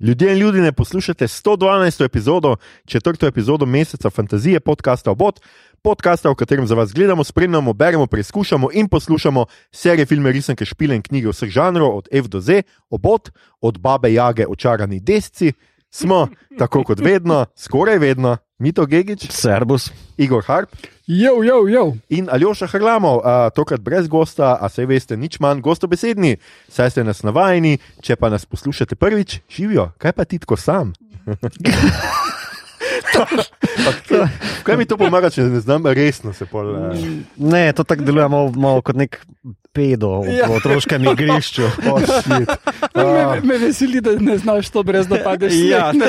Ljudje 0.00 0.32
in 0.32 0.38
ljudje, 0.38 0.72
poslušate 0.72 1.26
112. 1.26 2.04
epizodo, 2.04 2.56
četrto 2.84 3.26
epizodo 3.26 3.66
meseca 3.66 4.10
fantazije 4.10 4.60
podcasta 4.60 5.10
Obot, 5.10 5.40
podcasta, 5.82 6.30
v 6.30 6.34
katerem 6.34 6.66
za 6.66 6.74
vas 6.74 6.92
gledamo, 6.92 7.24
spremljamo, 7.24 7.72
beremo, 7.72 8.06
preizkušamo 8.06 8.68
in 8.72 8.88
poslušamo 8.88 9.46
serije, 9.72 10.06
filme, 10.06 10.32
risanke, 10.32 10.64
špile 10.64 10.96
in 10.96 11.02
knjige 11.02 11.28
vseh 11.28 11.50
žanrov, 11.50 11.96
od 11.96 12.08
F 12.12 12.26
do 12.26 12.40
Z, 12.40 12.62
Obot, 12.90 13.30
od 13.60 13.78
Babe 13.78 14.12
Jage, 14.12 14.46
očarani 14.46 15.00
desci. 15.00 15.52
Smo, 15.90 16.28
tako 16.58 16.82
kot 16.84 17.00
vedno, 17.00 17.46
skoraj 17.56 17.98
vedno, 17.98 18.36
Mito 18.58 18.86
Gigič, 18.86 19.30
Servus. 19.30 19.90
Igor 20.16 20.42
Harp 20.46 20.70
Jo, 21.06 21.42
jo, 21.42 21.68
jo. 21.68 21.96
in 22.08 22.28
Aljoša 22.32 22.66
Hrlamov, 22.66 23.20
a, 23.24 23.50
tokrat 23.52 23.80
brez 23.80 24.08
gosta, 24.08 24.56
a 24.60 24.68
se 24.72 24.86
veste, 24.88 25.16
nič 25.20 25.36
manj 25.36 25.60
gostobesedni, 25.60 26.38
saj 26.72 26.94
ste 26.94 27.04
nas 27.04 27.20
navajeni, 27.20 27.76
če 28.00 28.16
pa 28.16 28.32
nas 28.32 28.48
poslušate 28.48 28.96
prvič, 28.96 29.42
živijo, 29.52 29.90
kaj 30.00 30.16
pa 30.16 30.24
ti 30.24 30.40
tako 30.40 30.56
sam? 30.56 30.94
Pa, 33.14 34.28
kaj 34.62 34.76
mi 34.76 34.86
to 34.86 34.96
pomaga, 34.96 35.30
če 35.30 35.42
ne 35.42 35.60
znam 35.60 35.86
resno 35.86 36.32
se 36.32 36.46
pol? 36.46 36.74
eh, 36.76 37.04
Ne, 37.36 37.72
to 37.72 37.84
tako 37.84 38.02
deluje 38.02 38.28
malo, 38.28 38.52
malo 38.56 38.82
kot 38.82 38.96
nek 38.96 39.20
pedo 39.74 40.22
v 40.22 40.30
Ja. 40.38 40.46
ja. 40.46 40.50
otroškem 40.50 41.02
igrišču. 41.12 41.62
Oh, 41.90 42.00
shit. 42.00 42.48
Me, 42.94 43.40
me 43.42 43.58
veseli, 43.58 44.00
da 44.00 44.14
ne 44.18 44.38
znaš 44.38 44.70
to 44.70 44.82
brez 44.82 45.08
da 45.10 45.18
padeš. 45.24 45.52
Ja, 45.66 45.90
ne, 45.92 46.06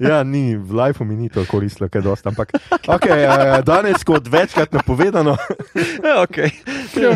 ja, 0.10 0.22
ni, 0.24 0.56
v 0.56 0.72
lifeu 0.72 1.04
mi 1.04 1.16
ni 1.16 1.28
to 1.28 1.44
koristilo, 1.44 1.88
kaj 1.92 2.02
dosta. 2.02 2.32
Ampak 2.32 2.52
okay, 2.88 3.28
uh, 3.28 3.60
danes, 3.64 4.04
kot 4.04 4.28
večkrat 4.28 4.72
napovedano, 4.72 5.36
Ja, 6.08 6.24
okay. 6.24 6.50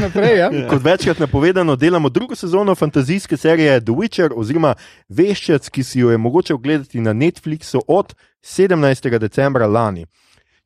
Naprej. 0.00 0.38
Ja? 0.38 0.50
kot 0.70 0.84
večkrat 0.84 1.19
napovedano, 1.19 1.77
delamo 1.77 2.09
drugo 2.09 2.36
sezono 2.36 2.75
fantazijske 2.75 3.36
serije 3.36 3.80
The 3.80 3.92
Witcher, 3.92 4.30
oziroma 4.36 4.75
Veščec, 5.09 5.69
ki 5.70 5.84
si 5.84 6.00
jo 6.05 6.11
je 6.12 6.19
mogoče 6.19 6.55
ogledati 6.55 7.00
na 7.00 7.12
Netflixu 7.12 7.80
od 7.89 8.14
17. 8.45 9.19
decembra 9.19 9.67
lani. 9.67 10.05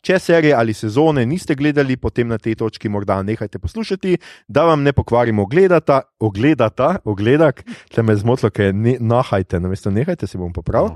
Če 0.02 0.18
serije 0.18 0.54
ali 0.54 0.74
sezone 0.74 1.24
niste 1.26 1.54
gledali, 1.58 1.96
potem 1.96 2.28
na 2.28 2.38
tej 2.38 2.56
točki 2.58 2.88
morda 2.90 3.20
nehajte 3.22 3.58
poslušati, 3.58 4.16
da 4.48 4.64
vam 4.66 4.82
ne 4.82 4.92
pokvarimo 4.92 5.42
ogledata, 5.42 6.00
ogledata, 6.18 6.96
ogledak, 7.04 7.64
tle 7.90 8.02
me 8.02 8.16
zmotilo, 8.18 8.50
ker 8.50 8.74
ne, 8.74 8.96
nahajte, 9.00 9.60
namesto 9.62 9.90
nehajte, 9.90 10.26
se 10.26 10.38
bom 10.38 10.52
popravil. 10.52 10.94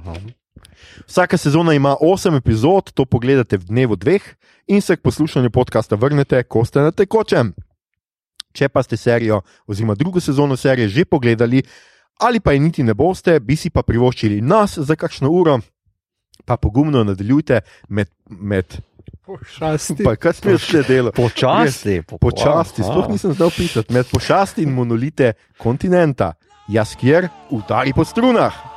Vsaka 1.07 1.39
sezona 1.39 1.75
ima 1.75 1.97
8 2.01 2.39
epizod, 2.39 2.93
to 2.95 3.05
pogledate 3.07 3.59
v 3.59 3.67
dnevu 3.71 3.97
dveh 3.97 4.23
in 4.67 4.83
se 4.83 4.97
k 4.97 5.03
poslušanju 5.03 5.51
podcasta 5.51 5.99
vrnete, 5.99 6.43
ko 6.43 6.65
ste 6.65 6.83
na 6.83 6.91
tekočem. 6.91 7.55
Če 8.53 8.69
pa 8.69 8.83
ste 8.83 8.99
serijo 8.99 9.43
oziroma 9.67 9.95
drugo 9.95 10.21
sezono 10.21 10.57
serije 10.57 10.89
že 10.89 11.05
pogledali, 11.05 11.63
ali 12.21 12.41
pa 12.41 12.53
je 12.53 12.59
niti 12.59 12.83
ne 12.83 12.95
boste, 12.95 13.41
bi 13.41 13.57
si 13.57 13.71
pa 13.71 13.83
privoščili 13.83 14.41
nas 14.43 14.79
za 14.79 14.97
kakšno 14.97 15.31
uro, 15.31 15.59
pa 16.45 16.57
pogumno 16.57 17.05
nadaljujte 17.05 17.61
med. 17.89 18.09
med 18.27 18.79
Pošasti. 19.23 20.03
pa 20.05 20.17
kaj 20.17 20.33
smeš 20.33 20.63
še 20.63 20.83
delati? 20.83 21.17
Počasi. 21.17 22.03
po- 22.03 22.19
Počasti, 22.19 22.83
sploh 22.83 23.09
nisem 23.09 23.33
znal 23.33 23.51
pisati, 23.51 23.93
med 23.93 24.07
pošasti 24.07 24.63
in 24.63 24.71
monolite 24.71 25.33
kontinenta. 25.57 26.33
Jaz 26.69 26.97
kjer 26.97 27.29
udari 27.51 27.93
po 27.93 28.05
strunah. 28.05 28.72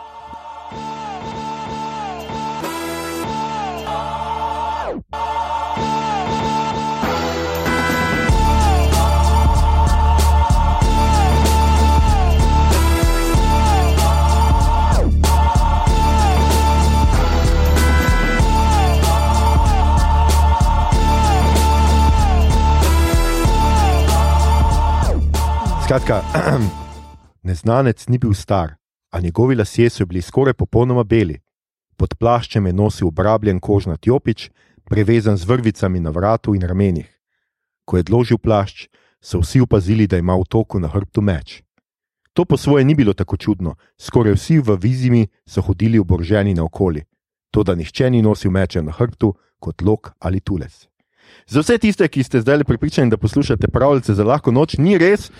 Skratka, 25.85 26.23
neznanec 27.47 28.07
ni 28.07 28.18
bil 28.18 28.34
star, 28.34 28.73
a 29.12 29.19
njegovi 29.19 29.56
lasje 29.56 29.90
so 29.90 30.06
bili 30.06 30.22
skoraj 30.22 30.53
popolnoma 30.53 31.03
beli. 31.03 31.35
Pod 31.97 32.16
plaščem 32.18 32.66
je 32.66 32.73
nosil 32.73 33.07
obrabljen 33.07 33.59
kožnat 33.59 34.07
jopič, 34.07 34.47
prevezan 34.90 35.38
z 35.38 35.46
vrvicami 35.46 36.00
na 36.00 36.09
vratu 36.09 36.56
in 36.56 36.66
ramenih. 36.66 37.06
Ko 37.85 37.97
je 37.97 38.06
odložil 38.07 38.41
plašč, 38.41 38.88
so 39.22 39.44
vsi 39.44 39.62
opazili, 39.62 40.07
da 40.07 40.18
ima 40.18 40.34
v 40.34 40.50
toku 40.50 40.81
na 40.81 40.90
hrbtu 40.90 41.22
meč. 41.22 41.62
To 42.34 42.46
po 42.50 42.57
svoje 42.57 42.85
ni 42.85 42.96
bilo 42.96 43.13
tako 43.13 43.38
čudno, 43.38 43.75
skoraj 44.02 44.34
vsi 44.41 44.57
v 44.66 44.79
vizimi 44.81 45.28
so 45.46 45.62
hodili 45.62 46.02
oboroženi 46.02 46.57
naokoli. 46.57 47.06
To, 47.53 47.62
da 47.63 47.75
nihče 47.75 48.09
ni 48.09 48.25
nosil 48.25 48.52
meča 48.52 48.81
na 48.81 48.91
hrbtu 48.91 49.35
kot 49.62 49.85
lok 49.85 50.16
ali 50.19 50.41
tulec. 50.41 50.90
Za 51.47 51.62
vse 51.62 51.78
tiste, 51.78 52.07
ki 52.07 52.23
ste 52.23 52.41
zdaj 52.41 52.63
pripričani, 52.63 53.09
da 53.09 53.17
poslušate 53.17 53.67
pravljice 53.67 54.13
za 54.13 54.23
lahko 54.23 54.52
noč, 54.52 54.78
ni 54.78 54.97
res. 54.97 55.31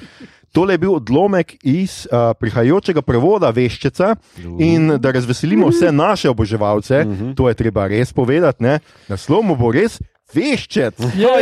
Tole 0.56 0.74
je 0.74 0.82
bil 0.86 0.94
odlomek 0.96 1.58
iz 1.68 2.06
uh, 2.08 2.32
prihajajočega 2.40 3.04
prevoda 3.04 3.50
Veščeca 3.52 4.14
in 4.60 4.96
da 5.04 5.12
razveselimo 5.12 5.68
vse 5.68 5.92
naše 5.92 6.30
oboževalce, 6.32 7.04
uh 7.04 7.08
-huh. 7.08 7.36
to 7.36 7.50
je 7.50 7.56
treba 7.60 7.88
res 7.88 8.14
povedati, 8.14 8.64
ne? 8.64 8.80
naslov 9.08 9.44
mu 9.44 9.56
bo 9.56 9.72
res 9.72 10.00
Veščec. 10.34 11.00
Ja, 11.16 11.36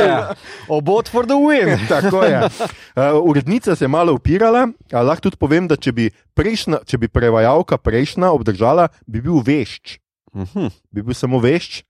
Yeah. 0.00 0.34
Obot 0.76 1.08
for 1.08 1.26
the 1.26 1.34
win. 1.34 1.78
Tako 1.88 2.24
je. 2.24 2.40
Uh, 2.40 3.28
urednica 3.28 3.76
se 3.76 3.84
je 3.84 3.88
malo 3.88 4.14
upirala, 4.14 4.68
a 4.92 5.02
lahko 5.02 5.22
tudi 5.22 5.36
povem, 5.36 5.68
da 5.68 5.76
če 5.76 5.92
bi, 5.92 6.10
prejšnja, 6.34 6.78
če 6.86 6.98
bi 6.98 7.08
prevajalka 7.08 7.78
prejšnja 7.78 8.32
obdržala, 8.32 8.88
bi 9.06 9.20
bil 9.20 9.42
vešč. 9.46 9.98
Mhm. 10.34 10.66
Bi 10.90 11.02
bil 11.02 11.14
samo 11.14 11.38
vešč. 11.38 11.84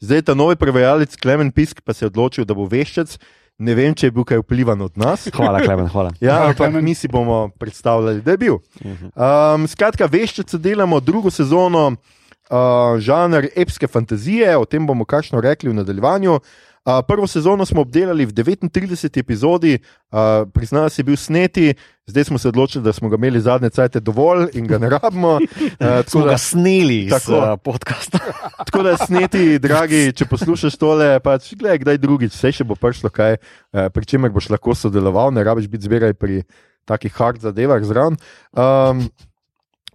Zdaj 0.00 0.22
ta 0.22 0.34
novi 0.34 0.56
prevajalec 0.56 1.16
Klemen 1.20 1.52
Pisk 1.52 1.82
pa 1.84 1.92
se 1.92 2.04
je 2.04 2.08
odločil, 2.08 2.44
da 2.44 2.54
bo 2.54 2.64
veščec. 2.64 3.18
Ne 3.60 3.74
vem, 3.76 3.92
če 3.92 4.08
je 4.08 4.14
bil 4.16 4.24
kaj 4.24 4.40
vplivan 4.40 4.80
od 4.86 4.96
nas. 5.00 5.26
Hvala, 5.36 5.60
Klemen, 5.60 5.90
hvala. 5.92 6.14
Ja, 6.24 6.38
ampak 6.48 6.72
mi 6.80 6.94
si 6.96 7.10
bomo 7.12 7.50
predstavljali, 7.60 8.24
da 8.24 8.32
je 8.32 8.40
bil. 8.40 8.56
Um, 8.80 9.68
skratka, 9.68 10.08
veščice 10.08 10.58
delamo 10.58 11.00
drugo 11.04 11.28
sezono, 11.30 11.90
uh, 11.92 12.96
žanr 13.04 13.50
epske 13.52 13.88
fantazije, 13.88 14.56
o 14.56 14.64
tem 14.64 14.88
bomo 14.88 15.04
kakšno 15.04 15.44
rekli 15.44 15.68
v 15.68 15.76
nadaljevanju. 15.82 16.40
Uh, 16.40 16.69
prvo 16.84 17.26
sezono 17.26 17.66
smo 17.66 17.80
obdelali 17.80 18.24
v 18.26 18.32
39 18.32 19.20
epizodi, 19.20 19.78
uh, 20.10 20.48
priznam, 20.52 20.88
da 20.88 20.94
je 20.96 21.04
bil 21.04 21.16
sneti, 21.16 21.74
zdaj 22.06 22.24
smo 22.24 22.38
se 22.38 22.48
odločili, 22.48 22.84
da 22.84 22.92
smo 22.92 23.08
ga 23.08 23.16
imeli 23.16 23.40
zadnje 23.40 23.70
cajte 23.70 24.00
dovolj 24.00 24.48
in 24.52 24.66
ga 24.66 24.78
ne 24.78 24.88
rabimo. 24.88 25.38
Uh, 25.80 26.04
Smo 26.06 26.24
da- 26.24 26.30
ga 26.30 26.38
sneli 26.38 27.04
iz 27.04 27.28
uh, 27.28 27.56
podcasta. 27.64 28.18
Tako 28.66 28.82
da, 28.82 28.96
sneti, 28.96 29.58
dragi, 29.58 30.12
če 30.12 30.24
poslušaš 30.24 30.76
tole, 30.76 31.20
pač 31.20 31.54
gledaj, 31.54 31.78
kdaj 31.78 31.98
drugič, 31.98 32.34
vse 32.34 32.52
še 32.52 32.64
bo 32.64 32.76
prišlo 32.76 33.10
kaj, 33.12 33.36
eh, 33.36 33.88
pri 33.88 34.06
čemer 34.06 34.32
boš 34.32 34.50
lahko 34.52 34.74
sodeloval, 34.74 35.32
ne 35.32 35.44
rabiš 35.44 35.68
biti 35.72 35.88
zmeraj 35.88 36.14
pri 36.14 36.42
takih 36.88 37.12
hard 37.16 37.40
zadevah 37.40 37.80
zraven. 37.84 38.18
Um, 38.52 39.06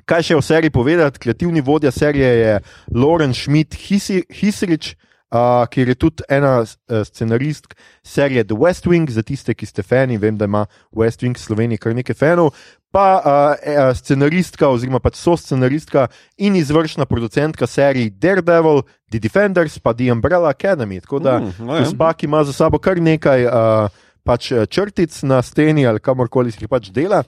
kaj 0.05 0.29
še 0.29 0.37
o 0.37 0.41
seriji 0.41 0.73
povedati? 0.73 1.21
Kreativni 1.21 1.61
vodja 1.61 1.91
serije 1.91 2.31
je 2.39 2.59
Loren 2.93 3.33
Schmidt 3.33 3.77
Hisrič. 3.77 4.95
Uh, 5.33 5.65
ker 5.67 5.89
je 5.89 5.95
tudi 5.97 6.23
ena 6.29 6.61
uh, 6.61 6.67
scenaristk 7.03 7.73
serije 8.05 8.43
The 8.43 8.55
West 8.55 8.85
Wing, 8.87 9.09
za 9.09 9.23
tiste, 9.25 9.53
ki 9.53 9.65
ste 9.65 9.83
fani, 9.83 10.17
vem, 10.21 10.37
da 10.37 10.45
ima 10.45 10.65
West 10.93 11.25
Wing 11.25 11.35
v 11.35 11.41
Sloveniji 11.41 11.81
kar 11.81 11.95
nekaj 11.97 12.15
fanov, 12.15 12.53
pa 12.93 13.07
uh, 13.19 13.89
scenaristka, 13.97 14.69
oziroma 14.69 15.01
pač 15.03 15.17
so 15.19 15.33
scenaristka 15.35 16.07
in 16.37 16.55
izvršna 16.55 17.05
producentka 17.09 17.67
serij 17.67 18.13
Daredevil, 18.21 18.85
The 19.11 19.19
Defenders, 19.19 19.79
pa 19.79 19.93
The 19.93 20.11
Umbrella 20.13 20.53
Academy. 20.53 21.01
Tako 21.01 21.19
da, 21.19 21.39
Mm, 21.39 21.65
no 21.65 21.75
ja. 21.75 21.83
gospa, 21.83 22.13
ki 22.13 22.25
ima 22.29 22.43
za 22.43 22.53
sabo 22.53 22.77
kar 22.79 23.01
nekaj. 23.01 23.45
Uh, 23.45 23.89
Pač 24.25 24.49
eh, 24.51 24.65
črtic 24.65 25.13
na 25.29 25.41
steni 25.45 25.85
ali 25.85 26.01
kamorkoli 26.01 26.51
si 26.51 26.63
jih 26.63 26.69
pač 26.71 26.89
dela. 26.93 27.21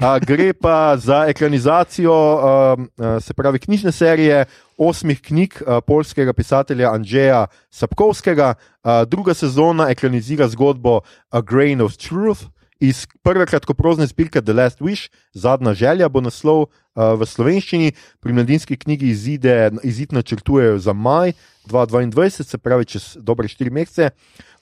A, 0.00 0.18
gre 0.20 0.52
pa 0.52 0.96
za 1.00 1.24
ekranizacijo, 1.28 2.12
um, 2.12 2.88
a, 3.00 3.18
se 3.20 3.34
pravi, 3.36 3.60
knjižne 3.60 3.92
serije 3.92 4.44
osmih 4.80 5.20
knjig 5.20 5.60
a, 5.64 5.80
polskega 5.80 6.32
pisatelja 6.36 6.92
Andrzeja 6.92 7.46
Sapkovskega. 7.70 8.54
A, 8.84 9.04
druga 9.04 9.34
sezona 9.34 9.90
ekranizira 9.92 10.48
zgodbo 10.48 11.00
A 11.30 11.40
Grain 11.40 11.80
of 11.84 11.96
Truth 12.00 12.48
iz 12.80 13.04
prve 13.22 13.44
kratkoprozne 13.46 14.08
zbirke 14.08 14.40
The 14.40 14.56
Last 14.56 14.80
Wish, 14.80 15.12
zadnja 15.32 15.74
želja 15.74 16.08
bo 16.08 16.20
naslov 16.24 16.64
a, 16.64 16.68
v 16.94 17.26
slovenščini, 17.26 17.92
pri 18.20 18.32
mladinski 18.34 18.76
knjigi 18.76 19.10
izide, 19.10 19.70
izid 19.86 20.12
načrtujejo 20.12 20.78
za 20.78 20.92
maj 20.92 21.32
2022, 21.70 22.44
se 22.44 22.58
pravi 22.58 22.84
čez 22.84 23.16
dobre 23.20 23.48
štiri 23.48 23.70
mesece 23.70 24.10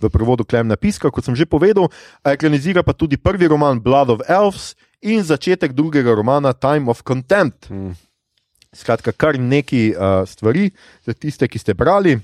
v 0.01 0.11
prevodu 0.13 0.45
Klemna 0.45 0.77
Piska, 0.77 1.11
kot 1.11 1.25
sem 1.25 1.37
že 1.37 1.49
povedal, 1.49 1.89
ekranizira 2.25 2.83
pa 2.83 2.93
tudi 2.93 3.17
prvi 3.17 3.49
roman 3.49 3.81
Blood 3.81 4.11
of 4.11 4.21
Elves 4.29 4.77
in 5.01 5.25
začetek 5.25 5.73
drugega 5.73 6.15
romana 6.15 6.53
Time 6.53 6.91
of 6.91 7.03
Contempt. 7.03 7.71
Mm. 7.71 7.97
Skratka, 8.75 9.13
kar 9.17 9.41
nekaj 9.41 9.85
uh, 9.97 10.29
stvari 10.29 10.71
za 11.07 11.17
tiste, 11.17 11.49
ki 11.49 11.59
ste 11.59 11.73
brali. 11.73 12.21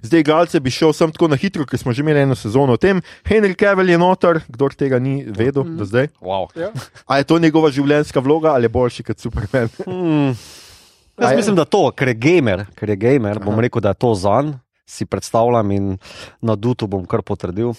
Zdaj, 0.00 0.20
igralce 0.20 0.60
bi 0.60 0.70
šel 0.70 0.92
sem 0.92 1.10
tako 1.10 1.28
na 1.28 1.36
hitro, 1.36 1.64
ker 1.64 1.76
smo 1.76 1.92
že 1.92 2.00
imeli 2.00 2.20
eno 2.20 2.34
sezono 2.34 2.72
o 2.72 2.76
tem. 2.76 2.98
Henry 3.22 3.54
Cavill 3.54 3.88
je 3.88 3.98
noter, 3.98 4.40
kdo 4.48 4.68
tega 4.70 4.98
ni 4.98 5.24
vedel 5.24 5.64
do 5.64 5.84
zdaj. 5.84 6.08
Wow. 6.20 6.48
Ja. 6.54 6.70
A 7.06 7.18
je 7.18 7.24
to 7.24 7.38
njegova 7.38 7.70
življenjska 7.70 8.20
vloga 8.20 8.48
ali 8.50 8.64
je 8.64 8.68
boljši 8.70 9.02
kot 9.02 9.18
Superman? 9.18 9.68
A 11.16 11.22
Jaz 11.22 11.30
je- 11.30 11.36
mislim, 11.36 11.56
da 11.56 11.64
to, 11.64 11.90
ker 11.90 12.08
je 12.08 12.14
gamer, 12.16 12.66
ker 12.74 12.88
je 12.88 12.96
gamer 12.96 13.38
bom 13.38 13.52
Aha. 13.52 13.60
rekel, 13.60 13.80
da 13.80 13.88
je 13.88 13.94
to 13.96 14.14
zanj. 14.14 14.52
Si 14.86 15.06
predstavljam 15.06 15.70
in 15.70 15.98
na 16.42 16.56
Dutu 16.56 16.86
bom 16.86 17.04
kar 17.06 17.22
potrdil, 17.22 17.68
uh, 17.68 17.76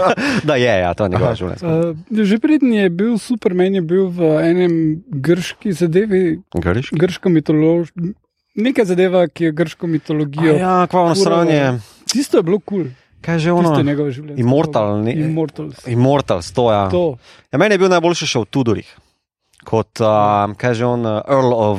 da 0.44 0.54
je, 0.54 0.78
ja, 0.78 0.94
to 0.94 1.04
je 1.04 1.10
njegova 1.10 1.34
življenjska. 1.34 1.66
Uh, 1.66 1.96
že 2.22 2.38
prednji 2.38 2.76
je 2.76 2.90
bil 2.90 3.18
Superman, 3.18 3.74
je 3.74 3.80
bil 3.82 4.06
v 4.06 4.20
enem 4.40 4.74
grški 5.08 5.72
zadevi, 5.72 6.38
Goriš? 6.54 6.92
grško 6.92 7.28
mitologijo. 7.28 8.14
Neka 8.54 8.84
zadeva, 8.84 9.28
ki 9.28 9.44
je 9.44 9.52
grško 9.52 9.86
mitologijo. 9.86 10.54
Ja, 10.54 10.86
kvavno 10.86 11.14
Furalo. 11.14 11.44
stranje. 11.44 11.78
Tisto 12.06 12.36
je 12.36 12.42
bilo 12.42 12.58
kul, 12.58 12.78
cool. 12.78 12.90
Kaj 13.20 13.34
je 13.34 13.38
že 13.38 13.44
tisto 13.46 13.62
je 13.62 13.68
ono? 13.70 13.82
njegovo 13.82 14.10
življenje. 14.10 14.40
Immortal, 14.40 14.98
ni- 14.98 15.12
Immortals. 15.14 15.86
Immortals, 15.86 16.52
to 16.52 16.72
je. 16.72 16.90
To. 16.90 17.04
Ja, 17.52 17.58
meni 17.58 17.74
je 17.74 17.78
bil 17.78 17.88
najboljši 17.88 18.26
še 18.26 18.38
v 18.38 18.46
Tudorih, 18.46 18.88
kot 19.64 20.00
uh, 20.00 20.08
kaj 20.56 20.70
je 20.70 20.74
že 20.74 20.84
on, 20.86 21.06
uh, 21.06 21.20
Earl 21.28 21.52
of 21.52 21.78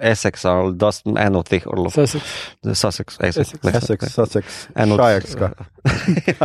Essex 0.00 0.44
ali 0.44 0.74
dost, 0.74 1.06
en 1.06 1.36
od 1.36 1.46
teh 1.46 1.62
Earlov. 1.66 1.90
Sussex. 1.92 2.22
Sussex, 2.64 3.18
Essex. 3.20 3.54
Essex. 3.54 3.62
ne, 3.62 3.70
Essex, 3.72 4.00
ne. 4.02 4.08
Sussex, 4.08 4.46
En 4.76 4.92
od- 4.92 4.98
Šajerska. 4.98 5.52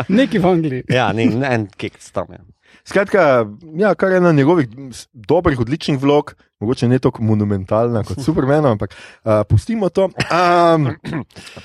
Neki 0.09 0.37
v 0.39 0.45
Angliji. 0.47 0.83
Ja, 0.89 1.11
ni, 1.13 1.25
ne, 1.27 1.47
en 1.47 1.67
kiks 1.69 2.11
tam 2.11 2.25
je. 2.29 2.39
Skratka, 2.83 3.45
ja, 3.79 3.95
kar 3.95 4.11
je 4.11 4.17
ena 4.17 4.31
njegovih 4.31 4.67
dobrih, 5.13 5.59
odličnih 5.59 5.99
vlog, 6.01 6.35
mogoče 6.59 6.87
ne 6.87 6.99
tako 6.99 7.23
monumentalna 7.23 8.03
kot 8.03 8.19
Superman, 8.25 8.65
ampak 8.65 8.95
uh, 9.23 9.31
pustimo 9.49 9.89
to. 9.89 10.05
Um, 10.05 10.89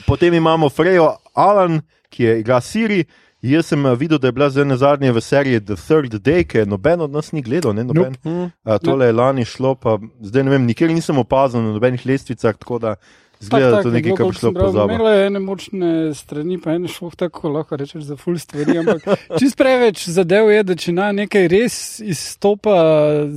potem 0.07 0.35
imamo 0.35 0.69
Frejo 0.69 1.17
Alan, 1.35 1.81
ki 2.09 2.23
je 2.25 2.41
igra 2.41 2.61
Siri. 2.61 3.05
Jaz 3.43 3.69
sem 3.71 3.85
videl, 3.95 4.19
da 4.19 4.29
je 4.29 4.33
bila 4.33 4.49
zdaj 4.51 4.65
na 4.65 4.77
zadnje 4.77 5.13
v 5.13 5.21
seriji 5.23 5.61
The 5.61 5.77
Third 5.79 6.15
Day, 6.27 6.43
ki 6.43 6.59
je 6.59 6.67
noben 6.67 7.01
od 7.01 7.11
nas 7.11 7.31
ni 7.33 7.43
gledal. 7.43 7.75
Ne, 7.75 7.85
noben. 7.87 8.17
Nope. 8.25 8.51
Uh, 8.65 8.79
tole 8.83 9.07
je 9.07 9.13
lani 9.13 9.45
šlo, 9.45 9.75
pa 9.75 9.99
zdaj 10.21 10.43
ne 10.43 10.51
vem, 10.51 10.67
nikjer 10.67 10.91
nisem 10.91 11.19
opazil 11.19 11.63
na 11.63 11.77
nobenih 11.77 12.07
lestvicah, 12.07 12.59
tako 12.59 12.79
da 12.83 12.97
zgleda, 13.41 13.71
da 13.71 13.77
je 13.77 13.83
to 13.83 13.91
nekaj, 13.91 14.13
kar 14.17 14.27
bi 14.27 14.39
šlo 14.39 14.53
pozabo. 14.53 14.93
Imela 14.93 15.13
je 15.13 15.27
ene 15.27 15.41
močne 15.41 15.91
strani, 16.15 16.59
pa 16.61 16.73
ene 16.75 16.89
šlo 16.89 17.11
tako, 17.17 17.49
lahko 17.49 17.77
rečeš 17.77 18.03
za 18.03 18.17
full 18.17 18.39
stvari. 18.39 18.79
Ampak 18.79 19.07
čist 19.41 19.57
preveč 19.59 20.09
zadev 20.09 20.51
je, 20.51 20.63
da 20.63 20.77
če 20.77 20.93
na 20.93 21.13
nekaj 21.13 21.49
res 21.49 21.79
izstopa, 22.05 22.77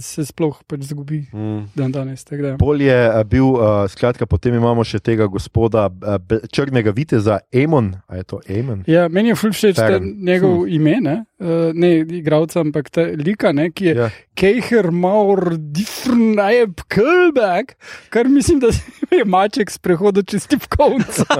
se 0.01 0.25
sploh 0.25 0.59
pač 0.67 0.87
zgubi 0.91 1.21
Hm. 1.31 1.63
dan 1.75 1.91
danes. 1.91 2.25
da. 2.25 2.55
Pol 2.59 2.81
je 2.81 2.97
uh, 3.09 3.23
bil, 3.23 3.45
uh, 3.55 3.85
skratka, 3.91 4.25
potem 4.25 4.55
imamo 4.57 4.83
še 4.83 4.99
tega 4.99 5.27
gospoda 5.31 5.87
uh, 5.87 6.17
črnega 6.51 6.91
viteza, 6.95 7.39
Emon. 7.51 7.93
A 8.07 8.17
je 8.19 8.23
to 8.23 8.41
Emon? 8.47 8.83
Ja, 8.87 9.07
meni 9.07 9.31
je 9.31 9.35
ful 9.35 9.53
všeč 9.55 9.79
njegov 10.01 10.65
ime, 10.67 10.97
ne, 11.01 11.15
uh, 11.39 11.71
ne 11.73 11.93
igralca, 12.01 12.59
ampak 12.63 12.89
ta 12.89 13.05
lika, 13.15 13.53
ne, 13.55 13.69
ki 13.71 13.85
je 13.85 13.95
Ja. 14.01 14.07
Kejher 14.39 14.87
Maur 14.95 15.51
Diffrnajeb 15.57 16.79
Kölbek, 16.89 17.75
kar 18.09 18.25
mislim, 18.31 18.59
da 18.63 18.71
je 19.17 19.25
maček 19.27 19.69
s 19.69 19.77
prehodom 19.91 20.25
čez 20.25 20.47
tipkovnico. 20.47 21.27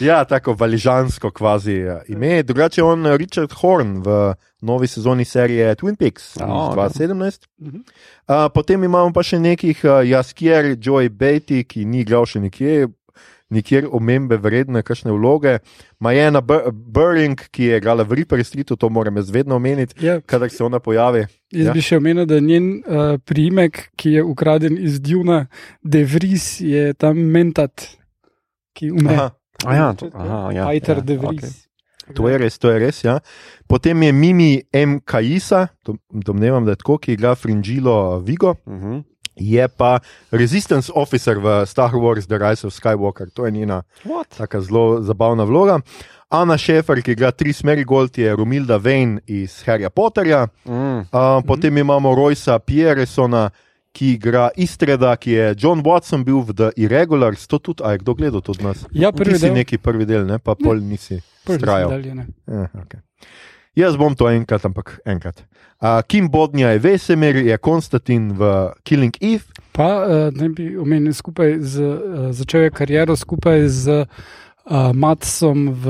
Ja, 0.00 0.24
tako 0.24 0.54
valižansko 0.56 1.30
kvazi 1.30 1.74
uh, 1.84 1.98
ime. 2.08 2.42
Drugače 2.42 2.80
je 2.80 2.84
on 2.84 3.06
uh, 3.06 3.16
Richard 3.20 3.52
Horn 3.60 3.98
v 4.02 4.34
novi 4.64 4.86
sezoni 4.88 5.24
serije 5.24 5.74
Twin 5.74 5.96
Peaks 5.96 6.36
ok. 6.36 6.76
2017. 6.76 7.46
Mhm. 7.60 7.76
Uh, 7.76 8.34
potem 8.54 8.84
imamo 8.84 9.12
pa 9.12 9.22
še 9.22 9.38
nekih 9.38 9.82
uh, 9.84 10.00
Jaskier, 10.08 10.72
Joy 10.80 11.10
Beatty, 11.12 11.64
ki 11.68 11.84
ni 11.84 12.00
igral 12.00 12.24
še 12.24 12.40
nikjer. 12.40 12.88
Nikjer 13.50 13.88
omembe 13.90 14.36
vredne, 14.36 14.82
kakšne 14.82 15.10
vloge. 15.10 15.58
Majena 15.98 16.38
Burring, 16.72 17.40
ki 17.50 17.64
je 17.64 17.76
igrala 17.76 18.04
v 18.04 18.12
Reaper 18.14 18.44
Streetu, 18.44 18.76
to 18.76 18.88
moram 18.88 19.16
jaz 19.16 19.30
vedno 19.30 19.56
omeniti, 19.56 19.94
Ja, 20.00 20.20
kadar 20.20 20.50
se 20.50 20.64
ona 20.64 20.78
pojavi. 20.78 21.26
jaz 21.50 21.66
Ja. 21.66 21.72
bi 21.72 21.80
še 21.80 21.96
omenil, 21.96 22.26
da 22.26 22.38
njen 22.38 22.68
uh, 22.78 23.18
priimek, 23.18 23.90
ki 23.96 24.12
je 24.12 24.22
ukraden 24.24 24.78
iz 24.78 25.00
Duna, 25.00 25.46
De 25.82 26.04
Vries, 26.04 26.60
je 26.60 26.94
tam 26.94 27.18
mentat, 27.18 27.88
ki 28.72 28.90
umre. 28.90 29.14
Aha, 29.14 29.30
A 29.66 29.74
ja, 29.74 29.92
to, 29.92 30.06
aha, 30.14 30.52
ja, 30.52 30.66
Peter 30.66 30.96
ja, 30.96 31.02
De. 31.02 31.16
Vries. 31.18 31.66
to 32.14 32.28
je 32.28 32.38
res, 32.38 32.58
to 32.58 32.70
je 32.70 32.78
res. 32.78 33.04
Ja. 33.04 33.18
Potem 33.66 34.02
je 34.02 34.12
Mimi 34.12 34.62
M. 34.72 35.00
Kajisa, 35.00 35.68
dom- 35.84 35.98
domnevam, 36.08 36.64
da 36.64 36.70
je 36.70 36.76
tako, 36.76 36.98
ki 36.98 37.12
igra 37.12 37.34
Fringilo 37.34 38.20
Vigo. 38.20 38.54
Mhm. 38.64 39.02
Je 39.36 39.68
pa 39.68 39.98
Resistance 40.30 40.92
Officer 40.94 41.38
v 41.38 41.66
Star 41.66 41.90
Wars 41.94 42.26
The 42.26 42.38
Rise 42.38 42.66
of 42.66 42.72
Skywalker, 42.74 43.30
to 43.30 43.46
je 43.46 43.50
njena 43.52 43.82
taka 44.38 44.60
zelo 44.60 45.02
zabavna 45.02 45.44
vloga. 45.44 45.80
Ana 46.30 46.58
Šefer, 46.58 47.02
ki 47.02 47.12
igra 47.12 47.30
Tris 47.30 47.62
Merigold, 47.64 48.18
je 48.18 48.36
Romilda 48.36 48.76
Vane 48.76 49.20
iz 49.26 49.62
Harryja 49.66 49.90
Potterja. 49.90 50.46
Mm. 50.64 50.98
Uh, 50.98 51.04
potem 51.46 51.78
imamo 51.78 52.14
Roysa 52.14 52.58
Piersona, 52.58 53.50
ki 53.92 54.12
igra 54.12 54.50
Istreda, 54.56 55.16
ki 55.16 55.30
je 55.30 55.54
John 55.58 55.82
Watson 55.82 56.24
bil 56.24 56.40
v 56.40 56.54
The 56.54 56.68
Irregulars, 56.76 57.46
to 57.46 57.58
tudi, 57.58 57.82
a 57.82 57.92
je 57.92 57.98
kdo 57.98 58.14
gledal 58.14 58.42
od 58.48 58.62
nas? 58.62 58.86
Ja, 58.92 59.10
prvi 59.12 59.32
Ti 59.32 59.38
si 59.38 59.46
del. 59.46 59.54
neki 59.54 59.78
prvi 59.78 60.06
del, 60.06 60.26
ne? 60.26 60.38
pa 60.38 60.54
pol 60.54 60.78
nisi 60.78 61.18
Prvi 61.44 61.58
trajal. 61.58 61.90
dalje, 61.90 62.14
ne. 62.14 62.26
Eh, 62.46 62.68
okay. 62.78 63.00
Jaz 63.78 63.96
bom 63.96 64.14
to 64.14 64.26
enkrat, 64.26 64.64
ampak 64.66 64.98
enkrat. 65.06 65.44
Uh, 65.80 66.02
Kim 66.08 66.28
Bodnja 66.28 66.72
je 66.74 66.78
Vesemir, 66.78 67.36
je 67.36 67.58
Konstantin 67.58 68.32
v 68.34 68.72
Killing 68.84 69.14
Eve. 69.22 69.46
Pa 69.72 69.88
uh, 70.02 70.34
ne 70.34 70.48
bi 70.50 70.74
omenil 70.78 71.14
skupaj 71.14 71.60
z, 71.62 71.78
uh, 71.78 72.28
začel 72.34 72.66
je 72.66 72.70
kariero 72.74 73.16
skupaj 73.16 73.68
z 73.68 74.02
uh, 74.02 74.06
Matsom 74.94 75.68
v 75.72 75.86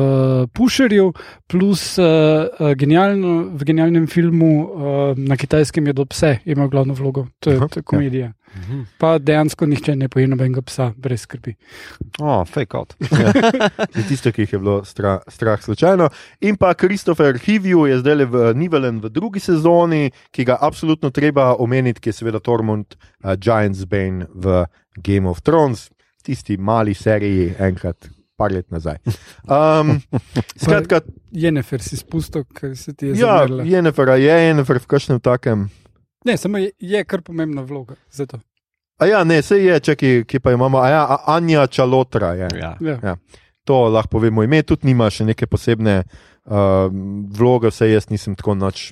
Pušerju, 0.55 1.13
plus 1.47 1.99
uh, 1.99 2.05
uh, 2.07 2.73
genialno, 2.79 3.51
v 3.59 3.65
genialnem 3.65 4.07
filmu 4.07 4.51
uh, 4.65 5.19
na 5.19 5.37
kitajskem 5.37 5.87
je 5.87 5.93
do 5.93 6.05
pse, 6.07 6.39
ima 6.45 6.69
glavno 6.69 6.95
vlogo, 6.95 7.27
to 7.41 7.51
je, 7.51 7.57
Aha, 7.57 7.69
to 7.69 7.81
je 7.81 7.83
komedija. 7.83 8.33
Mhm. 8.57 8.81
Pa 8.99 9.19
dejansko 9.19 9.67
nihče 9.67 9.95
ne 9.97 10.09
poje 10.09 10.27
nobenega 10.27 10.63
psa, 10.67 10.91
brez 10.97 11.23
skrbi. 11.23 11.55
Oh, 12.19 12.47
fake 12.49 12.77
out. 12.77 12.95
Za 13.95 14.03
tiste, 14.09 14.33
ki 14.33 14.43
jih 14.43 14.53
je 14.53 14.59
bilo 14.59 14.85
strah, 14.85 15.21
strah 15.29 15.63
slučajno. 15.63 16.09
In 16.41 16.57
pa 16.57 16.75
Christopher 16.75 17.39
Hivju 17.39 17.87
je 17.87 17.99
zdaj 17.99 18.25
v 18.25 18.53
Nivelen 18.55 19.01
v 19.01 19.11
drugi 19.11 19.41
sezoni, 19.41 20.11
ki 20.31 20.45
ga 20.45 20.59
absolutno 20.61 21.11
treba 21.11 21.55
omeniti, 21.59 22.01
ki 22.01 22.11
je 22.11 22.19
seveda 22.23 22.41
Tormund 22.41 22.97
uh, 22.97 23.35
Giants 23.39 23.85
Bane 23.87 24.27
v 24.35 24.65
Game 24.97 25.29
of 25.29 25.43
Thrones, 25.43 25.91
tisti 26.23 26.57
mali 26.57 26.95
seriji 26.95 27.55
enkrat. 27.59 28.20
Par 28.41 28.53
let 28.55 28.67
nazaj. 28.73 28.97
Um, 29.51 29.99
skratka, 30.57 31.03
Jenefer 31.35 31.83
si 31.85 31.99
spustil, 32.01 32.45
ker 32.57 32.73
se 32.79 32.95
ti 32.95 33.11
je 33.11 33.19
ja, 33.21 33.41
zamerila. 33.43 33.65
Jennifer 33.69 34.15
je 34.17 34.37
Jennifer 34.47 34.79
v 34.81 34.87
kakšnem 34.89 35.21
takem. 35.21 35.67
Ne, 36.25 36.37
samo 36.41 36.61
je, 36.61 36.71
je 36.79 37.05
kar 37.05 37.21
pomembna 37.27 37.63
vloga. 37.67 37.97
Zato. 38.13 38.41
A 39.01 39.07
ja, 39.09 39.23
ne, 39.25 39.41
se 39.43 39.57
je, 39.61 39.79
če 39.81 39.95
ki, 39.97 40.11
ki 40.29 40.41
pa 40.45 40.53
imamo, 40.53 40.79
a 40.81 40.89
ja, 40.93 41.03
a- 41.09 41.37
Anja 41.37 41.67
Čalotra 41.67 42.35
je. 42.37 42.49
Ja. 42.61 42.75
Ja. 42.81 43.15
To 43.65 43.89
lahko 43.89 44.19
povemo 44.19 44.45
ime, 44.45 44.63
tudi 44.63 44.89
nima 44.91 45.09
še 45.13 45.25
neke 45.29 45.47
posebne 45.49 46.03
uh, 46.05 46.89
vloge, 47.33 47.71
vse 47.73 47.89
jaz 47.93 48.11
nisem 48.13 48.37
tako 48.37 48.55
noč. 48.61 48.91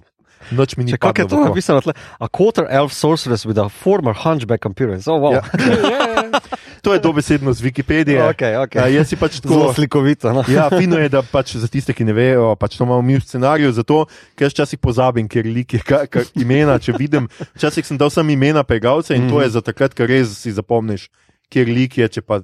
Noč 0.51 0.77
mi 0.77 0.85
ni 0.85 0.95
Če 0.95 0.99
kako 0.99 1.23
je 1.23 1.29
to 1.29 1.45
napisano? 1.45 1.81
tle? 1.81 1.95
A 2.19 2.29
quarter 2.29 2.67
elf 2.71 2.93
sorceress 2.93 3.47
with 3.47 3.59
a 3.59 3.69
former 3.69 4.15
hunchback 4.15 4.65
appearance. 4.65 5.11
Oh, 5.11 5.21
wow. 5.21 5.33
Ja. 5.39 5.43
To 6.83 6.93
je 6.95 6.99
dobesedno 7.03 7.53
z 7.53 7.61
Wikipedije. 7.61 8.23
okay, 8.23 8.55
okay. 8.57 8.87
Uh, 8.87 8.95
jaz 8.95 9.09
si 9.09 9.17
pač 9.17 9.41
Zelo 9.43 9.61
tako. 9.61 9.75
slikovito. 9.75 10.33
No? 10.33 10.45
Ja, 10.49 10.71
fino 10.71 10.99
je, 10.99 11.09
da 11.17 11.23
pač 11.23 11.57
za 11.57 11.67
tiste, 11.69 11.93
ki 11.93 12.07
ne 12.07 12.15
vejo, 12.15 12.55
pač 12.57 12.79
to 12.79 12.85
imamo 12.87 13.03
mi 13.03 13.19
v 13.19 13.25
scenariju, 13.25 13.73
zato 13.73 14.07
ker 14.39 14.47
jaz 14.47 14.55
včasih 14.55 14.79
pozabim, 14.79 15.29
ker 15.29 15.47
like, 15.47 15.83
ka, 15.83 16.07
ka, 16.07 16.23
imena, 16.39 16.79
če 16.79 16.95
vidim. 16.99 17.29
Včasih 17.59 17.87
sem 17.87 17.99
dal 17.99 18.11
samo 18.15 18.31
imena 18.31 18.63
pregalca 18.65 19.15
in 19.15 19.23
mm 19.23 19.27
-hmm. 19.27 19.31
to 19.35 19.43
je 19.43 19.49
za 19.51 19.61
takrat, 19.61 19.95
ker 19.95 20.09
res 20.09 20.39
si 20.39 20.53
zapomniš, 20.53 21.11
kjer 21.51 21.69
lik 21.69 21.99
je, 21.99 22.09
če 22.09 22.23
pa 22.23 22.41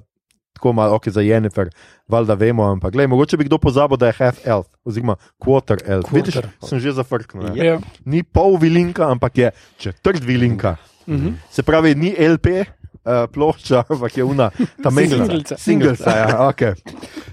tako 0.55 0.73
malo, 0.73 0.95
ok, 0.95 1.09
za 1.09 1.21
Jennifer, 1.21 1.69
valjda 2.07 2.33
vemo, 2.33 2.63
ampak 2.63 2.91
gledaj, 2.91 3.07
mogoče 3.07 3.37
bi 3.37 3.43
kdo 3.43 3.57
pozabil, 3.57 3.97
da 3.97 4.07
je 4.07 4.17
half 4.19 4.39
elf, 4.47 4.67
oziroma 4.85 5.15
quarter 5.37 5.77
elf. 5.85 6.05
Quarter. 6.05 6.47
Vidiš, 6.47 6.69
sem 6.69 6.79
že 6.79 6.95
zafrknil. 6.95 7.51
ne. 7.51 7.65
ja. 7.65 7.79
Ni 8.05 8.23
pol 8.23 8.57
vilinka, 8.57 9.09
ampak 9.11 9.37
je 9.37 9.51
četrt 9.77 10.23
vilinka. 10.23 10.77
Mhm. 11.07 11.35
Se 11.51 11.63
pravi, 11.63 11.95
ni 11.95 12.15
LP. 12.15 12.65
Uh, 13.05 13.29
plošča, 13.29 13.83
ampak 13.89 14.17
je 14.17 14.23
una, 14.23 14.47
ta 14.83 14.89
menjava. 14.95 15.27
Singlica. 15.27 15.57
Singlica, 15.61 16.09
ja, 16.09 16.47
okay. 16.49 16.73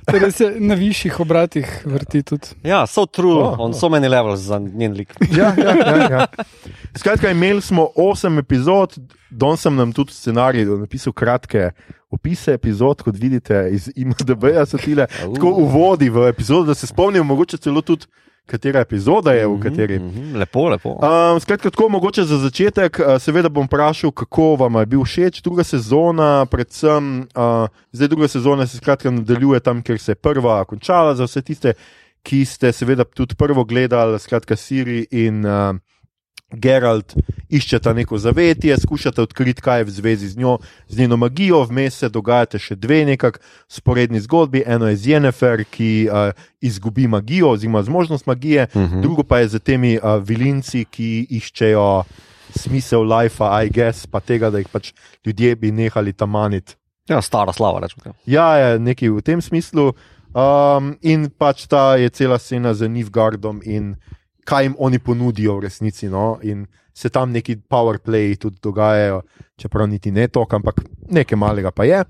Torej 0.04 0.32
se 0.32 0.50
na 0.60 0.74
višjih 0.76 1.20
obratih 1.20 1.70
vrti 1.88 2.20
tudi. 2.22 2.52
Ja, 2.62 2.82
so 2.86 3.06
true 3.06 3.40
oh, 3.40 3.56
on 3.56 3.70
oh. 3.72 3.78
so 3.80 3.88
many 3.88 4.08
levels 4.08 4.40
za 4.40 4.58
njen 4.58 4.92
lik. 4.92 5.14
Ja, 5.38 5.54
ja, 5.56 5.72
ja, 5.72 5.96
ja. 6.10 6.26
Skratka, 6.96 7.30
imeli 7.30 7.64
smo 7.64 7.88
osem 7.96 8.38
epizod, 8.38 8.98
Don 9.32 9.56
sem 9.56 9.76
nam 9.76 9.92
tudi 9.92 10.12
scenarij 10.12 10.66
napisal 10.76 11.12
kratke 11.16 11.70
opise 12.12 12.54
epizod, 12.54 13.02
kot 13.02 13.16
vidite 13.18 13.68
iz 13.72 13.90
IMDB-ja, 13.96 14.66
so 14.66 14.78
tile 14.78 15.06
tako 15.34 15.54
uvodi 15.64 16.10
v 16.10 16.28
epizodo, 16.28 16.72
da 16.72 16.74
se 16.74 16.86
spomnimo, 16.86 17.24
mogoče 17.24 17.56
celo 17.56 17.82
tudi, 17.82 18.06
katera 18.46 18.80
epizoda 18.80 19.32
je 19.32 19.46
v 19.46 19.60
kateri. 19.60 19.98
Mm 19.98 20.10
-hmm. 20.10 20.36
Lepo, 20.38 20.68
lepo. 20.68 20.90
Um, 20.90 21.40
skratka, 21.40 21.70
tako 21.70 21.88
mogoče 21.88 22.24
za 22.24 22.38
začetek, 22.38 22.98
uh, 22.98 23.22
seveda 23.22 23.48
bom 23.48 23.66
vprašal, 23.66 24.10
kako 24.10 24.56
vam 24.56 24.74
je 24.74 24.86
bil 24.86 25.04
všeč 25.04 25.42
druga 25.42 25.64
sezona, 25.64 26.46
predvsem 26.46 27.20
uh, 27.20 27.68
zdaj 27.92 28.08
druga 28.08 28.28
sezona 28.28 28.66
se 28.66 28.76
skratka 28.76 29.10
nadaljuje 29.10 29.60
tam, 29.60 29.82
kjer 29.82 29.98
se 29.98 30.12
je 30.12 30.16
prva 30.16 30.64
končala, 30.64 31.14
za 31.14 31.24
vse 31.24 31.42
tiste, 31.42 31.72
ki 32.22 32.44
ste 32.44 32.72
seveda 32.72 33.04
tudi 33.04 33.34
prvo 33.34 33.64
gledali, 33.64 34.18
skratka 34.18 34.56
Siri 34.56 35.06
in 35.10 35.46
uh, 35.46 35.76
Geralt 36.52 37.14
iščeta 37.52 37.92
neko 37.92 38.18
zavetje, 38.18 38.76
skušate 38.80 39.22
odkriti, 39.22 39.62
kaj 39.62 39.80
je 39.80 39.84
v 39.84 39.90
zvezi 39.90 40.28
z 40.28 40.38
njo, 40.40 40.58
z 40.88 40.98
njeno 40.98 41.16
magijo, 41.16 41.62
vmes 41.68 41.98
se 42.00 42.08
dogajate 42.08 42.58
še 42.58 42.76
dve 42.80 43.02
nekako 43.04 43.42
sporedni 43.68 44.20
zgodbi. 44.24 44.64
Eno 44.66 44.88
je 44.88 44.96
z 44.96 45.12
Jennifer, 45.12 45.64
ki 45.64 46.08
uh, 46.08 46.32
izgubi 46.60 47.08
magijo, 47.08 47.52
oziroma 47.52 47.82
zmožnost 47.82 48.26
magije, 48.26 48.66
uh 48.74 48.82
-huh. 48.82 49.00
drugo 49.02 49.22
pa 49.22 49.38
je 49.38 49.48
z 49.48 49.58
temi 49.58 49.98
uh, 49.98 50.16
vilinci, 50.24 50.84
ki 50.84 51.26
iščejo 51.30 52.04
smisel 52.56 53.04
life, 53.04 53.44
I 53.44 53.70
guess, 53.70 54.06
pa 54.06 54.20
tega, 54.20 54.50
da 54.50 54.58
jih 54.58 54.68
pač 54.68 54.92
ljudje 55.24 55.56
bi 55.56 55.72
nehali 55.72 56.12
tam 56.12 56.30
maniti. 56.30 56.74
Ja, 57.08 57.22
stara 57.22 57.52
slava, 57.52 57.80
rečemo. 57.80 58.14
Ja, 58.26 58.56
je 58.56 58.78
nekaj 58.78 59.08
v 59.08 59.22
tem 59.22 59.40
smislu. 59.40 59.92
Um, 60.32 60.94
in 61.02 61.28
pač 61.28 61.66
ta 61.68 61.96
je 62.00 62.08
cela 62.08 62.38
scena 62.38 62.74
z 62.74 62.88
Nivgardom 62.88 63.60
in 63.64 63.96
kaj 64.44 64.64
jim 64.64 64.74
oni 64.78 64.98
ponudijo 64.98 65.56
v 65.56 65.60
resnici. 65.60 66.08
No? 66.08 66.38
In 66.42 66.64
se 66.94 67.08
tam 67.08 67.32
neki 67.32 67.56
powerplay 67.58 68.36
tudi 68.36 68.56
dogajajo, 68.62 69.22
čeprav 69.56 69.86
niti 69.86 70.10
ne 70.10 70.28
to, 70.28 70.46
ampak 70.46 70.80
nekaj 71.08 71.36
malega 71.36 71.70
pa 71.70 71.84
je. 71.84 72.04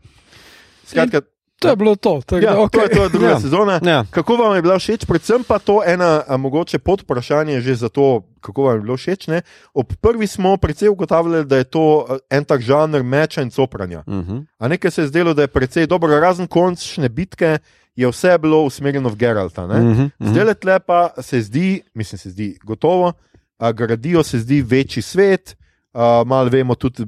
Skratka, 0.85 1.21
To 1.59 1.69
je 1.69 1.77
bilo 1.77 1.97
to. 1.97 2.21
tako 2.21 2.37
Ja, 2.37 2.53
da, 2.53 2.69
to 2.69 2.83
je 2.83 2.89
to, 2.89 3.09
druga 3.09 3.29
Ja. 3.29 3.41
sezona. 3.41 3.81
Ja. 3.81 4.05
Kako 4.11 4.37
vam 4.37 4.57
je 4.57 4.63
bila 4.63 4.79
všeč, 4.79 5.07
predvsem 5.07 5.45
pa 5.45 5.59
to 5.59 5.83
ena 5.87 6.23
a, 6.27 6.37
mogoče 6.37 6.79
podvprašanje 6.79 7.61
že 7.61 7.75
za 7.77 7.89
to, 7.89 8.27
kako 8.43 8.63
vam 8.63 8.77
je 8.77 8.81
bilo 8.81 8.97
všeč. 8.97 9.27
Ne? 9.27 9.43
Ob 9.75 9.93
prvi 10.01 10.27
smo 10.27 10.57
precej 10.57 10.89
ugotavljali, 10.89 11.47
da 11.47 11.57
je 11.57 11.65
to 11.65 12.07
a, 12.09 12.19
en 12.31 12.45
tak 12.45 12.61
žanr 12.61 13.03
meča 13.03 13.43
in 13.43 13.51
copranja. 13.51 14.03
Uh 14.07 14.15
-huh. 14.15 14.45
A 14.59 14.69
nekaj 14.69 14.91
se 14.91 15.03
je 15.03 15.09
zdelo, 15.09 15.35
da 15.35 15.43
je 15.43 15.49
precej 15.49 15.87
dobro, 15.87 16.21
razen 16.21 16.47
končne 16.47 17.09
bitke, 17.09 17.59
je 17.97 18.09
vse 18.09 18.39
bilo 18.39 18.63
usmerjeno 18.63 19.09
v 19.09 19.17
Geralta. 19.17 19.67
ne. 19.67 19.81
Mhm, 19.81 20.03
mhm. 20.19 20.33
Zdaj 20.33 20.45
le 20.65 20.81
pa 20.81 21.11
se 21.23 21.41
zdi, 21.41 21.83
mislim, 21.95 22.19
se 22.19 22.31
zdi 22.31 22.59
gotovo, 22.65 23.13
a, 23.59 23.73
gradijo 23.73 24.23
se 24.23 24.39
zdi 24.39 24.63
večji 24.63 25.03
svet, 25.03 25.57
a, 25.93 26.23
malo 26.27 26.49
vemo 26.49 26.75
tudi 26.75 27.07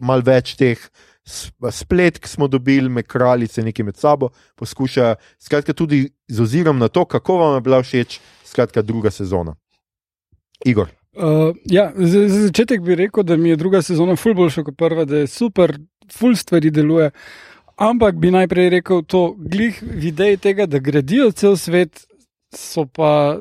malo 0.00 0.22
več 0.22 0.56
teh 0.56 0.78
spletk 1.70 2.26
smo 2.26 2.48
dobili, 2.48 2.88
med 2.88 3.06
kraljice 3.06 3.62
neki 3.62 3.82
med 3.82 3.96
sabo 3.96 4.28
poskušajo. 4.54 5.14
Skratka, 5.38 5.72
tudi 5.72 6.10
z 6.28 6.40
ozirom 6.40 6.78
na 6.78 6.88
to, 6.88 7.04
kako 7.04 7.36
vam 7.36 7.54
je 7.54 7.60
bila 7.60 7.82
všeč, 7.82 8.20
skratka, 8.44 8.82
druga 8.82 9.10
sezona. 9.10 9.54
Igor. 10.64 10.88
Uh, 11.16 11.56
ja, 11.64 11.92
za, 11.96 12.28
za 12.28 12.40
začetek 12.46 12.80
bi 12.84 12.94
rekel, 12.94 13.24
da 13.24 13.36
mi 13.36 13.48
je 13.48 13.56
druga 13.56 13.82
sezona 13.82 14.16
ful 14.16 14.34
boljša 14.34 14.64
kot 14.66 14.76
prva, 14.76 15.04
da 15.04 15.24
je 15.24 15.26
super, 15.26 15.72
ful 16.12 16.36
stvari 16.36 16.70
deluje. 16.70 17.10
Ampak 17.76 18.16
bi 18.20 18.30
najprej 18.30 18.68
rekel 18.78 19.02
to, 19.04 19.34
glih 19.38 19.80
v 19.82 20.10
ideji 20.12 20.36
tega, 20.36 20.66
da 20.66 20.78
gradijo 20.78 21.30
cel 21.32 21.56
svet, 21.56 22.06
so 22.54 22.86
pa, 22.86 23.40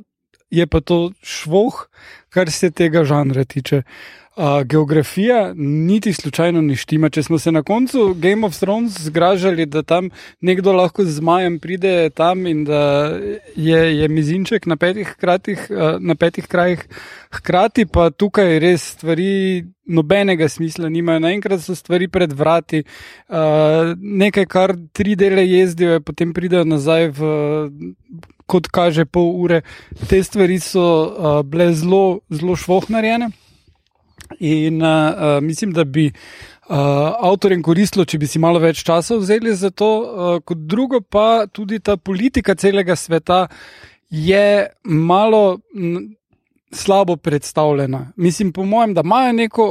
je 0.52 0.68
pa 0.68 0.82
to 0.82 1.12
švoh, 1.24 1.86
kar 2.30 2.52
se 2.52 2.72
tega 2.72 3.04
žanra 3.08 3.44
tiče. 3.44 3.84
Uh, 3.84 4.25
geografija 4.66 5.54
niti 5.56 6.14
slučajno 6.14 6.62
ni 6.62 6.76
štima. 6.76 7.10
Če 7.10 7.24
smo 7.24 7.40
se 7.40 7.52
na 7.52 7.64
koncu 7.64 8.14
Game 8.20 8.46
of 8.46 8.60
Thrones 8.60 9.00
zgražali, 9.02 9.66
da 9.66 9.84
tam 9.84 10.10
nekdo 10.42 10.74
lahko 10.74 11.06
z 11.06 11.20
zmajem 11.20 11.60
pride 11.60 12.10
tam 12.10 12.48
in 12.48 12.66
da 12.66 13.16
je, 13.56 14.00
je 14.00 14.08
mizinček 14.08 14.66
na 14.66 14.76
petih, 14.76 15.16
kratih, 15.20 15.68
uh, 15.70 15.96
na 16.00 16.16
petih 16.16 16.48
krajih, 16.48 16.84
hkrati 17.32 17.86
pa 17.86 18.10
tukaj 18.10 18.60
res 18.60 18.84
stvari 18.98 19.64
nobenega 19.86 20.50
smisla 20.50 20.90
nimajo. 20.90 21.20
Naenkrat 21.20 21.64
so 21.64 21.76
stvari 21.76 22.08
pred 22.08 22.34
vrati, 22.34 22.84
uh, 23.30 23.96
nekaj, 23.96 24.46
kar 24.46 24.76
tri 24.94 25.16
dele 25.16 25.48
jezdijo, 25.48 26.02
potem 26.02 26.34
pridejo 26.34 26.66
nazaj 26.68 27.12
v. 27.16 27.32
Kot 28.46 28.68
kaže 28.70 29.08
pol 29.10 29.32
ure, 29.42 29.64
te 30.06 30.20
stvari 30.22 30.60
so 30.62 30.84
uh, 30.86 31.40
bile 31.42 31.72
zelo, 31.74 32.20
zelo 32.30 32.54
švoh 32.54 32.92
narejene. 32.94 33.32
In 34.40 34.82
uh, 34.82 35.42
mislim, 35.42 35.74
da 35.74 35.84
bi 35.84 36.08
uh, 36.08 36.76
avtorjem 37.20 37.64
koristilo, 37.64 38.06
če 38.06 38.20
bi 38.20 38.28
si 38.28 38.40
malo 38.40 38.60
več 38.60 38.84
časa 38.84 39.18
vzeli 39.20 39.56
za 39.56 39.70
to. 39.70 39.90
Uh, 40.00 40.40
kot 40.46 40.58
drugo, 40.58 41.02
pa 41.02 41.46
tudi 41.48 41.80
ta 41.80 41.98
politika 41.98 42.56
celega 42.56 42.96
sveta 42.96 43.48
je 44.10 44.68
malo 44.84 45.60
slabo 46.72 47.16
predstavljena. 47.16 48.12
Mislim, 48.16 48.54
po 48.54 48.64
mojem, 48.64 48.94
da 48.94 49.02
imajo 49.06 49.34
neko 49.34 49.68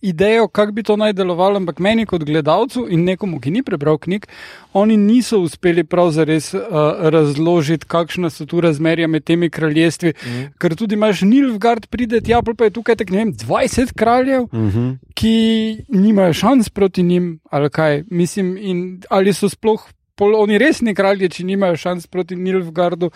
idejo, 0.00 0.48
kako 0.48 0.72
bi 0.72 0.82
to 0.82 0.96
naj 0.96 1.12
delovalo, 1.12 1.56
ampak 1.56 1.78
meni 1.78 2.06
kot 2.06 2.22
gledalcu 2.24 2.86
in 2.90 3.04
nekomu, 3.04 3.40
ki 3.40 3.50
ni 3.50 3.62
prebral 3.62 3.98
knjig, 3.98 4.26
oni 4.72 4.96
niso 4.96 5.40
uspeli 5.42 5.84
prav 5.84 6.10
zares 6.14 6.52
uh, 6.54 6.62
razložiti, 7.10 7.86
kakšna 7.86 8.30
so 8.30 8.46
tu 8.46 8.60
razmerja 8.60 9.08
med 9.08 9.24
temi 9.24 9.50
kraljestvi. 9.50 10.14
Mm. 10.22 10.46
Ker 10.58 10.76
tudi 10.78 10.94
imaš 10.94 11.22
Nilfgaard, 11.26 11.88
pride 11.90 12.20
tja, 12.20 12.42
pa 12.42 12.64
je 12.64 12.76
tukaj 12.78 12.96
tak, 12.96 13.10
ne 13.10 13.24
vem, 13.24 13.32
20 13.34 13.94
kraljev, 13.94 14.48
Uh 14.48 14.74
-huh. 14.74 14.96
ki 15.14 15.84
nimajo 15.88 16.32
šans 16.32 16.68
proti 16.68 17.02
njim, 17.02 17.40
ali 17.50 17.70
kaj. 17.70 18.04
Mislim, 18.10 18.56
in 18.56 19.02
ali 19.10 19.32
so 19.32 19.48
sploh. 19.48 19.88
Pol 20.14 20.34
oni 20.34 20.58
resni 20.58 20.94
kralji, 20.94 21.28
če 21.28 21.44
nimajo 21.44 21.76
šans 21.76 22.06
proti 22.06 22.36
Nilfgardu. 22.36 23.10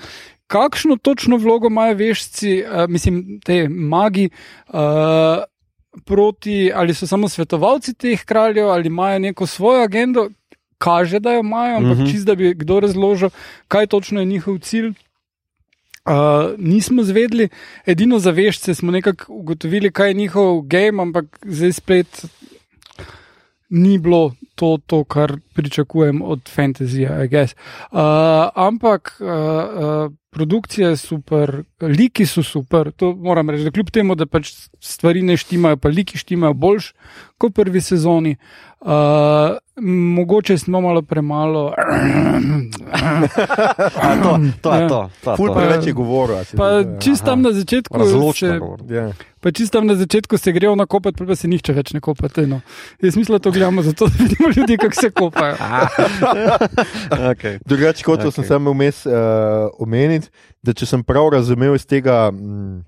Kakšno 0.47 0.97
točno 0.97 1.37
vlogo 1.37 1.67
imajo 1.67 1.95
vešci, 1.95 2.65
uh, 2.65 2.89
mislim, 2.89 3.41
te 3.45 3.69
magi, 3.69 4.29
uh, 4.69 4.79
proti, 6.05 6.73
ali 6.75 6.95
so 6.95 7.07
samo 7.07 7.29
svetovalci 7.29 7.95
teh 7.95 8.25
kraljev, 8.25 8.69
ali 8.69 8.87
imajo 8.87 9.19
neko 9.19 9.47
svojo 9.47 9.83
agendo, 9.83 10.29
kaže, 10.79 11.21
da 11.21 11.33
jo 11.33 11.41
imajo, 11.41 11.77
ampak 11.77 11.93
uh 11.93 11.99
Mhm. 11.99 12.07
-huh. 12.07 12.13
čist 12.13 12.27
da 12.27 12.35
bi 12.35 12.55
kdo 12.55 12.81
razložil, 12.81 13.31
kaj 13.69 13.87
točno 13.87 14.21
je 14.21 14.27
njihov 14.27 14.59
cilj. 14.59 14.93
Uh, 16.05 16.13
nismo 16.59 17.03
zvedeli, 17.03 17.49
edino 17.87 18.19
za 18.19 18.31
vešce 18.31 18.75
smo 18.75 18.91
nekako 18.91 19.33
ugotovili, 19.33 19.93
kaj 19.93 20.09
je 20.11 20.15
njihov 20.15 20.61
game, 20.63 21.03
ampak 21.03 21.39
zdaj 21.47 21.73
spet 21.73 22.27
ni 23.71 23.99
bilo 23.99 24.33
to, 24.55 24.79
to 24.87 25.05
kar 25.05 25.37
pričakujem 25.55 26.23
od 26.23 26.41
fantazija, 26.55 27.25
I 27.25 27.29
guess. 27.29 27.55
Uh, 27.91 27.99
ampak 28.55 29.21
uh, 29.21 29.29
uh, 29.29 30.13
produkcija 30.33 30.89
je 30.89 30.97
super, 30.97 31.63
liki 31.81 32.27
so 32.27 32.43
super, 32.43 32.91
to 32.97 33.13
moram 33.17 33.51
reči, 33.51 33.65
da 33.69 33.71
kljub 33.71 33.91
temu, 33.93 34.15
da 34.17 34.27
pač 34.27 34.53
stvari 34.81 35.23
ne 35.23 35.37
štimajo, 35.37 35.77
pa 35.77 35.93
liki 35.93 36.19
štimajo 36.19 36.55
boljš 36.55 36.93
kot 37.39 37.53
v 37.53 37.55
prvi 37.61 37.81
sezoni. 37.81 38.37
Uh, 38.83 38.89
mogoče 40.15 40.59
smo 40.59 40.81
malo 40.81 41.03
premalo. 41.03 41.73
To, 44.23 44.39
to 44.63 44.75
je 44.75 44.83
Ja. 44.83 44.89
to. 44.89 45.11
to, 45.25 45.37
Ful 45.37 45.47
to. 45.49 45.55
preveč 45.55 45.87
je 45.87 45.93
govoril. 45.93 46.37
Pa 46.57 46.67
je. 46.67 46.97
čist 47.01 47.25
tam 47.25 47.43
na 47.43 47.53
začetku 47.53 47.99
Razločno 47.99 48.49
se, 48.49 48.59
govorim. 48.59 48.95
Ja. 48.95 49.13
pa 49.41 49.51
čist 49.51 49.73
tam 49.73 49.87
na 49.87 49.95
začetku 49.95 50.39
se 50.39 50.53
grejo 50.53 50.75
na 50.77 50.87
kopati, 50.87 51.27
pa, 51.27 51.37
se 51.37 51.49
nihče 51.49 51.73
več 51.73 51.93
ne 51.93 52.01
kopate. 52.01 52.47
No. 52.47 52.61
Jaz 53.03 53.17
mislim, 53.17 53.35
da 53.35 53.39
to 53.39 53.51
gledamo 53.51 53.83
zato, 53.83 54.07
da 54.07 54.15
vidimo 54.19 54.49
ljudi, 54.57 54.77
kako 54.77 54.95
se 54.95 55.11
kopajo. 55.11 55.57
Okay. 57.33 57.59
Drugače, 57.67 58.05
kot 58.05 58.21
okay. 58.21 58.31
sem 58.31 58.45
samo 58.45 58.71
vmes 58.71 59.07
uh, 59.07 59.13
omeniti, 60.23 60.31
da 60.63 60.73
če 60.73 60.87
sem 60.87 61.03
prav 61.03 61.31
razumel 61.33 61.75
iz 61.75 61.87
tega 61.87 62.31
mm, 62.31 62.85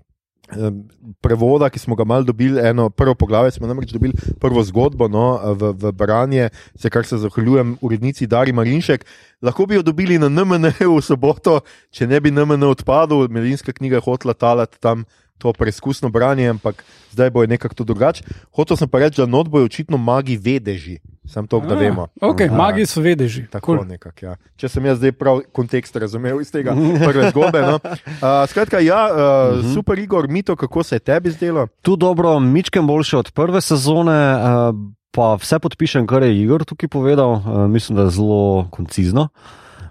em, 0.55 0.83
prevoda, 1.21 1.71
ki 1.71 1.79
smo 1.79 1.97
ga 1.97 2.05
mal 2.05 2.25
dobili, 2.25 2.61
eno 2.61 2.91
prvo 2.91 3.15
poglavje, 3.15 3.53
smo 3.53 3.67
namreč 3.67 3.93
dobili 3.93 4.15
prvo 4.41 4.63
zgodbo 4.63 5.09
no, 5.09 5.55
v, 5.55 5.73
v 5.73 5.93
branje, 5.93 6.51
se 6.77 6.91
kar 6.91 7.05
se 7.05 7.19
zahvaljujem 7.19 7.79
urednici 7.81 8.27
Dari 8.27 8.53
Marinšek. 8.53 9.05
Lahko 9.43 9.67
bi 9.67 9.77
jo 9.77 9.83
dobili 9.83 10.19
na 10.19 10.29
NMN 10.29 10.73
v 10.81 11.01
soboto, 11.03 11.63
če 11.91 12.07
ne 12.07 12.21
bi 12.21 12.31
NMN 12.31 12.65
odpadel, 12.71 13.29
Medinska 13.29 13.73
knjiga 13.73 13.99
je 13.99 14.07
hotla 14.07 14.35
talati 14.35 14.81
tam. 14.81 15.05
To 15.45 15.53
preizkusno 15.53 16.09
branje, 16.09 16.49
ampak 16.49 16.85
zdaj 17.13 17.31
bo 17.31 17.43
je 17.45 17.53
nekako 17.53 17.75
to 17.75 17.85
drugače. 17.85 18.25
Hotel 18.57 18.77
sem 18.81 18.89
pa 18.89 18.99
reči, 18.99 19.21
da 19.21 19.27
not 19.29 19.49
bojo 19.53 19.69
očitno 19.69 20.01
magi 20.01 20.39
vedeži, 20.41 20.99
sam 21.29 21.45
to, 21.47 21.61
da 21.61 21.77
vemo. 21.77 22.07
Okay, 22.17 22.49
Aha. 22.49 22.57
magi 22.57 22.87
so 22.89 23.05
vedeži. 23.05 23.45
Tako 23.53 23.77
Cool. 23.77 23.85
nekako. 23.85 24.25
Ja. 24.25 24.37
Če 24.57 24.73
sem 24.73 24.89
jaz 24.89 25.03
zdaj 25.03 25.13
prav 25.13 25.43
kontekst 25.53 25.97
razumel 26.01 26.41
iz 26.41 26.49
tega 26.49 26.73
prve 27.05 27.29
zgodbe. 27.31 27.61
No. 27.61 27.77
Uh, 27.77 28.49
skratka, 28.49 28.81
ja, 28.81 29.03
uh, 29.13 29.19
uh 29.19 29.61
-huh. 29.61 29.75
super, 29.75 29.99
Igor, 29.99 30.29
mito, 30.29 30.57
kako 30.57 30.83
se 30.83 30.97
je 30.97 31.01
tebi 31.01 31.31
zdelo? 31.31 31.67
Tu 31.83 31.97
dobro, 31.97 32.41
mičkem 32.41 32.87
boljše 32.87 33.17
od 33.17 33.31
prve 33.31 33.61
sezone, 33.61 34.17
eh, 34.33 34.73
pa 35.11 35.35
vse 35.35 35.59
podpišem, 35.59 36.07
kar 36.07 36.23
je 36.23 36.43
Igor 36.43 36.65
tukaj 36.65 36.89
povedal. 36.89 37.35
Eh, 37.37 37.69
Mislim, 37.69 37.97
da 37.97 38.03
je 38.03 38.11
zelo 38.11 38.69
koncizno. 38.71 39.29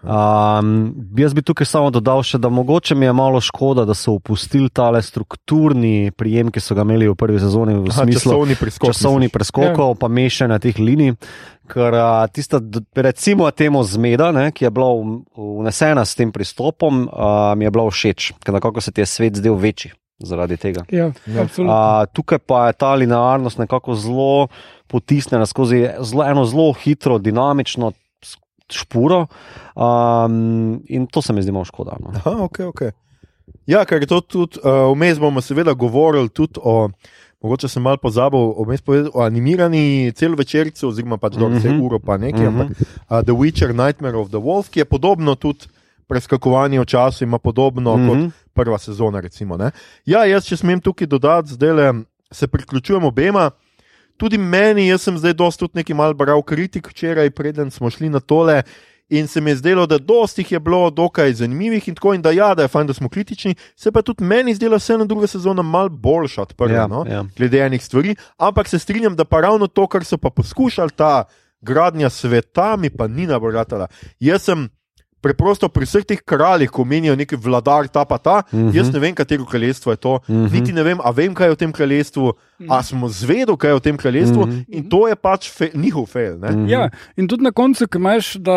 Um, 0.04 0.96
jaz 1.18 1.34
bi 1.34 1.42
tukaj 1.42 1.66
samo 1.66 1.88
dodal 1.90 2.20
še, 2.28 2.36
da 2.38 2.50
mogoče 2.52 2.96
mi 2.96 3.06
je 3.06 3.14
malo 3.16 3.40
škoda, 3.42 3.86
da 3.88 3.96
so 3.96 4.18
opustili 4.18 4.68
tale 4.70 5.00
strukturni 5.02 6.12
prijem, 6.12 6.52
ki 6.52 6.60
so 6.60 6.76
ga 6.76 6.84
imeli 6.84 7.08
v 7.08 7.16
prvi 7.16 7.40
sezoni, 7.40 7.78
v 7.80 7.88
Aha, 7.88 8.04
smislu 8.04 8.34
časovni 8.34 8.58
preskok. 8.60 8.92
časovnih 8.92 9.30
misliš? 9.32 9.38
preskokov, 9.38 9.96
pa 9.96 10.12
mešanja 10.12 10.60
teh 10.60 10.76
linij. 10.80 11.16
Ker 11.72 11.96
tista, 12.36 12.60
recimo, 13.00 13.48
temu 13.56 13.80
zmeda, 13.88 14.34
ne, 14.36 14.50
ki 14.52 14.68
je 14.68 14.72
bila 14.76 14.92
vnesena 15.40 16.04
s 16.04 16.20
tem 16.20 16.36
pristopom, 16.36 17.08
a, 17.08 17.56
mi 17.56 17.64
je 17.64 17.72
bila 17.72 17.88
všeč, 17.88 18.34
ker 18.44 18.60
nekako 18.60 18.84
se 18.84 18.92
ti 18.92 19.02
je 19.02 19.08
svet 19.08 19.40
zdel 19.40 19.56
večji 19.56 19.96
zaradi 20.20 20.58
tega. 20.60 20.84
Ja, 20.92 21.12
absolutno. 21.40 21.72
A, 21.72 22.06
tukaj 22.12 22.44
pa 22.44 22.68
je 22.68 22.74
ta 22.76 22.92
linearnost 23.00 23.58
nekako 23.58 23.96
zelo 23.96 24.48
potisnjena 24.92 25.48
skozi 25.48 25.88
zelo, 26.04 26.28
eno 26.28 26.44
zelo 26.46 26.74
hitro, 26.76 27.18
dinamično 27.24 27.94
špuro, 28.70 29.28
um, 29.76 30.34
in 30.88 31.08
to 31.08 31.22
se 31.22 31.34
mi 31.34 31.42
zdi 31.42 31.52
malo 31.52 31.66
škoda. 31.66 31.98
No. 32.00 32.12
Aha, 32.16 32.38
ok, 32.40 32.60
ok. 32.62 32.82
Ja, 33.66 33.86
ker 33.86 34.02
je 34.02 34.08
to 34.08 34.22
tudi, 34.22 34.60
uh, 34.60 34.92
vmes 34.92 35.20
bomo 35.20 35.42
seveda 35.42 35.74
govorili 35.74 36.30
tudi 36.30 36.60
o, 36.60 36.90
mogoče 37.42 37.68
sem 37.68 37.84
mal 37.84 37.98
pozabil, 37.98 38.40
vmes 38.58 38.82
povedal 38.82 39.12
o 39.14 39.22
animirani 39.22 40.12
celovečerci, 40.12 40.86
oziroma 40.86 41.18
pač 41.18 41.36
dobro, 41.36 41.58
vse 41.58 41.70
Mhm. 41.70 41.82
uro 41.82 42.00
pa 42.00 42.18
nekaj, 42.18 42.42
Mhm. 42.42 42.48
ampak 42.52 42.68
uh, 42.80 43.22
The 43.22 43.32
Witcher 43.34 43.74
Nightmare 43.76 44.18
of 44.18 44.30
the 44.30 44.40
Wolf, 44.40 44.70
ki 44.70 44.80
je 44.80 44.86
podobno 44.86 45.36
tudi 45.36 45.68
preskakovanje 46.08 46.80
v 46.80 46.86
času, 46.86 47.24
ima 47.24 47.40
podobno 47.40 47.98
mm 47.98 48.00
-hmm. 48.00 48.08
kot 48.10 48.18
Mhm. 48.18 48.28
prva 48.54 48.78
sezona. 48.78 49.20
Recimo, 49.20 49.58
ne. 49.58 49.72
ja, 50.06 50.26
jaz, 50.26 50.46
če 50.46 50.58
smem 50.58 50.82
tukaj 50.82 51.08
dodati, 51.08 51.50
zdaj 51.50 51.72
le 51.72 51.94
se 52.32 52.48
priključujem 52.48 53.04
obema. 53.04 53.52
Tudi 54.18 54.38
meni, 54.38 54.88
jaz 54.88 55.02
sem 55.02 55.18
zdaj 55.18 55.34
dosti 55.34 55.60
tudi 55.60 55.72
nekaj 55.76 55.96
mal 55.96 56.14
bral 56.14 56.42
kritik 56.42 56.88
včeraj, 56.88 57.30
preden 57.30 57.72
smo 57.72 57.90
šli 57.90 58.10
na 58.10 58.20
tole. 58.20 58.62
In 59.10 59.28
se 59.28 59.42
mi 59.42 59.52
je 59.52 59.56
zdelo, 59.56 59.86
da 59.86 59.98
dosti 59.98 60.42
jih 60.42 60.52
je 60.52 60.60
bilo 60.60 60.90
dokaj 60.90 61.34
zanimivih 61.34 61.88
in 61.88 61.96
tako, 61.96 62.14
in 62.14 62.22
da, 62.22 62.32
ja, 62.32 62.56
da 62.56 62.62
je 62.62 62.68
fajn, 62.68 62.88
da 62.88 62.94
smo 62.94 63.10
kritični. 63.10 63.56
Se 63.76 63.92
pa 63.92 64.02
tudi 64.02 64.24
meni 64.24 64.56
zdela 64.56 64.78
vseeno 64.78 65.06
druga 65.06 65.28
sezona 65.28 65.62
mal 65.62 65.90
boljša 65.90 66.42
od 66.42 66.54
prve, 66.54 66.74
Ja, 66.74 66.88
no? 66.88 67.06
ja. 67.08 67.26
glede 67.38 67.60
enih 67.60 67.84
stvari. 67.84 68.16
Ampak 68.38 68.68
se 68.68 68.80
strinjam, 68.80 69.16
da 69.16 69.26
pa 69.26 69.42
ravno 69.42 69.68
to, 69.68 69.88
kar 69.88 70.04
so 70.04 70.18
pa 70.18 70.30
poskušali, 70.30 70.92
ta 70.92 71.24
gradnja 71.62 72.10
sveta, 72.10 72.76
mi 72.78 72.90
pa 72.90 73.08
ni 73.08 73.28
najbolj 73.28 73.54
ratala. 73.54 73.88
Jaz 74.20 74.42
sem 74.42 74.70
preprosto 75.22 75.70
pri 75.70 75.86
vseh 75.86 76.04
teh 76.04 76.20
kraljih, 76.20 76.70
ko 76.70 76.84
menijo 76.84 77.16
neki 77.16 77.36
vladar, 77.36 77.88
ta 77.88 78.06
pa 78.06 78.18
ta, 78.18 78.42
uh 78.42 78.54
Mhm. 78.54 78.68
-huh. 78.68 78.76
jaz 78.76 78.94
ne 78.94 79.00
vem, 79.00 79.16
katero 79.16 79.46
kraljestvo 79.46 79.92
je 79.92 79.98
to, 79.98 80.14
uh 80.14 80.30
Mhm. 80.30 80.46
-huh. 80.46 80.52
niti 80.52 80.74
ne 80.74 80.84
vem, 80.84 80.98
a 81.02 81.12
vem, 81.12 81.34
kaj 81.34 81.48
je 81.48 81.52
v 81.52 81.56
tem 81.56 81.72
kraljestvu, 81.72 82.34
a 82.70 82.84
smo 82.84 83.08
zvedeli, 83.10 83.58
kaj 83.58 83.70
je 83.70 83.76
v 83.76 83.80
tem 83.82 83.98
kraljestvu, 83.98 84.42
Mhm. 84.42 84.52
-huh. 84.52 84.64
in 84.70 84.90
to 84.90 85.08
je 85.08 85.16
pač 85.16 85.50
fe, 85.50 85.70
njihov 85.74 86.06
fail. 86.06 86.38
Ne? 86.40 86.52
Mhm. 86.52 86.68
Ja, 86.68 86.90
in 87.18 87.28
tudi 87.28 87.44
na 87.44 87.52
koncu, 87.52 87.88
ki 87.88 87.98
imaš, 87.98 88.34
da 88.36 88.52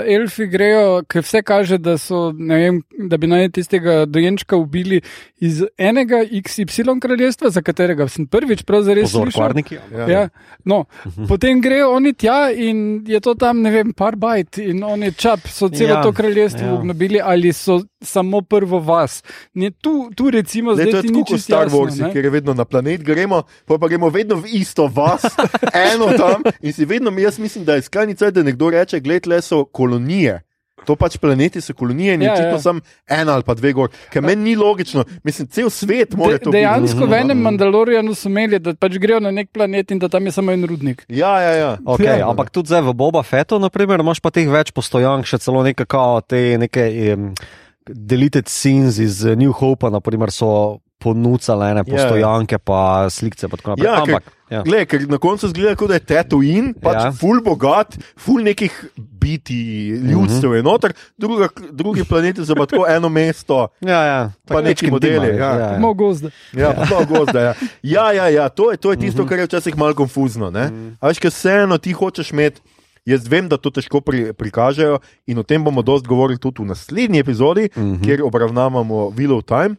uh, 0.00 0.12
elfi 0.14 0.46
grejo, 0.46 1.02
ki 1.02 1.18
vse 1.20 1.42
kaže, 1.42 1.78
da, 1.78 1.98
so, 1.98 2.32
ne 2.32 2.56
vem, 2.56 2.82
da 3.00 3.16
bi 3.16 3.26
naj 3.26 3.48
tistega 3.50 4.06
dojenčka 4.06 4.56
ubili 4.56 5.00
iz 5.38 5.62
enega 5.78 6.16
XY 6.16 7.00
kraljestva, 7.00 7.50
za 7.50 7.62
katerega 7.62 8.08
sem 8.08 8.26
prvič 8.26 8.62
prav 8.62 8.82
zares 8.82 9.02
Pozor, 9.04 9.22
slišal. 9.22 9.40
kvarniki. 9.40 9.76
Ja. 9.92 10.06
Ja, 10.08 10.28
no, 10.64 10.84
potem 11.28 11.60
grejo 11.60 11.90
oni 11.90 12.12
tja 12.12 12.50
in 12.50 12.78
je 13.06 13.20
to 13.20 13.34
tam, 13.34 13.62
ne 13.62 13.70
vem, 13.70 13.92
par 13.92 14.16
bajt 14.16 14.58
in 14.58 14.84
oni 14.84 15.12
čap 15.12 15.40
so 15.42 15.68
celo 15.68 15.88
Ja, 15.88 16.02
to 16.02 16.12
kraljestvo 16.12 16.66
ja. 16.66 16.72
obnovili 16.74 17.20
ali 17.20 17.52
so 17.52 17.80
samo 18.00 18.40
prvo 18.42 18.78
vas. 18.78 19.22
Ne, 19.54 19.70
tu, 19.72 20.10
tu 20.12 20.30
recimo 20.30 20.74
zdaj 20.74 20.86
je 20.86 20.92
ti 20.92 20.96
tako 20.98 21.12
ni 21.12 21.24
kot 21.24 21.40
Star 21.40 21.68
Wars, 21.68 22.12
kjer 22.12 22.24
je 22.24 22.30
vedno 22.30 22.54
na 22.54 22.64
planet 22.64 23.02
gremo, 23.02 23.42
pa, 23.64 23.76
pa 23.76 23.88
gremo 23.88 24.08
vedno 24.08 24.36
v 24.36 24.46
isto 24.54 24.86
vas, 24.88 25.22
eno 25.88 26.12
tam. 26.14 26.42
In 26.60 26.72
si 26.72 26.84
vedno, 26.84 27.10
jaz 27.12 27.38
mislim, 27.38 27.64
da 27.64 27.74
je 27.74 27.82
skrajni 27.82 28.14
cajt, 28.14 28.34
da 28.34 28.42
nekdo 28.42 28.70
reče: 28.70 29.00
Glej, 29.00 29.20
le 29.26 29.40
so 29.40 29.64
kolonije. 29.64 30.40
To 30.82 30.96
pač 30.96 31.14
planeti 31.16 31.60
so 31.60 31.74
kolonije 31.74 32.14
in 32.14 32.22
Ja, 32.22 32.26
ja, 32.26 32.32
očitno 32.32 32.52
ja. 32.52 32.58
sem 32.60 32.80
ena 33.08 33.34
ali 33.34 33.44
pa 33.44 33.54
dve 33.54 33.70
gor, 33.72 33.90
ker 34.10 34.18
meni 34.20 34.42
ni 34.42 34.56
logično. 34.56 35.04
Mislim, 35.22 35.46
cel 35.46 35.70
svet 35.70 36.14
mora 36.14 36.32
De, 36.32 36.38
to 36.40 36.50
biti. 36.50 36.58
dejansko 36.58 36.98
v 36.98 37.06
Mhm. 37.06 37.14
enem 37.14 37.38
Mandalorianu 37.40 38.14
so 38.14 38.26
imeli, 38.28 38.58
da 38.58 38.74
pač 38.74 38.98
grejo 38.98 39.20
na 39.20 39.30
nek 39.30 39.50
planet 39.50 39.90
in 39.90 39.98
da 39.98 40.08
tam 40.08 40.26
je 40.26 40.32
samo 40.32 40.50
en 40.50 40.64
rudnik. 40.64 41.04
Ja, 41.08 41.40
ja, 41.40 41.52
ja. 41.52 41.78
Okay, 41.78 42.18
Ja. 42.18 42.26
ampak 42.28 42.50
tudi 42.50 42.66
zdaj 42.66 42.82
v 42.82 42.94
Boba 42.94 43.22
Fettu, 43.22 43.58
naprimer, 43.58 44.00
imaš 44.00 44.18
pa 44.18 44.30
teh 44.30 44.48
več 44.48 44.72
postojank, 44.72 45.22
še 45.24 45.38
celo 45.38 45.62
nekaj 45.62 45.86
kao 45.86 46.20
te 46.20 46.58
neke 46.58 46.82
um, 47.12 47.30
deleted 47.86 48.48
scenes 48.48 48.98
iz 48.98 49.24
eh, 49.24 49.36
New 49.36 49.52
Hope, 49.52 49.86
naprimer, 49.86 50.30
so 50.30 50.80
ponucale 51.02 51.70
ene 51.70 51.80
Ja. 51.80 51.84
postojanke, 51.86 52.58
pa 52.58 52.78
slike. 53.10 53.48
Pa 53.48 53.56
naprej. 53.66 53.84
Ja, 53.84 53.96
ker- 53.96 54.14
ampak, 54.14 54.24
ja. 54.48 54.62
Glej, 54.62 54.86
ker 54.86 55.08
na 55.08 55.18
koncu 55.18 55.48
zgleda, 55.48 55.74
kot 55.74 55.88
da 55.88 55.94
je 55.94 56.00
Tatooine, 56.02 56.74
pač 56.74 56.94
Ja. 56.94 57.04
ja. 57.04 57.12
ful 57.12 57.40
bogat, 57.40 57.94
ful 58.16 58.40
nekih 58.40 58.70
biti, 58.96 59.54
ljudstev 60.02 60.54
je 60.54 60.62
noter, 60.62 60.92
druga, 61.16 61.48
drugi 61.70 62.04
planeti 62.04 62.42
pa 62.48 62.66
tako 62.66 62.86
eno 62.86 63.08
mesto. 63.08 63.68
Ja, 63.80 64.00
ja, 64.04 64.20
Pa 64.44 64.60
neki 64.60 64.90
modeli, 64.90 65.26
dima, 65.26 65.38
ja. 65.38 65.50
ja, 65.50 65.72
ja. 65.72 65.78
Malo 65.78 65.94
gozda. 65.94 66.30
Ja, 66.52 66.72
pa 66.72 66.86
to 66.86 67.04
gozda. 67.06 67.40
Ja, 67.40 67.54
ja, 67.82 68.12
ja, 68.12 68.26
ja 68.28 68.48
to, 68.48 68.70
je, 68.70 68.76
to 68.76 68.90
je 68.90 68.96
tisto, 68.98 69.26
kar 69.26 69.38
je 69.38 69.46
včasih 69.46 69.76
malo 69.76 69.94
konfuzno. 69.94 70.50
Ne? 70.50 70.70
A 70.98 71.08
veš, 71.08 71.18
ker 71.18 71.30
vseeno 71.30 71.78
ti 71.78 71.92
hočeš 71.92 72.30
imeti. 72.30 72.60
Jaz 73.02 73.26
vem, 73.26 73.48
da 73.48 73.56
to 73.56 73.66
težko 73.68 73.98
pri, 74.00 74.30
prikažejo, 74.32 75.00
in 75.26 75.34
o 75.34 75.42
tem 75.42 75.58
bomo 75.58 75.82
dosti 75.82 76.06
govorili 76.06 76.38
tudi 76.38 76.62
v 76.62 76.66
naslednji 76.66 77.18
epizodi, 77.18 77.66
uh 77.66 77.76
Mhm. 77.76 77.92
-huh. 77.92 78.04
kjer 78.04 78.22
obravnavamo 78.22 79.10
Wheel 79.10 79.32
of 79.32 79.44
Time. 79.44 79.74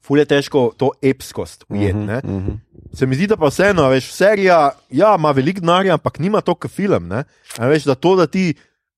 Ful 0.00 0.18
je 0.18 0.24
težko 0.24 0.70
to 0.76 0.90
epskost 1.02 1.64
ujeti. 1.68 1.98
Mhm, 1.98 2.06
ne. 2.06 2.20
mhm. 2.24 2.58
Se 2.92 3.06
mi 3.06 3.14
zdi, 3.14 3.28
da 3.30 3.36
pa 3.38 3.46
vseeno, 3.46 3.84
a 3.86 3.92
veš, 3.92 4.08
serija 4.10 4.70
ja, 4.90 5.14
ima 5.18 5.30
veliko 5.30 5.60
denarja, 5.60 5.94
ampak 5.94 6.18
nima 6.18 6.40
to, 6.40 6.56
kot 6.58 6.70
film. 6.70 7.06
Ne? 7.08 7.22
A 7.58 7.68
veš, 7.70 7.86
da 7.86 7.94
to, 7.94 8.16
da 8.18 8.26
ti 8.26 8.54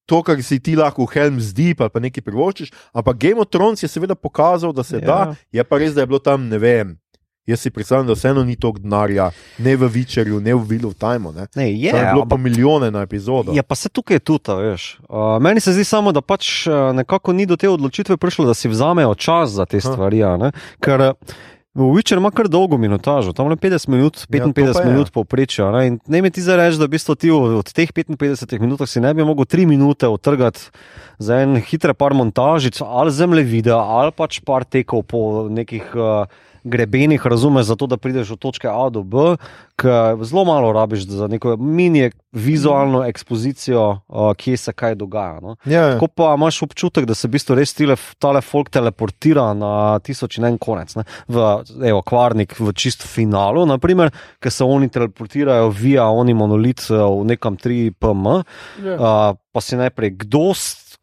to, 0.06 0.22
kar 0.22 0.40
si 0.42 0.58
ti 0.60 0.76
lahko 0.76 1.04
v 1.04 1.12
Helm's 1.14 1.52
Deep 1.56 1.80
ali 1.80 1.92
pa 1.92 2.00
nekaj 2.00 2.24
privoščiš, 2.24 2.72
ampak 2.92 3.20
Game 3.20 3.40
of 3.40 3.50
Thrones 3.52 3.82
je 3.82 3.90
seveda 3.90 4.14
pokazal, 4.14 4.72
da 4.72 4.84
se 4.84 5.00
ja. 5.00 5.06
da, 5.06 5.18
je 5.52 5.64
pa 5.64 5.78
res, 5.78 5.94
da 5.94 6.04
je 6.04 6.10
bilo 6.10 6.22
tam, 6.22 6.48
ne 6.48 6.58
vem. 6.62 6.96
Jaz 7.46 7.60
si 7.60 7.70
predstavljam, 7.70 8.06
da 8.06 8.12
vseeno 8.12 8.44
ni 8.44 8.56
toliko 8.56 8.78
denarja, 8.78 9.30
ne 9.58 9.76
v 9.76 9.88
Witcherju, 9.90 10.38
ne 10.40 10.54
v 10.54 10.86
of 10.86 10.94
Time. 10.94 11.32
Ne? 11.34 11.46
Ne, 11.54 11.72
je, 11.74 11.90
Tam 11.90 12.00
je 12.00 12.12
bilo 12.12 12.26
pa 12.30 12.36
milijone 12.36 12.90
na 12.90 13.02
epizodo. 13.02 13.52
Ja, 13.52 13.62
pa 13.62 13.74
se 13.74 13.88
tukaj 13.88 14.18
tudi, 14.18 14.52
veš. 14.52 14.98
Uh, 15.08 15.42
meni 15.42 15.60
se 15.60 15.72
zdi 15.72 15.84
samo, 15.84 16.12
da 16.12 16.20
pač 16.20 16.66
nekako 16.94 17.32
ni 17.32 17.46
do 17.46 17.56
te 17.56 17.68
odločitve 17.68 18.16
prišlo, 18.16 18.46
da 18.46 18.54
si 18.54 18.68
vzamejo 18.68 19.14
čas 19.14 19.50
za 19.50 19.66
te 19.66 19.80
stvari. 19.80 20.22
Ker 20.80 21.00
uh, 21.00 21.34
Witcher 21.74 22.20
ima 22.20 22.30
kar 22.30 22.46
dolgo 22.52 22.76
minutažo, 22.78 23.32
tam 23.32 23.48
le 23.48 23.56
50 23.56 23.88
minut, 23.88 24.16
Ja, 24.28 24.44
to 24.44 24.52
55 24.52 24.54
pa 24.54 24.60
je. 24.60 24.86
ja, 24.86 24.92
minut 24.92 25.10
povprečja. 25.10 25.70
Ne, 25.72 25.86
in 25.86 25.98
ne 26.06 26.22
mi 26.22 26.30
ti 26.30 26.44
zdaj 26.44 26.56
reči, 26.56 26.78
da 26.78 26.84
v 26.84 26.92
bistvu 26.94 27.16
ti 27.16 27.30
od, 27.32 27.58
od 27.58 27.72
teh 27.72 27.88
55 27.88 28.60
minut 28.60 28.84
si 28.86 29.00
ne 29.00 29.14
bi 29.14 29.24
mogel 29.24 29.48
3 29.48 29.66
minute 29.66 30.08
otrgati 30.08 30.68
za 31.18 31.40
en 31.42 31.56
hitre 31.56 31.94
par 31.94 32.14
montažic 32.14 32.78
ali 32.84 33.10
zemlje 33.10 33.42
videa 33.42 33.80
ali 33.80 34.12
pač 34.12 34.40
par 34.44 34.64
tekov 34.64 35.02
po 35.02 35.48
nekih. 35.50 35.90
Uh, 35.96 36.28
Grebenih, 36.64 37.26
razumeš, 37.26 37.66
zato 37.66 37.86
da 37.86 37.96
prideš 37.96 38.30
od 38.30 38.38
točke 38.38 38.68
A 38.68 38.88
do 38.90 39.02
B, 39.02 39.36
ki 39.76 39.88
zelo 40.22 40.44
malo 40.44 40.72
rabiš 40.72 41.06
za 41.06 41.26
neko 41.26 41.56
mini 41.56 42.10
vizualno 42.32 43.04
ekspozicijo, 43.04 43.98
uh, 44.08 44.34
kje 44.36 44.56
se 44.56 44.72
kaj 44.72 44.94
dogaja. 44.94 45.40
No? 45.40 45.56
Ja, 45.64 45.98
Ko 45.98 46.06
pa 46.06 46.34
imaš 46.34 46.62
občutek, 46.62 47.04
da 47.04 47.14
se 47.14 47.28
v 47.28 47.30
bistvu 47.30 47.54
res 47.54 47.74
tile, 47.74 47.96
tale 48.18 48.40
folk 48.40 48.70
teleportira 48.70 49.50
na 49.54 49.98
tisoč 49.98 50.38
in 50.38 50.44
en 50.44 50.58
konec, 50.58 50.94
ne? 50.96 51.04
v 51.28 51.42
evo, 51.88 52.02
kvarnik, 52.02 52.54
v 52.60 52.72
čist 52.72 53.02
finalu, 53.02 53.66
naprimer, 53.66 54.12
ker 54.40 54.52
se 54.52 54.64
oni 54.64 54.88
teleportirajo 54.88 55.68
via 55.70 56.06
oni 56.08 56.34
monolit 56.34 56.86
eh, 56.90 56.94
v 56.94 57.24
nekam 57.34 57.56
3PM, 57.56 58.44
Ja. 58.84 58.94
uh, 58.94 59.36
pa 59.52 59.60
si 59.60 59.76
najprej 59.76 60.10
kdo, 60.24 60.52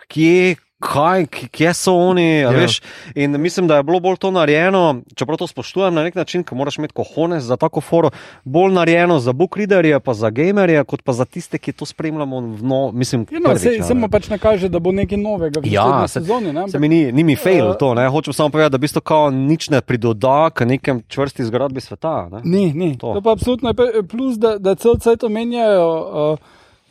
kje. 0.10 0.56
Kaj, 0.82 1.26
kje 1.50 1.74
so 1.74 1.94
oni? 1.94 2.38
Ja. 2.38 2.50
Veš, 2.52 2.82
in 3.14 3.32
mislim, 3.34 3.68
da 3.68 3.76
je 3.76 3.84
bilo 3.84 4.00
bolj 4.00 4.16
to 4.18 4.32
narejeno, 4.32 4.84
čeprav 5.16 5.38
to 5.38 5.48
spoštujem 5.48 5.94
na 5.94 6.04
nek 6.04 6.16
način, 6.16 6.44
ker 6.44 6.56
moraš 6.56 6.78
imeti 6.78 6.94
kohone 6.94 7.40
za 7.40 7.58
tako 7.58 7.82
foro, 7.82 8.10
bolj 8.44 8.72
narejeno 8.72 9.20
za 9.20 9.34
bookreaderje, 9.34 10.00
pa 10.00 10.14
za 10.14 10.30
gamerje, 10.30 10.84
kot 10.84 11.02
pa 11.02 11.14
za 11.14 11.26
tiste, 11.26 11.58
ki 11.58 11.72
to 11.74 11.86
spremljamo. 11.86 12.40
No, 12.62 12.92
mislim, 12.94 13.26
Ja, 13.32 13.40
no, 13.40 13.50
prvič, 13.50 13.62
se, 13.62 13.84
se 13.84 13.94
mu 13.94 14.08
pač 14.10 14.30
ne 14.30 14.38
kaže, 14.38 14.70
da 14.70 14.80
bo 14.80 14.92
nekaj 14.94 15.18
novega 15.20 15.60
v 15.60 15.68
Ja, 15.68 16.08
se- 16.08 16.20
sezoni. 16.20 16.54
Ne? 16.54 16.70
Se 16.70 16.80
mi 16.80 16.88
ni, 16.88 17.12
ni 17.12 17.24
mi 17.24 17.36
fail 17.36 17.72
Eh, 17.72 17.76
to, 17.78 17.94
ne? 17.94 18.08
hočem 18.08 18.34
samo 18.34 18.50
povedati, 18.50 18.72
da 18.72 18.78
v 18.78 18.82
bistvu 18.82 19.02
kao 19.02 19.30
nič 19.32 19.70
ne 19.70 19.82
pridoda 19.82 20.50
k 20.50 20.64
nekem 20.64 21.04
čvrsti 21.04 21.44
zgradbi 21.44 21.82
sveta. 21.82 22.30
Ne? 22.32 22.40
Ni, 22.46 22.74
ni. 22.74 22.98
To. 22.98 23.14
To. 23.14 23.22
pa 23.22 23.32
absolutno 23.32 23.70
je 23.70 23.74
pa- 23.74 23.84
plus, 24.08 24.38
da, 24.38 24.58
da 24.58 24.76
cel 24.76 24.96
cel 24.96 25.16
omenjajo. 25.24 25.90
Uh, 26.34 26.40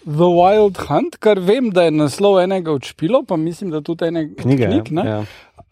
The 0.09 0.25
Wild 0.33 0.79
Hunt, 0.89 1.19
kar 1.21 1.37
vem, 1.45 1.69
da 1.71 1.85
je 1.85 1.93
naslov 1.93 2.39
enega 2.41 2.73
od 2.73 2.87
špilov, 2.89 3.27
pa 3.29 3.37
mislim, 3.37 3.71
da 3.71 3.83
tudi 3.85 4.09
ene 4.09 4.23
Knjige. 4.35 4.67
knjig, 4.67 4.93
ne? 4.97 5.05
ja. 5.05 5.19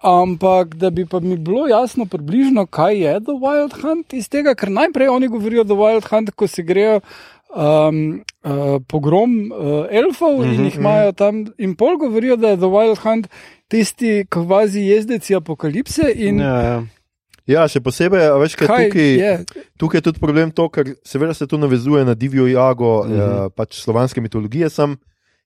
Ampak 0.04 0.74
da 0.76 0.90
bi 0.90 1.06
pa 1.08 1.20
mi 1.20 1.38
bilo 1.40 1.64
jasno 1.68 2.04
približno, 2.06 2.66
kaj 2.66 3.00
je 3.00 3.14
The 3.20 3.36
Wild 3.40 3.80
Hunt 3.80 4.12
iz 4.12 4.28
tega, 4.28 4.52
ker 4.54 4.68
najprej 4.70 5.08
oni 5.08 5.30
govorijo 5.32 5.64
The 5.64 5.78
Wild 5.80 6.10
Hunt, 6.10 6.34
ko 6.36 6.46
se 6.46 6.62
grejo 6.62 7.00
um, 7.00 8.20
uh, 8.44 8.76
pogrom 8.88 9.52
uh, 9.52 9.86
elfov 9.90 10.36
mm 10.36 10.44
-hmm, 10.44 10.54
in 10.54 10.64
jih 10.64 10.76
imajo 10.76 11.12
tam, 11.12 11.46
in 11.58 11.74
pol 11.74 11.96
govorijo, 11.96 12.36
da 12.36 12.48
je 12.48 12.56
The 12.56 12.72
Wild 12.76 12.98
Hunt 13.02 13.28
tisti 13.68 14.26
kvazi 14.28 14.80
jezdeci 14.80 15.34
apokalipse. 15.34 16.12
In 16.14 16.40
Ja, 16.40 16.60
ja. 16.62 16.82
Ja, 17.46 17.68
še 17.68 17.80
posebej, 17.80 18.26
veš, 18.40 18.54
kaj 18.54 18.66
kaj 18.66 18.86
tukaj. 18.86 19.08
je? 19.14 19.32
Tukaj 19.76 19.98
je 19.98 20.02
tudi 20.02 20.18
problem 20.18 20.50
to, 20.50 20.68
ker 20.68 20.94
seveda 21.04 21.34
se 21.34 21.46
to 21.46 21.56
navezuje 21.56 22.04
na 22.04 22.14
divjo 22.14 22.46
jago, 22.46 23.00
uh 23.00 23.06
Mhm. 23.06 23.14
-huh. 23.14 23.46
eh, 23.46 23.50
pač 23.50 23.80
slovanske 23.80 24.20
mitologije. 24.20 24.70
Sem, 24.70 24.96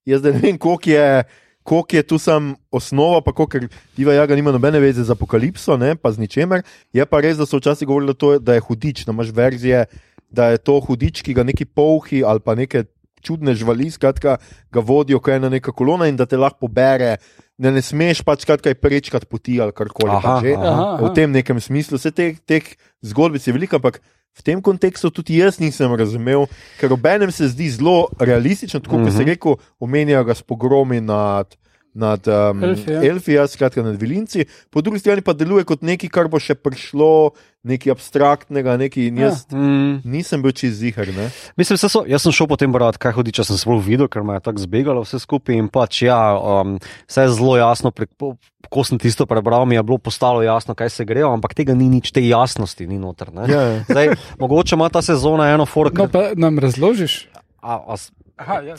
jaz 0.04 0.22
ne 0.22 0.30
vem, 0.32 0.58
koliko 0.58 0.90
je, 0.90 1.24
koliko 1.62 1.96
je 1.96 2.02
tu 2.02 2.18
sam 2.18 2.54
osnova, 2.70 3.20
pa 3.20 3.32
koliko 3.32 3.58
Diva 3.96 4.12
Jaga 4.14 4.34
nima 4.34 4.52
nobene 4.52 4.80
veze 4.80 5.04
z 5.04 5.10
apokalipso, 5.10 5.76
ne, 5.76 5.96
pa 5.96 6.12
z 6.12 6.18
ničemer. 6.18 6.62
Je 6.92 7.06
pa 7.06 7.20
res, 7.20 7.36
da 7.36 7.46
so 7.46 7.56
včasih 7.56 7.86
govorili, 7.86 8.12
da, 8.12 8.14
to, 8.14 8.38
da 8.38 8.54
je 8.54 8.60
hudič, 8.60 9.04
da 9.04 9.12
imaš 9.12 9.28
verzije, 9.30 9.84
da 10.30 10.46
je 10.46 10.58
to 10.58 10.80
hudič, 10.80 11.22
ki 11.22 11.34
ga 11.34 11.42
neki 11.42 11.64
polhi 11.64 12.24
ali 12.24 12.40
pa 12.40 12.54
neke 12.54 12.84
čudne 13.20 13.54
živali, 13.54 13.90
skratka, 13.90 14.38
ga 14.68 14.80
vodijo, 14.80 15.20
ko 15.20 15.30
je 15.30 15.36
ena 15.36 15.48
neka 15.48 15.72
kolona 15.72 16.06
in 16.06 16.16
da 16.16 16.26
te 16.26 16.36
lahko 16.36 16.66
pobere. 16.66 17.16
Da 17.60 17.68
ne 17.70 17.82
smeš 17.82 18.22
pač 18.22 18.44
kaj 18.44 18.72
prečkati 18.74 19.26
poti 19.26 19.60
ali 19.60 19.72
karkoli. 19.72 20.08
Aha, 20.08 20.20
pač 20.20 20.42
že. 20.42 20.54
aha. 20.56 20.96
Aha, 20.96 21.04
V 21.04 21.12
tem 21.12 21.28
nekem 21.30 21.60
smislu 21.60 21.98
se 21.98 22.10
teh, 22.10 22.40
teh 22.40 22.64
zgodbic 23.04 23.44
je 23.44 23.52
veliko, 23.52 23.76
ampak 23.76 24.00
v 24.32 24.42
tem 24.42 24.62
kontekstu 24.62 25.10
tudi 25.10 25.36
jaz 25.36 25.58
nisem 25.60 25.92
razumel, 25.92 26.46
ker 26.80 26.88
obenem 26.88 27.28
se 27.28 27.48
zdi 27.48 27.68
zelo 27.68 28.08
realistično, 28.16 28.80
tako 28.80 28.96
kot 28.96 29.06
Mhm. 29.06 29.16
se 29.16 29.24
rekel, 29.24 29.56
omenjajo 29.78 30.24
ga 30.24 30.34
s 30.34 30.42
pogromi 30.42 31.00
nad. 31.00 31.59
Nad 31.94 32.22
um, 32.30 32.62
Elfi, 32.62 32.90
ja. 32.92 33.00
Elfija, 33.02 33.44
skratka 33.50 33.82
nad 33.82 33.96
Vilinci, 33.98 34.44
po 34.70 34.78
drugi 34.78 35.00
strani 35.02 35.24
pa 35.26 35.32
deluje 35.34 35.64
kot 35.66 35.82
nekaj, 35.82 36.06
kar 36.14 36.28
bo 36.30 36.38
še 36.38 36.54
prišlo, 36.54 37.32
nekaj 37.66 37.90
abstraktnega, 37.96 38.76
nekaj. 38.78 39.08
in 39.10 39.18
Jaz 39.18 39.40
ja. 39.50 39.58
Mm, 39.58 39.96
nisem 40.06 40.38
bil 40.42 40.54
čez 40.54 40.78
zihar. 40.78 41.10
Ne? 41.10 41.26
Mislim, 41.58 41.74
se 41.82 41.90
so, 41.90 42.04
jaz 42.06 42.22
sem 42.22 42.30
šel 42.30 42.46
potem 42.46 42.70
brati, 42.70 43.00
kaj 43.02 43.16
hodi, 43.18 43.34
če 43.34 43.42
sem 43.44 43.58
se 43.58 43.66
bolj 43.66 43.82
videl, 43.88 44.06
ker 44.06 44.22
me 44.22 44.38
je 44.38 44.44
tako 44.46 44.62
zbegalo 44.62 45.02
vse 45.02 45.18
skupaj. 45.18 45.58
In 45.58 45.66
pač, 45.66 46.04
ja, 46.06 46.20
um, 46.38 46.78
vse 47.10 47.26
je 47.26 47.34
zelo 47.34 47.58
jasno, 47.58 47.90
prek, 47.90 48.14
po- 48.14 48.36
ko 48.70 48.86
sem 48.86 48.94
tisto 49.02 49.26
prebral, 49.26 49.66
mi 49.66 49.74
je 49.74 49.82
bilo 49.82 49.98
postalo 49.98 50.44
jasno, 50.46 50.78
kaj 50.78 50.94
se 50.94 51.02
gre, 51.04 51.26
ampak 51.26 51.58
tega 51.58 51.74
ni 51.74 51.90
nič, 51.90 52.14
te 52.14 52.22
jasnosti 52.22 52.86
ni 52.86 53.02
noter. 53.02 53.34
ne. 53.34 53.50
Ja, 53.50 53.62
ja. 53.66 53.82
Zdaj, 53.90 54.14
mogoče 54.38 54.78
ima 54.78 54.86
ta 54.94 55.02
sezona 55.02 55.50
eno 55.50 55.66
fork. 55.66 55.98
No, 55.98 56.06
pa 56.06 56.38
nam 56.38 56.54
razložiš. 56.62 57.26
a, 57.60 57.82
a, 57.82 57.96
Aha, 58.40 58.60
ja, 58.60 58.76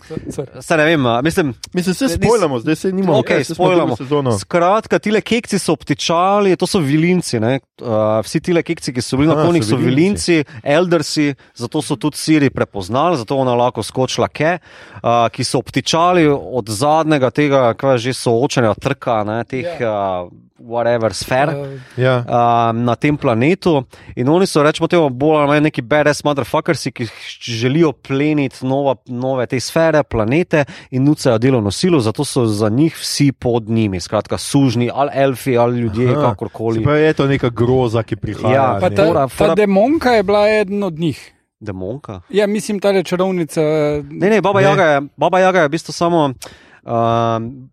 se 0.62 0.78
ne 0.78 0.86
vem, 0.86 1.06
a, 1.06 1.22
mislim. 1.22 1.54
Mislim, 1.74 1.96
se 1.96 2.10
spojljamo, 2.10 2.60
zdaj 2.60 2.76
se 2.76 2.92
nimamo. 2.92 3.20
Okej, 3.20 3.44
saj 3.44 3.56
smo 3.56 3.66
drugo 3.66 3.74
spojljamo. 3.74 3.96
sezono. 3.96 4.32
Skratka, 4.40 5.00
ti 5.00 5.22
kekci 5.22 5.60
so 5.60 5.74
obtičali, 5.74 6.56
to 6.56 6.68
so 6.68 6.80
vilinci. 6.80 7.40
ne. 7.40 7.60
Uh, 7.82 8.20
vsi 8.26 8.42
ti 8.42 8.64
kekci, 8.64 8.94
ki 8.94 9.02
so 9.02 9.18
bili 9.18 9.30
na 9.30 9.44
konih, 9.46 9.64
so 9.64 9.70
so 9.70 9.76
vilinci, 9.76 10.44
eldersi, 10.64 11.36
zato 11.56 11.82
so 11.82 11.96
tudi 11.96 12.18
Siri 12.18 12.50
prepoznali, 12.50 13.18
zato 13.18 13.38
ona 13.38 13.54
lahko 13.56 13.84
skočila 13.84 14.28
ke, 14.28 14.58
uh, 15.04 15.30
ki 15.30 15.44
so 15.44 15.62
obtičali 15.62 16.26
od 16.28 16.70
zadnjega 16.70 17.30
tega, 17.30 17.74
kaj 17.74 17.94
je 17.94 17.98
že 17.98 18.14
soočanja, 18.14 18.74
trka, 18.74 19.24
ne, 19.24 19.44
teh 19.46 19.78
uh, 19.78 20.32
whatever 20.64 21.14
sfer. 21.14 21.50
Uh, 21.50 21.68
Ja. 21.98 22.18
Uh, 22.20 22.34
na 22.76 22.96
tem 22.96 23.18
planetu, 23.18 23.84
in 24.16 24.30
oni 24.30 24.46
so, 24.46 24.64
rečemo, 24.64 24.88
temu, 24.88 25.10
bolj 25.10 25.38
ali 25.38 25.48
manj 25.48 25.64
neki 25.64 25.82
BDS 25.82 26.24
motherfuckersi, 26.24 26.92
ki 26.92 27.08
želijo 27.42 27.92
pleniti 27.94 28.66
nova, 28.66 28.96
nove 29.06 29.46
te 29.46 29.60
sfere, 29.60 30.04
planete 30.04 30.64
in 30.92 31.04
nucajo 31.04 31.38
delovno 31.38 31.72
silo, 31.72 32.00
zato 32.00 32.26
so 32.26 32.46
za 32.46 32.70
njih 32.70 32.96
vsi 32.96 33.32
pod 33.32 33.70
njimi, 33.70 34.00
skratka, 34.00 34.38
sužni 34.38 34.90
ali 34.94 35.12
elfi 35.14 35.58
ali 35.58 35.80
ljudje, 35.80 36.12
Aha. 36.12 36.22
kakorkoli. 36.22 36.76
Se 36.76 36.84
pravi, 36.84 37.02
je 37.02 37.14
to 37.14 37.28
neka 37.28 37.50
groza, 37.50 38.04
ki 38.04 38.16
prihaja. 38.16 38.54
Ja, 38.54 38.78
pa 38.82 38.90
ta, 38.90 39.04
Fora- 39.04 39.28
fora- 39.30 39.48
ta 39.48 39.56
demonka 39.56 40.10
je 40.12 40.24
bila 40.24 40.50
eden 40.50 40.84
od 40.84 40.94
njih. 40.94 41.34
Demonka. 41.60 42.22
Ja, 42.30 42.48
mislim, 42.48 42.80
ta 42.80 42.90
je 42.90 43.04
čarovnica. 43.04 43.62
Ne, 44.04 44.30
ne, 44.30 44.42
Baba 44.42 44.60
Ne. 44.60 44.66
Jaga 44.66 44.84
je, 44.84 45.02
Baba 45.18 45.40
Jaga 45.40 45.60
je 45.60 45.68
v 45.68 45.72
bistvu 45.72 45.94
samo. 45.94 46.34
Um, 46.84 47.71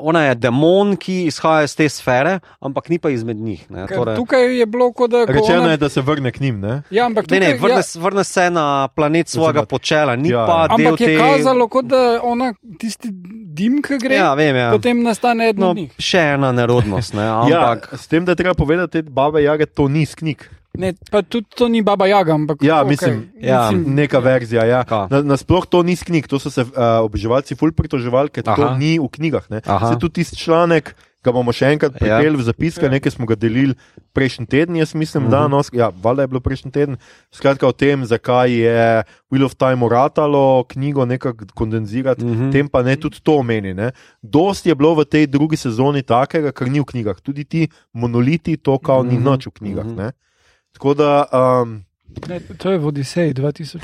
Ona 0.00 0.22
je 0.22 0.34
demon, 0.34 0.96
ki 0.96 1.24
izhaja 1.24 1.62
iz 1.62 1.72
te 1.72 1.86
sfere, 1.88 2.32
ampak 2.60 2.88
ni 2.88 2.98
pa 2.98 3.08
izmed 3.08 3.36
njih. 3.38 3.70
Ne, 3.70 3.86
torej, 3.86 4.16
Tukaj 4.16 4.42
je 4.52 4.66
bilo, 4.66 4.92
kot 4.92 5.10
da. 5.10 5.24
Rečeno 5.24 5.60
ona- 5.60 5.70
je, 5.70 5.76
da 5.78 5.88
se 5.88 6.00
vrne 6.02 6.30
k 6.30 6.40
njim. 6.40 6.60
Ne? 6.60 6.82
Ja, 6.90 7.06
ampak 7.06 7.30
ne, 7.30 7.40
ne, 7.40 7.46
tukaj, 7.46 7.58
vrne, 7.60 7.80
ja, 7.86 8.00
vrne 8.00 8.24
se 8.24 8.50
na 8.50 8.64
planet 8.88 9.28
svojega 9.28 9.60
Oziroma- 9.60 9.66
počela, 9.66 10.16
ni 10.16 10.28
Ja, 10.28 10.44
pa 10.46 10.58
ja. 10.62 10.68
del 10.68 10.86
ampak 10.86 11.00
je 11.00 11.06
te. 11.08 11.16
kazalo, 11.18 11.68
kot 11.68 11.84
da 11.86 12.20
ona 12.22 12.52
tisti 12.78 13.08
dim, 13.46 13.82
ki 13.82 13.98
gre, 13.98 14.14
Ja, 14.14 14.34
vem, 14.34 14.56
ja. 14.56 14.70
potem 14.70 15.02
nastane 15.02 15.48
eden 15.48 15.60
No, 15.60 15.70
od 15.70 15.76
njih. 15.76 15.90
še 15.98 16.18
ena 16.30 16.52
nerodnost, 16.52 17.14
ne, 17.14 17.22
ampak 17.22 17.50
Ja, 17.90 17.96
s 17.96 18.06
tem, 18.06 18.24
da 18.24 18.34
treba 18.34 18.54
povedati, 18.54 19.02
da 19.02 19.10
babe 19.12 19.42
jage 19.42 19.66
to 19.66 19.88
ni 19.88 20.02
iz 20.02 20.14
knjig. 20.14 20.44
Ne, 20.72 20.94
pa 21.06 21.20
tudi 21.20 21.46
to 21.48 21.68
ni 21.68 21.82
baba 21.82 22.06
Jaga, 22.06 22.32
ampak. 22.32 22.62
Ja, 22.62 22.80
okej, 22.80 22.88
mislim, 22.88 23.16
ja, 23.36 23.70
mislim, 23.70 23.94
Neka 23.94 24.18
verzija. 24.18 24.64
Ja. 24.64 24.80
Na, 25.10 25.20
nasploh 25.22 25.66
to 25.66 25.82
ni 25.82 25.92
iz 25.92 26.00
knjig, 26.00 26.24
to 26.26 26.38
so 26.38 26.48
se 26.48 26.62
uh, 26.62 26.72
oboževalci 27.02 27.52
ful 27.52 27.72
pritoževali, 27.72 28.30
ker 28.30 28.42
to 28.42 28.56
Aha. 28.56 28.76
ni 28.78 28.96
v 28.96 29.04
knjigah. 29.06 29.44
Se 29.52 29.96
tudi 29.98 30.14
tisti 30.14 30.36
članek. 30.38 30.94
Ga 31.22 31.30
bomo 31.30 31.52
še 31.52 31.68
enkrat 31.68 31.92
Ja. 31.92 31.98
pripeljali 32.18 32.34
v 32.34 32.42
zapiske, 32.42 32.88
nekaj 32.90 33.12
smo 33.12 33.26
ga 33.26 33.36
delili 33.36 33.76
prejšnji 34.12 34.42
teden, 34.44 34.74
jaz 34.74 34.90
mislim, 34.92 35.22
Mhm. 35.22 35.30
da 35.30 35.46
no, 35.46 35.60
ja, 35.70 35.92
valjda 35.94 36.22
je 36.22 36.26
bilo 36.26 36.40
prejšnji 36.40 36.70
teden. 36.72 36.96
Skratka, 37.30 37.62
o 37.62 37.72
tem, 37.72 38.02
zakaj 38.02 38.50
je 38.50 38.86
Wheel 39.30 39.44
of 39.44 39.54
Time 39.54 39.78
uratalo 39.78 40.64
knjigo 40.64 41.04
nekako 41.04 41.46
kondenzirati, 41.54 42.24
Mhm. 42.24 42.50
tem 42.50 42.66
pa 42.66 42.82
ne 42.82 42.96
tudi 42.96 43.20
to 43.20 43.36
omeni. 43.36 43.70
ne. 43.72 43.92
Dost 44.20 44.66
je 44.66 44.74
bilo 44.74 44.96
v 44.96 45.04
tej 45.04 45.28
drugi 45.28 45.54
sezoni 45.54 46.02
takega, 46.02 46.50
kar 46.50 46.66
ni 46.66 46.80
v 46.80 46.84
knjigah. 46.86 47.14
Tudi 47.16 47.44
ti 47.44 47.60
monoliti, 47.92 48.56
to 48.56 48.78
kao 48.80 49.02
ni 49.04 49.14
Mhm. 49.14 49.22
noč 49.22 49.46
v 49.46 49.50
knjigah. 49.52 49.84
Mhm. 49.84 49.94
ne. 49.96 50.10
Tako 50.72 50.94
da. 50.94 51.24
Um, 51.32 51.84
ne, 52.28 52.40
to 52.40 52.70
je 52.70 52.78
v 52.78 52.86
Odiseji 52.86 53.34
2001. 53.34 53.78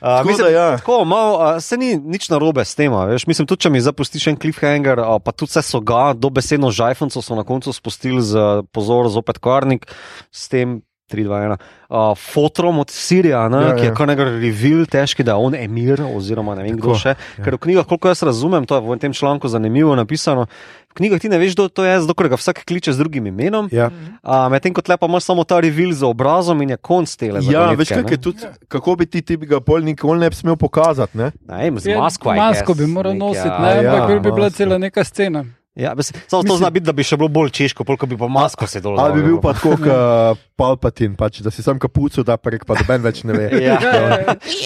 Uh, 0.00 0.06
Tako 0.06 0.28
mislim, 0.28 0.44
da 0.46 0.50
ja. 0.50 0.76
tako, 0.76 1.04
malo, 1.04 1.38
uh, 1.38 1.62
se 1.62 1.76
ni 1.76 1.96
nič 1.96 2.28
narobe 2.30 2.64
s 2.64 2.74
tem. 2.74 2.94
a 2.94 3.04
Veš, 3.04 3.26
mislim, 3.26 3.46
tudi 3.50 3.66
če 3.66 3.70
mi 3.70 3.80
zapustiš 3.82 4.28
en 4.30 4.36
cliffhanger, 4.38 5.00
uh, 5.02 5.16
pa 5.18 5.32
tudi 5.34 5.50
vse 5.50 5.62
so 5.66 5.80
ga, 5.82 6.12
dobesedno 6.14 6.70
žajfenco 6.70 7.22
so 7.22 7.34
na 7.34 7.42
koncu 7.42 7.74
spustili 7.74 8.22
z 8.22 8.62
pozor, 8.70 9.10
zopet 9.10 9.42
karnik 9.42 9.90
s 10.30 10.46
tem. 10.48 10.78
3, 11.08 11.24
2, 11.24 11.56
1. 11.56 11.56
Uh, 11.88 12.12
fotrom 12.18 12.78
od 12.78 12.90
Sirija, 12.90 13.48
ne, 13.48 13.62
Ja, 13.62 13.68
ja, 13.68 13.76
ki 13.76 13.82
je 13.86 13.90
ja. 13.90 13.94
kar 13.96 14.08
nekaj 14.10 14.24
reveal, 14.42 14.84
težki, 14.84 15.24
da 15.24 15.32
je 15.32 15.44
on 15.48 15.54
emir, 15.56 16.02
oziroma 16.04 16.54
ne 16.54 16.66
vem 16.66 16.76
kdo 16.76 16.92
Tako, 16.92 17.00
še. 17.00 17.14
Ja. 17.38 17.44
Ker 17.46 17.56
v 17.56 17.60
knjigah, 17.64 17.86
koliko 17.88 18.12
jaz 18.12 18.22
razumem, 18.28 18.68
to 18.68 18.76
je 18.76 18.84
v 18.84 18.98
tem 19.00 19.16
članku 19.16 19.48
zanimivo 19.48 19.96
napisano. 19.96 20.44
V 20.92 21.00
knjigah 21.00 21.20
ti 21.20 21.32
ne 21.32 21.40
veš, 21.40 21.56
kdo 21.56 21.68
to 21.72 21.88
je, 21.88 21.96
ker 22.12 22.28
ga 22.28 22.36
vsak 22.36 22.60
kliče 22.68 22.92
z 22.92 23.00
drugim 23.00 23.26
imenom. 23.32 23.72
Ja. 23.72 23.88
Uh, 24.20 24.48
Medtem 24.52 24.76
ko 24.76 24.84
tle 24.84 25.00
pa 25.00 25.08
imaš 25.08 25.28
samo 25.32 25.48
ta 25.48 25.60
reveal 25.64 25.96
z 25.96 26.04
obrazom 26.04 26.60
in 26.60 26.76
je 26.76 26.78
konc 26.80 27.08
tele. 27.16 27.40
Ja, 27.48 27.72
veš, 27.72 27.96
kak 27.96 28.12
je 28.12 28.20
tudi, 28.20 28.44
kako 28.68 28.96
bi 29.00 29.08
ti, 29.08 29.24
ti 29.24 29.40
bi 29.40 29.48
ga 29.48 29.64
pol 29.64 29.80
nikoli 29.80 30.20
ne 30.20 30.28
bi 30.28 30.36
smel 30.36 30.60
pokazati. 30.60 31.16
Ne? 31.16 31.32
Ne 31.48 31.72
z 31.80 31.88
Ja, 31.88 32.04
masko. 32.04 32.34
I 32.34 32.36
masko 32.36 32.76
bi 32.76 32.84
moral 32.84 33.16
nek, 33.16 33.24
nositi, 33.24 33.48
ja. 33.48 33.60
ne, 33.64 33.72
ja, 33.80 33.96
ampak 33.96 34.20
bi 34.20 34.32
bila 34.32 34.50
cela 34.52 34.76
neka 34.76 35.04
scena. 35.04 35.44
Ja, 35.78 35.94
bez, 35.94 36.10
samo 36.26 36.42
to 36.42 36.48
Mislim- 36.48 36.58
zna 36.58 36.70
biti, 36.70 36.84
da 36.84 36.92
bi 36.92 37.02
še 37.02 37.16
bilo 37.16 37.28
bolj 37.30 37.50
češko, 37.52 37.84
koliko 37.84 38.06
bi 38.06 38.16
pa 38.18 38.26
masko 38.28 38.66
se 38.66 38.80
dol. 38.80 38.98
Ali 38.98 39.14
bi 39.14 39.28
bil 39.28 39.38
pa 39.38 39.52
tako, 39.52 39.76
kot 39.78 40.38
Palpatin, 40.58 41.14
pač, 41.14 41.38
da 41.38 41.50
si 41.50 41.62
sam 41.62 41.78
kapuco 41.78 42.24
da 42.24 42.34
prek, 42.36 42.66
pa 42.66 42.74
doben 42.74 42.98
več 43.00 43.22
ne 43.22 43.32
ve. 43.32 43.46
Ja. 43.62 43.78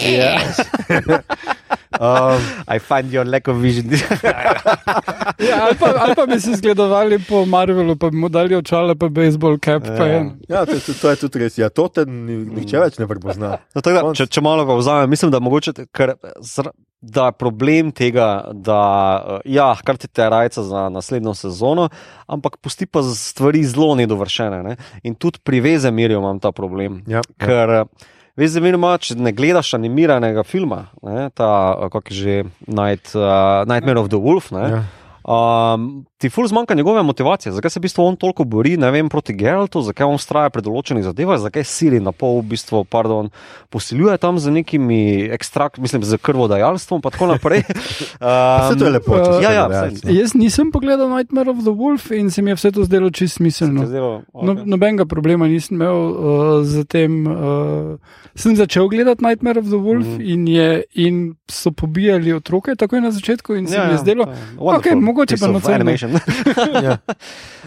Ja. 0.02 0.32
Um, 1.92 2.40
I 2.66 2.78
find 2.80 3.12
your 3.12 3.24
lack 3.24 3.48
of 3.48 3.56
vision. 3.58 3.92
ja, 5.38 5.56
ali, 5.60 5.74
pa, 5.76 5.92
ali 5.94 6.14
pa 6.14 6.26
bi 6.26 6.40
se 6.40 6.54
zgledovali 6.54 7.18
po 7.20 7.44
Marvelu, 7.44 7.96
pa 7.96 8.10
bi 8.10 8.16
mu 8.16 8.28
dali 8.28 8.56
očala, 8.56 8.94
pa 8.94 9.08
baseball 9.08 9.58
cap. 9.58 9.82
Pa 9.84 9.92
Ja. 10.00 10.04
je. 10.06 10.30
ja, 10.48 10.64
to, 10.64 10.80
to, 10.80 10.92
to 10.94 11.10
je 11.10 11.16
tudi 11.16 11.38
res. 11.38 11.58
Ja, 11.58 11.68
to 11.68 11.88
te 11.88 12.04
ni- 12.04 12.44
nihče 12.48 12.80
več 12.80 12.98
ne 12.98 13.06
prepozna. 13.06 13.58
No, 13.74 13.80
da, 13.82 14.02
če, 14.14 14.26
če 14.26 14.40
malo 14.40 14.64
ga 14.64 14.74
vzamem, 14.74 15.10
mislim, 15.10 15.30
da, 15.30 15.40
mogoče, 15.40 15.72
ker, 15.92 16.14
da 17.02 17.26
je 17.26 17.32
problem 17.32 17.90
tega, 17.92 18.44
da 18.54 18.80
eh, 19.44 19.50
ja, 19.58 19.74
kar 19.84 19.98
ti 19.98 20.08
te 20.08 20.28
rajca 20.30 20.62
za 20.62 20.86
naslednjo 20.88 21.34
sezono, 21.34 21.88
ampak 22.26 22.56
pusti 22.62 22.86
pa 22.86 23.02
stvari 23.02 23.64
zelo 23.64 23.94
nedovršene. 23.98 24.62
Ne? 24.62 24.76
In 25.02 25.14
tudi 25.14 25.42
pri 25.42 25.60
Vezemirju 25.60 26.18
imam 26.22 26.40
ta 26.40 26.52
problem. 26.52 27.02
Ja, 27.06 27.20
ja. 27.20 27.46
Ker 27.46 27.76
eh, 27.82 28.08
Vezemir 28.36 28.78
ima, 28.78 28.94
če 28.96 29.18
ne 29.20 29.34
gledaš 29.36 29.74
animiranega 29.76 30.40
filma, 30.48 30.86
ne, 31.04 31.28
ta, 31.36 31.50
eh, 31.74 31.90
kako 31.92 32.14
je 32.14 32.16
že 32.16 32.36
Night, 32.66 33.12
uh, 33.12 33.66
Nightmare 33.68 34.00
of 34.00 34.08
the 34.08 34.20
Wolf. 34.20 34.52
Ne, 34.54 34.68
Ja. 34.72 34.82
Um, 35.22 36.04
ti 36.18 36.30
ful 36.30 36.46
zmanjka 36.46 36.74
njegove 36.74 37.02
motivacije, 37.02 37.52
zakaj 37.52 37.70
se 37.70 37.80
v 37.80 37.82
bistvu 37.82 38.04
on 38.04 38.16
toliko 38.16 38.44
bori 38.44 38.76
vem, 38.76 39.08
proti 39.08 39.32
Geraltu, 39.32 39.82
zakaj 39.82 40.06
on 40.06 40.18
straja 40.18 40.50
pri 40.50 40.62
določenih 40.62 41.04
zadevah, 41.04 41.38
zakaj 41.38 41.64
Siri 41.64 42.00
na 42.00 42.12
pol 42.12 42.40
v 42.40 42.54
bistvu, 42.54 42.84
pardon, 42.84 43.30
posiljuje 43.70 44.18
tam 44.18 44.38
z 44.38 44.50
nekimi 44.50 45.28
ekstrakt, 45.30 45.78
mislim, 45.78 46.02
z 46.02 46.18
krvodajalstvom 46.18 46.98
in 46.98 47.10
tako 47.10 47.26
naprej. 47.30 47.62
Vse 48.62 48.78
to 48.78 48.84
je 48.84 48.90
lepo. 48.90 49.14
uh, 49.14 49.38
ja, 49.42 49.52
ja. 49.52 49.88
Jaz 50.10 50.34
nisem 50.34 50.72
pogledal 50.74 51.10
Nightmare 51.10 51.50
of 51.50 51.62
the 51.62 51.74
Wolf 51.74 52.10
in 52.10 52.30
se 52.30 52.42
mi 52.42 52.50
je 52.50 52.58
vse 52.58 52.72
to 52.72 52.84
zdelo 52.84 53.10
čist 53.10 53.38
smiselno. 53.38 53.86
Zdelo, 53.86 54.22
No, 54.42 54.54
nobenega 54.54 55.04
problema 55.06 55.46
nisem 55.46 55.76
imel 55.78 55.96
uh, 55.96 56.64
z 56.66 56.84
tem. 56.84 57.26
Uh, 57.26 57.98
sem 58.34 58.56
začel 58.56 58.88
gledati 58.88 59.24
Nightmare 59.24 59.60
of 59.60 59.66
the 59.66 59.76
Wolf 59.76 60.06
mm. 60.06 60.18
-hmm. 60.18 60.32
in, 60.32 60.48
je, 60.48 60.82
in 60.94 61.34
so 61.50 61.70
pobijali 61.70 62.32
otroke 62.32 62.74
takoj 62.74 63.00
na 63.00 63.10
začetku, 63.10 63.54
in 63.54 63.66
se 63.66 63.76
Ja, 63.76 63.86
mi 63.86 63.92
je 63.92 63.98
zdelo, 63.98 64.26
okej, 64.58 64.94
mogoče 65.12 65.38
pa 65.40 65.52
nocoj 65.52 65.78
ne. 65.84 65.96
ja. 66.88 66.96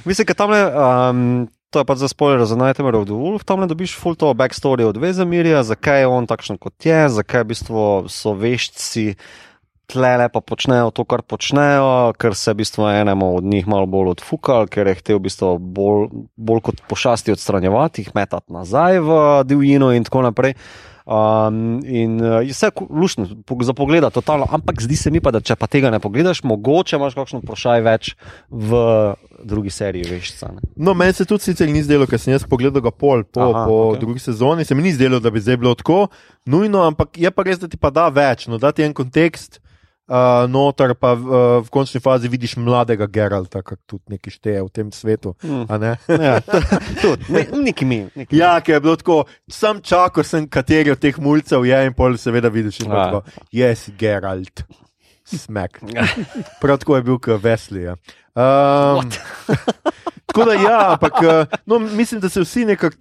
Mislim, 0.06 0.34
da 0.34 0.34
tam 0.34 0.56
le. 0.56 0.64
Um, 0.66 1.28
To 1.74 1.82
je 1.84 1.86
pa 1.86 1.96
za 2.00 2.08
spoiler 2.08 2.46
za 2.48 2.56
Nightmare 2.56 2.96
of 2.98 3.04
the 3.04 3.12
Wolf, 3.14 3.44
tam 3.44 3.60
ne 3.60 3.68
dobiš 3.68 3.98
full 4.00 4.16
to 4.16 4.30
backstory 4.32 4.86
od 4.88 4.96
Vezemirja, 4.96 5.64
zakaj 5.64 6.06
je 6.06 6.08
on 6.08 6.24
takšen 6.24 6.56
kot 6.56 6.86
je, 6.86 7.10
zakaj 7.12 7.44
v 7.44 7.50
bistvu 7.52 7.82
so 8.08 8.32
vešči 8.32 9.18
tlele 9.92 10.30
pa 10.32 10.42
počnejo 10.42 10.94
to, 10.96 11.04
kar 11.04 11.22
počnejo, 11.22 12.16
ker 12.16 12.32
se 12.32 12.54
v 12.54 12.64
bistvu 12.64 12.88
enemu 12.90 13.36
od 13.38 13.44
njih 13.44 13.68
malo 13.68 13.86
bolj 13.92 14.16
odfukal, 14.16 14.70
ker 14.72 14.88
je 14.88 14.96
hotel 15.02 15.20
v 15.20 15.26
bistvu 15.28 15.52
bolj, 15.60 16.08
bolj 16.38 16.64
kot 16.70 16.82
pošasti 16.88 17.36
odstranjevati, 17.36 18.06
jih 18.06 18.16
metati 18.16 18.56
nazaj 18.56 19.04
v 19.04 19.20
divjino 19.44 19.92
in 19.92 20.08
tako 20.08 20.26
naprej. 20.30 20.56
Um, 21.06 21.86
in 21.86 22.18
uh, 22.18 22.42
je 22.42 22.50
vse 22.50 22.72
po- 23.46 23.64
za 23.64 23.74
pogled, 23.74 24.04
totalno. 24.14 24.48
Ampak 24.50 24.82
zdi 24.82 24.96
se 24.98 25.12
mi 25.14 25.22
pa, 25.22 25.30
da 25.32 25.38
če 25.38 25.54
pa 25.56 25.68
tega 25.70 25.92
ne 25.94 26.00
pogledaš, 26.02 26.42
mogoče 26.44 26.98
imaš 26.98 27.14
kakšno 27.14 27.44
vprašanje 27.44 27.84
več 27.86 28.16
v 28.50 28.80
drugi 29.46 29.70
seriji, 29.70 30.08
veš, 30.10 30.32
sane. 30.40 30.66
No, 30.76 30.96
meni 30.98 31.14
se 31.14 31.28
tudi 31.30 31.46
sicer 31.46 31.70
ni 31.70 31.84
zdelo, 31.86 32.08
ker 32.10 32.18
sem 32.18 32.34
jaz 32.34 32.48
pogledal 32.50 32.82
ga 32.82 32.90
pol 32.90 33.22
po, 33.22 33.52
Aha, 33.52 33.68
po 33.70 33.76
okay. 33.92 34.02
drugi 34.02 34.24
sezoni, 34.24 34.66
se 34.66 34.74
mi 34.74 34.82
ni 34.82 34.96
zdelo, 34.98 35.20
da 35.22 35.30
bi 35.30 35.44
zdaj 35.46 35.62
bilo 35.62 35.76
tako 35.78 36.08
nujno, 36.50 36.82
ampak 36.90 37.22
je 37.22 37.30
pa 37.30 37.46
res, 37.46 37.62
da 37.62 37.70
ti 37.70 37.78
pa 37.78 37.94
da 37.94 38.08
več, 38.10 38.48
no, 38.50 38.58
da 38.58 38.74
ti 38.74 38.82
en 38.82 38.98
kontekst. 38.98 39.62
Uh, 40.06 40.46
notar 40.46 40.94
pa 40.94 41.16
v, 41.18 41.26
uh, 41.26 41.66
v 41.66 41.72
končni 41.74 41.98
fazi 41.98 42.30
vidiš 42.30 42.60
mladega 42.62 43.08
Geralta, 43.10 43.64
ki 43.66 43.80
tudi 43.90 44.14
nekaj 44.14 44.36
šteje 44.38 44.62
v 44.62 44.70
tem 44.70 44.92
svetu. 44.94 45.34
Mm. 45.42 45.66
ne? 45.82 45.94
Ja, 46.06 46.36
tudi, 47.02 47.26
ne, 47.34 47.48
neki 47.72 47.90
mi. 47.90 48.04
Neki 48.14 48.38
Ja, 48.38 48.60
ki 48.62 48.76
je 48.76 48.82
bilo 48.86 48.94
tako, 49.02 49.24
sam 49.50 49.82
čakal 49.82 50.22
sem, 50.22 50.46
kateri 50.46 50.94
od 50.94 51.02
teh 51.02 51.18
mulcev 51.18 51.66
je 51.66 51.82
in 51.90 51.98
pol 51.98 52.22
seveda 52.22 52.54
vidiš, 52.54 52.84
je 52.86 52.92
tako, 52.92 53.26
jaz, 53.50 53.88
Geralt, 53.98 54.62
smek. 55.26 55.80
Prav 56.62 56.78
tako 56.78 56.96
je 56.96 57.04
bil 57.04 57.20
kot 57.20 57.42
Wesley. 57.42 57.82
Ja. 57.82 57.96
Um, 58.36 59.12
tako 60.26 60.46
da 60.46 60.54
ja, 60.54 60.92
ampak 60.92 61.14
eh, 61.24 61.58
no, 61.66 61.80
mislim, 61.80 62.22
da 62.22 62.30
se 62.30 62.42
vsi 62.42 62.66
nekako 62.66 62.98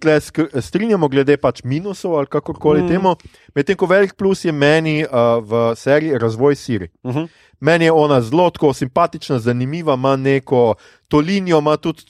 strinjamo 0.61 1.07
glede 1.07 1.37
pač 1.37 1.63
minusov 1.63 2.17
ali 2.17 2.27
kakorkoli 2.27 2.81
Mm. 2.81 2.85
mm. 2.85 2.89
temu. 2.89 3.15
Medtem 3.55 3.75
ko 3.75 3.85
velik 3.85 4.15
plus 4.15 4.45
je 4.45 4.51
meni 4.51 5.05
uh, 5.05 5.43
v 5.43 5.75
seriji 5.75 6.17
razvoj 6.17 6.55
Siri. 6.55 6.89
Uh 7.03 7.15
-huh. 7.15 7.27
Meni 7.59 7.85
je 7.85 7.91
ona 7.91 8.21
zelo 8.21 8.49
tako 8.49 8.73
simpatična, 8.73 9.39
zanimiva, 9.39 9.93
ima 9.93 10.15
neko 10.15 10.75
to 11.07 11.17
linijo, 11.17 11.59
ima 11.59 11.77
tudi. 11.77 12.03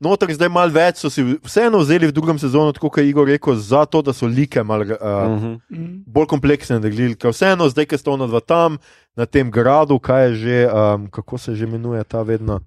Notor 0.00 0.32
zdaj 0.32 0.48
malo 0.48 0.72
več 0.72 0.96
so 0.96 1.10
si 1.10 1.20
vseeno 1.44 1.78
vzeli 1.78 2.06
v 2.06 2.12
drugem 2.12 2.38
sezonu, 2.38 2.72
tako 2.72 2.88
kot 2.88 2.98
je 2.98 3.08
Igor 3.08 3.28
rekel, 3.28 3.54
zato 3.54 4.00
da 4.02 4.12
so 4.12 4.26
like 4.26 4.62
malo 4.62 4.84
uh, 4.84 4.90
Uh 4.90 4.96
-huh. 4.96 5.60
Mm. 5.70 6.04
bolj 6.06 6.26
kompleksne 6.26 6.80
naredili. 6.80 7.14
Ker 7.14 7.30
vseeno 7.30 7.68
zdaj, 7.68 7.86
ki 7.86 7.98
sta 7.98 8.10
ona 8.10 8.26
dva 8.26 8.40
tam, 8.40 8.78
na 9.16 9.26
tem 9.26 9.50
gradu, 9.50 9.98
kaj 9.98 10.24
je 10.24 10.34
že, 10.34 10.68
um, 10.68 11.06
kako 11.06 11.38
se 11.38 11.54
že 11.54 11.64
imenuje 11.64 12.04
ta 12.04 12.22
vedno, 12.22 12.60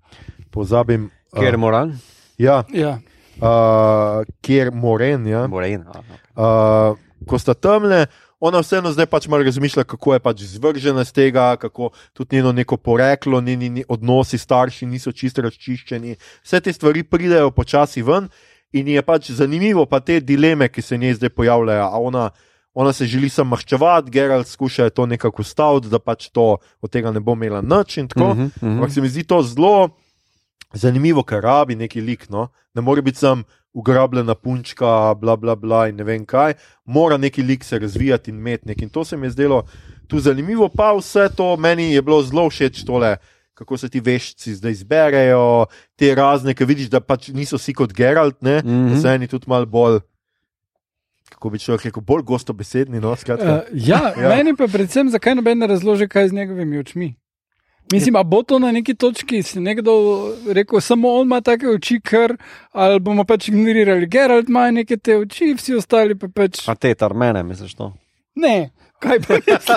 pozabim. 0.51 1.09
uh, 1.33 1.39
Ker 1.39 1.57
moram, 1.57 1.99
Ja, 2.37 2.63
Ja. 2.69 2.99
uh, 3.37 4.25
kjer 4.41 4.71
Moren, 4.71 5.27
ja. 5.27 5.47
moram. 5.47 5.85
Uh, 6.35 6.97
ko 7.27 7.39
sta 7.39 7.53
temne, 7.53 8.05
ona 8.43 8.59
vseeno 8.59 8.91
zdaj 8.91 9.05
pač 9.07 9.27
malo 9.31 9.45
razmišlja, 9.47 9.85
kako 9.87 10.13
je 10.13 10.19
pač 10.19 10.41
zvržena 10.51 11.03
z 11.07 11.15
tega, 11.15 11.55
kako 11.55 11.93
tudi 12.13 12.35
njeno 12.35 12.51
neko 12.51 12.77
poreklo, 12.77 13.41
njeni 13.41 13.69
njeni 13.69 13.83
odnosi 13.87 14.37
starši 14.37 14.85
niso 14.85 15.11
čisto 15.11 15.41
razčiščeni. 15.41 16.15
Vse 16.43 16.59
te 16.59 16.73
stvari 16.73 17.03
pridejo 17.03 17.51
počasi 17.51 18.03
ven 18.03 18.27
in 18.75 18.87
je 18.87 19.01
pač 19.01 19.31
zanimivo, 19.31 19.85
pa 19.85 19.99
te 19.99 20.19
dileme, 20.19 20.67
ki 20.67 20.81
se 20.81 20.97
njej 20.97 21.13
zdaj 21.21 21.29
pojavljajo. 21.29 21.87
Ona, 21.87 22.29
ona 22.73 22.93
se 22.93 23.05
želi 23.05 23.29
samo 23.29 23.55
maščevati, 23.55 24.11
Gerald 24.11 24.47
skuša 24.47 24.89
to 24.89 25.05
nekako 25.05 25.41
ustaviti, 25.41 25.87
da 25.87 25.99
pač 25.99 26.27
to 26.29 26.57
od 26.81 26.91
tega 26.91 27.11
ne 27.11 27.23
bo 27.23 27.37
imela 27.39 27.61
nič 27.61 27.97
in 27.97 28.11
tako. 28.11 28.33
Mhm, 28.33 28.49
mhm. 28.59 28.73
Ampak 28.75 28.91
se 28.91 29.01
mi 29.01 29.09
zdi 29.09 29.23
to 29.23 29.39
zelo 29.43 29.89
zanimivo, 30.73 31.23
ker 31.23 31.39
rabi 31.39 31.79
neki 31.79 32.01
lik. 32.01 32.27
No? 32.29 32.49
Ne 32.73 32.81
more 32.81 33.01
biti 33.01 33.23
sam 33.23 33.43
ugrabljena 33.73 34.35
punčka, 34.35 35.13
bla, 35.13 35.35
bla, 35.35 35.55
bla 35.55 35.87
in 35.89 35.95
ne 35.95 36.03
vem 36.03 36.25
kaj. 36.25 36.53
Mora 36.85 37.17
neki 37.17 37.43
lik 37.43 37.63
se 37.63 37.79
razvijati 37.79 38.31
in 38.31 38.37
imeti 38.37 38.67
nek. 38.67 38.81
In 38.81 38.89
to 38.89 39.03
se 39.03 39.17
mi 39.17 39.27
je 39.27 39.31
zdelo 39.31 39.63
tu 40.07 40.19
zanimivo, 40.19 40.69
pa 40.69 40.93
vse 40.93 41.29
to 41.35 41.55
meni 41.57 41.93
je 41.93 42.01
bilo 42.01 42.21
zelo 42.23 42.49
všeč 42.49 42.85
tole. 42.85 43.15
Kako 43.53 43.77
se 43.77 43.89
ti 43.89 43.99
vešči 43.99 44.55
zdaj 44.55 44.71
izberejo, 44.71 45.65
te 45.95 46.15
razne, 46.15 46.53
ki 46.53 46.65
vidiš, 46.65 46.89
da 46.89 46.99
pač 46.99 47.27
niso 47.29 47.57
vsi 47.57 47.73
kot 47.73 47.93
Gerald, 47.93 48.33
ne, 48.41 48.61
mm. 48.65 48.69
-hmm. 48.69 48.89
da 48.89 49.01
so 49.01 49.07
eni 49.09 49.27
tudi 49.27 49.45
malo 49.47 49.65
bolj, 49.65 49.99
kako 51.29 51.49
bi 51.49 51.59
človek 51.59 51.85
rekel, 51.85 52.01
bolj 52.01 52.23
gostobesedni. 52.23 52.99
No, 52.99 53.15
skratka. 53.15 53.53
Uh, 53.53 53.59
ja, 53.73 54.13
Ja. 54.17 54.23
ja, 54.23 54.35
meni 54.35 54.55
pa 54.57 54.67
predvsem, 54.67 55.09
zakaj 55.09 55.35
noben 55.35 55.57
ne 55.57 55.67
razloži, 55.67 56.07
kaj 56.07 56.23
je 56.23 56.29
z 56.29 56.33
njegovimi 56.33 56.79
očmi. 56.79 57.15
Mislim, 57.93 58.15
a 58.15 58.23
bo 58.23 58.41
to 58.43 58.59
na 58.59 58.71
neki 58.71 58.95
točki, 58.95 59.43
si 59.43 59.59
nekdo 59.59 59.93
rekel, 60.49 60.81
samo 60.81 61.13
on 61.13 61.27
ima 61.27 61.41
take 61.41 61.67
oči, 61.69 61.99
ker 62.01 62.33
ali 62.73 62.99
bomo 62.99 63.23
pač 63.23 63.47
ignorirali, 63.47 64.07
Gerald 64.07 64.49
ima 64.49 64.71
neke 64.71 64.97
te 64.97 65.17
oči, 65.17 65.53
vsi 65.53 65.75
ostali 65.75 66.15
pa 66.15 66.27
pač 66.29 66.63
A 66.67 66.75
te 66.75 66.93
tarmene, 66.95 67.43
misliš 67.43 67.75
to? 67.75 67.93
ne. 68.35 68.71
Kaj 68.99 69.19
pa 69.19 69.33
misliš? 69.35 69.67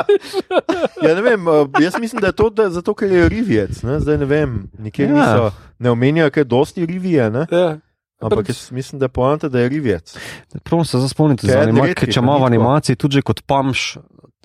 Ja, 1.02 1.14
ne 1.14 1.22
vem, 1.22 1.42
uh, 1.44 1.66
jaz 1.76 1.96
mislim, 1.98 2.20
da 2.20 2.26
je 2.26 2.32
to 2.34 2.50
da, 2.50 2.70
zato, 2.70 2.94
ker 2.94 3.10
je 3.10 3.28
rivijec. 3.28 3.82
Ne? 3.82 3.98
Zdaj 4.00 4.18
ne 4.18 4.24
vem, 4.24 4.52
nikjer 4.78 5.10
Ja. 5.10 5.14
niso, 5.16 5.50
ne 5.78 5.90
omenjajo, 5.90 6.30
kaj 6.30 6.44
dosti 6.46 6.86
rivije. 6.86 7.30
Ne? 7.30 7.46
Ja. 7.50 7.78
Ampak 8.20 8.48
jaz 8.48 8.70
mislim, 8.70 8.98
da 8.98 9.04
je 9.04 9.08
poanta, 9.10 9.48
da 9.48 9.60
je 9.60 9.68
rivijec. 9.68 10.14
Prav 10.62 10.84
se 10.84 10.98
zaspomnite, 10.98 11.42
Ker 11.42 11.52
za 11.52 11.60
anima, 11.60 11.84
če 11.86 12.06
a 12.06 12.22
ima 12.22 12.32
ni 12.32 12.38
v 12.38 12.38
tako. 12.38 12.46
animaciji 12.46 12.96
tudi 12.96 13.14
že 13.14 13.22
kot 13.22 13.42
pamš 13.42 13.98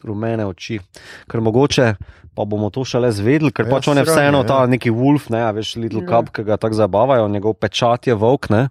rumene 0.04 0.46
oči. 0.46 0.80
Ker 1.32 1.42
mogoče 1.42 1.94
pa 2.36 2.46
bomo 2.46 2.70
to 2.72 2.84
šele 2.88 3.12
zvedeli, 3.12 3.52
ker 3.52 3.68
Ja, 3.68 3.72
pač 3.76 3.90
on 3.92 4.00
je 4.00 4.06
sram 4.06 4.16
je, 4.16 4.20
vseeno 4.22 4.44
ja. 4.44 4.48
ta 4.48 4.60
neki 4.66 4.92
wolf, 4.96 5.28
ne, 5.30 5.42
a 5.44 5.52
veš, 5.52 5.76
Little 5.76 6.06
Ja. 6.06 6.08
Cub, 6.08 6.32
ki 6.32 6.46
ga 6.48 6.58
tako 6.58 6.78
zabavajo, 6.80 7.28
njegov 7.28 7.58
pečat 7.60 8.08
je 8.08 8.16
volk, 8.16 8.48
ne, 8.50 8.70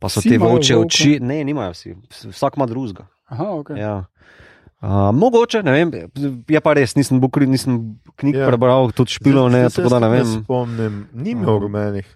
pa 0.00 0.08
so 0.08 0.22
Vsi 0.24 0.32
te 0.32 0.38
volčje 0.40 0.76
volka. 0.76 0.86
oči, 0.88 1.18
ne, 1.20 1.42
nimajo 1.44 1.76
vsi, 1.76 1.92
vsak 2.32 2.56
ima 2.56 2.66
drugega. 2.66 3.04
Aha, 3.28 3.50
okay. 3.60 3.76
Ja. 3.80 4.04
Uh, 4.82 5.12
mogoče, 5.14 5.60
ne 5.62 5.72
vem, 5.76 5.92
je 6.48 6.60
pa 6.60 6.72
res, 6.74 6.96
nisem, 6.96 7.20
bukri, 7.22 7.46
nisem 7.46 8.00
knjig 8.16 8.34
Ja. 8.34 8.40
yeah. 8.40 8.50
prebral, 8.50 8.90
tudi 8.96 9.14
špilov, 9.14 9.52
ne, 9.52 9.68
tako 9.70 9.92
da 9.92 10.00
ne 10.02 10.08
vem. 10.08 10.26
Spomnim, 10.42 11.06
ni 11.12 11.36
imel 11.36 11.52
Aha. 11.52 11.62
rumenih. 11.68 12.08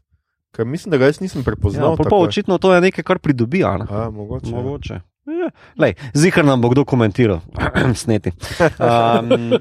Ker 0.56 0.64
mislim, 0.64 0.90
da 0.90 0.98
ga 0.98 1.12
jaz 1.12 1.20
nisem 1.20 1.44
prepoznal. 1.44 1.94
Ja, 1.94 2.08
pa 2.08 2.16
očitno 2.16 2.56
to 2.58 2.72
je 2.74 2.80
nekaj, 2.80 3.04
kar 3.04 3.20
pridobija. 3.20 3.76
Ne? 3.84 3.86
A, 3.92 4.08
mogoče. 4.10 4.50
ja. 4.50 4.56
Mogoče. 4.56 4.94
Ja, 4.94 5.00
lej, 5.78 5.94
zihar 6.14 6.44
nam 6.44 6.60
bo 6.60 6.68
kdo 6.70 6.84
komentiral, 6.84 7.40
sneti. 8.02 8.32
Um, 8.78 9.52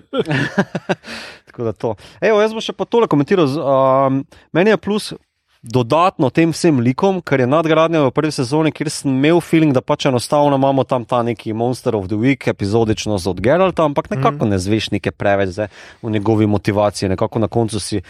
tako 1.47 1.63
da 1.63 1.71
to. 1.73 1.95
Evo, 2.21 2.41
jaz 2.41 2.54
bom 2.54 2.62
še 2.62 2.73
pa 2.73 2.86
tole 2.86 3.08
komentiral. 3.08 3.47
z- 3.47 3.62
Um, 3.62 4.25
meni 4.54 4.69
je 4.69 4.78
plus 4.78 5.13
dodatno 5.65 6.30
tem 6.30 6.51
vsem 6.54 6.78
likom, 6.80 7.21
ker 7.25 7.41
je 7.41 7.47
nadgradnja 7.49 8.04
v 8.06 8.12
prvi 8.13 8.30
sezoni, 8.32 8.69
kjer 8.69 8.89
sem 8.93 9.10
imel 9.10 9.41
feeling, 9.41 9.73
da 9.73 9.82
pač 9.82 10.06
enostavno 10.06 10.56
imamo 10.60 10.84
tam 10.86 11.06
ta 11.10 11.23
neki 11.25 11.54
Monster 11.58 11.95
of 11.97 12.06
the 12.08 12.15
Week, 12.15 12.45
epizodičnost 12.47 13.25
od 13.28 13.41
Geralta, 13.41 13.84
ampak 13.84 14.12
nekako 14.13 14.45
mm. 14.45 14.49
ne 14.54 14.60
zveš 14.62 14.91
neke 14.93 15.10
preveč 15.12 15.56
zdaj 15.58 15.67
v 16.04 16.12
njegovi 16.13 16.45
motivaciji, 16.45 17.10
nekako 17.10 17.39
na 17.39 17.47
koncu 17.47 17.80
si. 17.82 18.01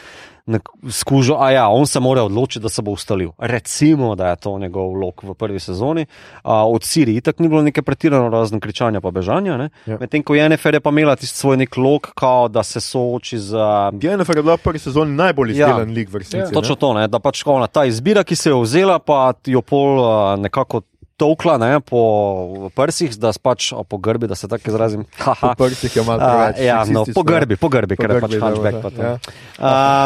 Skužil, 0.89 1.35
a 1.39 1.51
ja, 1.51 1.67
on 1.69 1.87
se 1.87 1.99
mora 1.99 2.23
odločiti, 2.23 2.63
da 2.63 2.69
se 2.69 2.81
bo 2.81 2.91
ustalil. 2.91 3.31
Recimo, 3.37 4.15
da 4.15 4.27
je 4.29 4.35
to 4.35 4.59
njegov 4.59 4.93
vlog 4.93 5.23
v 5.23 5.33
prvi 5.33 5.59
sezoni. 5.59 6.05
A, 6.43 6.67
od 6.69 6.83
Sirije 6.83 7.21
tako 7.21 7.43
ni 7.43 7.49
bilo 7.49 7.61
neke 7.61 7.81
pretirano 7.81 8.29
razen 8.29 8.59
kričanja 8.59 9.01
in 9.03 9.11
bežanja. 9.11 9.57
ne. 9.57 9.69
Ja. 9.85 9.97
Medtem 9.99 10.23
ko 10.23 10.35
Jennifer 10.35 10.73
je 10.73 10.79
pa 10.79 10.89
imela 10.89 11.15
tisti 11.15 11.37
svoj 11.37 11.57
nek 11.57 11.77
log, 11.77 12.11
kao, 12.15 12.47
da 12.47 12.63
se 12.63 12.79
sooči 12.81 13.39
z. 13.39 13.57
Jennifer 14.01 14.37
je 14.37 14.43
bila 14.43 14.55
v 14.55 14.63
prvi 14.63 14.79
sezoni 14.79 15.15
najbolj 15.15 15.57
Ja. 15.57 15.67
izdelan 15.67 15.89
lik 15.89 16.09
v 16.09 16.17
resnici. 16.17 16.37
Ja. 16.37 16.51
Točno 16.51 16.75
to, 16.75 16.93
ne, 16.93 17.07
da 17.07 17.19
pač 17.19 17.43
ona, 17.45 17.67
ta 17.67 17.85
izbira, 17.85 18.23
ki 18.23 18.35
se 18.35 18.49
je 18.49 18.61
vzela, 18.61 18.99
pa 18.99 19.33
jo 19.45 19.61
pol 19.61 19.99
uh, 19.99 20.39
nekako 20.39 20.81
tokla 21.17 21.55
ne, 21.57 21.79
po 21.79 22.69
prsih, 22.75 23.15
da 23.19 23.31
pač 23.41 23.69
po 23.89 23.97
grbi, 23.97 24.27
da 24.27 24.35
se 24.35 24.47
tako 24.51 24.71
izrazim. 24.71 25.05
Po 25.17 25.31
Haha. 25.31 25.53
prsih 25.59 25.95
je 25.95 26.03
malo 26.03 26.19
preveč. 26.19 26.61
ja, 26.67 26.79
no, 26.91 27.05
po 27.15 27.23
grbi, 27.23 27.57
po 27.59 27.69
grbi, 27.71 27.95
Po 27.95 28.03
ker 28.03 28.15
je 28.15 28.21
pač 28.23 28.37
hunchback. 28.41 28.79
Pa 28.83 28.91
ja. 28.99 29.13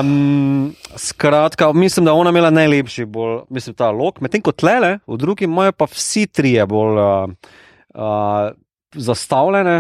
Um, 0.02 0.74
skratka, 0.96 1.72
mislim, 1.74 2.10
da 2.10 2.14
ona 2.14 2.34
imela 2.34 2.52
najlepši, 2.54 3.06
bolj, 3.10 3.40
mislim, 3.50 3.78
ta 3.80 3.92
lok, 3.92 4.22
medtem 4.22 4.44
ko 4.46 4.54
tlele, 4.54 5.00
v 5.08 5.18
drugi 5.22 5.50
imajo 5.50 5.74
pa 5.78 5.90
vsi 5.90 6.28
trije 6.28 6.66
bolj 6.70 7.02
uh, 7.02 7.32
uh, 7.96 8.52
zastavljene. 8.94 9.80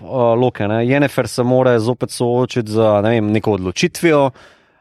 Uh, 0.00 0.32
loke, 0.38 0.64
ne. 0.68 0.86
Jennifer 0.88 1.28
se 1.28 1.44
mora 1.44 1.74
zopet 1.78 2.10
soočiti 2.14 2.72
z 2.72 2.88
ne 3.04 3.18
vem, 3.18 3.32
neko 3.34 3.58
odločitvijo. 3.58 4.30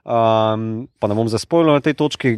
Um, 0.10 0.63
pa 1.00 1.06
ne 1.06 1.13
bom 1.13 1.30
zdaj 1.30 1.39
spojil 1.39 1.69
na 1.69 1.82
tej 1.86 1.93
točki, 1.93 2.32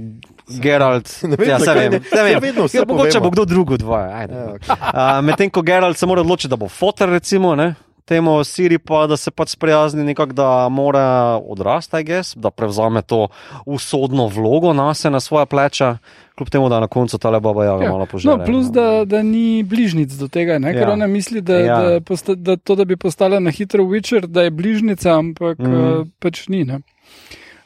Gerald. 0.59 1.07
Ne 1.23 1.39
vem, 1.39 1.47
ja, 1.47 1.55
zakaj 1.57 1.87
vem, 1.87 1.91
ne- 1.93 2.09
saj 2.09 2.23
vem. 2.25 2.41
vedno 2.41 2.65
Ja, 2.67 2.83
mogoče 2.83 3.15
povemo. 3.15 3.23
bo 3.23 3.29
kdo 3.31 3.45
drug 3.45 3.71
odvaja. 3.71 4.09
ajde. 4.17 4.33
Ja, 4.33 4.47
okay. 4.49 4.67
Uh, 4.67 5.23
Medtem 5.23 5.49
ko 5.49 5.61
Gerald 5.61 5.95
se 5.95 6.05
mora 6.05 6.19
odločiti, 6.21 6.49
da 6.49 6.55
bo 6.55 6.67
fotor, 6.67 7.09
recimo, 7.09 7.55
ne, 7.55 7.75
temu 8.03 8.43
Siri 8.43 8.75
pa, 8.75 9.07
da 9.07 9.15
se 9.17 9.31
pač 9.31 9.49
sprijazni 9.49 10.03
nekako, 10.03 10.33
da 10.33 10.67
mora 10.69 11.39
odrasti, 11.39 11.95
I 11.97 12.03
guess, 12.03 12.35
da 12.35 12.51
prevzame 12.51 13.01
to 13.01 13.27
usodno 13.65 14.27
vlogo 14.27 14.73
na 14.73 14.93
se, 14.93 15.09
na 15.09 15.19
svoje 15.19 15.45
pleča, 15.45 15.97
kljub 16.35 16.49
temu, 16.49 16.69
da 16.69 16.79
na 16.79 16.87
koncu 16.87 17.17
ta 17.17 17.31
baba 17.39 17.65
jaga 17.65 17.87
malo 17.87 18.05
požene. 18.05 18.35
No, 18.35 18.45
plus, 18.45 18.67
da, 18.67 19.05
da 19.05 19.23
ni 19.23 19.63
bližnjic 19.63 20.11
do 20.19 20.27
tega, 20.27 20.59
ne? 20.59 20.73
ker 20.73 20.87
Ja. 20.87 20.91
ona 20.91 21.07
misli, 21.07 21.39
da, 21.41 21.55
Ja. 21.55 21.65
ja. 21.65 21.79
da, 21.81 22.01
posta, 22.01 22.35
da 22.35 22.57
to, 22.57 22.75
da 22.75 22.83
bi 22.85 22.97
postala 22.97 23.39
na 23.39 23.51
hitro 23.51 23.83
Witcher, 23.83 24.27
da 24.27 24.41
je 24.43 24.51
bližnjica, 24.51 25.15
ampak 25.15 25.59
mm. 25.59 25.73
uh, 25.73 26.07
pač 26.19 26.47
ni. 26.51 26.63
Ne? 26.67 26.81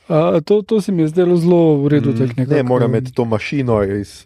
Uh, 0.10 0.42
to, 0.46 0.62
to 0.62 0.82
se 0.82 0.92
mi 0.92 1.02
je 1.02 1.08
zdelo 1.08 1.38
zelo 1.38 1.82
v 1.82 1.88
redu. 1.88 2.14
Mm. 2.14 2.46
Ne, 2.48 2.64
mora 2.64 2.86
imeti 2.86 3.14
to 3.14 3.26
mašino 3.26 3.84
iz. 3.84 4.26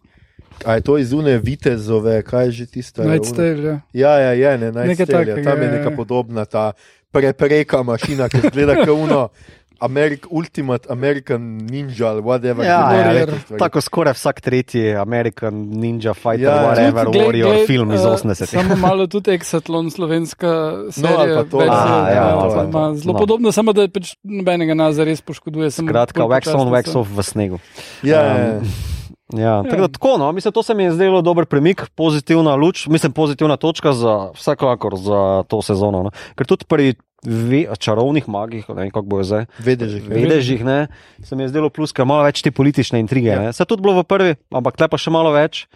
A 0.66 0.74
je 0.76 0.82
to 0.82 0.98
iz 0.98 1.14
une 1.14 1.38
vitezove, 1.38 2.22
kaj 2.22 2.46
je 2.46 2.52
že 2.52 2.66
une- 2.66 3.08
Nightstale, 3.08 3.64
ja. 3.64 3.80
Ja, 3.94 4.20
ja, 4.20 4.32
je, 4.34 4.58
ne, 4.58 4.72
takega, 5.06 5.44
Tam 5.44 5.62
je 5.62 5.68
ja, 5.68 5.74
ja. 5.74 5.78
neka 5.80 5.96
podobna 5.96 6.46
ta 6.46 6.72
prepreka 7.12 7.84
mašina, 7.84 8.30
ki 8.30 8.38
zgleda 8.52 8.76
kot 8.76 8.90
uno. 8.90 9.30
Amerik, 9.80 10.28
Ultimate 10.30 10.88
American 10.90 11.42
Ninja 11.62 12.08
ali 12.08 12.22
whatever. 12.22 12.64
Ja, 12.64 12.94
ja, 12.94 13.12
ja. 13.14 13.26
Tako 13.60 13.82
skoraj 13.82 14.14
vsak 14.14 14.42
tretji 14.42 14.96
American 14.96 15.54
Ninja 15.54 16.14
Fighter, 16.14 16.40
Ja, 16.42 16.56
ja. 16.56 16.64
whatever, 16.66 17.06
Tudi, 17.06 17.20
Warrior 17.20 17.48
glej, 17.48 17.66
film 17.66 17.92
iz 17.92 18.02
eh, 18.02 18.08
80-ih. 18.08 18.50
Samo 18.50 18.76
malo 18.88 19.08
tudi 19.08 19.32
Exatlon, 19.32 19.90
slovenska 19.90 20.48
ali 20.48 20.92
serija. 20.92 21.36
pa 21.36 21.44
to. 21.44 21.58
verzija, 21.58 21.96
A, 21.96 22.10
ja, 22.10 22.16
ja, 22.16 22.36
ali 22.36 22.56
pa 22.56 22.64
ima 22.64 22.72
to. 22.84 22.96
Zelo 22.96 23.14
No. 23.14 23.20
podobno, 23.20 23.52
samo 23.52 23.74
da 23.74 23.88
pač 23.88 24.16
nobenega 24.24 24.74
nas 24.74 24.98
res 24.98 25.22
poškoduje. 25.22 25.72
samo 25.72 25.88
Skratka, 25.88 26.24
wax 26.24 26.52
on, 26.52 26.68
wax 26.68 26.96
off 26.96 27.10
v 27.10 27.24
snegu. 27.24 27.60
Ja, 28.04 28.22
ja, 28.22 28.60
ja. 29.46 29.64
Tako, 29.64 29.82
da, 29.82 29.88
tako 29.90 30.18
no, 30.18 30.32
mislim, 30.32 30.54
to 30.54 30.64
se 30.64 30.74
mi 30.74 30.84
je 30.84 30.92
zdelo 30.92 31.22
dober 31.22 31.46
premik, 31.46 31.86
pozitivna 31.90 32.56
luč, 32.56 32.88
mislim, 32.88 33.12
pozitivna 33.12 33.58
točka 33.58 33.94
za 33.94 34.32
vsekakor 34.34 34.96
za 34.96 35.44
to 35.44 35.62
sezono. 35.62 36.04
No. 36.04 36.12
Ker 36.36 36.46
tudi 36.46 36.66
pri 36.66 36.94
ve, 37.24 37.68
čarovnih 37.80 38.28
magih, 38.28 38.70
ne 38.70 38.76
vem 38.76 38.92
kako 38.92 39.06
bo 39.06 39.24
zdaj, 39.24 39.46
Vedežih. 39.60 40.08
ne. 40.08 40.16
vedežih, 40.16 40.62
ne, 40.66 40.88
se 41.24 41.36
mi 41.36 41.44
je 41.44 41.50
zdelo 41.50 41.70
plus, 41.70 41.92
ker 41.92 42.06
malo 42.06 42.24
več 42.24 42.42
te 42.42 42.52
politične 42.52 43.00
intrige. 43.00 43.28
Ja. 43.30 43.42
Ja. 43.50 43.54
Se 43.54 43.64
je 43.64 43.68
tudi 43.68 43.84
bilo 43.84 44.00
v 44.00 44.08
prvi, 44.08 44.36
ampak 44.52 44.78
tle 44.78 44.88
pa 44.88 44.98
še 44.98 45.12
malo 45.12 45.32
več. 45.36 45.68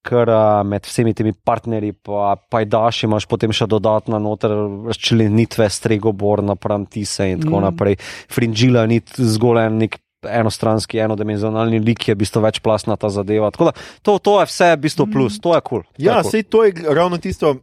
Ker 0.00 0.24
uh, 0.32 0.64
med 0.64 0.80
vsemi 0.88 1.12
temi 1.12 1.34
partnerji, 1.36 1.92
pa 1.92 2.32
pajdaši, 2.48 3.04
imaš 3.04 3.26
potem 3.28 3.52
še 3.52 3.66
dodatna 3.68 4.16
noter 4.16 4.48
razčlenitve, 4.88 5.68
stregobor, 5.68 6.40
napram 6.40 6.86
tise 6.88 7.26
in 7.28 7.42
tako 7.42 7.60
Mm. 7.60 7.60
mm. 7.60 7.66
naprej. 7.68 7.96
Fringila 8.32 8.86
ni 8.88 9.00
zgolj 9.04 9.60
en 9.66 9.76
nek 9.78 9.98
enostranski, 10.24 10.98
enodimenzionalni 11.00 11.78
lik, 11.84 12.08
je 12.08 12.14
v 12.14 12.18
bistvu 12.24 12.40
večplastna 12.44 12.96
ta 12.96 13.08
zadeva. 13.08 13.50
Tako 13.52 13.64
da 13.64 13.72
to, 14.02 14.18
to 14.18 14.40
je 14.40 14.46
vse 14.46 14.68
v 14.76 14.80
bistvu 14.80 15.06
plus, 15.12 15.36
to 15.40 15.52
je 15.52 15.60
kul. 15.60 15.84
Cool. 15.84 15.84
Ja, 16.00 16.20
sej 16.24 16.42
to 16.48 16.64
je 16.64 16.72
ravno 16.88 17.16
tisto. 17.20 17.56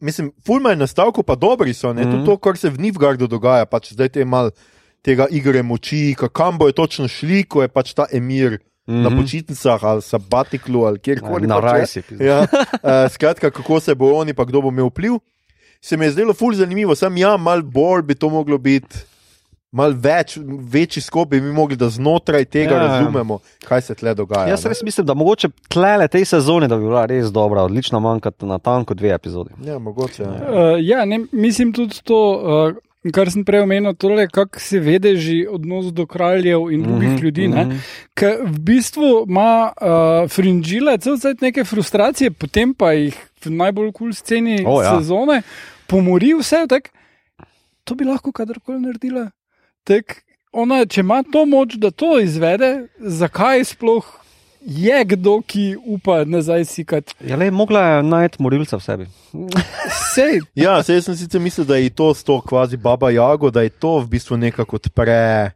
Mislim, 0.00 0.32
fulma 0.40 0.70
je 0.70 0.76
nastavko, 0.76 1.22
pa 1.22 1.34
dobri 1.36 1.74
so. 1.74 1.88
Mm 1.88 1.92
Mhm. 1.92 2.00
-hmm. 2.00 2.12
Tudi 2.12 2.24
to, 2.26 2.36
kar 2.36 2.56
se 2.56 2.70
v 2.70 2.78
Nivgardu 2.78 3.26
dogaja, 3.26 3.66
pač 3.66 3.92
zdaj 3.92 4.08
te 4.08 4.24
mal 4.24 4.50
tega 5.02 5.26
igre 5.30 5.62
moči, 5.62 6.14
ka- 6.14 6.28
kam 6.28 6.58
bojo 6.58 6.72
točno 6.74 7.08
šli, 7.08 7.44
ko 7.44 7.62
je 7.62 7.68
pač 7.68 7.94
ta 7.94 8.06
emir 8.12 8.50
mm 8.50 8.58
-hmm. 8.88 9.02
na 9.02 9.10
Mhm. 9.10 9.18
počitnicah 9.18 9.84
ali 9.84 10.02
sabatiklu 10.02 10.82
ali 10.82 10.98
kjerkoli. 10.98 11.46
Na 11.46 11.54
pač 11.54 11.64
je. 11.64 11.70
rajsi. 11.70 12.02
Ja, 12.20 12.40
uh, 12.40 12.48
skratka, 13.10 13.50
kako 13.50 13.80
se 13.80 13.94
bo 13.94 14.12
oni, 14.12 14.34
pa 14.34 14.44
kdo 14.44 14.60
bo 14.60 14.68
imel 14.68 14.86
vpliv. 14.86 15.12
Se 15.80 15.96
mi 15.96 16.04
je 16.04 16.10
zdelo 16.10 16.34
ful 16.34 16.54
zanimivo, 16.54 16.94
sam 16.94 17.16
ja, 17.16 17.36
mal 17.36 17.62
bolj 17.62 18.02
bi 18.02 18.14
to 18.14 18.28
moglo 18.28 18.58
biti. 18.58 18.96
Mal 19.74 19.96
več, 19.98 20.36
večji 20.72 21.02
skop 21.02 21.30
bi 21.30 21.40
mi 21.42 21.50
mogli, 21.52 21.76
da 21.76 21.88
znotraj 21.90 22.44
tega 22.44 22.76
Ja, 22.76 22.82
razumemo, 22.86 23.40
kaj 23.66 23.82
se 23.88 23.94
tle 23.98 24.14
dogaja. 24.14 24.48
Jaz 24.52 24.64
ne. 24.64 24.70
res 24.70 24.82
mislim, 24.86 25.06
da 25.06 25.14
mogoče 25.18 25.50
tlele 25.68 26.06
tej 26.08 26.24
sezoni, 26.30 26.68
da 26.70 26.78
bi 26.78 26.86
bila 26.86 27.02
res 27.10 27.32
dobra, 27.34 27.66
odlična 27.66 28.00
manjka 28.00 28.32
na 28.46 28.60
tanko 28.62 28.94
dve 28.94 29.12
epizodi. 29.16 29.56
Ja, 29.66 29.78
mogoče. 29.82 30.22
Ja. 30.22 30.30
Uh, 30.30 30.78
ja, 30.80 31.04
ne, 31.04 31.24
mislim 31.32 31.74
tudi 31.76 31.98
to, 32.06 32.20
uh, 32.38 33.12
kar 33.12 33.30
sem 33.30 33.44
prej 33.44 33.66
omenil, 33.66 33.94
tole, 33.98 34.28
kako 34.32 34.62
se 34.62 34.80
vede 34.80 35.16
že 35.20 35.42
odnos 35.50 35.92
do 35.92 36.06
kraljev 36.06 36.70
in 36.70 36.82
drugih 36.82 37.08
mm 37.08 37.16
-hmm, 37.16 37.22
ljudi. 37.22 37.48
Mm. 37.48 37.52
-hmm. 37.52 37.78
Ker 38.14 38.36
v 38.46 38.58
bistvu 38.58 39.24
ima 39.28 39.72
uh, 39.76 40.30
fringile 40.30 40.98
cel 40.98 41.18
cel 41.18 41.34
neke 41.40 41.64
frustracije, 41.64 42.30
potem 42.30 42.74
pa 42.74 42.92
jih 42.92 43.16
v 43.44 43.50
najbolj 43.50 43.92
kul 43.92 43.92
cool 43.98 44.12
sceni 44.12 44.64
oh, 44.66 44.82
ja. 44.84 44.98
sezone 44.98 45.42
pomori 45.86 46.34
vse. 46.34 46.66
Tak, 46.68 46.88
to 47.84 47.94
bi 47.94 48.04
lahko 48.04 48.32
kadarkoli 48.32 48.80
naredila. 48.80 49.30
Tak, 49.86 50.22
ona, 50.50 50.82
če 50.82 51.04
ima 51.04 51.20
to 51.22 51.44
moč, 51.46 51.76
da 51.78 51.92
to 51.94 52.16
izvede, 52.18 52.88
zakaj 52.98 53.62
sploh 53.70 54.06
je 54.66 55.04
kdo, 55.12 55.36
ki 55.46 55.76
upa 55.78 56.24
nazaj 56.26 56.64
sikati? 56.66 57.14
Ja, 57.22 57.38
le, 57.38 57.52
mogla 57.54 57.84
je 57.84 58.00
najti 58.02 58.42
morilca 58.42 58.80
v 58.80 58.82
sebi. 58.82 59.06
Sej, 60.14 60.40
Ja, 60.64 60.80
sej 60.82 61.04
sem 61.06 61.14
sicer 61.14 61.42
mislil, 61.42 61.68
da 61.68 61.78
je 61.78 61.92
to 61.94 62.10
s 62.14 62.26
to 62.26 62.40
kvazi 62.42 62.76
baba 62.76 63.12
Jago, 63.14 63.52
da 63.54 63.62
je 63.62 63.70
to 63.70 64.00
v 64.00 64.10
bistvu 64.16 64.40
nekako 64.42 64.80
odpre 64.82 65.54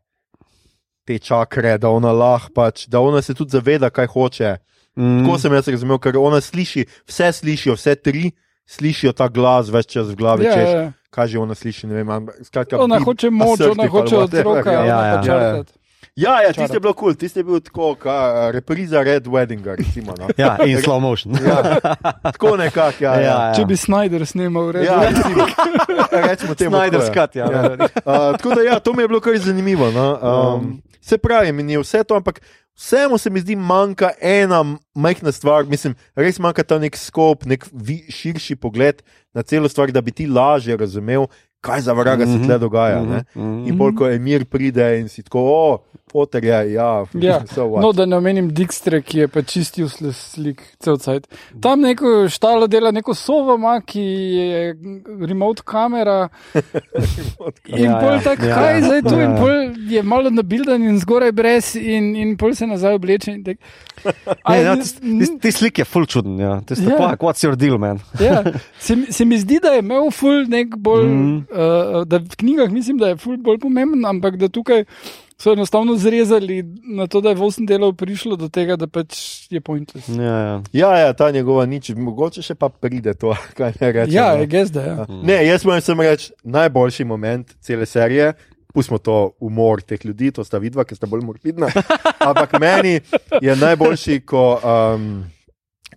te 1.09 1.19
čakre, 1.19 1.75
da 1.79 1.91
ona 1.91 2.13
lahko 2.15 2.55
pač, 2.55 2.87
da 2.87 3.03
ona 3.03 3.23
se 3.23 3.35
tudi 3.35 3.57
zaveda, 3.57 3.91
kaj 3.91 4.07
hoče. 4.15 4.53
Mm. 4.95 5.25
Tako 5.25 5.39
sem 5.43 5.59
jaz 5.59 5.73
razumel, 5.75 5.99
ker 5.99 6.19
ona 6.23 6.39
sliši, 6.39 6.87
vse 7.11 7.33
slišijo, 7.41 7.75
vse 7.75 7.97
tri 7.99 8.31
slišijo 8.71 9.13
ta 9.13 9.29
glas 9.29 9.71
več 9.73 9.91
čas 9.97 10.13
v 10.13 10.17
glavi. 10.21 10.47
ja, 10.47 10.55
češ, 10.55 10.71
ja. 10.71 10.87
Kaj 11.11 11.27
že 11.35 11.43
ona 11.43 11.59
sliši, 11.59 11.91
ne 11.91 11.99
vem. 11.99 12.11
ampak 12.11 12.39
Skratka, 12.47 12.79
Ona 12.79 13.01
be 13.03 13.05
hoče 13.05 13.31
moč, 13.35 13.61
ona 13.67 13.89
hoče 13.91 14.17
whatever, 14.17 14.47
otroka, 14.47 14.73
ja. 14.73 14.85
ja, 14.85 14.87
Ja, 14.87 15.05
ja. 15.05 15.23
ja, 15.27 15.55
ja. 15.59 15.63
Ja, 16.17 16.43
ja, 16.43 16.53
Čarati. 16.53 16.75
je 16.75 16.81
bilo 16.81 16.93
kul, 16.93 17.13
cool. 17.13 17.15
tiste 17.15 17.41
je 17.41 17.45
bil 17.45 17.61
tako, 17.61 17.95
ka, 17.95 18.51
repriza 18.53 19.03
Red 19.03 19.27
Weddinga, 19.27 19.77
recimo. 19.79 20.15
No. 20.19 20.29
Ja, 20.37 20.59
in 20.67 20.79
slow 20.83 21.01
motion. 21.01 21.35
Ja, 21.47 21.81
tako 22.23 22.57
nekako, 22.57 23.05
ja. 23.05 23.15
ja. 23.15 23.21
Ja, 23.21 23.47
ja. 23.47 23.55
Če 23.55 23.65
bi 23.65 23.77
Snyder 23.77 24.27
snimal, 24.27 24.73
rekel 24.75 24.91
Ja, 24.91 25.01
recimo, 25.09 25.47
rečemo 26.29 26.55
temu. 26.55 26.77
Snyder 26.77 27.01
ja. 27.01 27.07
skat, 27.07 27.37
ja. 27.37 27.47
Ja. 27.53 27.63
Uh, 27.73 28.37
tako 28.37 28.55
da, 28.55 28.63
ja, 28.63 28.79
to 28.81 28.93
mi 28.93 29.03
je 29.03 29.09
bilo 29.09 29.21
kar 29.21 29.39
zanimivo. 29.39 29.91
No? 29.91 30.07
Um, 30.21 30.83
se 31.01 31.19
pravi, 31.19 31.53
mi 31.53 31.73
je 31.73 31.79
vse 31.79 32.05
to, 32.05 32.15
ampak 32.15 32.41
vsemu 32.75 33.19
se 33.19 33.31
mi 33.31 33.41
zdi, 33.41 33.57
manjka 33.57 34.11
ena 34.21 34.65
majhna 34.95 35.33
stvar. 35.33 35.65
Mislim, 35.65 35.95
res 36.15 36.39
manjka 36.39 36.63
ta 36.63 36.79
nek 36.79 36.97
skop, 36.97 37.45
nek 37.45 37.67
vi, 37.73 38.05
širši 38.09 38.57
pogled 38.57 39.03
na 39.35 39.43
celo 39.43 39.69
stvar, 39.69 39.91
da 39.91 40.01
bi 40.01 40.11
ti 40.11 40.27
lažje 40.27 40.77
razumel, 40.77 41.27
kaj 41.61 41.81
za 41.81 41.93
vraga 41.93 42.25
se 42.27 42.33
Mhm. 42.33 42.45
tle 42.45 42.59
dogaja. 42.59 43.03
Ne. 43.03 43.25
mhm. 43.37 43.69
In 43.69 43.77
bolj, 43.77 43.95
ko 43.95 44.09
Emir 44.09 44.45
pride 44.45 45.01
in 45.01 45.09
si 45.09 45.23
tako, 45.23 45.41
o, 45.41 45.79
poter 46.13 46.45
je, 46.45 46.73
ja, 46.73 47.05
Ja, 47.21 47.41
so 47.47 47.65
what. 47.65 47.83
no, 47.83 47.93
da 47.93 48.07
ne 48.07 48.17
omenim 48.17 48.49
Dijkstre, 48.51 49.03
ki 49.03 49.19
je 49.19 49.29
pa 49.29 49.43
čistil 49.43 49.89
slik 50.13 50.63
cel 50.79 50.99
cajt. 50.99 51.29
Tam 51.63 51.81
neko 51.81 52.27
štalo 52.29 52.67
dela, 52.67 52.91
neko 52.91 53.15
sovo 53.15 53.55
ima, 53.55 53.81
ki 53.81 54.01
je 54.01 54.75
remote 55.23 55.63
kamera. 55.65 56.29
In 57.67 57.85
Ja, 57.85 57.99
pol 57.99 58.13
ja. 58.13 58.21
tako, 58.21 58.45
Ja, 58.45 58.55
kaj 58.55 58.73
ja. 58.73 58.81
zdaj 58.83 59.03
tu, 59.03 59.15
Ja, 59.15 59.25
in 59.25 59.37
pol 59.37 59.55
je 59.89 60.03
malo 60.03 60.31
nabilden 60.31 60.83
in 60.83 60.99
zgoraj 60.99 61.33
brez, 61.33 61.77
in, 61.77 62.17
in 62.17 62.37
pol 62.37 62.55
se 62.55 62.67
nazaj 62.67 62.95
obleče. 62.95 63.37
tak. 63.45 63.57
Ne, 64.49 64.57
ja, 64.59 64.75
tis- 64.77 64.95
tis- 64.97 65.33
Ti 65.41 65.53
slik 65.53 65.79
je 65.79 65.85
full 65.85 66.07
čuden. 66.07 66.39
Ja. 66.39 66.61
Ti 66.61 66.77
si 66.77 66.85
Ja. 66.85 66.97
tako, 66.99 67.27
what's 67.27 67.45
your 67.45 67.57
deal, 67.57 67.79
man? 67.79 68.01
Ja, 68.21 68.43
se, 68.79 68.97
se 69.11 69.25
mi 69.25 69.39
zdi, 69.39 69.59
da 69.63 69.69
je 69.69 69.79
imel 69.81 70.11
ful 70.11 70.45
nek 70.49 70.77
bolj, 70.77 71.07
mm. 71.07 71.37
Uh, 71.51 72.03
da 72.05 72.19
v 72.19 72.37
knjigah 72.37 72.71
mislim, 72.71 72.99
da 72.99 73.09
je 73.09 73.17
ful 73.17 73.37
bolj 73.37 73.59
pomemben, 73.59 74.05
ampak 74.07 74.37
da 74.37 74.49
tukaj 74.49 74.85
so 75.41 75.53
enostavno 75.53 75.97
zrezali 75.97 76.65
na 76.85 77.07
to, 77.07 77.21
da 77.21 77.29
je 77.29 77.35
v 77.35 77.45
osem 77.45 77.67
delov 77.67 77.95
prišlo 77.97 78.37
do 78.37 78.49
tega, 78.53 78.77
da 78.77 78.87
pač 78.87 79.17
je 79.51 79.61
pointless. 79.61 80.09
Ja, 80.09 80.37
ja. 80.37 80.63
Ja, 80.73 80.91
ja, 80.99 81.13
ta 81.17 81.31
njegova 81.31 81.65
nič, 81.67 81.95
mogoče 81.97 82.45
še 82.45 82.55
pa 82.61 82.69
pride 82.69 83.15
to, 83.17 83.33
kaj 83.59 83.73
ne 83.81 83.93
rečem. 83.93 84.15
Ja, 84.15 84.33
je 84.37 84.47
gezda. 84.47 84.85
Ja. 84.85 85.07
Ne, 85.09 85.41
jaz 85.47 85.65
moram 85.65 85.81
samo 85.81 86.05
reči, 86.05 86.33
najboljši 86.45 87.09
moment 87.09 87.57
cele 87.65 87.89
serije. 87.89 88.35
Pustimo 88.71 89.01
to 89.03 89.33
umor 89.43 89.81
teh 89.83 90.05
ljudi, 90.05 90.29
to 90.31 90.45
sta 90.47 90.61
vidva, 90.63 90.85
ki 90.85 90.95
sta 90.95 91.09
bolj 91.11 91.25
morbidna. 91.27 91.73
Ampak 92.29 92.53
meni 92.61 93.01
je 93.43 93.57
najboljši, 93.57 94.21
ko, 94.29 94.45
um, 94.61 95.09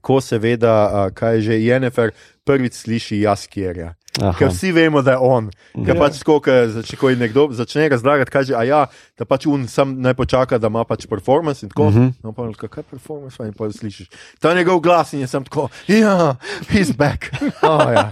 ko 0.01 0.21
seveda, 0.23 0.77
uh, 0.87 1.11
kaj 1.13 1.43
že 1.45 1.59
Jennifer 1.61 2.15
prvič 2.47 2.79
sliši 2.79 3.21
jaskjerja. 3.27 3.91
Ker 4.13 4.47
vsi 4.47 4.71
vemo, 4.71 5.01
da 5.01 5.11
je 5.11 5.17
on. 5.19 5.49
Ker 5.75 5.95
Ja. 5.95 5.99
pač 5.99 6.19
tako, 6.19 6.39
ker 6.39 6.69
zač- 6.69 6.95
ko 6.95 7.09
je 7.09 7.15
nekdo 7.15 7.47
začne 7.49 7.89
razlagati, 7.89 8.29
kaže, 8.29 8.53
a 8.53 8.61
ja, 8.63 8.85
da 9.17 9.25
pač 9.25 9.45
un 9.45 9.67
sam 9.67 9.97
naj 9.97 10.13
počaka, 10.13 10.57
da 10.57 10.67
ima 10.67 10.83
pač 10.83 11.07
performance 11.07 11.63
in 11.63 11.69
tako. 11.69 11.83
Uh 11.83 11.89
Mhm. 11.89 11.99
-huh. 11.99 12.13
No, 12.23 12.31
pa 12.31 12.45
kaj 12.59 12.69
je 12.77 12.83
performance, 12.85 13.37
in 13.39 13.53
pa 13.53 13.65
slišiš. 13.67 14.07
Ta 14.39 14.53
njegov 14.53 14.79
glas 14.79 15.13
in 15.13 15.19
je 15.19 15.27
sem 15.27 15.43
tako, 15.43 15.69
ja, 15.87 16.35
he's 16.69 16.93
back. 16.93 17.25
Oh, 17.63 17.89
ja. 17.89 18.11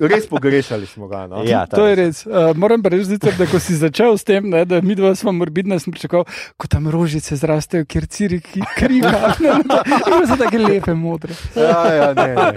Res 0.00 0.26
pogrešali 0.26 0.86
smo 0.86 1.08
ga. 1.08 1.26
No? 1.26 1.42
Ja, 1.42 1.66
To 1.66 1.86
je 1.86 1.94
res. 1.96 2.24
Uh, 2.24 2.32
moram 2.54 2.82
pa 2.82 2.88
reči, 2.88 3.04
da 3.38 3.46
ko 3.46 3.58
si 3.58 3.74
začel 3.74 4.14
s 4.14 4.24
tem, 4.24 4.48
ne, 4.48 4.64
da 4.64 4.80
mi 4.80 4.94
dva 4.94 5.14
smo 5.14 5.32
morbidna, 5.32 5.78
sem 5.78 5.92
pričakoval, 5.92 6.24
ko 6.56 6.66
tam 6.66 6.88
rožice 6.88 7.36
zrastejo, 7.36 7.84
kjer 7.84 8.06
ciri 8.06 8.40
so 10.26 10.36
tako 10.36 10.56
lepe, 10.58 10.94
modre. 10.94 11.34
Ja, 11.54 11.84
ja, 11.86 12.14
ne, 12.14 12.26
ne. 12.28 12.54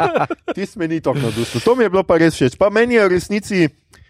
Tisti 0.55 0.79
me 0.79 0.87
ni 0.87 1.01
tako 1.01 1.19
navdušil. 1.19 1.61
To 1.61 1.75
mi 1.75 1.83
je 1.83 1.89
bilo 1.89 2.03
pa 2.03 2.17
res 2.17 2.33
všeč. 2.33 2.55
Pa 2.55 2.69
meni 2.77 2.95
je 2.95 3.03
v 3.03 3.11
resnici, 3.11 3.63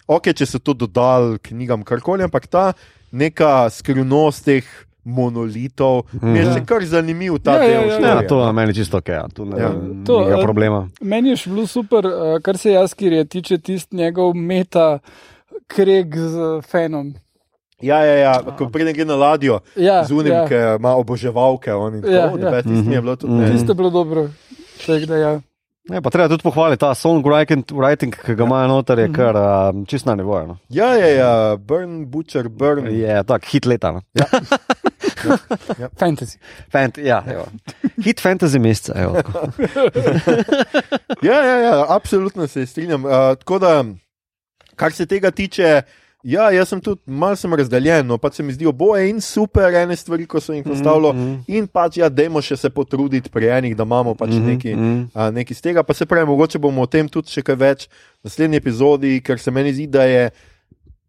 ok, 0.08 0.34
če 0.34 0.46
so 0.46 0.60
to 0.60 0.76
dodali 0.76 1.40
knjigam 1.42 1.88
karkoli, 1.88 2.24
ampak 2.24 2.48
ta 2.48 2.74
neka 3.12 3.70
skrivnost 3.72 4.44
teh 4.46 4.68
monolitov 5.08 6.04
mm. 6.12 6.36
je 6.36 6.42
Mhm. 6.44 6.54
še 6.54 6.62
kar 6.68 6.84
zanimiv 6.84 7.38
ta 7.40 7.56
Ja, 7.56 7.64
ja, 7.64 7.68
del. 7.80 7.90
ja, 7.90 8.00
ja. 8.00 8.16
Ja, 8.20 8.28
to 8.28 8.42
je 8.44 8.52
meni 8.52 8.74
čisto 8.76 9.00
ok, 9.00 9.08
ja. 9.10 9.24
tu 9.32 9.46
ne 9.46 9.56
Ja. 9.56 9.70
ja. 9.70 10.04
To, 10.04 10.18
to, 10.20 10.36
eh, 10.36 10.42
problema. 10.44 10.82
Meni 11.00 11.30
je 11.30 11.38
bilo 11.46 11.64
super, 11.66 12.04
uh, 12.04 12.42
kar 12.44 12.58
se 12.58 12.72
Jaskirja 12.72 13.24
tiče, 13.26 13.58
tisti 13.58 13.96
njegov 13.96 14.36
meta 14.36 15.00
kreg 15.68 16.12
z 16.12 16.36
fenom. 16.62 17.16
Ja, 17.80 18.02
ja, 18.02 18.16
ja. 18.18 18.34
ko 18.58 18.68
pride 18.68 18.92
gre 18.92 19.06
na 19.06 19.16
ladjo 19.16 19.60
Ja, 19.78 20.02
z 20.04 20.12
unim, 20.12 20.34
ja. 20.34 20.44
ki 20.44 20.56
ima 20.76 20.96
oboževalke. 20.98 21.70
Ja, 21.70 21.78
tako, 22.02 22.38
ja. 22.38 22.52
da 22.52 22.62
tisti 22.62 22.84
mi 22.84 22.96
je 22.96 23.02
bilo 23.02 23.16
tudi. 23.16 23.34
ne. 23.34 23.46
Mhm. 23.46 23.52
Tisto 23.54 23.72
je 23.72 23.76
bilo 23.76 23.90
dobro. 23.90 24.28
Tak, 24.84 25.06
da, 25.06 25.16
ja. 25.16 25.34
Ne, 25.88 26.02
pa 26.04 26.12
treba 26.12 26.28
tudi 26.28 26.43
pohvaliti 26.43 26.82
ta 26.82 26.91
songwriting, 26.95 27.63
writing, 27.71 28.15
ki 28.26 28.36
ga 28.36 28.43
imajo 28.43 28.67
noter, 28.67 29.00
je 29.00 29.12
kar 29.15 29.38
uh, 29.39 29.69
čist 29.88 30.08
na 30.08 30.17
nivoju. 30.19 30.47
No. 30.50 30.58
Ja, 30.73 30.89
ja, 31.00 31.08
ja, 31.08 31.30
Burn, 31.56 32.02
Butcher, 32.12 32.50
Burn. 32.50 32.89
Je 32.91 33.23
tak 33.28 33.47
hit 33.47 33.65
leta. 33.65 33.93
No. 33.95 34.02
Fantasy. 36.00 36.38
Fant, 36.73 36.97
ja, 36.97 37.21
evo. 37.32 37.47
hit 38.04 38.19
fantasy 38.21 38.60
meseca. 38.60 38.93
tako. 38.93 39.47
Ja, 41.28 41.39
ja, 41.43 41.56
ja, 41.58 41.86
absolutno 41.89 42.47
se 42.47 42.65
strinjam. 42.65 43.06
Uh, 43.06 43.12
tako 43.39 43.60
da, 43.60 43.84
kar 44.76 44.91
se 44.93 45.06
tega 45.06 45.32
tiče, 45.32 45.82
Ja, 46.24 46.48
jaz 46.52 46.72
sem 46.72 46.80
tudi 46.82 47.02
malce 47.06 47.48
razdeljen, 47.48 48.08
no 48.08 48.18
pa 48.18 48.32
se 48.34 48.44
mi 48.44 48.54
zdi 48.54 48.66
oboje 48.66 49.10
in 49.10 49.22
super, 49.22 49.74
ene 49.76 49.96
stvari, 49.96 50.26
ko 50.26 50.42
so 50.42 50.54
jih 50.54 50.63
postavili, 50.63 51.13
mm 51.13 51.20
-hmm. 51.20 51.44
in 51.48 51.68
pač, 51.68 51.98
ja, 51.98 52.10
dajmo 52.10 52.42
še 52.42 52.58
se 52.58 52.70
potruditi 52.70 53.30
pri 53.30 53.48
enih, 53.48 53.76
da 53.76 53.84
imamo 53.84 54.15
pač 54.15 54.30
mm 54.30 54.36
-hmm. 54.36 54.46
nekaj, 54.46 54.76
mm 54.76 54.82
-hmm. 54.82 55.08
a, 55.13 55.32
nekaj 55.32 55.56
z 55.56 55.62
tega. 55.62 55.84
Pa 55.84 55.94
se 55.94 56.06
pravi, 56.06 56.26
mogoče 56.26 56.60
bomo 56.60 56.82
o 56.82 56.86
tem 56.86 57.10
tudi 57.10 57.30
še 57.30 57.42
kaj 57.42 57.56
več 57.56 57.88
v 57.88 58.24
naslednji 58.24 58.58
epizodi, 58.58 59.22
ker 59.22 59.40
se 59.40 59.52
meni 59.52 59.74
zdi, 59.74 59.88
da 59.88 60.04
je 60.04 60.30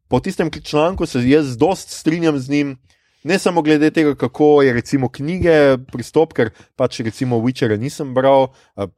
po 0.08 0.20
tistem 0.20 0.50
članku 0.50 1.06
se 1.06 1.28
jaz 1.28 1.56
dost 1.56 1.90
strinjam 1.90 2.38
z 2.38 2.48
njim. 2.48 2.76
Ne 3.24 3.38
samo 3.38 3.62
glede 3.62 3.90
tega, 3.90 4.14
kako 4.14 4.62
je 4.62 4.72
recimo 4.72 5.08
knjige 5.08 5.78
pristop, 5.92 6.32
ker 6.32 6.50
pač 6.76 7.00
recimo 7.00 7.36
Witchera 7.36 7.76
nisem 7.78 8.14
bral, 8.14 8.48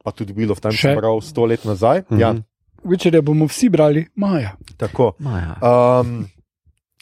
pa 0.05 0.11
tudi 0.11 0.33
bilo 0.33 0.55
v 0.55 0.61
tem, 0.61 0.73
če 0.73 0.77
sem 0.77 0.97
bral 0.97 1.21
sto 1.21 1.45
let 1.45 1.65
nazaj. 1.65 1.99
Mm 1.99 2.17
-hmm. 2.17 2.21
ja. 2.21 2.35
Witcherja 2.85 3.23
bomo 3.23 3.47
vsi 3.47 3.69
brali, 3.69 4.07
Maja. 4.17 4.57
Tako. 4.77 5.13
Maja. 5.19 5.57
Um, 5.61 6.25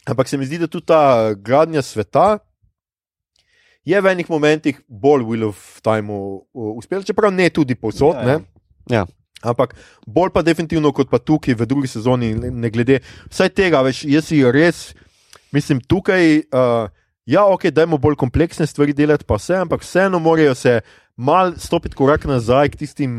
ampak 0.05 0.27
se 0.27 0.37
mi 0.37 0.45
zdi, 0.45 0.57
da 0.57 0.67
tudi 0.67 0.85
ta 0.85 1.33
gradnja 1.33 1.81
sveta 1.81 2.39
je 3.85 4.01
v 4.01 4.11
enih 4.11 4.29
momentih 4.29 4.81
bolj 4.87 5.23
Will 5.23 5.47
of 5.47 5.81
Time 5.81 6.13
uspela, 6.53 7.03
čeprav 7.03 7.33
ne 7.33 7.49
tudi 7.49 7.75
povsod. 7.75 8.15
Ja, 8.15 8.29
ja. 8.29 8.39
ja. 8.89 9.05
Ampak 9.41 9.75
bolj 10.05 10.33
pa 10.35 10.43
definitivno 10.43 10.91
kot 10.91 11.09
pa 11.09 11.17
tukaj 11.19 11.55
v 11.55 11.65
drugi 11.65 11.87
sezoni, 11.87 12.33
ne 12.35 12.69
glede 12.69 12.99
vsaj 13.31 13.53
tega, 13.55 13.81
veš, 13.85 14.03
jaz 14.03 14.27
si 14.27 14.43
res, 14.43 14.89
mislim, 15.55 15.81
tukaj. 15.81 16.43
Uh, 16.51 16.87
Ja, 17.29 17.43
ok, 17.45 17.67
dajmo 17.69 17.99
bolj 18.01 18.15
kompleksne 18.17 18.65
stvari 18.65 18.93
delati, 18.97 19.21
pa 19.27 19.35
vse, 19.37 19.59
ampak 19.61 19.83
vseeno 19.85 20.17
morajo 20.19 20.55
se 20.57 20.79
mal 21.13 21.51
stopiti 21.61 21.93
korak 21.95 22.23
nazaj 22.25 22.71
k 22.73 22.79
tistim 22.79 23.11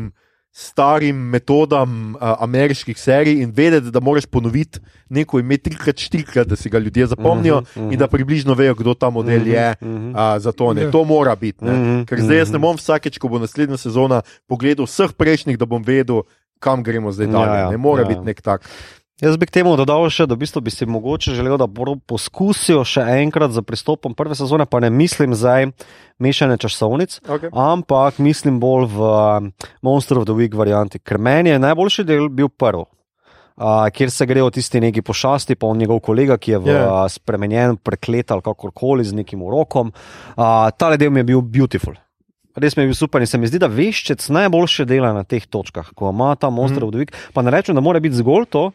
starim 0.51 1.15
metodam 1.15 2.15
uh, 2.15 2.21
ameriških 2.43 2.99
serij 2.99 3.39
in 3.41 3.51
vedeti, 3.55 3.91
da 3.91 3.99
moraš 3.99 4.25
ponoviti 4.25 4.79
neko 5.09 5.39
ime 5.39 5.57
trikrat, 5.57 5.99
štirikrat, 5.99 6.47
da 6.47 6.55
si 6.55 6.69
ga 6.69 6.79
ljudje 6.79 7.07
zapomnijo 7.07 7.57
uh 7.57 7.61
-huh, 7.61 7.79
uh 7.79 7.87
-huh. 7.87 7.93
in 7.93 7.99
da 7.99 8.07
približno 8.07 8.53
vejo, 8.53 8.75
kdo 8.75 8.93
ta 8.93 9.09
model 9.09 9.47
je. 9.47 9.75
Uh 9.81 9.87
-huh. 9.87 10.35
uh, 10.35 10.41
zato 10.41 10.73
ne, 10.73 10.91
to 10.91 11.03
mora 11.03 11.35
biti. 11.35 11.65
Uh 11.65 11.71
-huh, 11.71 12.05
Ker 12.05 12.21
zdaj 12.21 12.37
jaz 12.37 12.51
ne 12.51 12.59
bom 12.59 12.75
vsakeč, 12.75 13.17
ko 13.17 13.27
bo 13.27 13.39
naslednja 13.39 13.77
sezona, 13.77 14.21
pogledal 14.47 14.85
vseh 14.85 15.13
prejšnjih, 15.17 15.57
da 15.57 15.65
bom 15.65 15.83
vedel, 15.83 16.21
kam 16.59 16.83
gremo 16.83 17.11
zdaj 17.11 17.27
dalje. 17.27 17.51
Ja, 17.51 17.59
ja, 17.59 17.69
ne 17.69 17.77
more 17.77 18.01
ja. 18.01 18.07
biti 18.07 18.21
nek 18.21 18.41
tak. 18.41 18.69
Jaz 19.21 19.37
bi 19.37 19.45
k 19.45 19.53
temu 19.53 19.75
dodal 19.77 20.07
še, 20.09 20.25
da 20.25 20.33
v 20.33 20.41
bistvu 20.41 20.63
bi 20.65 20.71
si 20.73 20.87
mogoče 20.89 21.35
želel, 21.37 21.53
da 21.61 21.67
bodo 21.69 21.93
poskusili 22.09 22.81
še 22.89 23.03
enkrat 23.21 23.53
za 23.53 23.61
pristopom 23.61 24.15
prve 24.17 24.33
sezone, 24.33 24.65
pa 24.65 24.79
ne 24.81 24.89
mislim 24.89 25.35
zdaj 25.37 25.67
mešane 26.17 26.57
časovnic, 26.57 27.19
okay. 27.29 27.51
ampak 27.53 28.17
mislim 28.17 28.57
bolj 28.57 28.87
v 28.89 29.11
um, 29.11 29.51
Monster 29.85 30.17
of 30.17 30.25
the 30.25 30.33
Week 30.33 30.57
varianti, 30.57 30.97
ker 30.97 31.21
meni 31.21 31.53
je 31.53 31.61
najboljši 31.61 32.07
del 32.09 32.31
bil 32.33 32.49
prvi. 32.49 32.87
Uh, 33.61 33.85
kjer 33.93 34.09
se 34.09 34.25
grejo 34.25 34.49
tisti 34.49 34.81
neki 34.81 35.03
pošasti, 35.05 35.53
pa 35.53 35.69
on 35.69 35.77
njegov 35.77 35.99
kolega, 36.01 36.39
ki 36.41 36.55
je 36.55 36.61
v, 36.63 36.71
yeah. 36.71 36.87
uh, 36.89 37.05
spremenjen, 37.11 37.77
preklet 37.77 38.33
ali 38.33 38.41
kakorkoli 38.41 39.05
z 39.05 39.13
nekim 39.19 39.43
urokom. 39.45 39.91
Uh, 40.33 40.71
ta 40.73 40.89
del 40.97 41.13
mi 41.13 41.21
je 41.21 41.27
bil 41.29 41.45
beautiful. 41.45 41.93
Res 42.57 42.73
mi 42.73 42.87
je 42.87 42.89
bil 42.89 42.97
super 42.97 43.21
in 43.21 43.29
se 43.29 43.37
mi 43.37 43.45
zdi, 43.45 43.61
da 43.61 43.69
veščec 43.69 44.25
najboljše 44.33 44.87
dela 44.89 45.13
na 45.13 45.21
teh 45.23 45.45
točkah, 45.45 45.93
ko 45.93 46.09
ima 46.09 46.33
ta 46.41 46.49
monster 46.49 46.81
mm. 46.81 46.89
v 46.89 46.97
dvig. 46.97 47.13
Pa 47.37 47.45
ne 47.45 47.53
rečem, 47.53 47.77
da 47.77 47.85
mora 47.85 48.01
biti 48.01 48.17
zgolj 48.17 48.49
to, 48.49 48.65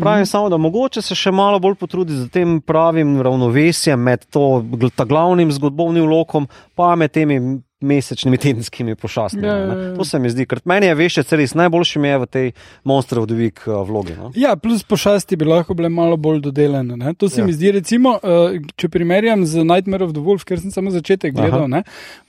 Pravim 0.00 0.22
mm. 0.22 0.26
samo, 0.26 0.48
da 0.48 0.56
mogoče 0.56 1.02
se 1.02 1.14
še 1.14 1.30
malo 1.30 1.58
bolj 1.58 1.76
potrudi 1.80 2.16
z 2.16 2.28
tem 2.32 2.60
pravim 2.60 3.20
ravnovesjem 3.22 4.00
med 4.00 4.26
to, 4.30 4.62
glavnim 5.06 5.52
zgodbovnim 5.52 6.08
lokom, 6.08 6.48
pa 6.74 6.94
med 6.96 7.12
temi 7.12 7.60
mesečnimi, 7.80 8.38
tedenskimi 8.38 8.94
pošastmi. 8.96 9.46
Ja, 9.46 9.56
ja, 9.56 9.74
ja. 9.74 9.96
To 9.96 10.04
se 10.04 10.18
mi 10.18 10.30
zdi, 10.30 10.46
ker 10.46 10.60
meni 10.64 10.86
je 10.90 10.94
veš, 10.94 11.20
če 11.20 11.38
res 11.40 11.54
najboljši 11.56 12.02
mi 12.02 12.08
je 12.08 12.18
v 12.18 12.26
tej 12.26 12.52
the 13.08 13.36
Week 13.36 13.62
uh, 13.66 13.80
vlogi. 13.88 14.16
No? 14.18 14.30
Ja, 14.36 14.56
plus 14.56 14.82
pošasti 14.84 15.36
bi 15.36 15.48
lahko 15.48 15.74
bile 15.74 15.88
malo 15.88 16.16
bolj 16.16 16.40
dodeljene. 16.40 16.96
Ne? 16.96 17.14
To 17.14 17.28
se 17.28 17.40
ja. 17.40 17.46
mi 17.46 17.52
zdi, 17.52 17.72
recimo, 17.72 18.18
uh, 18.22 18.58
če 18.76 18.88
primerjam 18.88 19.46
z 19.46 19.64
Nightmare 19.64 20.04
of 20.04 20.12
the 20.12 20.20
Wolf, 20.20 20.44
ker 20.44 20.60
sem 20.60 20.70
samo 20.70 20.90
začetek 20.90 21.34
gledal. 21.34 21.68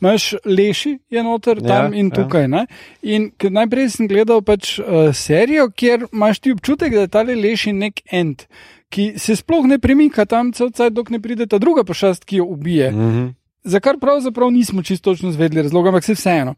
Imáš 0.02 0.36
leši, 0.46 0.98
je 1.10 1.24
noter 1.24 1.60
tam 1.60 1.92
ja, 1.92 2.00
in 2.00 2.12
ja. 2.12 2.16
tukaj. 2.22 2.48
Ja. 2.48 2.66
In 3.02 3.32
najprej 3.42 3.92
sem 3.98 4.08
gledal 4.12 4.44
pač 4.46 4.78
uh, 4.80 5.12
serijo, 5.16 5.68
kjer 5.76 6.08
imaš 6.12 6.40
ti 6.40 6.56
občutek, 6.56 6.96
da 6.96 7.08
je 7.08 7.12
ta 7.12 7.26
leši 7.28 7.76
nek 7.76 8.06
end. 8.12 8.48
Ki 8.92 9.14
se 9.20 9.38
sploh 9.40 9.68
ne 9.72 9.80
premika 9.80 10.26
tam, 10.28 10.52
celcaj, 10.52 10.92
dok 10.92 11.12
ne 11.12 11.22
pride 11.24 11.48
ta 11.48 11.60
druga 11.64 11.86
pošast, 11.88 12.26
ki 12.28 12.42
jo 12.42 12.50
ubije. 12.56 12.92
Mm 12.92 13.12
-hmm 13.12 13.30
za 13.64 13.80
kar 13.80 14.00
pravzaprav 14.00 14.52
nismo 14.52 14.84
čisto 14.84 15.12
točno 15.12 15.32
zvedeli 15.32 15.62
razloga, 15.62 15.90
ampak 15.90 16.04
se 16.04 16.14
vseeno. 16.14 16.56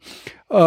Uh, 0.50 0.60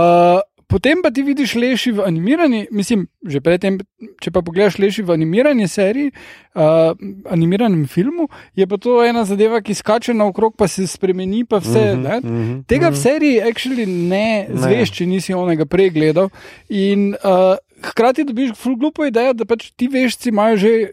potem 0.66 1.02
pa 1.02 1.10
ti 1.10 1.22
vidiš 1.22 1.54
leši 1.54 1.92
v 1.92 2.02
animirani, 2.06 2.66
mislim, 2.70 3.06
že 3.26 3.40
predtem, 3.40 3.78
če 4.20 4.30
pa 4.34 4.42
pogledaš 4.42 4.78
leši 4.82 5.04
v 5.06 5.14
animirani 5.14 5.68
seriji, 5.68 6.10
uh, 6.10 6.92
animiranem 7.30 7.86
filmu, 7.86 8.28
je 8.54 8.66
pa 8.66 8.76
to 8.76 8.98
ena 9.04 9.24
zadeva, 9.24 9.60
ki 9.62 9.74
skače 9.74 10.14
naokrog, 10.14 10.56
pa 10.58 10.68
se 10.68 10.86
spremeni, 10.86 11.44
pa 11.44 11.62
vse. 11.62 11.94
Mm 11.94 12.04
-hmm, 12.04 12.24
mm 12.24 12.42
-hmm, 12.42 12.64
Tega 12.66 12.88
v 12.88 12.96
seriji 12.96 13.40
actually 13.40 13.86
ne, 13.86 14.46
ne. 14.48 14.56
zveš, 14.56 14.90
če 14.90 15.06
nisi 15.06 15.34
onega 15.34 15.66
pregledal. 15.66 16.28
In 16.68 17.14
uh, 17.14 17.56
hkrati 17.82 18.24
dobiš 18.24 18.52
fulglupo 18.56 19.04
idejo, 19.04 19.32
da 19.32 19.44
pač 19.44 19.70
ti 19.76 19.88
vešci 19.88 20.28
imajo 20.28 20.56
že 20.56 20.90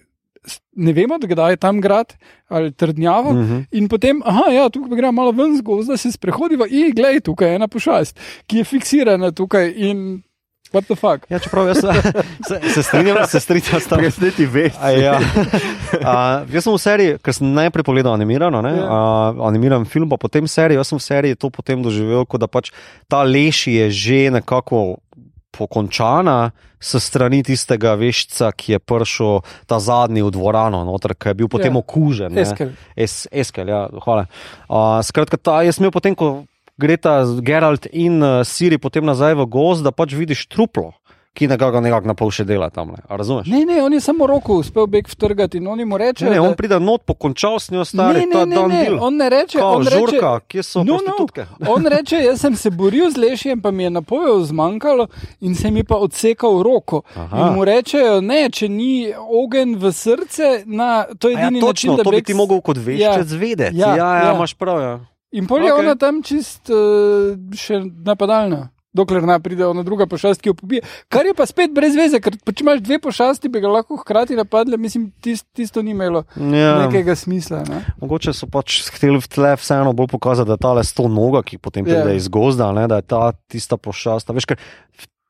ne 0.75 0.93
vemo, 0.93 1.17
kdaj 1.21 1.53
je 1.53 1.57
tam 1.57 1.81
grad 1.81 2.13
ali 2.47 2.71
trdnjavo. 2.71 3.29
Uh 3.29 3.35
mhm. 3.35 3.53
-huh. 3.53 3.65
In 3.71 3.87
potem, 3.87 4.21
aha, 4.25 4.51
ja, 4.51 4.69
tukaj 4.69 4.89
pa 4.89 4.95
gremo 4.95 5.11
malo 5.11 5.31
ven 5.31 5.57
z 5.57 5.61
gozda, 5.61 5.97
se 5.97 6.11
sprehodiva 6.11 6.65
in 6.69 6.91
glej, 6.95 7.21
tukaj 7.21 7.49
je 7.49 7.55
ena 7.55 7.67
pošast, 7.67 8.19
ki 8.47 8.57
je 8.57 8.63
fiksirana 8.63 9.31
tukaj. 9.31 9.73
In... 9.75 10.23
Ja, 11.29 11.39
čeprav 11.39 11.67
jaz 11.67 11.77
se, 11.77 11.87
se, 12.47 12.69
se 12.73 12.83
strinjam, 12.83 13.17
se 13.27 13.39
strinjam 13.39 13.81
s 13.81 13.87
tem, 13.87 14.01
da 14.01 14.11
se 14.11 14.31
ti 14.31 14.45
veš. 14.45 14.73
Ja. 15.01 15.19
Jaz 16.53 16.63
sem 16.63 16.73
v 16.73 16.77
seriji, 16.81 17.17
ker 17.21 17.33
sem 17.33 17.53
najprej 17.53 17.83
pogledal 17.83 18.13
animirano, 18.13 18.61
ja. 18.67 18.87
a, 18.89 19.33
animiran 19.47 19.85
film, 19.85 20.09
pa 20.09 20.17
potem 20.17 20.47
seriji. 20.47 20.81
Jaz 20.81 20.89
sem 20.89 20.97
v 20.97 21.03
seriji 21.03 21.35
to 21.35 21.49
potem 21.53 21.83
doživel, 21.83 22.25
da 22.25 22.47
pač 22.47 22.71
ta 23.07 23.21
leši 23.23 23.71
je 23.71 23.91
že 23.91 24.31
nekako 24.31 24.97
pokončana 25.53 26.51
s 26.83 26.99
strani 26.99 27.43
tistega 27.45 27.93
vešca, 27.99 28.51
ki 28.51 28.75
je 28.75 28.79
prišel 28.81 29.43
ta 29.69 29.79
zadnji 29.79 30.25
v 30.25 30.31
dvorano, 30.33 30.83
noter, 30.87 31.15
ki 31.15 31.31
je 31.31 31.37
bil 31.43 31.51
potem 31.51 31.71
ja. 31.71 31.79
okužen. 31.79 32.37
Eskel. 32.37 32.73
Es, 32.97 33.23
eskel, 33.31 33.69
ja, 33.71 33.85
hvala. 34.03 34.25
Uh, 34.67 34.99
skratka, 35.05 35.39
ta, 35.39 35.61
jaz 35.63 35.79
imel 35.79 35.93
potem, 35.95 36.17
ko 36.17 36.43
gre 36.81 36.97
ta 36.97 37.21
Gerald 37.45 37.87
in 37.93 38.19
uh, 38.19 38.41
Siri 38.47 38.81
potem 38.81 39.05
nazaj 39.05 39.37
v 39.39 39.47
gozd, 39.47 39.85
da 39.85 39.93
pač 39.95 40.17
vidiš 40.17 40.47
truplo 40.49 40.91
ki 41.33 41.47
nekako 41.47 41.81
nekak 41.81 42.05
na 42.05 42.13
pol 42.13 42.29
še 42.29 42.45
dela 42.45 42.69
tam. 42.69 42.91
Razumeš? 43.09 43.47
Ne, 43.49 43.63
ne, 43.65 43.79
on 43.83 43.93
je 43.93 43.99
samo 44.05 44.27
roko 44.29 44.59
uspel 44.61 44.85
beg 44.87 45.07
vtrgati 45.09 45.57
in 45.57 45.67
oni 45.67 45.85
mu 45.85 45.97
rečejo. 45.97 46.29
Ne, 46.29 46.37
ne, 46.37 46.41
on 46.45 46.53
pride 46.57 46.77
not 46.79 47.01
po 47.09 47.15
končal 47.17 47.57
s 47.59 47.71
njo 47.73 47.85
stari. 47.85 48.27
Ne, 48.29 48.45
ne, 48.45 48.45
ne, 48.45 48.67
ne, 48.69 48.97
on 49.01 49.17
ne 49.17 49.29
reče, 49.33 49.57
Kao, 49.57 49.79
on 49.79 49.87
žurka, 49.87 50.33
reče, 50.37 50.45
kje 50.47 50.63
so 50.67 50.83
no, 50.85 50.99
no, 51.01 51.15
on 51.73 51.89
reče, 51.89 52.19
jaz 52.21 52.43
sem 52.45 52.55
se 52.55 52.69
boril 52.69 53.09
z 53.11 53.17
lešijem, 53.17 53.61
pa 53.61 53.71
mi 53.71 53.87
je 53.87 53.89
napojev 53.97 54.43
zmanjkalo 54.51 55.07
in 55.41 55.55
se 55.57 55.71
mi 55.71 55.83
pa 55.83 55.97
odsekal 55.97 56.61
roko. 56.63 57.01
Aha. 57.15 57.47
In 57.47 57.57
mu 57.57 57.65
rečejo, 57.65 58.19
ne, 58.21 58.45
če 58.53 58.69
ni 58.69 59.09
ogen 59.17 59.73
v 59.81 59.89
srce, 59.89 60.51
na, 60.69 61.07
to 61.17 61.33
je 61.33 61.39
ja, 61.39 61.47
edini 61.47 61.63
ja, 61.63 61.65
točno, 61.65 61.97
način, 61.97 62.11
da 62.11 62.17
bi 62.17 62.21
ti 62.21 62.37
mogel 62.37 62.61
kot 62.61 62.77
veščec 62.77 63.33
ja, 63.33 63.39
vedeti. 63.39 63.81
Ja, 63.81 63.95
ja, 63.97 64.05
ja, 64.05 64.21
ja, 64.27 64.37
imaš 64.37 64.53
prav. 64.53 64.81
Ja. 64.81 64.93
In 65.33 65.49
pol 65.49 65.65
je 65.65 65.73
okay. 65.73 65.81
ona 65.81 65.97
tam 65.97 66.21
čist 66.21 66.69
uh, 66.69 67.33
še 67.57 67.81
napadalna 68.05 68.67
dokler 68.93 69.23
ne 69.23 69.39
pride 69.39 69.65
ona 69.65 69.83
druga 69.83 70.07
pošast, 70.07 70.41
ki 70.41 70.51
jo 70.51 70.53
pobije. 70.57 70.81
Kar 71.09 71.25
je 71.25 71.33
pa 71.37 71.45
spet 71.49 71.73
brez 71.73 71.95
veze, 71.97 72.19
ker 72.23 72.35
če 72.37 72.65
imaš 72.65 72.83
dve 72.85 72.99
pošasti, 73.03 73.49
bi 73.49 73.61
ga 73.63 73.71
lahko 73.73 73.97
hkrati 74.01 74.37
napadle, 74.37 74.77
mislim, 74.77 75.09
tist, 75.21 75.47
tisto 75.55 75.81
ni 75.81 75.91
imelo 75.91 76.23
ja. 76.37 76.75
nekega 76.85 77.15
smisla. 77.15 77.63
Ne? 77.69 77.81
Mogoče 78.01 78.35
so 78.37 78.49
pač 78.51 78.81
hteli 78.93 79.21
v 79.21 79.31
tle 79.31 79.55
vseeno 79.59 79.95
bolj 79.97 80.11
pokazati, 80.13 80.47
da 80.51 80.59
je 80.59 80.65
ta 80.65 80.75
le 80.77 80.85
sto 80.87 81.07
noga, 81.09 81.43
ki 81.45 81.57
potem 81.57 81.87
pride 81.87 82.13
ja. 82.13 82.19
iz 82.19 82.29
gozda, 82.29 82.71
ne? 82.75 82.85
da 82.87 83.01
je 83.01 83.09
ta 83.15 83.31
tista 83.49 83.77
pošast. 83.77 84.29
Veš, 84.33 84.53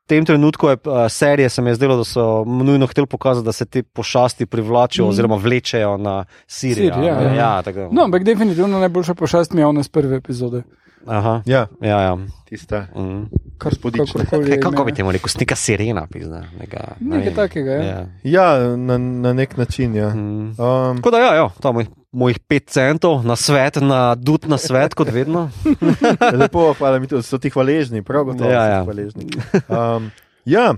V 0.04 0.12
tem 0.12 0.26
trenutku 0.28 0.68
je 0.68 0.78
uh, 0.84 1.08
serije, 1.08 1.48
se 1.50 1.62
mi 1.64 1.70
je 1.72 1.76
zdelo, 1.80 1.96
da 1.98 2.04
so 2.04 2.44
nujno 2.44 2.88
hteli 2.92 3.08
pokazati, 3.08 3.46
da 3.46 3.52
se 3.56 3.66
te 3.66 3.84
pošasti 3.84 4.46
privlačijo 4.46 5.06
mm. 5.06 5.10
oziroma 5.10 5.36
vlečejo 5.36 5.98
na 5.98 6.26
Sirijo. 6.48 6.94
Sirija, 6.94 7.14
ja, 7.14 7.22
ja. 7.22 7.62
Ja, 7.64 7.88
no, 7.92 8.04
ampak 8.04 8.24
definitivno 8.28 8.80
najboljša 8.80 9.16
pošast 9.16 9.54
mi 9.54 9.62
je 9.62 9.66
ona 9.66 9.80
iz 9.80 9.88
prve 9.88 10.20
epizode. 10.20 10.64
Aha. 11.08 11.42
Ja, 11.46 11.68
ja, 11.82 12.02
ja. 12.02 12.18
tista. 12.46 12.88
Mm. 12.96 13.24
Kako 13.58 14.84
bi 14.84 14.94
temu 14.94 15.12
rekel, 15.12 15.30
neka 15.40 15.56
sirena, 15.56 16.08
pizna. 16.12 16.44
Neka, 16.60 16.96
nekaj 17.00 17.26
ne, 17.26 17.36
takega. 17.36 17.72
Ja, 17.72 17.84
ja. 17.84 18.08
ja 18.24 18.78
na, 18.78 18.98
na 18.98 19.34
nek 19.34 19.58
način. 19.58 19.96
Ja. 19.96 20.10
Mm. 20.10 20.56
Um. 20.58 20.98
Tako 20.98 21.12
da, 21.12 21.18
ja, 21.18 21.36
ja 21.36 21.50
to 21.62 21.80
je 21.80 21.86
mojih 22.12 22.40
pet 22.40 22.70
centov 22.70 23.26
na 23.26 23.36
svet, 23.36 23.82
na 23.82 24.16
dud 24.16 24.48
na 24.48 24.58
svet, 24.58 24.94
kot 24.94 25.12
vedno. 25.12 25.50
Lepo, 26.40 26.74
hvala 26.78 27.00
mi, 27.00 27.08
so 27.22 27.38
ti 27.38 27.50
hvaležni, 27.50 28.04
prav 28.04 28.26
gotovo. 28.26 28.50
Ja, 28.52 28.66
ja. 28.66 28.84
hvaležni. 28.84 29.30
Um, 29.68 30.12
ja. 30.46 30.74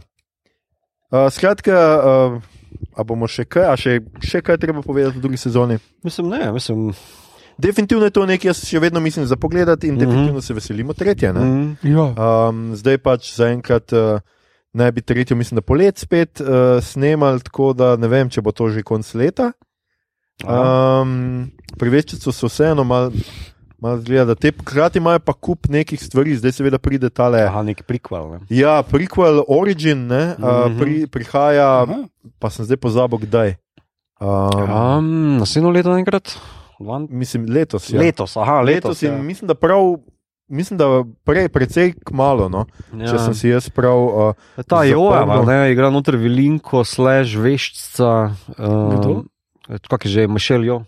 Uh, 1.12 1.30
skratka. 1.32 1.80
Uh, 2.02 2.42
A 2.96 3.04
bomo 3.04 3.28
še 3.28 3.44
kaj, 3.48 3.66
a 3.68 3.76
še, 3.80 4.00
še 4.24 4.40
kaj 4.44 4.60
treba 4.62 4.80
povedati 4.84 5.18
v 5.18 5.24
drugi 5.24 5.40
sezoni? 5.40 5.78
Mislim, 6.04 6.32
ne, 6.32 6.48
mislim. 6.56 6.94
Definitivno 7.58 8.06
je 8.06 8.12
to 8.12 8.26
nekaj, 8.26 8.50
jaz 8.50 8.66
še 8.68 8.80
vedno 8.80 9.00
mislim 9.00 9.26
za 9.26 9.36
pogled 9.36 9.68
in 9.68 9.74
mm 9.74 9.98
-hmm. 9.98 10.00
definitivno 10.00 10.42
se 10.42 10.54
veselimo 10.54 10.94
tretje. 10.94 11.34
Mm 11.34 11.38
-hmm. 11.38 11.76
ja. 11.84 12.50
um, 12.50 12.76
zdaj 12.76 12.98
pač 12.98 13.36
zaenkrat 13.36 13.92
uh, 13.94 14.20
naj 14.74 14.92
bi 14.92 15.02
tretjo, 15.02 15.38
mislim, 15.38 15.56
da 15.56 15.62
polet 15.62 15.98
spet 15.98 16.42
uh, 16.42 16.48
snemali, 16.84 17.40
tako 17.40 17.74
da 17.74 17.96
ne 17.96 18.08
vem, 18.08 18.30
če 18.30 18.42
bo 18.42 18.52
to 18.52 18.70
že 18.70 18.84
konc 18.84 19.14
leta. 19.14 19.52
Um, 20.44 21.52
pri 21.78 21.90
veččicu 21.90 22.32
so 22.32 22.48
vseeno 22.48 22.84
malo. 22.84 23.12
Mal 23.80 23.98
zgleda, 24.00 24.26
da 24.26 24.36
te 24.36 24.52
hkrati 24.52 24.98
imajo 24.98 25.20
pa 25.20 25.34
kup 25.34 25.68
nekih 25.68 26.04
stvari, 26.04 26.36
zdaj 26.36 26.52
seveda 26.52 26.78
pride 26.78 27.10
tale. 27.10 27.44
Aha, 27.44 27.64
nek 27.64 27.84
prikval. 27.84 28.32
Ne? 28.32 28.40
Ja, 28.50 28.84
prequel 28.84 29.44
Origin, 29.48 30.08
ne, 30.08 30.36
uh, 30.40 30.72
Mhm. 30.72 30.80
pri, 30.80 31.08
prihaja, 31.08 31.84
Aha. 31.84 32.08
pa 32.40 32.50
sem 32.50 32.66
zdaj 32.66 32.78
pozabil, 32.78 33.20
kdaj. 33.20 33.56
Um, 34.22 34.72
Um, 34.72 35.38
naslednjo 35.38 35.70
leto 35.72 35.98
enkrat? 35.98 36.38
Dvan... 36.80 37.08
mislim, 37.10 37.46
letos. 37.50 37.90
Ja. 37.90 38.00
Letos, 38.00 38.38
aha, 38.38 38.62
letos. 38.62 39.02
letos 39.02 39.04
in 39.04 39.26
mislim, 39.26 39.48
da 39.48 39.56
prav. 39.56 39.98
Mislim, 40.48 40.78
da 40.78 41.04
prej, 41.26 41.50
precej 41.50 41.96
kmalo, 42.06 42.46
no, 42.54 42.68
ja. 42.94 43.08
če 43.10 43.18
sem 43.18 43.34
si 43.34 43.50
jaz 43.50 43.66
prav. 43.74 43.98
Uh, 43.98 44.44
Ta 44.70 44.84
zapomnil. 44.86 45.42
ne, 45.50 45.72
igra 45.74 45.90
noter 45.90 46.20
velinko, 46.22 46.84
slash 46.86 47.34
veščica. 47.34 48.12
Kdo? 48.54 49.16
Um, 49.16 49.80
Kak 49.90 50.06
je 50.06 50.12
že, 50.12 50.28
Mišel 50.30 50.68
Jo? 50.70 50.84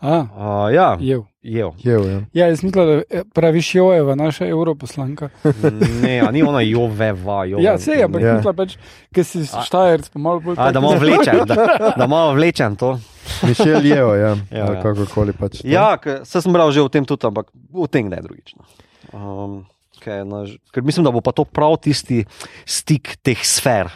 A, 0.00 0.26
Uh, 0.30 0.74
ja, 0.74 0.96
jev. 1.00 1.24
Jev. 1.42 1.70
je, 1.82 1.92
ja. 2.12 2.20
Ja, 2.32 2.46
jaz 2.46 2.62
mislim, 2.62 2.86
da 2.86 3.02
eh, 3.10 3.22
praviš 3.34 3.74
Jojeva, 3.74 4.14
naša 4.14 4.46
europoslanka. 4.46 5.28
Ne, 6.02 6.20
a 6.20 6.30
ni 6.30 6.42
ona 6.42 6.60
Joveva. 6.60 7.44
Jove, 7.44 7.62
Ja, 7.62 7.78
se 7.78 7.92
je, 7.92 8.04
ampak 8.04 8.22
Ja. 8.22 8.36
ja. 8.44 8.52
pač, 8.52 8.76
ker 9.14 9.24
si 9.24 9.42
štajerc, 9.46 10.08
pa 10.12 10.18
malo 10.18 10.40
bolj. 10.40 10.54
A, 10.58 10.70
da 10.72 10.80
malo 10.80 10.98
vlečem, 10.98 11.40
da, 11.46 11.56
da 12.00 12.06
malo 12.06 12.34
vlečem 12.34 12.76
to. 12.76 12.98
Mišel 13.42 13.86
je, 13.86 13.96
ja, 13.96 14.14
Ja, 14.18 14.34
ja, 14.52 14.64
ja. 14.74 14.82
kakorkoli 14.82 15.32
pač. 15.32 15.64
no. 15.64 15.70
Ja, 15.70 15.96
se 16.24 16.42
sem 16.42 16.52
bral 16.52 16.70
že 16.70 16.82
o 16.84 16.88
tem 16.88 17.04
tudi, 17.04 17.26
ampak 17.26 17.50
o 17.74 17.86
tem 17.86 18.06
ne 18.08 18.20
drugič. 18.22 18.54
no. 18.54 18.64
Um, 19.12 19.64
ker, 20.04 20.22
na, 20.28 20.44
ker 20.70 20.82
mislim, 20.84 21.04
da 21.04 21.10
bo 21.10 21.20
pa 21.24 21.32
to 21.32 21.42
prav 21.48 21.74
tisti 21.80 22.22
stik 22.68 23.16
teh 23.24 23.40
sfer, 23.42 23.88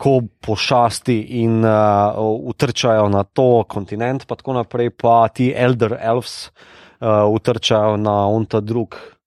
ko 0.00 0.20
pošasti 0.40 1.18
in 1.42 1.60
uh, 1.60 2.16
utrčajo 2.48 3.08
na 3.12 3.24
to 3.28 3.64
kontinent, 3.68 4.24
pa 4.24 4.38
tako 4.40 4.56
naprej, 4.56 4.94
pa 4.96 5.28
ti 5.28 5.50
Elder 5.52 5.98
Elves 6.00 6.48
uh, 6.48 7.28
utrčajo 7.28 7.98
na 8.00 8.24
unta 8.32 8.60
drug. 8.64 8.96
Uh, 8.96 9.20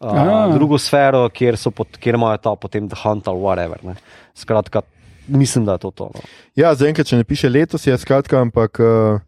Ah. 0.00 0.50
drugo 0.52 0.76
sfero, 0.78 1.22
kjer, 1.32 1.56
so 1.56 1.70
pot, 1.72 1.96
kjer 1.96 2.18
imajo 2.18 2.36
ta 2.44 2.50
potem 2.60 2.88
The 2.88 2.98
Hunt 3.00 3.28
ali 3.28 3.40
whatever. 3.40 3.80
Ne. 3.82 3.94
Skratka, 4.36 4.82
mislim, 5.26 5.64
da 5.64 5.78
je 5.78 5.86
to 5.86 5.90
to. 5.90 6.10
No. 6.14 6.20
Ja, 6.54 6.74
zaenkrat, 6.76 7.08
če 7.08 7.16
ne 7.16 7.24
piše 7.24 7.48
letos, 7.48 7.86
je 7.86 7.96
skratka, 7.98 8.42
ampak 8.44 8.80
uh, 8.84 9.24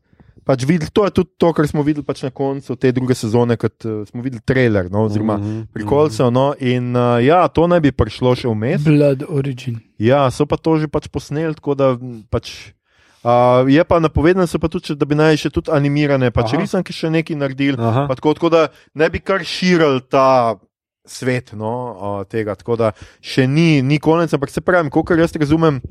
pač 0.49 0.65
videli, 0.65 0.89
to 0.89 1.05
je 1.05 1.13
tudi 1.21 1.31
to, 1.37 1.51
kar 1.53 1.69
smo 1.69 1.85
videli 1.85 2.07
pač 2.07 2.25
na 2.25 2.31
koncu 2.33 2.77
te 2.81 2.93
druge 2.97 3.13
sezone, 3.19 3.59
kot 3.61 3.85
uh, 3.85 4.01
smo 4.09 4.25
videli 4.25 4.41
trailer, 4.41 4.89
no, 4.89 5.05
oziroma 5.05 5.37
mm 5.37 5.45
-hmm. 5.45 5.67
prikolcev. 5.77 6.33
No, 6.33 6.55
in 6.57 6.97
uh, 6.97 7.21
ja, 7.21 7.45
to 7.49 7.67
naj 7.69 7.85
bi 7.85 7.93
prišlo 7.93 8.33
še 8.35 8.49
vmes. 8.49 8.83
Blood 8.85 9.29
Origin. 9.29 9.81
Ja, 9.99 10.31
so 10.31 10.47
pa 10.47 10.57
to 10.57 10.79
že 10.79 10.89
pač 10.89 11.09
posneli, 11.13 11.55
tako 11.55 11.75
da 11.75 11.97
pač. 12.31 12.73
Uh, 13.19 13.67
je 13.69 13.85
pa 13.85 13.99
napovedano, 14.01 14.47
so 14.47 14.59
pa 14.59 14.69
tudi, 14.69 14.95
da 14.95 15.05
bi 15.05 15.15
naj 15.19 15.37
še 15.37 15.51
tudi 15.51 15.71
animirane, 15.75 16.31
pač 16.31 16.55
risanke 16.55 16.93
še 16.93 17.11
nekaj 17.11 17.37
naredili. 17.37 17.77
Tako, 17.77 18.35
tako 18.35 18.49
da 18.49 18.69
ne 18.95 19.11
bi 19.11 19.19
kar 19.19 19.45
širili 19.45 20.01
ta 20.09 20.57
svet 21.05 21.53
no, 21.53 21.75
uh, 21.93 22.25
tega. 22.29 22.55
Tako 22.55 22.77
da 22.77 22.93
še 23.21 23.47
ni, 23.47 23.83
ni 23.83 23.99
konec, 23.99 24.33
ampak 24.33 24.51
se 24.51 24.61
pravi, 24.61 24.91
kolikor 24.91 25.19
jaz 25.19 25.35
razumem, 25.37 25.83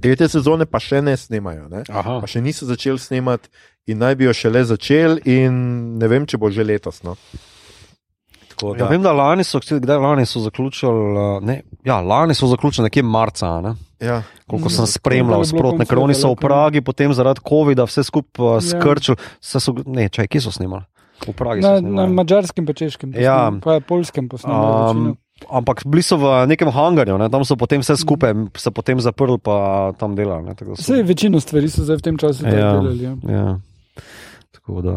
tretje 0.00 0.28
sezone 0.28 0.66
pa 0.66 0.78
še 0.78 1.02
ne 1.02 1.16
snemajo. 1.16 1.68
Ne? 1.68 1.84
Aha. 1.88 2.20
Pa 2.20 2.26
še 2.26 2.40
niso 2.40 2.66
začeli 2.66 2.98
snemati 2.98 3.48
in 3.86 3.98
naj 3.98 4.14
bi 4.14 4.24
jo 4.24 4.32
šele 4.32 4.64
začeli, 4.64 5.22
in 5.26 5.52
ne 5.98 6.08
vem, 6.08 6.26
če 6.26 6.38
bo 6.38 6.50
že 6.50 6.64
letos. 6.64 7.02
No. 7.02 7.16
Tako 8.48 8.74
Ja, 8.76 8.84
da, 8.84 8.88
vem, 8.88 9.02
da 9.02 9.12
lani 9.12 9.44
so, 9.44 9.58
kdaj 9.58 9.98
lani 9.98 10.26
so 10.26 10.40
zaključili, 10.40 10.92
uh, 11.12 11.42
ne, 11.42 11.62
ja, 11.84 12.00
lani 12.00 12.34
so 12.34 12.46
zaključili 12.46 12.84
nekje 12.84 13.02
marca, 13.02 13.60
ne? 13.60 13.74
ja. 13.98 14.22
koliko 14.46 14.68
Mhm. 14.68 14.74
sem 14.74 14.86
spremljal 14.86 15.44
sprotne, 15.44 15.86
ker 15.86 15.98
oni 15.98 16.14
so 16.14 16.30
v 16.30 16.36
Pragi, 16.36 16.80
potem 16.80 17.14
zaradi 17.14 17.40
COVID-a 17.40 17.84
vse 17.84 18.04
skupaj 18.04 18.46
uh, 18.46 18.54
Ja. 18.54 18.60
skrčili. 18.60 19.16
So, 19.40 19.58
ne, 19.86 20.08
čaj, 20.08 20.28
kje 20.28 20.40
so 20.40 20.50
snimali? 20.50 20.84
V 21.22 21.32
Pragi 21.32 21.62
so 21.62 21.80
Na, 21.80 22.02
na 22.02 22.06
mačarskem, 22.06 22.66
pa 22.66 22.72
češkem, 22.72 23.14
Ja. 23.14 23.50
posnel, 23.50 23.60
pa 23.60 23.80
polskem 23.80 24.28
posnel. 24.28 24.54
Um, 24.54 25.16
ampak 25.50 25.82
bili 25.84 26.02
so 26.02 26.16
v 26.16 26.46
nekem 26.46 26.68
hangarju, 26.68 27.18
ne? 27.18 27.30
tam 27.30 27.44
so 27.44 27.56
potem 27.56 27.80
vse 27.80 27.96
skupaj 27.96 28.34
se 28.56 28.70
potem 28.70 29.00
zaprli, 29.00 29.38
pa 29.38 29.56
tam 29.92 30.14
delali. 30.14 30.54
so- 30.54 30.72
Vse 30.74 31.02
večino 31.02 31.40
stvari 31.40 31.68
so 31.68 31.82
zdaj 31.82 31.96
v 31.96 32.02
tem 32.02 32.16
času 32.18 32.44
Ja. 32.44 32.72
delali. 32.72 32.98
Ja. 33.00 33.16
Ja. 33.24 33.58
Tako 34.52 34.82
da. 34.82 34.96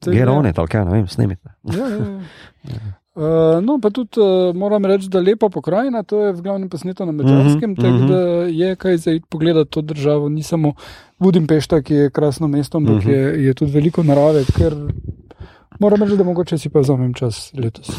Saj, 0.00 0.14
Geroni, 0.14 0.48
ja. 0.48 0.52
tako 0.52 0.68
kaj, 0.68 0.84
ne 0.84 0.90
vem, 0.92 1.06
snimite. 1.06 1.48
Ja, 1.64 1.76
ja, 1.78 2.20
ja. 2.64 2.80
Uh, 3.12 3.22
no, 3.66 3.76
pa 3.76 3.90
tudi 3.90 4.16
uh, 4.16 4.56
moram 4.56 4.84
reči, 4.84 5.08
da 5.08 5.18
je 5.18 5.24
lepa 5.24 5.48
pokrajina, 5.48 6.02
to 6.02 6.20
je 6.22 6.32
v 6.32 6.40
glavnem 6.40 6.68
posneto 6.68 7.04
na 7.04 7.12
Mačarskem, 7.12 7.70
mm 7.70 7.72
Mhm, 7.72 7.76
-hmm, 7.76 7.82
tako 7.82 7.96
mhm. 7.96 8.08
da 8.08 8.18
je 8.46 8.76
kaj 8.76 8.96
za 8.96 9.10
pogledati 9.28 9.70
to 9.70 9.80
državo. 9.82 10.28
Ni 10.28 10.42
samo 10.42 10.72
Budimpešta, 11.18 11.82
ki 11.82 11.94
je 11.94 12.10
krasno 12.10 12.48
mesto, 12.48 12.78
ampak 12.78 12.94
mm. 12.94 13.00
-hmm. 13.00 13.10
je, 13.10 13.44
je 13.44 13.54
tudi 13.54 13.72
veliko 13.72 14.02
narave, 14.02 14.44
ker 14.46 14.72
moram 15.78 16.02
reči, 16.02 16.16
da 16.16 16.24
mogoče 16.24 16.58
si 16.58 16.68
pa 16.68 16.80
vzamem 16.80 17.14
čas 17.14 17.52
letos. 17.54 17.90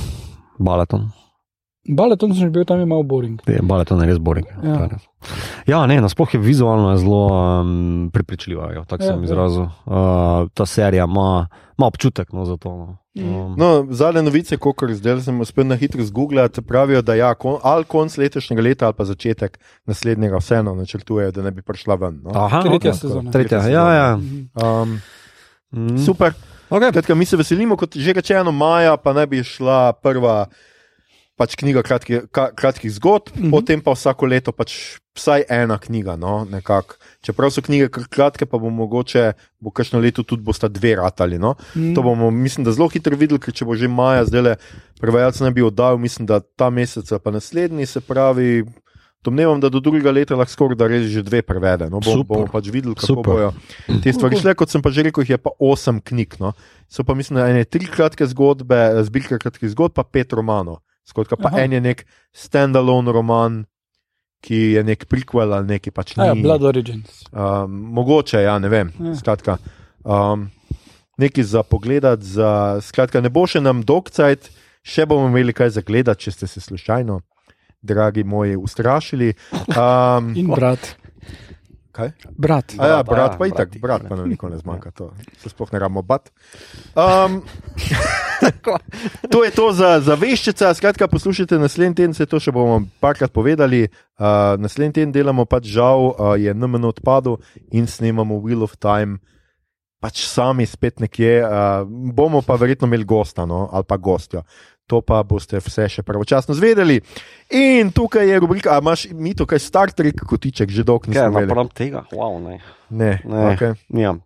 Balaton. 0.60 1.12
Baleton 1.90 2.30
sem 2.34 2.46
že 2.46 2.50
bil, 2.54 2.62
tam 2.66 2.78
je 2.80 2.86
malo 2.86 3.02
boring. 3.04 3.42
Je, 3.48 3.58
Balaton 3.62 4.02
je 4.02 4.08
res 4.08 4.20
boring. 4.22 4.46
Ja. 4.64 4.86
Ja, 4.86 4.98
ja 5.68 5.80
ne, 5.90 5.98
nasploh 5.98 6.30
je 6.30 6.40
vizualno 6.40 6.92
je 6.92 6.98
zelo 6.98 7.22
um, 7.62 8.10
prepričljiva, 8.14 8.74
jo, 8.74 8.84
tako 8.86 9.04
Ja, 9.04 9.10
sem 9.10 9.20
ja. 9.20 9.26
izrazil. 9.26 9.66
Uh, 9.86 10.46
ta 10.54 10.66
serija 10.66 11.06
ima, 11.06 11.48
ima 11.74 11.88
občutek 11.88 12.34
no, 12.34 12.46
za 12.46 12.58
to. 12.58 12.70
No. 12.70 12.98
Um, 13.18 13.56
No, 13.58 13.88
zadnje 13.90 14.22
novice, 14.22 14.58
kot 14.58 14.78
zdaj 14.88 15.22
sem 15.22 15.42
uspel 15.42 15.68
na 15.68 15.76
hitro 15.76 16.04
zgooglati, 16.04 16.62
pravijo, 16.62 17.02
da 17.02 17.16
ja, 17.16 17.34
kon, 17.34 17.58
ali 17.62 17.84
konc 17.84 18.18
letošnjega 18.18 18.62
leta 18.62 18.86
ali 18.86 18.94
pa 18.94 19.06
začetek 19.06 19.58
naslednjega, 19.86 20.38
vseeno 20.38 20.76
načrtujejo, 20.76 21.32
da 21.32 21.42
ne 21.42 21.52
bi 21.52 21.62
prišla 21.62 21.96
ven. 21.96 22.22
No. 22.24 22.32
Aha, 22.36 22.62
Tretja 22.62 22.92
ok. 22.92 22.98
sezona. 22.98 23.32
Tretja, 23.32 23.60
Tretja 23.60 23.74
ja, 23.74 23.94
ja. 23.94 24.18
Mhm. 24.18 24.48
Um, 24.56 25.02
Mm. 25.72 25.98
super. 25.98 26.34
Okay. 26.70 26.92
Kratka, 26.92 27.16
mi 27.16 27.26
se 27.26 27.38
veselimo, 27.38 27.78
kot 27.78 27.96
že 27.96 28.14
rečeno, 28.14 28.52
maja 28.52 28.98
pa 28.98 29.14
naj 29.14 29.26
bi 29.26 29.40
šla 29.44 29.94
prva 29.94 30.46
pač 31.42 31.58
knjiga 31.58 31.82
kratki, 31.86 32.22
kratkih 32.30 32.92
zgodb, 32.94 33.34
mm. 33.34 33.42
-hmm. 33.42 33.52
potem 33.56 33.82
pa 33.82 33.96
vsako 33.98 34.30
leto 34.30 34.54
pač 34.54 35.02
vsaj 35.18 35.48
ena 35.50 35.78
knjiga. 35.82 36.16
No, 36.16 36.46
nekak. 36.46 37.00
Čeprav 37.26 37.52
so 37.52 37.64
knjige 37.66 37.90
kratke, 37.90 38.46
pa 38.46 38.60
bo 38.62 38.70
mogoče, 38.70 39.32
bo 39.60 39.74
kakšno 39.74 40.00
leto 40.00 40.24
tudi 40.24 40.46
bosta 40.46 40.70
dve 40.70 40.96
ratali. 41.02 41.40
No. 41.40 41.56
Mhm. 41.76 41.96
To 41.98 42.06
bomo, 42.06 42.32
mislim, 42.32 42.66
da 42.66 42.76
zelo 42.76 42.90
hitro 42.94 43.18
videli, 43.18 43.42
ker 43.42 43.54
če 43.54 43.66
bo 43.66 43.76
že 43.76 43.90
maja, 43.90 44.26
zdaj 44.30 44.42
le 44.42 44.56
prevajalec 45.02 45.42
ne 45.42 45.52
bi 45.52 45.66
oddal, 45.66 45.98
mislim, 45.98 46.30
da 46.30 46.40
ta 46.40 46.70
mesec 46.70 47.10
pa 47.24 47.32
naslednji, 47.32 47.86
se 47.86 48.02
pravi. 48.02 48.64
Domnevam, 49.22 49.60
da 49.62 49.70
do 49.70 49.78
drugega 49.80 50.10
leta 50.10 50.34
lahko 50.34 50.50
skoraj 50.50 50.78
da 50.82 50.88
res 50.90 51.04
že 51.14 51.22
dve 51.22 51.44
prevede. 51.46 51.92
No, 51.94 52.00
bom, 52.02 52.24
Super. 52.24 52.42
bomo 52.42 52.48
pač 52.50 52.72
videli, 52.74 52.96
kako 52.98 53.06
Super. 53.06 53.34
bojo 53.34 53.50
te 54.02 54.14
stvari 54.14 54.40
šle. 54.42 54.56
Kot 54.58 54.74
sem 54.74 54.82
pa 54.82 54.90
že 54.90 55.06
rekel, 55.06 55.22
jih 55.22 55.36
je 55.36 55.38
pa 55.38 55.54
osem 55.62 56.02
knjig. 56.02 56.40
No. 56.42 56.56
So 56.90 57.06
pa 57.06 57.14
mislim, 57.14 57.38
da 57.38 57.46
ene 57.54 57.62
tri 57.70 57.86
kratke 57.86 58.26
zgodbe, 58.26 58.80
zbirka 59.06 59.38
kratkih 59.38 59.70
zgodb, 59.70 59.94
pa 59.94 60.02
pet 60.02 60.34
romanov. 60.34 60.82
Skratka, 61.12 61.36
pa 61.38 61.52
Aha. 61.52 61.66
en 61.66 61.76
je 61.76 61.82
nek 61.84 62.06
standalone 62.34 63.12
roman, 63.12 63.62
ki 64.42 64.62
je 64.78 64.84
nek 64.88 65.06
prequel 65.06 65.52
ali 65.54 65.76
neki 65.76 65.92
pač 65.94 66.16
A 66.18 66.32
Ja. 66.32 66.34
Blood 66.34 66.64
Origins. 66.66 67.26
Um, 67.30 67.76
mogoče, 67.94 68.42
ja, 68.42 68.58
ne 68.60 68.72
vem. 68.72 68.90
Ja. 68.98 69.14
Skratka, 69.20 69.58
um, 70.02 70.48
nekaj 71.22 71.44
za 71.44 71.62
pogledati, 71.64 72.26
za, 72.26 72.80
skratka, 72.82 73.22
ne 73.22 73.30
bo 73.30 73.46
še 73.46 73.62
nam 73.62 73.84
dolgcajt, 73.86 74.50
še 74.82 75.06
bomo 75.06 75.28
imeli 75.30 75.54
kaj 75.54 75.76
za 75.78 75.84
gledati, 75.86 76.26
če 76.26 76.32
ste 76.32 76.48
se 76.50 76.64
slučajno, 76.64 77.20
dragi 77.86 78.24
moji, 78.24 78.58
ustrašili. 78.58 79.34
Um, 79.78 80.34
In 80.36 80.50
brat. 80.50 80.96
Kaj? 82.02 82.12
Brat. 82.36 82.76
A 82.78 82.88
ja, 82.88 83.00
Brat, 83.02 83.10
brat 83.10 83.34
ja, 83.34 83.38
pa 83.38 83.48
itak, 83.50 83.70
brati. 83.70 83.82
brat 83.84 84.08
pa 84.10 84.18
nam 84.20 84.30
nikoli 84.30 84.58
ne 84.58 84.62
zmanjka, 84.62 84.92
to 84.98 85.12
se 85.42 85.54
sploh 85.54 85.70
ne 85.74 85.82
rabimo 85.82 86.04
bat. 86.06 86.32
Um, 86.98 87.42
to 89.34 89.44
je 89.46 89.52
to 89.54 89.70
za, 89.78 90.00
za 90.02 90.18
veščica, 90.18 90.74
skratka, 90.78 91.08
poslušajte 91.08 91.60
naslednji 91.62 92.02
teden, 92.02 92.16
se 92.18 92.26
to 92.26 92.42
še 92.42 92.54
bomo 92.56 92.82
parkrat 93.04 93.34
povedali. 93.34 93.86
Uh, 94.18 94.58
naslednji 94.62 95.00
teden 95.00 95.14
delamo 95.16 95.46
pač 95.46 95.70
žal, 95.70 96.12
uh, 96.12 96.34
je 96.42 96.54
NMN 96.54 96.90
odpadel 96.90 97.38
in 97.72 97.88
snemamo 97.88 98.42
Wheel 98.42 98.66
of 98.66 98.78
Time. 98.82 99.22
Pač 100.02 100.26
sami 100.26 100.66
spet 100.66 100.98
nekje, 100.98 101.44
uh, 101.46 101.86
bomo 101.86 102.42
pa 102.42 102.58
verjetno 102.58 102.90
imeli 102.90 103.06
gosta 103.06 103.46
no, 103.46 103.68
ali 103.70 103.86
pa 103.86 104.02
gostjo. 104.02 104.42
To 104.92 105.00
pa 105.00 105.24
boste 105.24 105.56
vse 105.58 105.88
še 105.90 106.04
pravočasno 106.04 106.52
zvedeli. 106.52 107.00
In 107.50 107.90
tukaj 107.90 108.26
je 108.26 108.36
rubrika, 108.38 108.74
a 108.74 108.80
imaš 108.80 109.08
mi 109.10 109.32
tukaj 109.34 109.56
Star 109.58 109.88
Trek 109.90 110.20
kotiček, 110.22 110.68
že 110.68 110.84
dolgo 110.84 111.06
Kaj, 111.06 111.14
nisem 111.14 111.32
imel. 111.32 111.46
napram 111.46 111.70
tega? 111.70 112.04
Wow, 112.12 112.38
ne. 112.40 112.60
Ne, 112.92 113.22
Ne. 113.24 113.46
okay. 113.50 113.72
Nimam. 113.88 114.20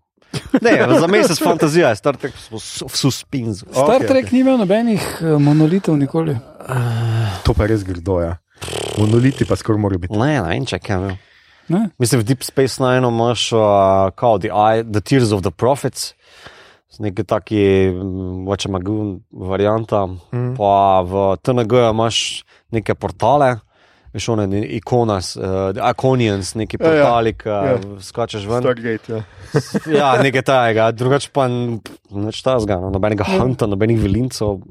Ne, 0.58 0.72
za 0.92 1.08
mesec 1.08 1.38
fantazija 1.38 1.90
je 1.90 1.96
Star 1.96 2.18
Trek 2.18 2.34
v 2.34 2.58
su- 2.60 2.88
v 2.88 2.96
suspenzu. 2.98 3.70
Star 3.70 3.98
Okej, 3.98 4.08
Trek 4.08 4.32
ni 4.32 4.42
imel 4.42 4.58
nobenih 4.58 5.00
eh, 5.22 5.38
monolitov 5.38 5.96
nikoli. 5.96 6.34
To 7.44 7.54
pa 7.54 7.66
res 7.66 7.84
grdo. 7.84 8.20
Ja. 8.20 8.34
Monoliti 8.98 9.46
pa 9.46 9.54
skoraj 9.54 9.80
morajo 9.80 10.02
biti. 10.02 10.18
Ne, 10.18 10.34
ne 10.36 10.50
vem, 10.50 10.66
če 10.66 10.76
kaj 10.78 10.98
imel. 10.98 11.16
Ne? 11.68 11.82
Mislim, 11.96 12.20
v 12.20 12.26
Deep 12.26 12.44
Space 12.44 12.78
Nine 12.78 13.06
imaš 13.06 13.50
uh, 13.52 13.62
kao 14.12 14.38
the, 14.38 14.50
eye, 14.50 14.84
the 14.84 15.00
Tears 15.00 15.32
of 15.32 15.42
the 15.42 15.52
Prophets, 15.52 16.14
z 16.90 17.00
neki 17.00 17.24
taki, 17.24 17.62
vače 18.48 18.70
magun 18.70 19.20
varianta, 19.32 20.06
Mm. 20.32 20.56
pa 20.56 21.02
v 21.02 21.14
TNG 21.38 21.90
imaš 21.90 22.44
neke 22.72 22.96
portale, 22.96 23.60
veš, 24.14 24.30
one 24.30 24.48
ne- 24.48 24.66
ikonas, 24.78 25.36
uh, 25.36 25.44
Aconians, 25.82 26.56
neki 26.56 26.78
Ja, 26.80 26.88
ja. 26.88 27.04
portali, 27.04 27.34
ki 27.34 27.50
Ja. 27.50 27.64
ja. 27.66 27.78
skačeš 28.00 28.46
ven. 28.48 28.62
Stargate, 28.62 29.12
ja. 29.12 29.22
Ja, 29.92 30.24
nekaj 30.24 30.42
tajega, 30.42 30.92
drugače 30.92 31.30
pa 31.34 31.48
nič 31.48 32.42
tazga, 32.42 32.80
no, 32.80 32.90
nobenega 32.90 33.24
hunta, 33.26 33.66
nobenih 33.68 34.00
vilincev. 34.00 34.62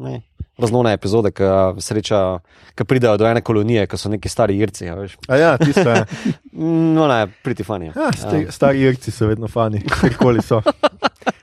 Ne. 0.00 0.22
Raznone 0.58 0.92
epizode, 0.96 1.30
ki 1.30 1.46
sreča, 1.82 2.20
ki 2.74 2.86
pridejo 2.88 3.14
do 3.20 3.26
ene 3.28 3.44
kolonije, 3.46 3.84
ki 3.86 3.98
so 4.00 4.10
neki 4.10 4.30
stari 4.30 4.56
irci. 4.58 4.88
Ja, 4.88 4.96
veš. 4.98 5.14
A 5.30 5.38
ja, 5.38 5.52
tiste. 5.60 5.84
ja. 5.86 6.04
no, 6.96 7.06
ne, 7.06 7.20
priti 7.46 7.62
fani. 7.66 7.92
Ja, 7.94 8.08
sta- 8.10 8.42
stari 8.54 8.82
irci 8.88 9.14
so 9.14 9.28
vedno 9.30 9.46
fani, 9.48 9.84
kjerkoli 9.86 10.42
so. 10.42 10.58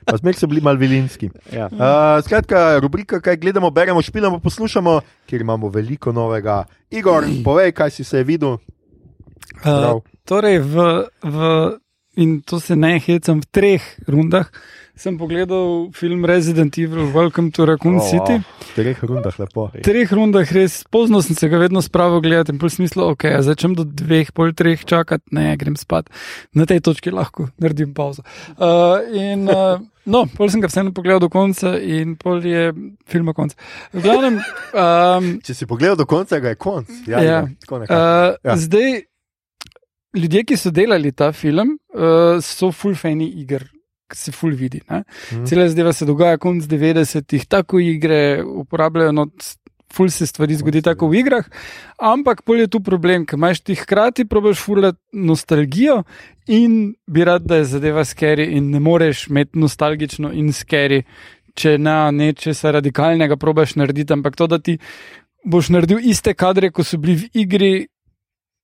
Pa 0.06 0.18
zmeraj 0.20 0.38
so 0.38 0.46
bili 0.50 0.60
mal 0.62 0.76
vilinski. 0.78 1.30
Ja. 1.54 1.70
Uh, 1.72 2.20
skratka, 2.24 2.78
rubrika, 2.82 3.22
kaj 3.24 3.40
gledamo, 3.40 3.70
beremo, 3.74 4.02
špilamo, 4.02 4.38
poslušamo, 4.44 5.00
kjer 5.26 5.40
imamo 5.40 5.72
veliko 5.72 6.12
novega. 6.12 6.64
Igor, 6.90 7.24
povej, 7.44 7.72
kaj 7.72 7.96
si 7.96 8.04
se 8.04 8.22
videl. 8.22 8.58
Prav. 9.62 9.96
Uh, 9.96 10.02
torej, 10.28 10.60
v, 10.60 10.86
v, 11.24 11.50
in 12.22 12.40
to 12.44 12.60
se 12.60 12.76
ne 12.76 12.98
hecam, 13.00 13.40
v 13.40 13.50
treh 13.50 13.88
rundah 14.06 14.52
sem 14.96 15.16
pogledal 15.20 15.90
film 15.92 16.24
Resident 16.24 16.78
Evil 16.78 17.12
Welcome 17.12 17.50
to 17.52 17.66
Raccoon 17.68 18.00
oh, 18.00 18.00
City. 18.00 18.40
V 18.40 18.72
treh 18.72 18.96
rundah 19.04 19.34
lepo. 19.36 19.68
V 19.74 19.84
treh 19.84 20.08
rundah 20.08 20.48
res 20.56 20.80
pozno 20.88 21.20
sem 21.20 21.36
se 21.36 21.50
ga 21.52 21.60
vedno 21.60 21.82
spravil 21.84 22.22
gledati 22.24 22.54
in 22.54 22.60
pol 22.60 22.72
smislu, 22.72 23.04
ok, 23.12 23.28
a 23.36 23.42
začnem 23.44 23.76
do 23.76 23.84
dveh, 23.84 24.32
pol 24.32 24.56
treh 24.56 24.80
čakati, 24.80 25.36
ne, 25.36 25.52
grem 25.60 25.76
spat. 25.76 26.08
Na 26.56 26.64
tej 26.64 26.80
točki 26.80 27.12
lahko 27.12 27.50
naredim 27.60 27.92
pauzo. 27.92 28.24
Uh, 28.56 29.04
in, 29.12 29.44
uh, 29.52 29.76
no, 30.08 30.24
pol 30.32 30.48
sem 30.48 30.64
ga 30.64 30.72
vseeno 30.72 30.96
pogledal 30.96 31.20
do 31.20 31.28
konca 31.28 31.76
in 31.76 32.16
pol 32.16 32.40
je 32.40 32.72
filma 33.04 33.36
konc. 33.36 33.52
V 33.92 34.00
glavnem, 34.00 34.40
um, 34.72 35.30
Če 35.44 35.60
si 35.60 35.68
pogledal 35.68 36.00
do 36.00 36.08
konca, 36.08 36.40
ga 36.40 36.56
je 36.56 36.60
konc. 36.60 36.88
Ja, 37.04 37.20
Ja. 37.20 37.44
Nekako. 37.44 37.84
Uh, 37.84 38.40
Ja. 38.40 38.52
ja. 38.52 38.56
Zdaj, 38.56 39.00
ljudje, 40.16 40.48
ki 40.48 40.56
so 40.56 40.72
delali 40.72 41.12
ta 41.12 41.34
film, 41.36 41.76
uh, 41.92 42.40
so 42.40 42.72
full 42.72 42.96
fani 42.96 43.28
iger, 43.44 43.68
se 44.14 44.32
full 44.32 44.54
vidi. 44.54 44.80
Ne? 44.90 45.02
Mhm. 45.32 45.44
Cela 45.44 45.68
zadeva 45.68 45.92
se 45.92 46.06
dogaja 46.06 46.38
konc 46.38 46.64
90-ih, 46.64 47.46
tako 47.46 47.80
igre 47.80 48.42
uporabljajo. 48.44 49.12
No, 49.12 49.26
Ful 49.92 50.08
se 50.10 50.26
stvari 50.26 50.54
zgodi 50.58 50.82
tako 50.82 51.08
v 51.08 51.20
igrah, 51.20 51.46
ampak 52.02 52.42
pol 52.44 52.58
je 52.60 52.66
tu 52.68 52.80
problem, 52.84 53.22
ker 53.24 53.38
imaš 53.38 53.60
ti 53.62 53.76
hkrati 53.78 54.26
probaš 54.28 54.58
fulati 54.60 54.98
nostalgijo 55.12 56.02
in 56.52 56.94
bi 57.06 57.24
rad, 57.24 57.46
da 57.46 57.60
je 57.60 57.68
zadeva 57.70 58.04
skeri 58.04 58.50
in 58.58 58.70
ne 58.70 58.80
moreš 58.80 59.28
imeti 59.30 59.58
nostalgično 59.58 60.32
in 60.34 60.52
skeri, 60.52 61.04
če 61.54 61.78
na 61.78 62.10
nečesa 62.10 62.74
radikalnega 62.76 63.38
probaš 63.40 63.76
narediti, 63.80 64.12
ampak 64.12 64.36
to, 64.36 64.46
da 64.50 64.58
ti 64.58 64.76
boš 65.44 65.70
naredil 65.72 66.02
iste 66.02 66.34
kadre, 66.34 66.70
kot 66.74 66.86
so 66.86 66.98
bili 66.98 67.16
v 67.22 67.44
igri, 67.46 67.72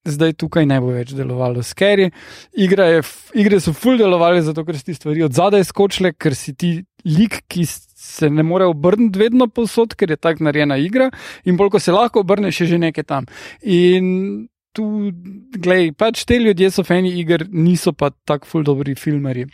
zdaj 0.04 0.32
tukaj 0.32 0.66
ne 0.66 0.80
bo 0.80 0.92
več 0.94 1.12
delovalo. 1.14 1.62
Skeri, 1.62 2.10
Igra 2.58 2.86
je, 2.90 3.02
igre 3.34 3.60
so 3.60 3.72
full 3.72 3.98
delovali, 3.98 4.42
zato 4.42 4.64
ker 4.64 4.78
si 4.78 4.84
ti 4.90 4.94
stvari 4.94 5.22
od 5.22 5.32
zadaj 5.32 5.64
skočile, 5.64 6.12
ker 6.12 6.34
si 6.34 6.54
ti 6.54 6.72
lik, 7.04 7.42
ki 7.48 7.66
s- 7.66 7.88
se 7.94 8.30
ne 8.30 8.42
more 8.42 8.64
obrniti 8.66 9.18
vedno 9.18 9.46
posod, 9.48 9.94
ker 9.94 10.10
je 10.10 10.16
tako 10.16 10.44
narejena 10.44 10.76
igra, 10.76 11.10
in 11.44 11.56
bolj 11.56 11.70
ko 11.70 11.78
se 11.78 11.92
lahko 11.92 12.20
obrneš, 12.20 12.60
je 12.60 12.66
že 12.66 12.78
nekaj 12.78 13.04
tam. 13.04 13.26
In 13.62 14.48
tu, 14.72 15.12
glej, 15.54 15.92
pač 15.92 16.24
te 16.24 16.38
ljudje 16.38 16.70
so 16.70 16.82
fani 16.84 17.12
iger, 17.20 17.46
niso 17.50 17.92
pa 17.92 18.10
tako 18.24 18.46
full 18.46 18.64
dobri 18.64 18.94
filmari. 18.94 19.46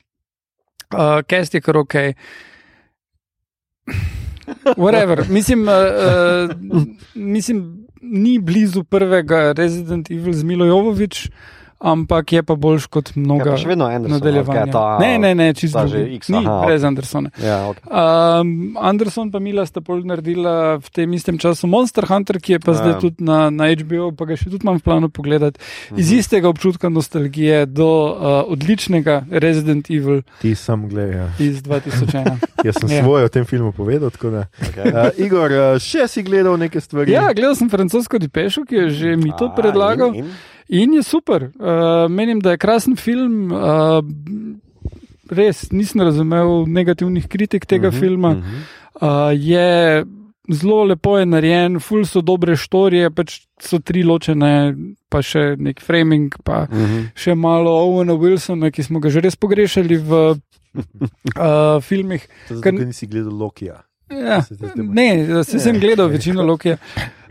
Uh, 0.89 1.21
Kest 1.29 1.55
je 1.55 1.61
kar 1.61 1.77
ok. 1.77 1.95
Whatever. 4.77 5.29
Mislim, 5.29 5.69
uh, 5.69 5.75
uh, 6.73 6.83
mislim, 7.15 7.88
ni 8.03 8.39
blizu 8.41 8.85
prvega 8.85 9.53
Resident 9.53 10.11
Evil 10.11 10.35
z 10.35 10.43
Milo 10.43 10.65
Jovovič, 10.65 11.29
ampak 11.81 12.33
je 12.33 12.43
pa 12.43 12.55
boljš 12.55 12.87
kot 12.87 13.09
Ja, 13.09 13.13
mnoga 13.17 13.51
pa 13.51 13.57
še 13.57 13.69
vedno 13.69 13.87
Anderson, 13.87 14.11
nadaljevanja. 14.13 14.61
ali 14.61 14.67
kaj 14.67 14.69
je 14.69 14.73
ta- 14.73 14.99
ne, 14.99 15.19
ne, 15.19 15.31
ne, 15.33 15.55
čisto 15.55 15.79
ta 15.79 15.87
že. 15.87 16.01
X, 16.13 16.29
Ni, 16.29 16.37
aha, 16.39 16.67
brez 16.67 16.83
Andersona. 16.83 17.31
Ja, 17.37 17.59
okay. 17.67 17.87
Um, 18.41 18.51
Anderson 18.77 19.31
pa 19.31 19.39
Mila 19.39 19.63
sta 19.63 19.81
pol 19.81 20.03
naredila 20.03 20.55
v 20.77 20.89
tem 20.89 21.13
istem 21.13 21.37
času 21.37 21.67
Monster 21.67 22.05
Hunter, 22.05 22.39
ki 22.39 22.53
je 22.53 22.61
pa 22.61 22.71
Ja. 22.71 22.77
zdaj 22.77 22.95
tudi 23.01 23.21
na, 23.21 23.49
na 23.49 23.65
HBO, 23.69 24.11
pa 24.11 24.25
ga 24.25 24.35
še 24.35 24.47
tudi 24.47 24.61
imam 24.61 24.75
v 24.75 24.83
planu 24.83 25.09
pogledati. 25.09 25.61
Iz 25.93 26.07
Mhm. 26.07 26.19
istega 26.19 26.47
občutka 26.47 26.89
nostalgije 26.89 27.67
do 27.67 27.87
uh, 28.09 28.17
odličnega 28.49 29.25
Resident 29.31 29.87
Evil 29.89 30.23
Ti 30.41 30.55
sam 30.55 30.85
gledaj. 30.85 31.31
iz 31.39 31.63
2001. 31.63 32.43
Jaz 32.67 32.75
sem 32.77 32.91
Ja. 32.91 33.03
svoje 33.03 33.25
o 33.25 33.29
tem 33.29 33.45
filmu 33.45 33.71
povedal. 33.71 34.11
tako 34.11 34.31
da. 34.31 34.43
Okay. 34.59 34.89
Uh, 34.89 35.15
Igor, 35.17 35.47
uh, 35.49 35.79
še 35.79 36.07
si 36.07 36.23
gledal 36.23 36.57
neke 36.57 36.79
stvari? 36.79 37.11
ja, 37.11 37.31
gledal 37.31 37.55
sem 37.55 37.69
francosko 37.69 38.19
Depešo, 38.19 38.65
ki 38.65 38.75
je 38.75 38.91
že 38.91 39.09
mi 39.15 39.31
to 39.33 39.49
predlagal. 39.51 40.11
in- 40.11 40.25
in? 40.25 40.31
In 40.71 40.93
je 40.93 41.03
super. 41.03 41.43
Uh, 41.55 41.71
menim, 42.09 42.41
da 42.41 42.51
je 42.51 42.59
krasen 42.59 42.97
film. 42.97 43.51
Uh, 43.51 44.03
res 45.31 45.71
nisem 45.71 46.01
razumel 46.01 46.67
negativnih 46.67 47.27
kritik 47.27 47.67
tega 47.67 47.89
uh 47.89 47.95
Mhm, 47.95 47.97
-huh, 47.97 48.01
filma. 48.01 48.31
mhm. 48.31 48.57
Uh, 48.95 49.09
je 49.35 50.05
zelo 50.51 50.85
lepo 50.85 51.19
je 51.19 51.27
narejen, 51.27 51.79
ful 51.79 52.05
so 52.05 52.21
dobre 52.21 52.57
štorije, 52.57 53.11
pač 53.11 53.35
so 53.61 53.79
tri 53.79 54.03
ločene, 54.03 54.75
pa 55.09 55.23
še 55.23 55.57
nek 55.59 55.81
framing, 55.81 56.35
pa 56.45 56.65
Mhm. 56.65 57.05
še 57.15 57.35
malo 57.35 57.71
Owena 57.71 58.13
Wilsona, 58.15 58.71
ki 58.71 58.83
smo 58.83 58.99
ga 58.99 59.11
že 59.11 59.21
res 59.21 59.37
pogrešali 59.37 59.97
v 59.99 60.11
uh, 60.11 60.37
filmih. 61.89 62.27
Zato, 62.49 62.61
Ker- 62.61 62.87
nisi 62.87 63.07
gledal 63.07 63.33
Lokija. 63.33 63.83
Ja, 64.11 64.41
ne, 64.77 65.45
se 65.45 65.59
sem 65.59 65.79
gledal 65.79 66.09
večino 66.09 66.43
Lokija. 66.51 66.77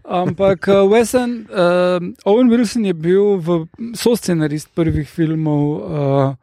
Ampak 0.07 0.67
uh, 0.67 0.87
Wesen, 0.87 1.47
uh, 1.51 1.99
Owen 2.25 2.49
Wilson 2.49 2.85
je 2.85 2.93
bil 2.93 3.43
soscenarist 3.95 4.71
prvih 4.75 5.07
filmov 5.09 5.63
uh, 5.83 6.35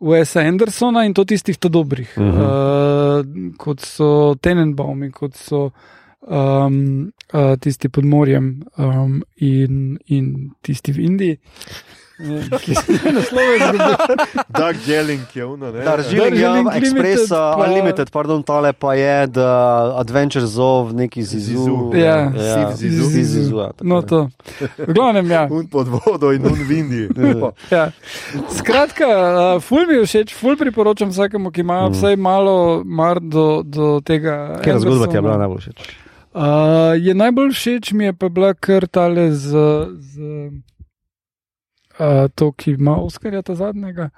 Wesa 0.00 0.40
Andersona 0.40 1.04
in 1.04 1.14
to 1.14 1.24
tistih 1.24 1.56
to 1.60 1.68
dobrih, 1.68 2.08
uh. 2.16 2.24
-huh. 2.24 2.40
uh, 2.40 3.52
kot 3.56 3.80
so 3.80 4.34
Tenenbaumi, 4.40 5.10
kot 5.10 5.36
so 5.36 5.70
um, 6.20 7.12
uh, 7.32 7.56
tisti 7.60 7.88
pod 7.88 8.04
morjem 8.04 8.62
um, 8.76 9.22
in, 9.36 9.98
in 10.06 10.50
tisti 10.62 10.92
v 10.92 10.98
Indiji. 10.98 11.38
Ki 12.60 12.74
se 12.74 12.82
naslove 13.12 13.56
izgubil. 13.56 13.94
Dark 14.50 14.76
Jelling 14.86 15.26
je 15.34 15.44
uno, 15.44 15.66
ne? 15.68 15.80
Darjeeling, 15.80 16.14
ja, 16.32 16.48
Darjeeling 16.48 16.68
Express, 16.68 16.94
Limited 16.94 17.28
pa- 17.28 17.64
Unlimited, 17.64 18.10
pardon, 18.10 18.42
tale 18.42 18.72
pa 18.72 18.94
je 18.94 19.26
The 19.28 19.48
Adventures 19.96 20.56
of 20.56 20.92
neki 20.92 21.22
Zizu. 21.22 21.50
Zizu. 21.50 21.90
Ja. 21.96 22.30
Siv 22.30 22.76
Zizu. 22.76 23.04
Siv 23.04 23.24
Zizu, 23.24 23.56
ja, 23.56 23.70
No, 23.82 23.96
je. 23.96 24.06
to. 24.06 24.28
V 24.78 24.94
glavnem, 24.94 25.26
ja. 25.28 25.48
Un 25.50 25.66
pod 25.66 25.88
vodo 25.88 26.30
in 26.30 26.42
un 26.42 26.54
v 26.54 26.72
Indiji. 26.72 27.08
Ja. 27.70 27.90
Skratka, 28.50 29.06
uh, 29.56 29.60
ful 29.60 29.86
mi 29.86 29.94
je 29.94 30.04
všeč, 30.04 30.34
ful 30.34 30.56
priporočam 30.56 31.08
vsakemu, 31.08 31.50
ki 31.50 31.60
ima 31.60 31.82
Mhm. 31.82 31.92
vsaj 31.92 32.16
malo 32.16 32.56
mar 32.86 33.18
do, 33.18 33.62
do 33.62 34.00
tega. 34.00 34.54
Katera 34.56 34.78
zgodba 34.78 35.06
ti 35.06 35.16
je 35.16 35.22
bila 35.22 35.36
najbolj 35.36 35.58
všeč? 35.60 35.78
Uh, 36.32 36.42
je 36.96 37.12
najbolj 37.12 37.50
všeč 37.50 37.92
mi 37.92 38.04
je 38.04 38.12
pa 38.12 38.28
bila 38.28 38.54
kar 38.54 38.86
tale 38.86 39.30
z, 39.30 39.50
z 39.96 40.14
uh, 41.98 42.28
to, 42.34 42.52
ki 42.52 42.70
ima 42.70 42.96
Oskarja 42.96 43.42
ta 43.42 43.54
zadnjega. 43.54 44.10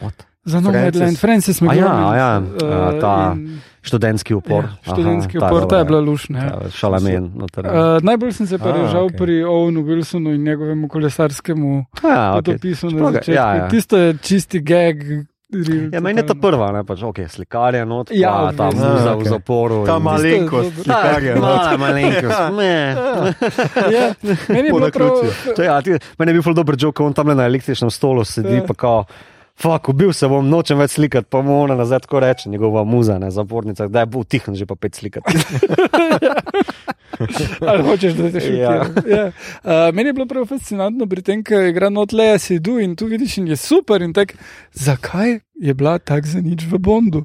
What? 0.00 0.26
Za 0.44 0.60
nov 0.60 0.72
Francis. 1.20 1.62
A 1.62 1.74
ja, 1.74 2.16
ja, 2.16 2.40
uh, 2.40 3.00
ta 3.00 3.32
in- 3.36 3.60
Študentski 3.82 4.34
upor. 4.34 4.64
Ja, 4.64 4.92
študentski 4.92 5.38
Aha, 5.38 5.46
upor, 5.46 5.68
ta 5.68 5.76
je 5.76 5.84
dobra, 5.84 5.84
bila 5.84 6.00
lušna. 6.00 6.38
Ja. 6.38 6.44
ja, 6.44 6.70
Šalamen. 6.70 7.30
noter. 7.34 7.66
Uh, 7.66 7.72
najbolj 8.02 8.32
sem 8.32 8.46
se 8.46 8.58
pa 8.58 8.72
režal 8.72 9.08
okay. 9.08 9.16
pri 9.16 9.44
Owenu 9.44 9.82
Wilsonu 9.82 10.34
in 10.34 10.42
njegovemu 10.44 10.88
kolesarskemu 10.88 11.84
Ja, 12.04 12.34
okay. 12.36 12.42
dopisu 12.42 12.90
na 12.90 13.12
začetku. 13.12 13.30
ja, 13.32 13.54
ja. 13.54 13.68
Tisto 13.68 13.96
je 13.96 14.16
čisti 14.22 14.60
gag. 14.60 14.96
Ja, 15.90 16.00
meni 16.00 16.20
je 16.20 16.26
ta 16.26 16.34
prva, 16.34 16.68
ne 16.70 16.84
pač, 16.84 17.02
ok, 17.02 17.16
slikar 17.26 17.74
je 17.74 17.82
not, 17.84 18.10
Ja, 18.10 18.30
pa 18.30 18.52
ta 18.52 18.66
muza 18.70 19.14
v 19.14 19.24
zaporu. 19.26 19.80
Ta 19.82 19.98
malenkost, 19.98 20.70
je 20.72 20.84
slikar 20.84 21.22
je. 21.22 21.34
no. 21.34 21.40
Mala 21.42 21.76
malenkost, 21.76 22.44
ne. 22.54 22.74
Ja, 23.96 24.04
meni 24.48 24.66
je 24.66 24.70
Po 24.70 24.78
bilo 24.78 24.90
prav. 24.90 25.10
ja, 25.58 25.82
ti, 25.82 25.90
meni 26.16 26.30
je 26.30 26.34
bil 26.34 26.42
ful 26.42 26.54
dober 26.54 26.78
joke, 26.78 27.02
on 27.02 27.12
tam 27.12 27.26
na 27.28 27.44
električnem 27.44 27.90
stolu 27.90 28.24
sedi, 28.24 28.54
Ja. 28.54 28.62
pa 28.62 28.74
kao. 28.76 29.04
Fak, 29.60 29.88
ubil 29.92 30.12
se 30.16 30.24
bom, 30.28 30.46
nočem 30.48 30.78
več 30.80 30.94
slikati, 30.96 31.26
pa 31.28 31.42
mu 31.44 31.58
ona 31.60 31.74
nazaj 31.76 31.98
tako 32.06 32.20
reče, 32.24 32.48
njegova 32.48 32.80
muza, 32.84 33.18
ne, 33.20 33.28
zapornica, 33.30 33.88
da 33.92 34.00
je 34.00 34.06
bil 34.06 34.24
tihen 34.24 34.54
že 34.56 34.64
pa 34.66 34.74
pet 34.74 34.94
slikati. 34.96 35.36
Ali 37.68 37.82
hočeš, 37.84 38.12
da 38.16 38.30
te 38.32 38.40
šutijo? 38.40 38.62
Ja. 38.62 38.84
Ja. 39.06 39.24
Uh, 39.26 39.32
meni 39.94 40.08
je 40.08 40.12
bilo 40.16 40.24
prav 40.26 40.46
fascinantno 40.48 41.04
pri 41.06 41.22
tem, 41.22 41.42
ker 41.44 41.66
igra 41.68 41.90
not 41.92 42.12
Leja 42.16 42.38
Sedu 42.40 42.78
in 42.80 42.96
tu 42.96 43.06
vidiš, 43.10 43.36
in 43.42 43.46
je 43.52 43.56
super. 43.60 44.00
In 44.02 44.12
tak, 44.16 44.32
zakaj 44.72 45.28
je 45.60 45.74
bila 45.74 45.98
tako 45.98 46.26
za 46.26 46.40
nič 46.40 46.64
v 46.64 46.78
Bondu? 46.80 47.24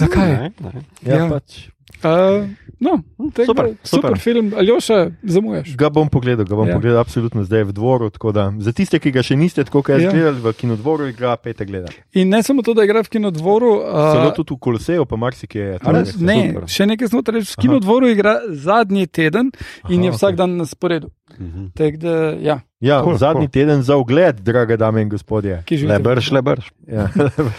Zakaj? 0.00 0.30
Ne, 0.32 0.50
ne. 0.60 0.72
Ja, 1.02 1.16
Ja. 1.16 1.28
pač 1.28 1.68
Uh, 1.96 2.50
no, 2.78 2.98
tega, 3.30 3.46
Super, 3.46 3.64
super, 3.64 3.76
super 3.84 4.18
film, 4.18 4.52
Aljoša, 4.52 4.96
zamujaš. 5.24 5.76
Ga 5.76 5.88
bom 5.88 6.08
pogledal, 6.08 6.44
ga 6.44 6.54
bom 6.54 6.66
Ja. 6.66 6.74
pogledal 6.74 6.98
absolutno 6.98 7.40
zdaj 7.42 7.64
v 7.64 7.72
dvoru. 7.72 8.10
Da, 8.28 8.52
za 8.58 8.72
tiste, 8.72 8.98
ki 8.98 9.10
ga 9.10 9.22
še 9.22 9.34
niste 9.34 9.64
tako 9.64 9.80
kot 9.80 9.94
jaz 9.94 10.02
Ja. 10.02 10.10
gledali 10.10 10.40
v 10.40 10.52
kinodvoru, 10.52 11.06
igra 11.06 11.36
pete 11.36 11.64
gleda. 11.64 11.88
In 12.12 12.28
ne 12.28 12.42
samo 12.42 12.60
to, 12.60 12.74
da 12.74 12.82
igra 12.82 13.00
v 13.00 13.08
kinodvoru. 13.08 13.70
Celo 13.80 14.28
Uh, 14.28 14.34
tudi 14.34 14.52
v 14.52 14.58
Koloseju, 14.58 15.04
pa 15.04 15.16
marsikje 15.16 15.62
je. 15.62 15.78
tako, 15.78 15.92
ne, 15.92 16.04
super. 16.04 16.64
še 16.68 16.86
nekaj 16.86 17.06
znotraj. 17.08 17.40
V 17.42 17.56
kinodvoru 17.56 18.08
igra 18.08 18.34
zadnji 18.50 19.06
teden 19.08 19.50
in 19.86 19.96
Aha, 19.96 20.04
je 20.04 20.10
vsak 20.12 20.28
okej. 20.28 20.36
dan 20.36 20.56
na 20.56 20.66
sporedu. 20.66 21.08
Mhm. 21.38 21.66
Tak 21.74 21.96
Da, 21.96 22.10
ja, 22.40 22.60
Ja, 22.80 23.02
Cool, 23.02 23.16
zadnji 23.16 23.46
cool. 23.46 23.52
teden 23.52 23.82
za 23.82 23.96
ogled, 23.96 24.40
drage 24.40 24.76
dame 24.76 25.02
in 25.02 25.08
gospodje. 25.08 25.62
ki 25.66 25.76
živite. 25.76 25.98
Lebrš, 25.98 26.30
lebrš. 26.30 26.70
Ja, 26.86 27.08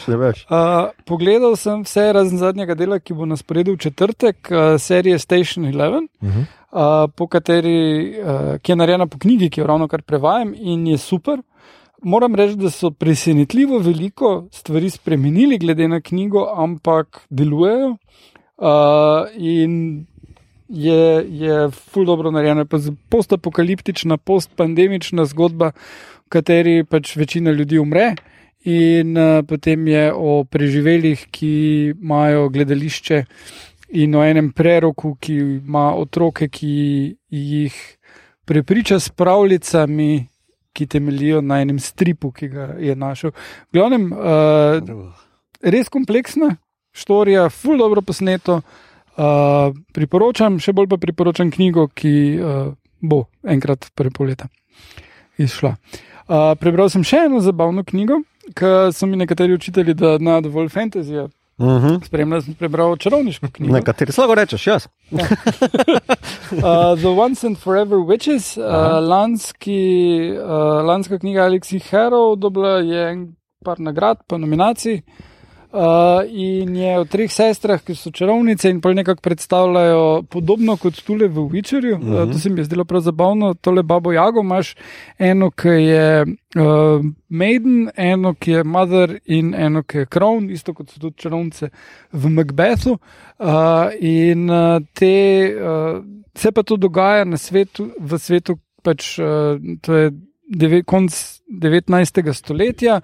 še 0.05 0.15
več. 0.15 0.45
Uh, 0.45 0.88
pogledal 1.05 1.55
sem 1.55 1.84
vse 1.84 2.13
razen 2.13 2.38
zadnjega 2.38 2.76
dela, 2.76 2.99
ki 2.99 3.13
bo 3.13 3.26
na 3.26 3.36
sporedu 3.36 3.74
v 3.74 3.78
četrtek, 3.78 4.47
uh, 4.47 4.57
serije 4.78 5.20
Station 5.20 5.65
11, 5.65 6.07
Uh 6.22 6.30
-huh. 6.30 6.45
uh, 6.72 7.11
po 7.11 7.28
kateri, 7.28 7.76
uh, 8.15 8.57
ki 8.57 8.72
je 8.72 8.76
narejena 8.76 9.07
po 9.07 9.18
knjigi, 9.18 9.49
ki 9.49 9.61
jo 9.61 9.68
ravno 9.68 9.88
kar 9.88 10.01
prevajam 10.01 10.53
in 10.55 10.88
je 10.88 10.97
super. 10.97 11.41
Moram 12.03 12.36
reči, 12.36 12.55
da 12.55 12.70
so 12.70 12.91
presenetljivo 12.91 13.80
veliko 13.80 14.47
stvari 14.51 14.89
spremenili 14.89 15.57
glede 15.57 15.88
na 15.88 16.01
knjigo, 16.01 16.53
ampak 16.55 17.26
delujejo. 17.30 17.97
Uh, 18.57 18.68
in 19.36 20.05
je, 20.70 21.26
je 21.30 21.72
ful 21.72 22.05
dobro 22.05 22.32
narejena, 22.32 22.65
postapokaliptična, 23.09 24.18
postpandemična 24.18 25.26
zgodba, 25.26 25.72
v 26.26 26.30
kateri 26.30 26.84
pač 26.84 27.15
večina 27.15 27.51
ljudi 27.51 27.80
umre. 27.80 28.15
In 28.68 29.18
uh, 29.18 29.45
potem 29.47 29.88
je 29.88 30.11
o 30.13 30.43
preživelih, 30.43 31.28
ki 31.32 31.93
imajo 31.93 32.49
gledališče, 32.49 33.22
in 33.95 34.15
o 34.15 34.24
enem 34.26 34.49
preroku, 34.51 35.13
ki 35.22 35.36
ima 35.38 35.93
otroke, 35.95 36.49
ki 36.51 37.15
jih 37.30 37.78
prepriča 38.45 38.99
s 38.99 39.09
pravljicami, 39.09 40.28
ki 40.74 40.88
temeljijo 40.88 41.41
na 41.41 41.61
enem 41.61 41.80
stripu, 41.80 42.32
ki 42.32 42.49
ga 42.51 42.74
je 42.80 42.95
našel. 42.95 43.32
V 43.72 43.80
glavnem, 43.80 44.11
uh, 44.11 45.15
res 45.63 45.88
kompleksna 45.89 46.57
štorija, 46.91 47.47
ful 47.53 47.80
dobro 47.80 48.01
posneto. 48.01 48.59
Uh, 48.59 48.87
priporočam, 49.18 50.59
še 50.61 50.74
bolj 50.78 50.91
pa 50.91 50.99
priporočam 51.01 51.51
knjigo, 51.53 51.88
ki 51.89 52.13
uh, 52.38 52.70
bo 53.01 53.26
enkrat 53.47 53.89
prepol 53.97 54.30
leta 54.32 54.49
izšla. 55.41 55.76
Uh, 56.28 56.53
prebral 56.59 56.91
sem 56.91 57.05
še 57.07 57.26
eno 57.28 57.41
zabavno 57.41 57.86
knjigo, 57.88 58.22
ki 58.57 58.93
so 58.93 59.09
mi 59.09 59.18
nekateri 59.20 59.55
učitelji, 59.57 59.95
da 59.97 60.18
na 60.22 60.39
dovolj 60.41 60.70
fantasy. 60.74 61.28
Mhm. 61.57 62.03
Spremljal 62.05 62.43
sem 62.45 62.53
prebral 62.53 62.91
čarovniško 63.01 63.47
knjigo. 63.55 63.74
Nekateri 63.74 64.13
slabo 64.13 64.36
rečeš, 64.38 64.68
jaz. 64.68 64.84
Uh, 65.09 65.22
The 67.01 67.09
Once 67.09 67.47
and 67.47 67.57
Forever 67.57 67.97
Witches, 67.97 68.53
uh, 68.61 68.99
lanski, 69.01 69.82
uh, 70.38 70.86
lanska 70.86 71.18
knjiga 71.18 71.47
Alexi 71.49 71.82
Harrow, 71.89 72.36
dobila 72.38 72.78
je 72.86 73.34
par 73.65 73.82
nagrad, 73.82 74.22
pa 74.30 74.38
nominacij. 74.38 75.01
Uh, 75.01 75.37
in 76.30 76.75
je 76.75 76.93
o 76.99 77.05
treh 77.05 77.32
sestrah, 77.32 77.82
ki 77.84 77.95
so 77.95 78.11
čarovnice 78.11 78.69
in 78.69 78.82
pa 78.82 78.93
nekako 78.93 79.21
predstavljajo 79.21 80.23
podobno 80.30 80.78
kot 80.78 81.01
tule 81.05 81.28
v 81.28 81.47
Witcherju. 81.53 81.95
Uh 81.95 82.01
-huh. 82.01 82.23
uh, 82.23 82.32
to 82.32 82.39
se 82.39 82.49
mi 82.49 82.59
je 82.59 82.63
zdelo 82.63 82.86
prav 82.86 83.01
zabavno. 83.01 83.53
Tole 83.53 83.84
babo 83.84 84.11
Jago 84.11 84.41
imaš 84.41 84.75
eno, 85.19 85.51
ki 85.51 85.67
je 85.67 86.21
uh, 86.23 87.05
Maiden, 87.30 87.89
eno, 87.95 88.34
ki 88.34 88.51
je 88.51 88.63
Mother 88.63 89.19
in 89.25 89.55
eno, 89.55 89.84
ki 89.84 89.97
je 89.97 90.05
Crown, 90.05 90.51
isto 90.51 90.73
kot 90.73 90.89
so 90.89 90.99
tudi 90.99 91.17
čarovnice 91.17 91.69
v 92.11 92.30
Macbethu. 92.30 92.97
Uh, 93.39 93.47
in 93.99 94.49
uh, 94.49 94.82
te, 94.93 95.53
uh, 95.55 96.03
se 96.36 96.51
pa 96.51 96.63
to 96.63 96.78
dogaja 96.78 97.25
na 97.25 97.38
svetu, 97.38 97.89
v 97.99 98.19
svetu, 98.19 98.57
pač 98.84 99.19
uh, 99.19 99.25
to 99.82 99.95
je 99.95 100.11
deve, 100.47 100.84
konc 100.84 101.11
19. 101.47 102.34
stoletja. 102.34 103.01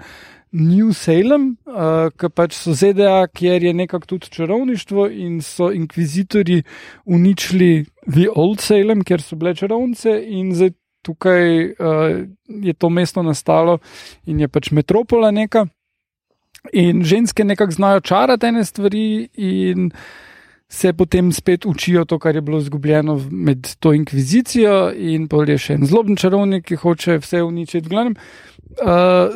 New 0.53 0.93
Salem, 0.93 1.57
uh, 1.65 2.11
ki 2.13 2.29
pač 2.29 2.53
so 2.53 2.75
ZDA, 2.77 3.25
kjer 3.33 3.63
je 3.63 3.73
nekako 3.73 4.05
tudi 4.13 4.29
čarovništvo 4.29 5.07
in 5.09 5.41
so 5.41 5.71
inkvizitorji 5.73 6.63
uničili 7.05 7.85
The 8.05 8.27
Old 8.35 8.61
Salem, 8.61 9.01
kjer 9.03 9.21
so 9.21 9.35
bile 9.35 9.55
čarovnice 9.55 10.13
in 10.27 10.53
zdaj 10.53 10.75
tukaj 11.01 11.65
uh, 11.65 12.21
je 12.47 12.73
to 12.73 12.89
mesto 12.89 13.23
nastalo 13.23 13.79
in 14.25 14.39
je 14.39 14.47
pač 14.47 14.71
metropola 14.71 15.31
neka. 15.31 15.65
In 16.73 17.03
ženske 17.03 17.43
nekako 17.43 17.71
znajo 17.71 17.99
čarati 17.99 18.45
ene 18.45 18.65
stvari 18.65 19.27
in 19.35 19.89
se 20.73 20.93
potem 20.93 21.31
spet 21.31 21.65
učijo 21.65 22.05
to, 22.05 22.19
kar 22.19 22.35
je 22.35 22.41
bilo 22.41 22.57
izgubljeno 22.57 23.21
med 23.31 23.75
to 23.79 23.93
inkvizicijo 23.93 24.91
in 24.95 25.27
pol 25.27 25.49
je 25.49 25.57
še 25.57 25.75
en 25.77 25.85
zloben 25.85 26.17
čarovnik, 26.17 26.65
ki 26.65 26.79
hoče 26.81 27.19
vse 27.21 27.43
uničiti. 27.43 27.85
V 27.85 27.91
glavnem, 27.91 28.15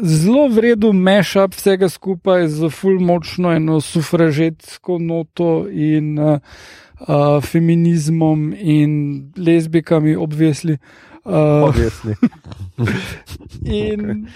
zelo 0.01 0.47
vredu 0.47 0.93
mešap 0.93 1.53
vsega 1.53 1.89
skupaj 1.89 2.47
z 2.47 2.69
full 2.69 2.99
močno 2.99 3.51
eno 3.53 3.81
sufražetsko 3.81 4.97
noto 4.99 5.67
in 5.69 6.19
uh, 6.19 6.39
uh, 6.99 7.43
feminizmom 7.43 8.53
in 8.57 9.31
lezbikami 9.37 10.15
obvesli. 10.15 10.77
Uh, 11.23 11.33
Obvesni. 11.67 12.15
in, 13.83 14.27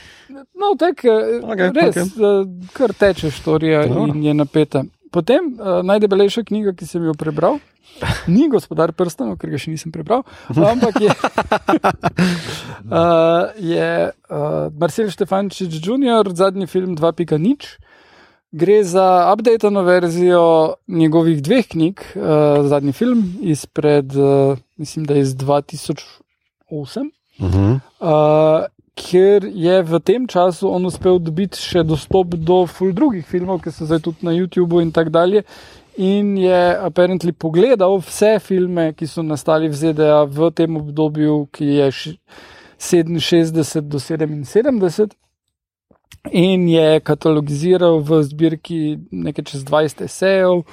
no, 0.54 0.76
tako, 0.80 1.08
okay, 1.44 1.72
res, 1.76 1.96
okay. 1.96 2.42
uh, 2.42 2.48
kar 2.74 2.94
teče 2.94 3.32
štorija 3.32 3.86
Dobro. 3.88 4.08
in 4.08 4.24
je 4.24 4.34
napeta. 4.34 4.84
Potem 5.12 5.52
uh, 5.60 5.82
najdebelejša 5.84 6.44
knjiga, 6.48 6.74
ki 6.74 6.88
sem 6.88 7.04
jo 7.04 7.14
prebral, 7.18 7.60
ni 8.32 8.48
gospodar 8.52 8.94
prstanov, 8.96 9.38
ker 9.42 9.52
ga 9.52 9.60
še 9.60 9.74
nisem 9.74 9.92
prebral, 9.92 10.24
ampak 10.56 11.00
je, 11.04 11.12
uh, 12.88 13.52
je 13.76 13.90
uh, 14.12 14.72
Marcel 14.72 15.12
Štefančič 15.12 15.80
Jr., 15.84 16.32
zadnji 16.32 16.68
film 16.72 16.96
2.0. 16.96 17.76
Gre 18.52 18.82
za 18.84 19.32
updated 19.32 19.78
verzijo 19.88 20.76
njegovih 20.88 21.40
dveh 21.44 21.68
knjig, 21.72 22.04
uh, 22.16 22.68
zadnji 22.68 22.92
film 22.92 23.24
izpred, 23.48 24.12
uh, 24.16 24.60
mislim, 24.76 25.06
da 25.08 25.16
je 25.16 25.28
iz 25.28 25.36
2008 25.36 27.12
Mhm. 27.42 27.80
uh, 28.00 28.66
ker 29.02 29.46
je 29.46 29.82
v 29.84 30.00
tem 30.00 30.28
času 30.30 30.70
on 30.70 30.86
uspel 30.86 31.20
dobiti 31.20 31.58
še 31.58 31.84
dostop 31.84 32.36
do 32.38 32.64
ful 32.70 32.94
drugih 32.94 33.26
filmov, 33.26 33.64
ki 33.64 33.74
so 33.74 33.88
zdaj 33.90 34.04
tudi 34.06 34.28
na 34.28 34.36
YouTubu 34.36 34.82
in 34.82 34.92
tako 34.94 35.10
dalje. 35.18 35.44
In 35.98 36.38
je 36.40 36.62
apparently 36.80 37.34
pogledal 37.34 37.98
vse 38.00 38.38
filme, 38.40 38.94
ki 38.94 39.08
so 39.10 39.26
nastali 39.26 39.68
v 39.68 39.76
ZDA 39.76 40.24
v 40.30 40.52
tem 40.56 40.78
obdobju, 40.78 41.48
ki 41.52 41.66
je 41.82 41.88
š- 41.92 42.18
67 42.82 43.90
do 43.90 44.00
77, 44.00 45.12
in 46.32 46.68
je 46.70 47.00
katalogiziral 47.00 48.00
v 48.00 48.24
zbirki 48.24 48.80
nekaj 49.12 49.46
čez 49.46 49.66
20 49.66 50.06
esejev, 50.06 50.64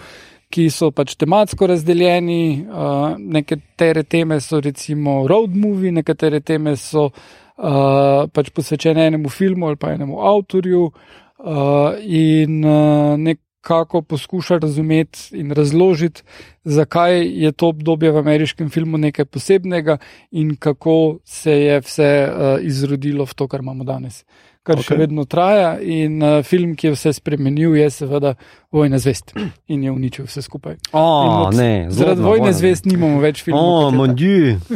ki 0.48 0.70
so 0.72 0.90
pač 0.90 1.12
tematsko 1.20 1.66
razdeljeni. 1.68 2.64
Uh, 2.64 3.16
nekatere 3.18 4.02
teme 4.04 4.40
so 4.40 4.60
recimo 4.60 5.26
road 5.28 5.56
movie, 5.56 5.92
nekatere 5.92 6.40
teme 6.40 6.76
so 6.76 7.10
uh, 7.59 8.28
pač 8.32 8.50
posvečene 8.54 9.06
enemu 9.06 9.28
filmu 9.28 9.68
ali 9.68 9.76
pa 9.76 9.92
enemu 9.92 10.20
avtorju. 10.20 10.90
Uh, 11.38 11.94
in 12.02 12.64
uh, 12.64 13.14
nekako 13.14 14.02
poskuša 14.02 14.59
razumeti 14.59 15.38
in 15.38 15.52
razložiti, 15.54 16.22
zakaj 16.64 17.22
je 17.22 17.52
to 17.52 17.68
obdobje 17.68 18.11
v 18.11 18.18
ameriškem 18.18 18.70
filmu 18.70 18.98
nekaj 18.98 19.24
posebnega 19.24 19.98
in 20.30 20.56
kako 20.56 21.18
se 21.24 21.52
je 21.52 21.80
vse 21.80 22.11
uh, 22.26 22.59
izrodilo 22.62 23.24
v 23.24 23.34
to, 23.34 23.46
kar 23.48 23.61
imamo 23.61 23.84
danes. 23.84 24.24
Kar 24.68 24.76
okay. 24.76 24.84
še 24.84 24.98
vedno 24.98 25.24
traja, 25.24 25.70
in 25.80 26.20
uh, 26.20 26.42
film, 26.42 26.74
ki 26.76 26.86
je 26.86 26.92
vse 26.92 27.12
spremenil, 27.14 27.72
je 27.74 27.88
seveda 27.92 28.34
Vojna 28.68 28.98
zvest 28.98 29.32
in 29.72 29.82
je 29.82 29.90
uničil 29.90 30.26
vse 30.26 30.42
skupaj. 30.42 30.76
O, 30.92 31.00
In 31.00 31.32
od- 31.42 31.56
ne, 31.56 31.70
Zaradi 31.90 32.20
vojne 32.20 32.44
vojna. 32.44 32.52
zvest 32.54 32.84
nimamo 32.84 33.18
več 33.18 33.40
filmov. 33.40 33.94
mon 33.94 34.12
dieu. 34.14 34.58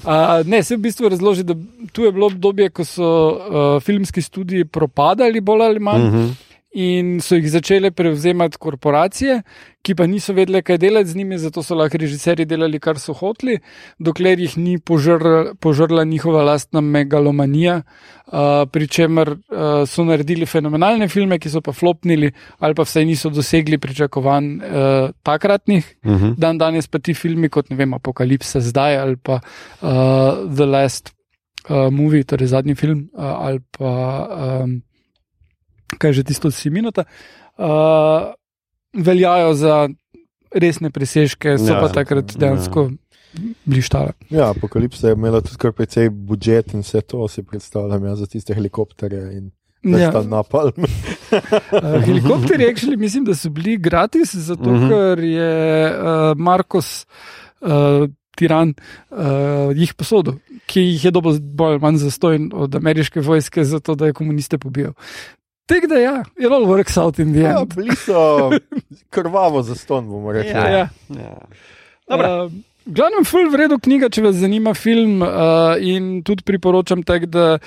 Uh, 0.00 0.40
ne, 0.46 0.62
se 0.62 0.72
v 0.72 0.80
bistvu 0.80 1.08
razloži, 1.08 1.42
da 1.44 1.52
tu 1.92 2.02
je 2.02 2.12
bilo 2.12 2.26
obdobje, 2.26 2.70
ko 2.70 2.80
so 2.82 3.04
uh, 3.04 3.36
filmski 3.78 4.22
studiji 4.22 4.64
propadali, 4.64 5.40
bolj 5.42 5.62
ali 5.62 5.80
manj, 5.80 6.00
mm 6.00 6.08
Mhm. 6.10 6.30
In 6.72 7.18
so 7.20 7.34
jih 7.34 7.50
začele 7.50 7.90
prevzemati 7.90 8.58
korporacije, 8.58 9.40
ki 9.82 9.94
pa 9.96 10.06
niso 10.06 10.32
vedele, 10.36 10.62
kaj 10.62 10.78
delati 10.78 11.08
z 11.08 11.16
njimi, 11.16 11.38
zato 11.38 11.62
so 11.66 11.74
lahko 11.74 11.98
režiserji 11.98 12.46
delali, 12.46 12.78
kar 12.78 12.98
so 13.00 13.14
hoteli, 13.16 13.58
dokler 13.98 14.38
jih 14.38 14.56
ni 14.58 14.78
požrla, 14.78 15.54
požrla 15.60 16.04
njihova 16.04 16.44
lastna 16.46 16.80
megalomanija, 16.80 17.80
uh, 17.82 18.68
pri 18.70 18.86
čemer 18.86 19.32
uh, 19.32 19.82
so 19.88 20.04
naredili 20.04 20.46
fenomenalne 20.46 21.08
filme, 21.08 21.38
ki 21.38 21.50
so 21.50 21.60
pa 21.60 21.72
flopnili 21.72 22.30
ali 22.58 22.74
pa 22.74 22.86
vsaj 22.86 23.04
niso 23.04 23.30
dosegli 23.30 23.78
pričakovanj 23.78 24.52
uh, 24.56 25.10
takratnih. 25.22 25.96
Mhm. 26.06 26.36
Dan 26.36 26.58
danes 26.58 26.86
pa 26.86 26.98
ti 26.98 27.14
filmi, 27.14 27.48
kot 27.48 27.70
ne 27.70 27.76
vem, 27.76 27.94
Apokalipsa 27.94 28.60
zdaj 28.60 28.98
ali 28.98 29.16
pa 29.16 29.40
uh, 29.40 30.46
The 30.54 30.66
Last 30.66 31.10
uh, 31.68 31.90
Movie, 31.90 32.24
torej 32.24 32.46
zadnji 32.46 32.74
film, 32.74 33.08
uh, 33.12 33.24
ali 33.24 33.60
pa 33.78 34.28
um, 34.62 34.82
kaj 35.98 36.12
že 36.12 36.22
tisto 36.24 36.50
si 36.50 36.70
minuta, 36.70 37.04
uh, 37.58 38.34
veljajo 38.94 39.54
za 39.54 39.88
resne 40.54 40.90
presežke, 40.90 41.58
so 41.58 41.72
Ja, 41.72 41.80
pa 41.80 41.88
takrat 41.88 42.36
dejansko 42.36 42.90
blištale. 43.64 44.12
Ja, 44.30 44.50
apokalipsa 44.50 45.08
je 45.08 45.14
imela 45.14 45.40
tudi 45.40 45.56
kar 45.58 45.72
precej 45.72 46.10
budžet 46.10 46.74
in 46.74 46.82
vse 46.82 47.00
to 47.00 47.28
si 47.28 47.42
predstavljam 47.42 48.04
ja, 48.04 48.16
za 48.16 48.26
tiste 48.26 48.54
helikopterje 48.54 49.32
in 49.38 49.50
Ja. 49.82 49.98
ja. 49.98 50.10
ta 50.12 50.20
napalm. 50.22 50.72
Uh, 50.76 52.04
helikopterji, 52.06 52.66
actually, 52.68 52.96
mislim, 52.96 53.24
da 53.24 53.34
so 53.34 53.48
bili 53.50 53.78
gratis, 53.78 54.34
zato 54.34 54.62
uh 54.62 54.76
Mhm. 54.76 54.84
-huh. 54.84 54.88
ker 54.88 55.24
je 55.24 55.92
uh, 55.96 56.36
Markos. 56.36 57.06
Uh, 57.60 58.08
Tiran 58.36 58.74
uh, 59.10 59.76
jih 59.76 59.94
posodil, 59.94 60.34
ki 60.66 60.80
jih 60.80 61.04
je 61.04 61.10
dobil 61.10 61.40
bolj 61.40 61.72
ali 61.72 61.80
manj 61.80 61.96
zastojn 61.96 62.50
od 62.54 62.74
ameriške 62.74 63.20
vojske, 63.20 63.64
zato 63.64 63.94
da 63.94 64.06
je 64.06 64.12
komuniste 64.12 64.58
pobil. 64.58 64.92
Tako 65.70 65.86
da, 65.86 65.94
ja, 65.96 66.14
it 66.36 66.50
all 66.50 66.66
works 66.66 66.96
out 66.98 67.18
in 67.18 67.30
the 67.32 67.40
Ja, 67.42 67.60
end. 67.60 67.74
bili 67.76 67.94
so 67.96 68.50
krvavo 69.14 69.62
za 69.62 69.74
ston, 69.74 70.08
bomo 70.08 70.32
rekli. 70.32 70.50
Ja, 70.50 70.66
ja. 70.68 70.88
Ja. 71.10 71.36
Dobro. 72.08 72.44
Uh, 72.46 72.52
Glavno, 72.86 73.20
full 73.28 73.50
vredo 73.52 73.76
knjiga, 73.78 74.08
če 74.08 74.22
vas 74.24 74.38
zanima 74.40 74.72
film, 74.74 75.20
uh, 75.22 75.28
in 75.78 76.22
tudi 76.26 76.42
priporočam 76.42 77.02
tak, 77.06 77.26
da 77.30 77.58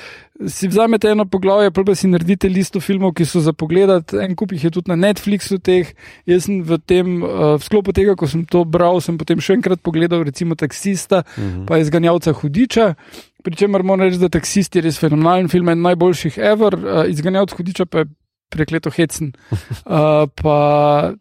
si 0.49 0.68
vzamete 0.68 1.12
eno 1.14 1.24
poglavje, 1.26 1.70
pa 1.72 1.95
si 1.95 2.10
naredite 2.10 2.49
listo 2.49 2.82
filmov, 2.82 3.14
ki 3.16 3.24
so 3.24 3.39
za 3.39 3.54
pogled. 3.54 3.93
En 4.20 4.34
kup 4.36 4.51
jih 4.51 4.66
je 4.66 4.72
tudi 4.74 4.89
na 4.91 4.97
Netflixu 4.97 5.62
teh. 5.64 5.93
Jaz 6.28 6.49
sem 6.49 6.64
v 6.66 6.80
tem, 6.82 7.22
uh, 7.22 7.54
v 7.56 7.64
sklopu 7.64 7.93
tega, 7.95 8.18
ko 8.20 8.28
sem 8.28 8.41
to 8.43 8.66
bral, 8.66 8.99
sem 8.99 9.16
potem 9.16 9.39
še 9.39 9.54
enkrat 9.56 9.80
pogledal, 9.86 10.26
recimo 10.28 10.58
Taksista, 10.60 11.24
Mhm. 11.38 11.66
pa 11.70 11.78
izganjavca 11.80 12.34
Hudiča. 12.34 12.95
Pričemer 13.44 13.84
moram 13.84 14.08
reči, 14.08 14.20
da 14.22 14.30
Taksist 14.32 14.76
je 14.76 14.82
res 14.86 14.98
fenomenalen 15.00 15.50
film, 15.52 15.70
en 15.70 15.82
najboljših 15.84 16.38
ever, 16.39 16.78
uh, 16.80 17.04
izganjavc 17.12 17.56
Hudiča 17.58 17.86
pa 17.86 18.04
je 18.04 18.12
prekleto 18.54 18.91
hecen. 18.94 19.34
Uh, 19.52 20.26
pa 20.41 20.58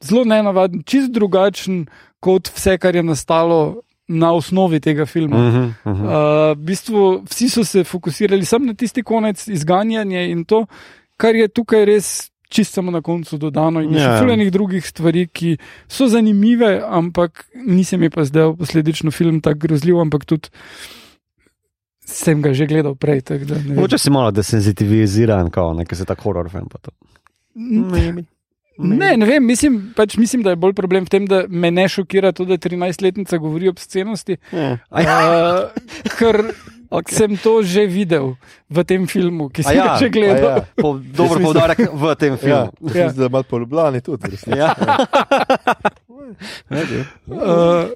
zelo 0.04 0.24
nenavaden, 0.28 0.84
čist 0.86 1.10
drugačen 1.12 1.86
kot 2.22 2.52
vse, 2.54 2.76
kar 2.78 2.94
je 2.94 3.02
nastalo 3.02 3.82
na 4.12 4.32
osnovi 4.32 4.80
tega 4.80 5.06
filma. 5.06 5.38
Mhm, 5.48 5.68
mhm. 5.86 6.04
Uh, 6.04 6.52
v 6.54 6.64
bistvu 6.68 7.06
vsi 7.30 7.48
so 7.48 7.64
se 7.64 7.84
fokusirali 7.84 8.44
samo 8.44 8.70
na 8.70 8.74
tisti 8.74 9.02
konec, 9.02 9.48
izganjanje 9.48 10.28
in 10.30 10.44
to, 10.44 10.66
kar 11.16 11.34
je 11.34 11.48
tukaj 11.48 11.84
res. 11.84 12.28
Čisto 12.52 12.82
samo 12.82 12.92
na 12.92 13.00
koncu 13.00 13.38
dodano, 13.40 13.80
in 13.80 13.94
Ja. 13.96 14.02
še 14.04 14.16
fulejnih 14.20 14.50
drugih 14.52 14.84
stvari, 14.84 15.22
ki 15.32 15.54
so 15.88 16.04
zanimive, 16.04 16.82
ampak 16.84 17.46
nisem 17.56 18.04
mi 18.04 18.10
pa 18.12 18.26
zdaj 18.28 18.50
posledično 18.58 19.08
film 19.08 19.38
tako 19.40 19.58
grozljiv, 19.64 19.96
ampak 20.04 20.26
tudi 20.28 20.52
sem 22.12 22.42
ga 22.42 22.52
že 22.52 22.66
gledal 22.66 22.94
prej. 22.94 23.20
tako 23.22 23.44
da 23.44 23.54
ne 23.54 23.62
vem. 23.62 23.74
Mogoče 23.74 23.98
si 23.98 24.10
malo 24.10 24.30
desenzitiviziran, 24.30 25.50
kao, 25.50 25.72
nekaj 25.74 25.96
se 25.96 26.04
tako 26.04 26.22
horror 26.24 26.50
film. 26.50 26.68
pa 26.68 26.78
to. 26.78 26.90
N- 27.56 28.26
Ne, 28.78 29.16
ne 29.16 29.26
vem, 29.26 29.44
mislim, 29.44 29.92
pač 29.94 30.16
mislim, 30.16 30.40
da 30.42 30.50
je 30.50 30.56
bolj 30.56 30.72
problem 30.72 31.04
v 31.04 31.10
tem, 31.10 31.26
da 31.26 31.42
me 31.46 31.70
ne 31.70 31.84
šokira 31.86 32.32
to, 32.32 32.44
da 32.44 32.56
13-letnica 32.56 33.36
govori 33.38 33.68
o 33.68 33.70
obscenosti. 33.70 34.36
Ja. 34.48 34.78
Uh, 34.88 35.68
ker 36.16 36.40
okay. 36.90 37.14
sem 37.14 37.36
to 37.36 37.60
že 37.62 37.84
videl 37.86 38.32
v 38.72 38.82
tem 38.82 39.04
filmu, 39.06 39.50
ki 39.50 39.62
sem 39.62 39.76
ja, 39.76 39.84
ga 39.84 40.00
že 40.00 40.08
gledal. 40.08 40.56
ja. 40.56 40.64
Po, 40.74 40.96
dober 40.96 41.38
poudarek 41.38 41.84
v 41.84 42.14
tem 42.16 42.32
Ja, 42.32 42.38
filmu. 42.38 42.72
Ja. 42.72 42.72
mislim, 42.80 43.12
da 43.14 43.26
ima 43.26 43.42
po 43.44 43.60
Ljubljani 43.60 44.00
tudi. 44.00 44.40
Ja. 44.48 44.72
Uh, 47.28 47.92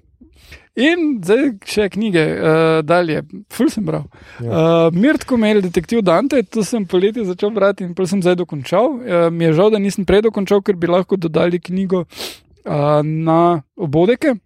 in 0.76 1.04
zdaj 1.24 1.44
še 1.66 1.88
knjige, 1.92 2.22
uh, 2.36 2.78
dalje, 2.86 3.22
ful 3.52 3.70
sem 3.72 3.84
bral. 3.86 4.04
Ja. 4.44 4.46
Uh, 4.46 4.96
Mirtko 4.96 5.38
Mel, 5.40 5.62
detektiv 5.64 6.02
Dante, 6.06 6.42
to 6.44 6.64
sem 6.66 6.84
poleti 6.88 7.24
začel 7.26 7.54
brati 7.56 7.86
in 7.86 7.94
pol 7.96 8.08
sem 8.10 8.20
zdaj 8.24 8.38
dokončal. 8.42 8.92
Uh, 9.00 9.28
mi 9.32 9.48
je 9.48 9.54
žal, 9.56 9.72
da 9.72 9.80
nisem 9.82 10.06
prej 10.08 10.26
dokončal, 10.28 10.60
ker 10.64 10.76
bi 10.76 10.90
lahko 10.90 11.18
dodali 11.20 11.60
knjigo 11.62 12.04
uh, 12.04 13.00
na 13.02 13.62
obodeke, 13.76 14.36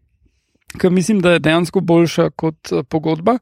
ker 0.79 0.95
mislim, 0.95 1.19
da 1.25 1.37
je 1.37 1.45
dejansko 1.49 1.83
boljša 1.83 2.31
kot 2.39 2.73
uh, 2.73 2.87
pogodba. 2.87 3.41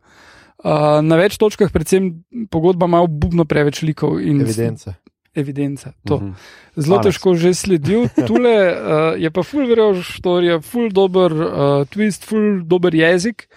Uh, 0.58 0.98
na 1.06 1.20
več 1.20 1.36
točkah, 1.38 1.70
predvsem 1.70 2.10
pogodba, 2.50 2.88
ima 2.90 3.04
bubno 3.06 3.44
preveč 3.46 3.84
likov 3.86 4.18
in 4.18 4.40
Evidence. 4.42 4.96
Evidenca. 5.34 5.92
To. 6.06 6.18
Mhm. 6.20 6.32
Zelo 6.76 6.96
Aneks. 6.98 7.06
težko 7.06 7.34
že 7.34 7.54
sledil. 7.54 8.08
Tule 8.28 8.54
uh, 8.54 9.16
je 9.18 9.30
pa 9.30 9.42
full 9.42 9.66
verjel 9.68 10.02
štorija, 10.02 10.60
full 10.60 10.90
dober 10.90 11.32
uh, 11.32 11.50
twist, 11.90 12.24
full 12.24 12.62
dober 12.64 12.94
jezik, 12.94 13.48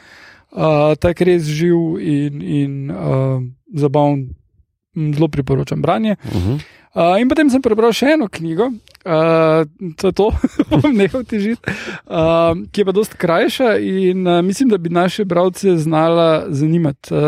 uh, 0.51 0.93
tak 0.99 1.21
res 1.21 1.43
živ 1.47 1.99
in, 2.01 2.41
in 2.41 2.71
uh, 2.91 3.39
zabaven. 3.73 4.31
Mm, 4.91 5.13
Zelo 5.15 5.27
priporočam 5.31 5.81
branje. 5.81 6.17
Mhm. 6.27 6.59
Uh, 6.91 7.15
in 7.23 7.29
potem 7.31 7.47
sem 7.47 7.61
prebral 7.63 7.93
še 7.95 8.17
eno 8.19 8.27
knjigo, 8.27 8.67
uh, 9.05 9.65
to 9.97 10.07
je 10.07 10.11
to, 10.11 10.31
bom 10.69 10.93
nehal 10.93 11.23
težiti, 11.23 11.61
uh, 12.07 12.53
ki 12.71 12.81
je 12.81 12.85
pa 12.85 12.91
dosti 12.91 13.17
krajša 13.17 13.77
in 13.77 14.27
uh, 14.27 14.41
mislim, 14.45 14.69
da 14.69 14.77
bi 14.77 14.89
naše 14.89 15.25
bralce 15.25 15.77
znala 15.77 16.45
zanimati. 16.49 17.13
Uh, 17.13 17.19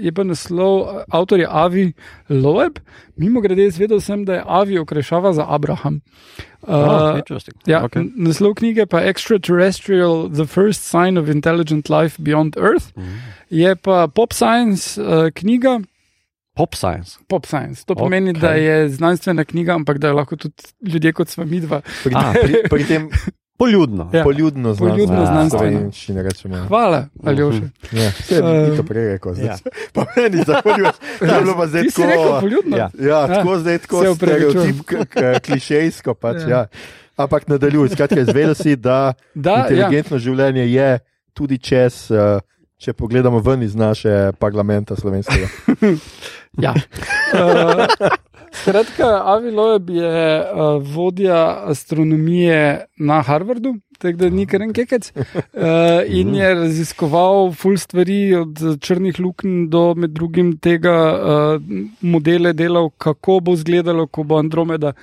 je 0.00 0.12
pa 0.12 0.24
naslov, 0.24 1.04
avtor 1.08 1.40
je 1.40 1.46
Avi 1.50 1.92
Loeb, 2.28 2.78
mimo 3.16 3.40
grede, 3.40 3.66
izvedel 3.66 4.00
sem, 4.00 4.24
da 4.24 4.34
je 4.34 4.44
Avi 4.46 4.78
okrešava 4.78 5.32
za 5.32 5.46
Abraham. 5.48 6.00
Oh, 6.62 7.12
Uh, 7.12 7.18
interesting. 7.18 7.56
Ja, 7.66 7.84
Okay. 7.84 8.04
Naslov 8.16 8.54
knjige 8.54 8.86
pa 8.86 9.00
Extraterrestrial: 9.00 10.28
The 10.28 10.46
First 10.46 10.84
Sign 10.84 11.18
of 11.18 11.28
Intelligent 11.28 11.88
Life 11.88 12.22
Beyond 12.22 12.56
Earth. 12.56 12.92
Mhm. 12.96 13.16
Je 13.50 13.76
pa 13.76 14.06
pop 14.06 14.32
science 14.32 15.00
uh, 15.02 15.30
knjiga, 15.34 15.80
Pop 16.60 16.76
science. 16.76 17.16
pop 17.28 17.46
science. 17.48 17.84
To 17.88 17.96
pomeni, 17.96 18.34
okay. 18.34 18.40
da 18.40 18.54
je 18.60 18.88
znanstvena 18.92 19.44
knjiga, 19.48 19.74
ampak 19.80 19.98
da 19.98 20.12
jo 20.12 20.20
lahko 20.20 20.36
tudi 20.36 20.54
ljudje 20.84 21.12
kot 21.16 21.32
smo 21.32 21.44
mi 21.48 21.60
dva. 21.60 21.80
Pri, 22.04 22.14
A. 22.16 22.32
pri, 22.36 22.64
pri 22.68 22.84
tem 22.84 23.08
Ja. 23.60 23.64
Poljudno. 23.64 24.10
poljudno 24.24 24.74
Poljudno 24.76 25.26
znanstveno. 25.26 25.90
Ne 26.08 26.22
rečemo. 26.22 26.64
Hvala, 26.68 27.06
Aljoša. 27.24 27.60
Ja, 27.92 28.10
vse 28.18 28.34
je 28.34 28.76
to 28.76 28.82
prej 28.82 29.12
rekel. 29.12 29.32
Ja. 29.32 29.56
Zdaj. 29.56 29.72
Pa 29.94 30.04
meni 30.16 30.42
zahvaljujem. 30.46 30.92
To 31.18 31.24
je 31.24 31.40
bilo 31.40 31.56
pa 31.56 31.66
zdaj 31.66 31.82
si 31.90 32.02
rekel 32.02 32.24
tako. 32.24 32.40
poljudno? 32.40 32.76
Ja. 32.76 32.90
Ja, 33.00 33.26
tako 33.26 33.58
zdaj 33.58 33.78
tako 33.78 34.14
stereotip, 34.14 34.76
klišejsko 35.44 36.14
pač. 36.14 36.36
Ja. 36.36 36.48
Ja. 36.48 36.66
Ampak 37.16 37.48
nadaljuj. 37.48 37.88
Skratka, 37.88 38.20
izvedel 38.20 38.54
si, 38.54 38.76
da 38.76 39.12
Da, 39.34 39.50
ja. 39.50 39.66
inteligentno 39.68 40.18
življenje 40.18 40.72
je 40.72 40.98
tudi 41.34 41.58
čez, 41.58 42.10
eh, 42.10 42.40
če 42.80 42.94
pogledamo 42.96 43.42
ven 43.44 43.62
iz 43.62 43.76
naše 43.76 44.32
parlamenta 44.40 44.96
slovenskega. 44.96 45.48
ja. 46.64 46.72
Uh, 47.36 47.84
skratka, 48.62 49.10
Avi 49.34 49.52
Loeb 49.52 49.90
je 49.92 50.40
uh, 50.40 50.80
vodja 50.94 51.42
astronomije 51.68 52.86
na 52.96 53.20
Harvardu. 53.22 53.76
Tako 54.00 54.16
da 54.16 54.30
ni 54.32 54.46
kar 54.48 54.62
en 54.64 54.72
kekec. 54.72 55.10
Uh, 55.12 56.00
in 56.08 56.32
je 56.34 56.54
raziskoval 56.54 57.50
ful 57.52 57.76
stvari, 57.76 58.34
od 58.38 58.62
črnih 58.80 59.20
luknj 59.20 59.66
do 59.68 59.82
med 59.94 60.14
drugim 60.16 60.54
tega 60.56 60.94
uh, 61.12 61.74
modele 62.00 62.54
delal, 62.56 62.88
kako 62.96 63.42
bo 63.44 63.58
izgledalo, 63.58 64.06
ko 64.08 64.24
bo 64.24 64.40
Andromeda 64.40 64.94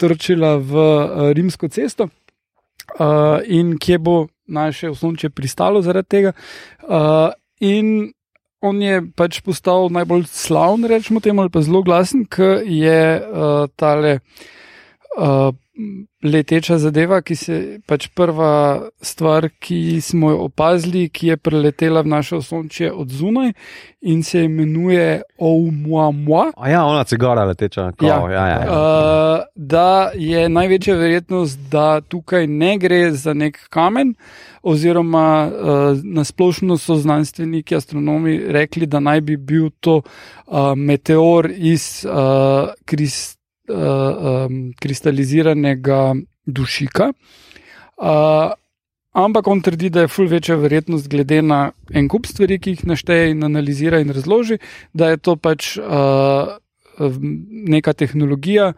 trčila 0.00 0.56
v 0.56 0.86
uh, 0.86 1.28
rimsko 1.36 1.68
cesto 1.68 2.08
uh, 2.08 3.44
in 3.44 3.76
kje 3.76 4.00
bo 4.00 4.16
naše 4.46 4.90
osončje 4.90 5.30
pristalo 5.30 5.82
zaradi 5.82 6.08
tega. 6.08 6.32
Uh, 6.82 7.30
in 7.60 8.12
on 8.60 8.82
je 8.82 9.02
pač 9.16 9.40
postal 9.44 9.90
najbolj 9.92 10.24
slaven, 10.30 10.86
rečemo 10.88 11.20
temu, 11.20 11.42
ali 11.42 11.52
pa 11.52 11.62
zelo 11.62 11.82
glasen, 11.82 12.24
ker 12.24 12.62
je 12.64 13.20
uh, 13.20 13.68
tale. 13.76 14.18
Uh, 15.16 15.52
leteča 16.24 16.78
zadeva, 16.78 17.20
ki 17.22 17.36
se 17.36 17.56
pač 17.86 18.08
prva 18.14 18.88
stvar, 19.02 19.48
ki 19.60 20.00
smo 20.00 20.30
jo 20.30 20.38
opazili, 20.48 21.08
ki 21.08 21.32
je 21.32 21.36
preletela 21.36 22.00
v 22.00 22.12
naše 22.16 22.36
osončje 22.36 22.92
od 22.92 23.10
zunaj 23.12 23.52
in 24.00 24.22
se 24.22 24.44
imenuje 24.44 25.22
Oumuamua. 25.38 26.52
A 26.56 26.70
ja, 26.70 26.84
ona 26.84 27.04
cigara 27.04 27.44
leteča. 27.44 27.92
Kao, 27.92 28.08
Ja. 28.08 28.32
ja, 28.32 28.48
ja, 28.48 28.58
ja. 28.64 28.72
Uh, 28.72 29.44
da 29.54 30.10
je 30.14 30.48
največja 30.48 30.96
verjetnost, 30.96 31.58
da 31.70 32.00
tukaj 32.00 32.46
ne 32.46 32.78
gre 32.78 33.10
za 33.12 33.34
nek 33.34 33.68
kamen, 33.68 34.14
oziroma 34.62 35.46
uh, 35.46 35.98
nasplošno 36.04 36.78
so 36.78 36.96
znanstveniki, 36.96 37.76
astronomi 37.76 38.38
rekli, 38.38 38.86
da 38.86 39.00
naj 39.00 39.20
bi 39.20 39.36
bil 39.36 39.70
to 39.80 40.00
uh, 40.00 40.74
meteor 40.76 41.50
iz 41.56 42.06
uh, 42.08 42.68
krist, 42.84 43.32
uh, 43.34 43.35
um, 43.68 44.72
kristaliziranega 44.80 46.14
dušika. 46.46 47.12
Uh, 47.96 48.52
ampak 49.12 49.48
on 49.48 49.60
trdi, 49.60 49.90
da 49.90 50.04
je 50.04 50.12
ful 50.12 50.28
večja 50.28 50.56
verjetnost, 50.56 51.08
glede 51.08 51.42
na 51.42 51.70
en 51.94 52.08
kup 52.08 52.26
stvari, 52.26 52.58
ki 52.60 52.76
jih 52.76 52.86
našteje 52.86 53.30
in 53.32 53.44
analizira 53.44 54.00
in 54.00 54.12
razloži, 54.12 54.58
da 54.92 55.10
je 55.10 55.16
to 55.16 55.36
pač 55.36 55.76
uh, 55.78 56.56
neka 57.76 57.92
tehnologija. 57.92 58.72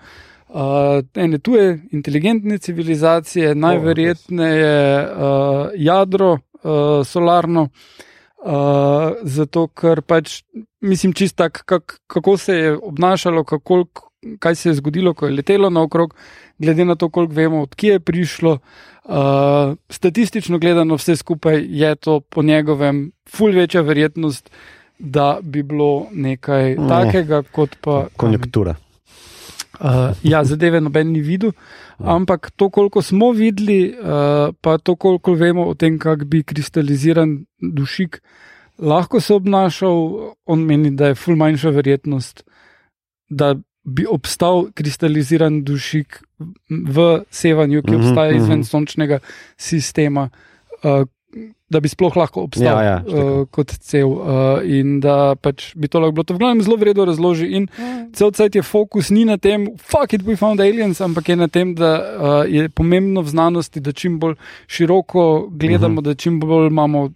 Uh, 0.48 1.04
ene 1.14 1.38
tuje 1.38 1.80
inteligentne 1.92 2.58
civilizacije, 2.58 3.54
najverjetneje 3.54 5.04
uh, 5.04 5.70
jadro, 5.76 6.38
uh, 6.62 7.06
solarno, 7.06 7.68
uh, 7.68 9.18
zato 9.22 9.66
ker 9.68 10.00
pač 10.00 10.42
mislim 10.80 11.12
čist 11.12 11.36
tak, 11.36 11.62
kak, 11.66 11.98
kako 12.06 12.36
se 12.36 12.54
je 12.54 12.76
obnašalo, 12.76 13.44
kako, 13.44 13.84
kaj 14.38 14.54
se 14.54 14.68
je 14.68 14.74
zgodilo, 14.74 15.14
ko 15.14 15.26
je 15.26 15.32
letelo 15.32 15.70
naokrog, 15.70 16.14
glede 16.58 16.84
na 16.84 16.94
to, 16.94 17.08
koliko 17.08 17.34
vemo, 17.34 17.62
odkje 17.62 17.92
je 17.92 18.00
prišlo. 18.00 18.58
Uh, 19.04 19.14
statistično 19.90 20.58
gledano, 20.58 20.96
vse 20.96 21.16
skupaj 21.16 21.64
je 21.68 21.94
to 21.96 22.20
po 22.20 22.42
njegovem, 22.42 23.12
ful 23.28 23.52
večja 23.52 23.80
verjetnost, 23.80 24.50
da 24.98 25.38
bi 25.42 25.62
bilo 25.62 26.06
nekaj 26.12 26.74
Ne. 26.76 26.88
takega, 26.88 27.42
kot 27.42 27.76
pa. 27.80 28.06
Konjunktura. 28.16 28.74
Uh, 29.80 30.10
ja, 30.22 30.44
zadeve 30.44 30.80
noben 30.80 31.12
ni 31.12 31.20
videl, 31.20 31.52
ampak 31.98 32.50
to, 32.56 32.70
koliko 32.70 33.02
smo 33.02 33.30
videli, 33.30 33.94
uh, 33.94 34.54
pa 34.60 34.78
to, 34.78 34.96
koliko 34.96 35.32
vemo 35.32 35.68
o 35.68 35.74
tem, 35.74 35.98
kako 35.98 36.24
bi 36.24 36.42
kristaliziran 36.42 37.44
dušik 37.62 38.20
lahko 38.78 39.20
se 39.20 39.34
obnašal, 39.34 40.34
on 40.46 40.60
meni, 40.60 40.90
da 40.90 41.06
je 41.06 41.14
ful 41.14 41.36
manjša 41.36 41.70
verjetnost, 41.70 42.44
da 43.28 43.54
bi 43.88 44.06
obstal 44.06 44.68
kristaliziran 44.74 45.62
dušik 45.64 46.22
v 46.68 47.06
sevanju, 47.30 47.82
ki 47.82 47.96
Mhm, 47.96 48.00
obstaja 48.00 48.36
izven 48.36 48.58
mhm. 48.58 48.68
sončnega 48.68 49.18
sistema. 49.56 50.30
Uh, 50.82 51.06
Da 51.68 51.82
bi 51.84 51.88
sploh 51.92 52.14
lahko 52.16 52.46
obstal 52.46 52.64
Ja, 52.80 52.82
ja, 52.82 53.00
uh, 53.04 53.42
kot 53.52 53.74
cel, 53.84 54.08
uh, 54.08 54.62
in 54.64 55.02
da 55.04 55.34
pač 55.36 55.74
bi 55.76 55.90
to 55.92 56.00
lahko 56.00 56.14
bilo. 56.16 56.24
To 56.24 56.36
v 56.38 56.40
glavnem 56.40 56.62
zelo 56.64 56.78
vredno 56.80 57.04
razloži. 57.04 57.50
In 57.52 57.66
cel 58.16 58.32
cel 58.32 58.48
je 58.54 58.62
fokus 58.64 59.10
ni 59.12 59.26
na 59.28 59.36
tem, 59.36 59.66
fuck 59.76 60.16
it, 60.16 60.24
we 60.24 60.38
found 60.40 60.64
aliens, 60.64 61.02
ampak 61.04 61.28
je 61.28 61.36
na 61.36 61.48
tem, 61.52 61.74
da 61.76 61.90
uh, 62.00 62.48
je 62.48 62.70
pomembno 62.72 63.20
v 63.20 63.28
znanosti, 63.28 63.84
da 63.84 63.92
čim 63.92 64.16
bolj 64.16 64.38
široko 64.66 65.50
gledamo, 65.52 66.00
uh 66.00 66.06
-huh. 66.06 66.08
da 66.08 66.14
čim 66.14 66.40
bolj 66.40 66.72
imamo 66.72 67.10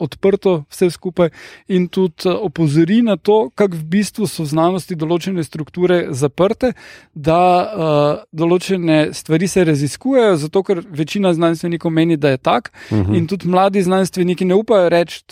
odprto 0.00 0.64
vse 0.70 0.90
skupaj 0.90 1.30
in 1.68 1.88
tudi 1.88 2.28
uh, 2.28 2.34
opozori 2.40 3.02
na 3.02 3.16
to, 3.16 3.50
kako 3.54 3.76
v 3.76 3.84
bistvu 3.96 4.26
so 4.26 4.44
v 4.44 4.50
znanosti 4.50 4.96
določene 4.96 5.44
strukture 5.44 6.06
zaprte, 6.10 6.72
da 7.14 7.40
uh, 7.40 8.24
določene 8.32 9.12
stvari 9.14 9.48
se 9.48 9.64
raziskujejo, 9.64 10.36
zato 10.36 10.62
ker 10.62 10.82
večina 10.90 11.34
znanstvenikov 11.34 11.92
meni, 11.92 12.16
da 12.16 12.34
je 12.34 12.38
tak 12.38 12.72
uh 12.90 12.98
-huh. 12.98 13.16
in 13.16 13.26
tudi 13.26 13.48
mladi 13.48 13.82
znanstveniki 13.82 14.44
ne 14.44 14.54
upajo 14.54 14.88
reči. 14.88 15.24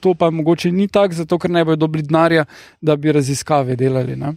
To 0.00 0.14
pa 0.14 0.30
mogoče 0.30 0.70
ni 0.72 0.88
tako, 0.88 1.14
zato 1.14 1.38
ker 1.38 1.50
ne 1.50 1.64
bodo 1.64 1.76
dobili 1.76 2.02
denarja, 2.02 2.44
da 2.80 2.96
bi 2.96 3.12
raziskave 3.12 3.76
delali. 3.76 4.16
Ne? 4.16 4.34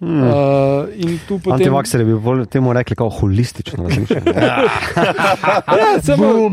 Hmm. 0.00 0.22
Uh, 0.22 0.88
in 0.96 1.18
tu 1.28 1.36
potem. 1.38 1.58
Antivakserji 1.58 2.06
bi 2.08 2.14
bolj 2.24 2.46
temu 2.48 2.72
rekli 2.72 2.96
kot 2.96 3.12
holistično 3.18 3.84
razmišljanje. 3.84 4.32
Ja, 5.80 6.00
samo, 6.02 6.50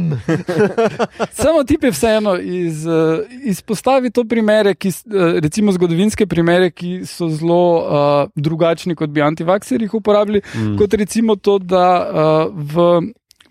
samo 1.42 1.64
ti 1.64 1.78
je 1.82 1.92
vseeno 1.92 2.36
iz, 2.38 2.86
uh, 2.86 3.24
izpostavi 3.44 4.12
to 4.12 4.26
primere, 4.28 4.76
ki, 4.76 4.90
uh, 4.90 5.40
recimo 5.44 5.72
zgodovinske 5.72 6.28
primere, 6.28 6.72
ki 6.72 7.02
so 7.08 7.30
zelo 7.32 7.62
uh, 7.78 8.30
drugačni, 8.36 8.96
kot 8.96 9.10
bi 9.10 9.24
antivakserji 9.24 9.90
uporabili. 9.94 10.42
Mm. 10.56 10.76
Kot 10.78 10.94
recimo 10.94 11.36
to, 11.36 11.58
da 11.60 11.88
uh, 12.04 12.54
v, 12.54 13.02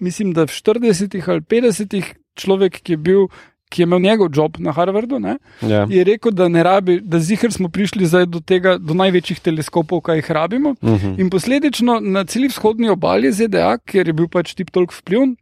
mislim, 0.01 0.33
da 0.37 0.45
v 0.45 0.53
40-ih 0.53 1.29
ali 1.29 1.41
50-ih 1.41 2.15
človek, 2.37 2.81
ki 2.83 2.93
je 2.93 2.97
bil. 3.01 3.29
Ki 3.69 3.83
je 3.83 3.87
imel 3.87 4.01
njegov 4.01 4.29
job 4.35 4.57
na 4.59 4.73
Harvardu, 4.73 5.19
ne, 5.19 5.39
Ja. 5.63 5.87
je 5.91 6.05
rekel, 6.05 6.31
da 6.33 6.49
ne 6.49 6.63
rabi, 6.63 7.01
da 7.01 7.19
zihar 7.19 7.53
smo 7.53 7.69
prišli 7.69 8.07
zdaj 8.07 8.27
do 8.27 8.41
tega, 8.41 8.79
do 8.79 8.95
največjih 8.95 9.41
teleskopov, 9.41 10.01
kaj 10.01 10.17
jih 10.17 10.31
rabimo. 10.31 10.71
Uh 10.71 10.91
-huh. 10.91 11.21
In 11.21 11.31
posledično 11.31 12.01
na 12.01 12.25
celi 12.25 12.49
vzhodni 12.49 12.89
obali 12.89 13.33
ZDA, 13.33 13.79
kjer 13.79 14.07
je 14.07 14.13
bil 14.13 14.29
pač 14.29 14.55
tip 14.55 14.71
toliko 14.71 14.95
vpliv, 14.95 15.35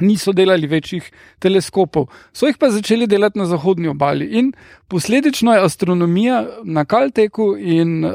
niso 0.00 0.32
delali 0.32 0.66
večjih 0.66 1.10
teleskopov. 1.38 2.06
So 2.32 2.46
jih 2.46 2.56
pa 2.58 2.70
začeli 2.70 3.06
delati 3.06 3.38
na 3.38 3.46
zahodni 3.46 3.88
obali. 3.88 4.26
In 4.38 4.52
posledično 4.88 5.54
je 5.54 5.64
astronomija 5.64 6.46
na 6.64 6.84
Kalteku 6.84 7.56
in 7.58 8.04
uh, 8.04 8.12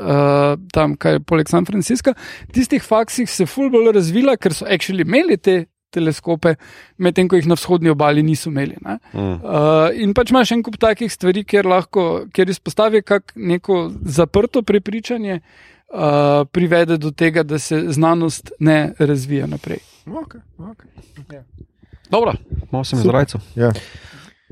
tam, 0.72 0.96
kaj 0.96 1.14
je 1.14 1.20
poleg 1.20 1.50
San 1.50 1.66
Francisca, 1.66 2.14
tistih 2.54 2.84
faksih 2.84 3.30
se 3.30 3.46
ful 3.46 3.70
bolj 3.70 3.92
razvila, 3.92 4.38
ker 4.38 4.54
so 4.54 4.66
actually 4.66 5.02
imeli 5.02 5.38
te. 5.38 5.66
Teleskope, 5.94 6.56
medtem 6.98 7.30
ko 7.30 7.40
jih 7.40 7.48
na 7.50 7.58
vzhodni 7.60 7.92
obali 7.94 8.24
niso 8.26 8.50
imeli. 8.52 8.78
Ne? 8.82 8.98
Mm. 9.14 9.36
Uh, 9.40 9.90
in 10.04 10.16
pač 10.18 10.34
imaš 10.34 10.56
en 10.56 10.64
kup 10.66 10.80
takih 10.82 11.12
stvari, 11.12 11.46
kjer 11.48 11.70
lahko, 11.70 12.08
kjer 12.34 12.54
izpostavi 12.54 13.04
kak 13.06 13.36
neko 13.36 13.86
zaprto 14.02 14.64
prepričanje, 14.66 15.40
uh, 15.40 16.44
privede 16.52 16.98
do 16.98 17.12
tega, 17.12 17.44
da 17.44 17.60
se 17.60 17.84
znanost 17.94 18.52
ne 18.60 18.94
razvija 19.00 19.48
naprej. 19.48 19.84
Okay, 20.06 20.42
okay. 20.58 21.44
Dobro, 22.10 22.34
malo 22.72 22.84
sem 22.84 23.00
Super. 23.00 23.10
izrajcal. 23.10 23.42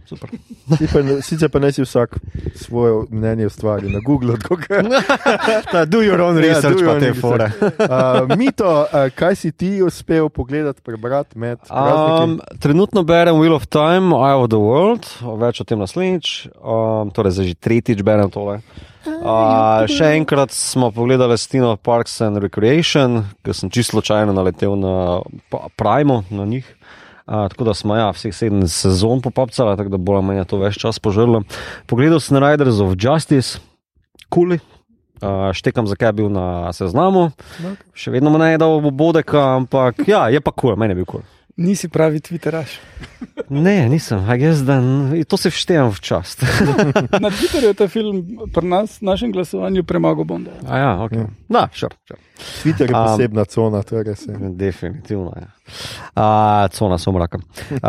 Super. 0.06 0.30
Si 0.72 0.88
pa, 0.88 1.02
ne- 1.02 1.22
sicer 1.22 1.50
pa 1.50 1.60
ne 1.60 1.72
si 1.72 1.82
vsak 1.82 2.16
svoje 2.56 3.06
mnenje 3.10 3.46
ustvari 3.46 3.90
na 3.90 4.00
Google. 4.00 4.38
tako 4.38 4.56
ke- 4.58 4.84
Ta, 5.72 5.86
do 5.86 6.00
your 6.00 6.22
own 6.22 6.36
Ja, 6.36 6.42
research, 6.48 6.80
pa 6.80 6.96
te 6.96 7.14
fore. 7.14 7.48
Uh, 7.82 8.38
Mito, 8.38 8.64
uh, 8.84 8.88
kaj 9.10 9.36
si 9.36 9.52
ti 9.52 9.82
uspel 9.82 10.30
pogledati, 10.30 10.82
prebrati 10.82 11.38
med? 11.38 11.60
Um, 11.68 12.40
trenutno 12.60 13.04
berem 13.04 13.36
Wheel 13.36 13.54
of 13.54 13.68
Time, 13.68 14.12
Eye 14.12 14.36
of 14.36 14.48
the 14.48 14.58
World, 14.58 15.04
več 15.38 15.60
o 15.60 15.64
tem 15.64 15.80
naslednjič, 15.80 16.48
um, 16.56 17.12
torej 17.12 17.32
zdaj 17.34 17.46
že 17.48 17.56
tretjič 17.58 18.00
berem 18.02 18.30
tole. 18.30 18.62
Uh, 19.02 19.84
še 19.90 20.14
enkrat 20.16 20.52
smo 20.54 20.92
pogledali 20.92 21.36
Stino 21.38 21.74
Parks 21.76 22.22
and 22.22 22.38
Recreation, 22.38 23.26
ker 23.42 23.54
sem 23.54 23.70
čisto 23.70 23.98
slučajno 23.98 24.32
naletel 24.32 24.78
na 24.78 25.20
Primo, 25.76 26.24
na 26.30 26.46
njih. 26.46 26.64
Uh, 26.64 26.78
tako 27.32 27.64
da 27.70 27.74
smo 27.78 27.96
ja, 27.96 28.10
vseh 28.12 28.36
sedem 28.36 28.66
sezon 28.68 29.24
popapcali, 29.24 29.78
tako 29.80 29.94
da 29.94 30.00
bo 30.02 30.20
meni 30.22 30.44
to 30.46 30.60
več 30.60 30.80
čas 30.82 31.00
požrlo. 31.00 31.44
Pogledal 31.88 32.20
sem 32.20 32.40
Riders 32.44 32.82
of 32.84 32.98
Justice, 33.00 33.62
kuli. 34.30 34.60
Uh, 35.22 35.52
štekam, 35.54 35.86
zakaj 35.86 36.10
je 36.10 36.18
bil 36.18 36.32
na 36.34 36.72
seznamu, 36.74 37.28
še 37.94 38.10
vedno 38.10 38.32
me 38.34 38.40
ne 38.42 38.48
je 38.56 38.62
dal 38.64 38.82
bodeka, 38.82 39.44
ampak 39.60 40.02
ja, 40.10 40.24
je 40.34 40.42
pa 40.42 40.50
kul, 40.50 40.74
cool, 40.74 40.80
meni 40.82 40.96
je 40.96 41.04
bil 41.04 41.06
kul. 41.06 41.22
Cool. 41.22 41.41
Nisi 41.58 41.90
pravi 41.90 42.20
Twitteraš. 42.20 42.80
Ne, 43.50 43.90
nisem, 43.90 44.20
a 44.20 44.36
jaz 44.36 44.64
dan, 44.64 44.84
to 45.28 45.38
se 45.38 45.50
vštejem 45.50 45.92
v 45.92 46.00
čast. 46.00 46.42
Na 47.24 47.30
Twitterju 47.30 47.68
je 47.68 47.74
ta 47.74 47.88
film 47.88 48.22
pri 48.48 48.64
nas, 48.64 49.02
našem 49.02 49.32
glasovanju, 49.32 49.84
premagal 49.84 50.24
Bonda. 50.24 50.52
A 50.64 50.78
ja, 50.78 50.92
ok. 51.04 51.12
Ja. 51.12 51.26
Da, 51.50 51.68
šur. 51.74 51.92
Sure, 52.08 52.20
Twitter 52.64 52.88
je 52.88 52.96
Um, 52.96 53.04
posebna 53.06 53.46
cona, 53.46 53.84
to 53.84 53.98
je 53.98 54.04
res. 54.04 54.24
je. 54.24 54.34
Definitivno 54.52 55.34
je. 55.36 55.48
Ja. 56.16 56.68
Cona 56.70 56.98
somraka. 56.98 57.38
Uh, 57.38 57.80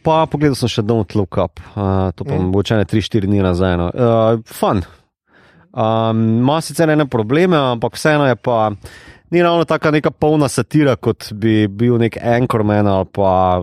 pa 0.00 0.26
pogledal 0.26 0.54
sem 0.54 0.68
še 0.70 0.82
Don't 0.82 1.14
Look 1.14 1.36
Up, 1.36 1.58
uh, 1.74 2.12
to 2.12 2.24
pa 2.24 2.34
Mm. 2.34 2.46
mogoče 2.46 2.76
ne 2.76 2.84
3-4 2.84 3.26
dni 3.26 3.42
nazaj. 3.42 3.76
No. 3.76 3.86
Uh, 3.88 4.38
fun. 4.46 4.84
Um, 5.72 6.38
ima 6.38 6.60
sicer 6.60 6.86
ene 6.88 7.06
probleme, 7.06 7.56
ampak 7.58 7.94
vseeno 7.94 8.26
je 8.26 8.36
pa. 8.36 8.70
Ni 9.30 9.42
ravno 9.42 9.64
tako 9.64 9.90
neka 9.90 10.10
polna 10.10 10.48
satira, 10.48 10.96
kot 10.96 11.32
bi 11.32 11.68
bil 11.68 11.96
nek 11.98 12.18
Anchorman 12.22 12.86
ali 12.86 13.06
pa 13.12 13.62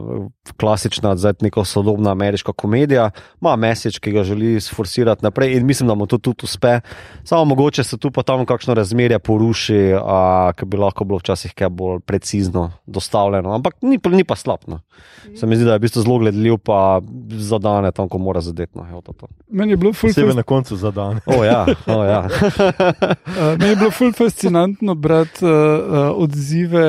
klasična, 0.52 1.16
zdaj 1.16 1.34
neko 1.42 1.66
sodobna 1.66 2.12
ameriška 2.12 2.54
komedija. 2.54 3.10
Ima 3.42 3.56
message, 3.56 4.00
ki 4.00 4.12
ga 4.12 4.24
želi 4.24 4.62
sforsirati 4.62 5.24
naprej 5.24 5.58
in 5.58 5.66
mislim, 5.66 5.88
da 5.88 5.96
mu 5.96 6.06
to 6.06 6.18
tudi 6.18 6.40
uspe. 6.44 6.80
Samo 7.24 7.46
mogoče 7.46 7.84
se 7.84 7.98
tu 7.98 8.12
pa 8.12 8.24
tam 8.24 8.46
kakšno 8.46 8.74
razmerje 8.74 9.20
poruši, 9.20 9.94
a, 9.96 10.52
ki 10.58 10.66
bi 10.66 10.78
lahko 10.78 11.04
bilo 11.04 11.20
včasih 11.20 11.54
kaj 11.54 11.70
bolj 11.70 12.00
precizno 12.00 12.72
dostavljeno. 12.86 13.54
Ampak 13.54 13.74
ni, 13.82 14.00
pa- 14.00 14.10
ni 14.10 14.24
pa 14.24 14.36
slabno. 14.36 14.80
Se 15.36 15.46
mi 15.46 15.56
zdi, 15.56 15.66
da 15.66 15.72
je 15.72 15.78
v 15.78 15.82
bistvu 15.82 16.02
zelo 16.02 16.18
gledljiv, 16.18 16.58
pa 16.58 17.02
zadane 17.30 17.92
tam, 17.92 18.10
ko 18.10 18.18
mora 18.18 18.42
zadeti. 18.42 18.78
No, 18.78 18.86
evo 18.90 19.02
to 19.02 19.14
to. 19.14 19.28
Meni 19.50 19.72
je 19.72 19.78
bilo 19.78 19.94
ful, 19.94 20.10
fas, 20.12 20.36
na 20.36 20.44
koncu 20.44 20.76
za 20.76 20.92
dan. 20.92 21.20
O 21.28 21.44
ja, 21.44 21.66
o 21.88 22.04
ja. 22.04 22.20
uh, 22.20 22.32
meni 23.60 23.70
je 23.70 23.76
bilo 23.76 23.92
ful 23.92 24.14
fascinantno 24.14 24.96
brati 24.96 25.46
uh, 25.46 25.52
odzive 26.16 26.82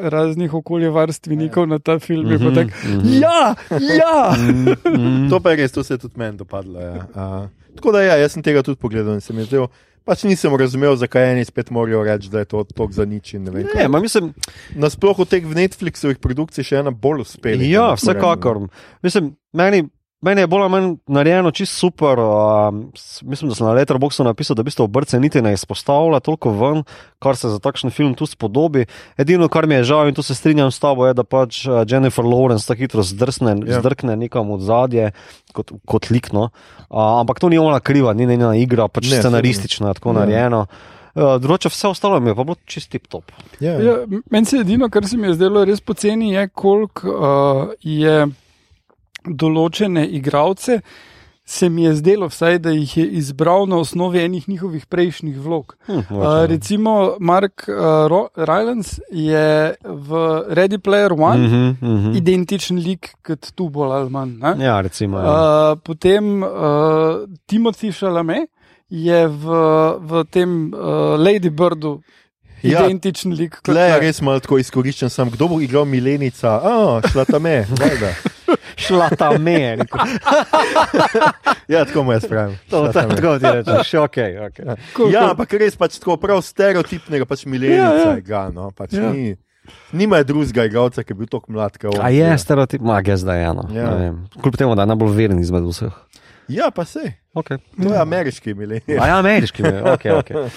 raznih 0.00 0.54
okoljevarstvenikov 0.54 1.66
na 1.66 1.78
ta 1.78 1.98
film. 1.98 2.26
Mm 2.26 2.28
Mhm, 2.28 2.44
-hmm. 2.46 2.97
Mhm. 2.98 3.18
Ja, 3.22 3.54
ja. 3.80 4.16
Mm, 4.34 5.28
To 5.30 5.40
pa 5.40 5.50
je 5.54 5.62
res, 5.62 5.72
to 5.72 5.84
se 5.84 5.94
je 5.94 5.98
tudi 5.98 6.18
meni 6.20 6.36
dopadlo. 6.38 6.80
Ja. 6.80 7.06
Uh, 7.14 7.74
tako 7.76 7.92
da 7.92 8.02
ja, 8.02 8.16
jaz 8.20 8.34
sem 8.36 8.42
tega 8.42 8.62
tudi 8.62 8.80
pogledal 8.80 9.14
in 9.14 9.20
se 9.24 9.32
mi 9.32 9.44
je 9.44 9.52
zdelo. 9.52 9.68
Pač 10.08 10.22
nisem 10.24 10.54
razumel, 10.56 10.94
zakaj 10.96 11.34
eni 11.34 11.44
spet 11.44 11.68
morajo 11.70 12.00
reči, 12.06 12.30
da 12.32 12.40
je 12.40 12.48
to 12.48 12.62
tako 12.64 12.88
za 12.96 13.04
nič. 13.04 13.34
in 13.34 13.44
ne 13.44 13.50
vem. 13.52 13.66
Ne, 13.76 13.88
ma 13.92 14.00
mislim, 14.00 14.32
Nasploh 14.72 15.18
od 15.20 15.28
teh 15.28 15.44
v 15.44 15.52
Netflixovih 15.52 16.16
produkcij 16.16 16.64
še 16.64 16.80
ena 16.80 16.90
bolj 16.90 17.26
uspela. 17.26 17.60
Ja, 17.60 17.90
vsekakor. 17.92 18.62
Mislim, 19.04 19.34
meni, 19.52 19.84
meni 20.20 20.40
je 20.40 20.46
bolj 20.46 20.62
ali 20.62 20.70
manj 20.70 20.94
narejeno 21.06 21.50
čisto 21.50 21.76
super. 21.76 22.18
Um, 22.18 22.92
mislim, 23.22 23.48
da 23.48 23.54
sem 23.54 23.66
na 23.66 23.72
Letterboxdu 23.72 24.24
napisal, 24.24 24.56
da 24.56 24.62
v 24.62 24.68
bistvu 24.70 24.84
obrce 24.84 25.20
niti 25.20 25.42
ne 25.42 25.52
izpostavlja 25.52 26.20
toliko 26.20 26.50
ven, 26.50 26.82
kar 27.18 27.36
se 27.36 27.48
za 27.48 27.58
takšen 27.58 27.90
film 27.90 28.14
tu 28.14 28.26
spodobi. 28.26 28.86
Edino, 29.16 29.48
kar 29.48 29.66
mi 29.66 29.74
je 29.74 29.84
žal 29.84 30.08
in 30.08 30.14
tu 30.14 30.22
se 30.22 30.34
strinjam 30.34 30.70
s 30.70 30.78
tabo, 30.78 31.06
je, 31.06 31.14
da 31.14 31.24
pač 31.24 31.64
Jennifer 31.88 32.24
Lawrence 32.24 32.66
tako 32.66 32.78
hitro 32.78 33.02
zdrsne, 33.02 33.56
Ja. 33.66 33.74
ja. 33.74 33.80
zdrkne 33.80 34.16
nekam 34.16 34.50
od 34.50 34.60
zadje. 34.60 35.12
Kot, 35.52 35.72
kot 35.86 36.10
likno, 36.10 36.50
uh, 36.90 37.20
ampak 37.20 37.40
to 37.40 37.48
ni 37.48 37.58
ona 37.58 37.80
kriva, 37.80 38.12
ni 38.12 38.26
njena 38.26 38.56
igra, 38.56 38.88
pač 38.88 39.10
Ne, 39.10 39.16
ne, 39.16 39.22
scenaristično 39.22 39.88
je 39.88 39.94
tako 39.94 40.10
Ja. 40.10 40.14
ja. 40.14 40.18
narejeno. 40.20 40.66
Uh, 41.14 41.40
drugače, 41.40 41.68
vse 41.68 41.88
ostalo 41.88 42.20
mi 42.20 42.30
je 42.30 42.34
pa 42.34 42.44
bilo 42.44 42.56
čist 42.64 42.90
tip 42.90 43.06
top. 43.08 43.32
Ja, 43.60 43.72
ja. 43.72 43.80
Ja, 43.80 43.94
meni 44.30 44.46
se 44.46 44.56
edino, 44.56 44.88
kar 44.90 45.06
se 45.08 45.16
mi 45.16 45.26
je 45.26 45.34
zdelo 45.34 45.64
res 45.64 45.80
poceni, 45.80 46.32
je, 46.34 46.48
koliko 46.48 47.08
uh, 47.08 47.72
je 47.80 48.26
določene 49.24 50.06
igralce 50.08 50.80
se 51.44 51.68
mi 51.68 51.84
je 51.84 51.94
zdelo, 51.94 52.26
vsaj, 52.28 52.58
da 52.58 52.70
jih 52.70 52.96
je 52.96 53.06
izbral 53.08 53.66
na 53.66 53.78
osnovi 53.78 54.20
enih 54.20 54.48
njihovih 54.48 54.86
prejšnjih 54.86 55.38
vlog. 55.38 55.76
Hm, 55.86 55.92
Uh, 56.10 56.44
recimo, 56.44 57.16
Mark 57.20 57.64
uh, 57.68 57.74
Rylance 58.36 59.00
je 59.08 59.72
v 59.82 60.10
Ready 60.50 60.78
Player 60.78 61.12
One 61.12 61.38
Mhm, 61.38 61.76
mhm. 61.82 62.12
identičen 62.12 62.76
lik 62.78 63.14
kot 63.22 63.52
tu, 63.54 63.68
bolj 63.68 63.92
ali 63.92 64.10
manj. 64.10 64.36
ne? 64.38 64.54
Ja, 64.60 64.80
recimo. 64.80 65.18
Ja. 65.18 65.24
Uh, 65.72 65.78
potem 65.78 66.42
uh, 66.42 66.48
Timothy 67.46 67.92
Chalamet 67.92 68.50
je 68.90 69.26
v, 69.26 69.44
v 70.00 70.24
tem 70.24 70.68
uh, 70.68 70.80
Lady 71.16 71.50
Birdu 71.50 72.00
Ja, 72.62 72.84
identičen 72.86 73.32
lik 73.38 73.54
kot 73.60 73.70
Tle 73.70 73.84
je 73.86 73.98
res 74.00 74.20
malo 74.20 74.40
tako 74.42 74.58
izkoriščen, 74.58 75.10
sem 75.10 75.30
kdo 75.30 75.48
bo 75.48 75.60
igral 75.62 75.84
milenica, 75.86 76.56
a 76.58 77.00
šla 77.06 77.24
tam 77.24 77.46
je. 77.46 77.66
valjda. 77.80 78.10
Šla 78.78 79.08
ta 79.18 79.30
me, 79.38 79.76
rekel. 79.76 80.00
Ja, 81.68 81.84
tako 81.84 82.02
mu 82.02 82.12
jaz 82.12 82.24
pravim. 82.28 82.56
To 82.70 82.86
ta 82.92 83.04
tako 83.08 83.38
ti 83.38 83.44
rečeš, 83.46 83.94
ok. 83.94 84.16
okay. 84.46 84.76
Ko- 84.96 85.10
Ja, 85.12 85.30
ampak 85.30 85.52
res 85.52 85.76
pač 85.76 85.98
tako 86.00 86.16
prav 86.16 86.40
stereotipnega, 86.42 87.26
pač 87.28 87.44
milenica 87.44 87.84
Ja, 87.84 87.92
ja. 87.94 88.14
je 88.14 88.22
ga, 88.22 88.48
no, 88.48 88.70
pač 88.70 88.92
Ja. 88.92 89.12
ni. 89.12 89.36
Nima 89.92 90.22
drugega 90.24 90.64
igralca, 90.64 91.02
ki 91.04 91.12
je 91.12 91.16
bil 91.16 91.28
tako 91.28 91.52
mlad. 91.52 91.76
on. 91.84 92.00
A 92.00 92.08
je 92.08 92.38
stereotip, 92.38 92.80
ma 92.80 93.00
je 93.00 93.16
zdaj 93.16 93.44
eno. 93.44 93.68
Ja. 93.68 93.90
Ja. 94.00 94.14
Kljub 94.40 94.56
temu, 94.56 94.74
da 94.74 94.82
je 94.82 94.86
najbolj 94.86 95.12
veren 95.12 95.38
izmed 95.38 95.62
vseh. 95.62 95.92
Ja, 96.48 96.70
pa 96.70 96.84
se. 96.84 97.12
Okay. 97.34 97.58
To 97.82 97.92
je 97.92 98.00
ameriški 98.00 98.54
milenij. 98.54 98.98
A 99.00 99.06
ja, 99.06 99.18
ameriški 99.18 99.62
je. 99.62 99.82
Okay, 99.94 100.12
okay. 100.18 100.48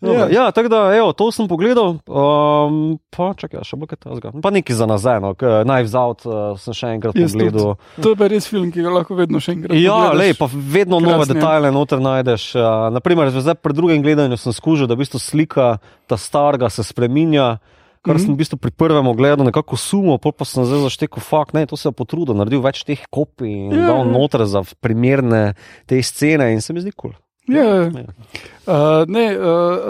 ja, 0.00 0.28
ja 0.30 0.50
tako 0.50 0.68
da, 0.68 0.80
evo, 0.96 1.12
to 1.12 1.28
sem 1.32 1.48
pogledal. 1.48 1.98
Um, 2.08 2.96
pa 3.14 3.28
čakaj, 3.38 3.62
še 3.68 3.76
bo 3.78 3.86
kaj 3.86 4.00
tazga. 4.02 4.32
Pa 4.42 4.50
nekaj 4.50 4.76
za 4.76 4.88
nazaj, 4.90 5.20
no, 5.22 5.34
Knives 5.38 5.94
Out 5.94 6.24
uh, 6.26 6.56
sem 6.58 6.74
še 6.74 6.94
enkrat 6.96 7.18
Jaz 7.20 7.36
tudi. 7.36 7.44
pogledal. 7.52 7.76
To 8.02 8.14
je 8.14 8.18
pa 8.18 8.30
res 8.32 8.48
film, 8.50 8.72
ki 8.74 8.82
ga 8.82 8.96
lahko 8.96 9.18
vedno 9.18 9.38
še 9.42 9.54
enkrat 9.54 9.76
Ja, 9.78 9.94
pogledaš. 9.94 10.18
lej, 10.24 10.34
pa 10.40 10.48
vedno 10.50 10.98
nove 10.98 11.20
Krasni, 11.20 11.36
ja. 11.36 11.38
detajle 11.38 11.70
noter 11.76 12.02
najdeš. 12.02 12.48
Uh, 12.56 12.66
naprimer, 12.96 13.30
zdaj 13.36 13.60
pri 13.60 13.76
drugem 13.76 14.02
gledanju 14.02 14.40
sem 14.40 14.56
skužil, 14.56 14.90
da 14.90 14.96
v 14.98 15.04
bistvu 15.04 15.22
slika 15.22 15.76
ta 16.10 16.18
starega 16.18 16.72
se 16.72 16.82
spreminja. 16.82 17.58
Kar 18.04 18.20
sem 18.20 18.34
v 18.34 18.40
bistvu 18.42 18.58
pri 18.60 18.70
prvem 18.76 19.06
ogledu 19.08 19.46
nekako 19.46 19.78
sumil, 19.80 20.18
pol 20.20 20.34
pa 20.36 20.44
sem 20.44 20.66
zdaj 20.68 20.84
zaštekel, 20.90 21.24
fakt, 21.24 21.56
ne, 21.56 21.64
to 21.64 21.78
se 21.80 21.88
je 21.88 21.96
potrudil, 21.96 22.36
naredil 22.36 22.60
več 22.60 22.82
teh 22.84 23.00
kopij 23.08 23.48
in 23.48 23.72
Ja, 23.72 23.88
dal 23.88 24.04
ja. 24.04 24.10
noter 24.12 24.44
za 24.44 24.60
primerne 24.84 25.54
te 25.88 26.02
scene 26.04 26.52
in 26.52 26.60
se 26.60 26.76
mi 26.76 26.84
zdi 26.84 26.92
kul. 26.92 27.14
Cool. 27.14 27.23
Ja, 27.46 27.62
Ja. 27.62 27.84
uh, 28.66 29.04
ne, 29.06 29.24
uh, 29.30 29.44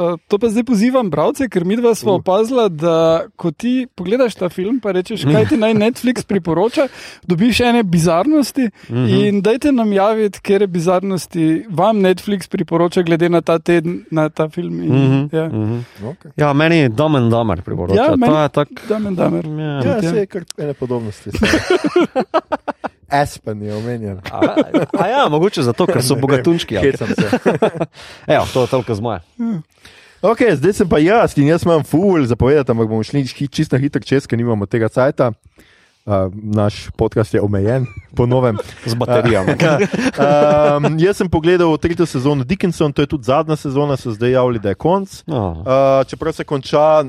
uh, 0.05 0.19
to 0.27 0.39
pa 0.39 0.49
zdaj 0.49 0.65
pozivam 0.65 1.07
bralce, 1.07 1.47
ker 1.47 1.63
mi 1.63 1.77
dva 1.77 1.95
smo 1.95 2.13
Uh. 2.13 2.19
opazila, 2.19 2.65
da 2.69 2.95
ko 3.37 3.51
ti 3.53 3.87
pogledaš 3.89 4.35
ta 4.35 4.49
film, 4.49 4.81
pa 4.81 4.91
rečeš, 4.91 5.23
kaj 5.25 5.47
ti 5.47 5.57
naj 5.57 5.75
Netflix 5.75 6.25
priporoča, 6.25 6.89
dobiš 7.23 7.61
ene 7.63 7.83
bizarnosti 7.85 8.67
Mhm. 8.89 9.07
in 9.07 9.41
dajte 9.41 9.73
nam 9.73 9.93
javiti, 9.93 10.41
kere 10.41 10.67
bizarnosti 10.69 11.45
vam 11.71 11.97
Netflix 11.99 12.49
priporoča, 12.49 13.03
glede 13.03 13.29
na 13.29 13.41
ta 13.41 13.59
teden, 13.61 14.05
na 14.11 14.29
ta 14.29 14.49
film. 14.49 14.83
In, 14.83 14.91
Mhm, 14.91 15.29
ja. 15.33 15.47
mhm. 15.47 15.79
Okay. 16.03 16.31
Ja, 16.37 16.53
meni 16.53 16.77
je 16.77 16.89
Dom 16.91 17.15
and 17.15 17.31
Dumber 17.31 17.63
priporoča. 17.63 17.95
Ja, 17.97 18.11
meni- 18.11 18.27
to 18.27 18.41
je 18.41 18.49
tak. 18.51 18.69
Damen, 18.89 19.15
damer. 19.15 19.45
Ja. 19.47 19.63
Ja, 19.81 19.95
Ja. 19.95 20.03
se 20.03 20.17
je 20.17 20.27
kar 20.27 20.43
ene 20.59 20.75
podobnosti. 20.75 21.31
Aspen 23.09 23.63
je 23.63 23.75
omenjen. 23.75 24.21
A, 24.33 24.41
a 24.99 25.09
ja, 25.09 25.29
mogoče 25.29 25.63
zato, 25.63 25.87
ker 25.87 26.03
so 26.03 26.17
bogatunčki. 26.17 26.77
Hecam 26.77 27.09
se. 27.09 27.39
Evo, 28.35 28.47
to 28.53 28.63
je 28.63 28.67
toliko 28.67 28.95
z 28.95 29.01
moje. 29.01 29.21
Okay, 30.25 30.57
zdaj 30.57 30.73
sem 30.73 30.89
pa 30.89 30.99
jaz 31.05 31.37
in 31.37 31.51
jaz 31.53 31.67
imam 31.67 31.85
ful 31.85 32.25
zapovedati, 32.25 32.73
ampak 32.73 32.89
bomo 32.89 33.05
šli 33.05 33.27
čisto 33.29 33.77
hitro 33.77 34.01
čez, 34.01 34.25
ker 34.25 34.41
nimamo 34.41 34.67
tega 34.67 34.89
cajta. 34.89 35.33
Uh, 36.05 36.29
naš 36.33 36.91
podcast 36.97 37.35
je 37.35 37.41
omejen, 37.41 37.87
po 38.17 38.27
novem. 38.27 38.57
Z 38.89 38.95
baterijami. 38.95 39.57
Um, 40.15 40.99
jaz 41.01 41.17
sem 41.17 41.29
pogledal 41.29 41.73
tretjo 41.81 42.07
sezono 42.07 42.45
Dickinson, 42.45 42.93
to 42.93 43.03
je 43.03 43.09
tudi 43.09 43.25
zadnja 43.25 43.57
sezona, 43.57 43.97
so 43.97 44.13
zdaj 44.13 44.37
javili, 44.37 44.61
da 44.61 44.73
je 44.73 44.81
konc. 44.81 45.23
No. 45.27 45.65
Uh, 45.65 46.07
čeprav 46.09 46.33
se 46.33 46.45
konča, 46.45 47.05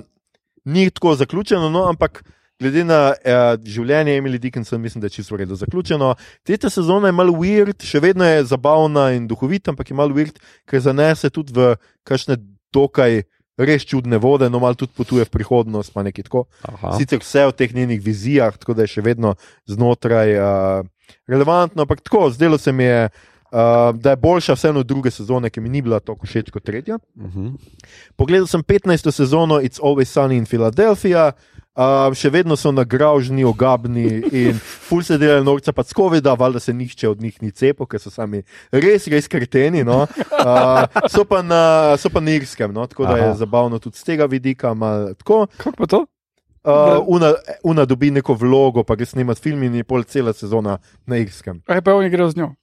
ni 0.65 0.89
tako 0.89 1.15
zaključeno, 1.15 1.69
no, 1.69 1.85
ampak 1.89 2.23
glede 2.61 2.85
na 2.87 2.99
uh, 3.11 3.55
življenje 3.67 4.15
Emily 4.19 4.39
Dickinson, 4.41 4.81
mislim, 4.81 5.03
da 5.03 5.09
je 5.09 5.17
čisto 5.17 5.35
v 5.35 5.43
redu 5.43 5.57
zaključeno. 5.59 6.13
Tretja 6.47 6.71
sezona 6.71 7.11
je 7.11 7.17
malo 7.17 7.35
weird, 7.35 7.83
še 7.83 8.01
vedno 8.03 8.27
je 8.27 8.45
zabavna 8.47 9.09
in 9.17 9.27
duhovita, 9.27 9.73
ampak 9.73 9.91
je 9.91 9.97
malo 9.97 10.15
weird, 10.15 10.39
ker 10.69 10.83
zanese 10.83 11.31
tudi 11.33 11.55
v 11.55 11.73
kakšne 12.07 12.39
dokaj. 12.75 13.25
Res 13.55 13.85
čudne 13.87 14.17
vode, 14.19 14.49
no, 14.51 14.59
malo 14.59 14.75
tudi 14.75 14.91
potuje 14.91 15.23
v 15.23 15.31
prihodnost, 15.31 15.93
pa 15.95 16.01
nekaj 16.03 16.25
tako. 16.27 16.41
Aha. 16.67 16.97
Sicer 16.99 17.21
vse 17.21 17.45
v 17.47 17.53
teh 17.55 17.71
njenih 17.71 18.01
vizijah, 18.03 18.51
tako 18.59 18.75
da 18.75 18.83
je 18.83 18.91
še 18.97 19.03
vedno 19.05 19.31
znotraj 19.71 20.33
uh, 20.35 20.83
relevantno, 21.23 21.85
ampak 21.87 22.03
tako, 22.03 22.25
zdelo 22.35 22.59
se 22.59 22.73
mi 22.75 22.83
je, 22.83 23.07
uh, 23.07 23.95
da 23.95 24.11
je 24.11 24.19
boljša 24.19 24.57
vseeno 24.59 24.83
od 24.83 24.91
druge 24.91 25.07
sezone, 25.07 25.47
ki 25.47 25.63
mi 25.63 25.71
ni 25.71 25.79
bila 25.79 26.01
tako 26.03 26.27
všeč 26.27 26.51
kot 26.51 26.67
tretja. 26.67 26.99
Mhm. 27.15 27.55
Pogledal 28.19 28.51
sem 28.51 28.59
15. 28.59 29.07
sezono 29.07 29.63
It's 29.63 29.79
Always 29.79 30.11
Sunny 30.11 30.35
in 30.35 30.51
Philadelphia. 30.51 31.31
Uh, 31.31 31.54
še 32.15 32.29
vedno 32.31 32.55
so 32.55 32.71
nagraženi, 32.71 33.43
ogabni 33.43 34.23
in 34.31 34.59
ful 34.59 35.03
se 35.03 35.17
delajo 35.19 35.43
norca, 35.43 35.73
pa 35.75 35.83
skovida, 35.83 36.33
valjda 36.33 36.59
se 36.59 36.73
nihče 36.73 37.09
od 37.09 37.21
njih 37.21 37.41
ni 37.43 37.51
cepil, 37.51 37.85
ker 37.85 37.99
so 37.99 38.09
sami 38.09 38.43
res, 38.71 39.07
res 39.11 39.27
kreteni. 39.27 39.83
No. 39.83 40.07
Uh, 40.31 40.85
so, 41.11 41.25
pa 41.27 41.41
na, 41.43 41.95
so 41.99 42.09
pa 42.09 42.23
na 42.23 42.31
irskem, 42.31 42.71
no, 42.73 42.87
tako 42.87 43.05
da 43.05 43.17
je 43.17 43.27
Aha. 43.27 43.35
zabavno 43.35 43.79
tudi 43.79 43.97
z 43.99 44.03
tega 44.03 44.25
vidika. 44.25 44.71
Tako, 45.19 45.47
Kako 45.57 45.75
pa 45.77 45.85
to? 45.85 46.05
Uh, 46.65 47.03
una, 47.07 47.33
una 47.63 47.85
dobi 47.85 48.09
neko 48.11 48.33
vlogo, 48.33 48.83
pa 48.83 48.95
gre 48.95 49.05
snemati 49.05 49.41
film 49.41 49.63
in 49.67 49.75
je 49.75 49.83
pol 49.83 50.03
cela 50.03 50.33
sezona 50.33 50.79
na 51.05 51.17
irskem. 51.21 51.59
Aj 51.67 51.81
pa 51.81 51.93
oni 51.93 52.09
grejo 52.09 52.31
z 52.31 52.39
njo. 52.39 52.55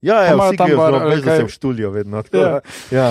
Ja, 0.00 0.22
ja 0.28 0.36
vsi 0.38 0.54
grejo 0.60 0.76
bar, 0.78 0.92
zelo, 0.92 1.00
ali 1.02 1.16
veš, 1.16 1.24
da 1.24 1.36
se 1.36 1.44
v 1.44 1.48
študijo 1.56 1.90
vedno. 1.90 2.22
tako 2.22 2.36
Ja. 2.36 2.50
da, 2.52 2.60
Ja. 2.94 3.08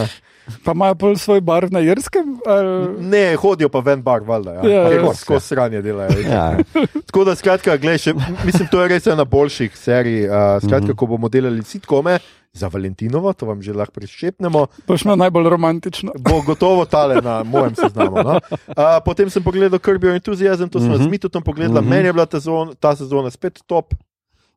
Pa 0.64 0.72
imajo 0.72 0.96
pol 0.96 1.16
svoj 1.16 1.42
barv 1.42 1.72
na 1.72 1.80
Jerskem? 1.80 2.38
Ali... 2.42 3.02
Ne, 3.02 3.36
hodijo 3.36 3.70
pa 3.70 3.80
ven 3.82 4.02
bar, 4.02 4.22
valjda. 4.22 4.52
Ja. 4.54 4.62
Ja, 4.62 4.82
Ja, 4.82 4.92
ja. 4.92 5.02
ja, 5.02 5.14
Skozi 5.14 5.48
sranje 5.48 5.82
delajo. 5.82 6.20
Ja. 6.22 6.58
Tako 7.04 7.24
da, 7.24 7.36
skratka, 7.36 7.76
gledaj, 7.76 7.98
še, 8.00 8.14
mislim, 8.44 8.68
to 8.68 8.80
je 8.80 8.88
res 8.88 9.08
ena 9.08 9.26
boljših 9.26 9.72
serij. 9.74 10.26
Uh, 10.26 10.34
skratka, 10.60 10.88
Mhm. 10.88 10.96
ko 10.96 11.06
bomo 11.08 11.28
delali 11.28 11.64
sitkome 11.64 12.20
za 12.54 12.68
Valentinovo, 12.68 13.30
to 13.32 13.46
vam 13.46 13.62
že 13.62 13.70
lahko 13.72 13.94
priščepnemo, 13.94 14.66
Boš 14.88 15.04
imel 15.04 15.18
najbolj 15.20 15.46
romantično. 15.48 16.12
bo 16.18 16.42
gotovo 16.42 16.86
tale 16.86 17.22
na 17.22 17.44
mojem 17.44 17.76
seznamu. 17.76 18.18
No? 18.18 18.40
Uh, 18.68 18.98
potem 19.00 19.30
sem 19.30 19.40
pogledal 19.40 19.78
Kirby 19.78 20.10
Enthusiasm, 20.10 20.66
to 20.66 20.80
sem 20.80 20.90
Mhm. 20.90 21.04
z 21.04 21.08
Mitotom 21.08 21.44
pogledal, 21.44 21.82
Mhm. 21.82 21.88
meni 21.88 22.06
je 22.06 22.14
bila 22.14 22.26
ta, 22.26 22.40
zon, 22.40 22.74
ta 22.74 22.96
sezona 22.96 23.30
spet 23.30 23.60
top. 23.64 23.94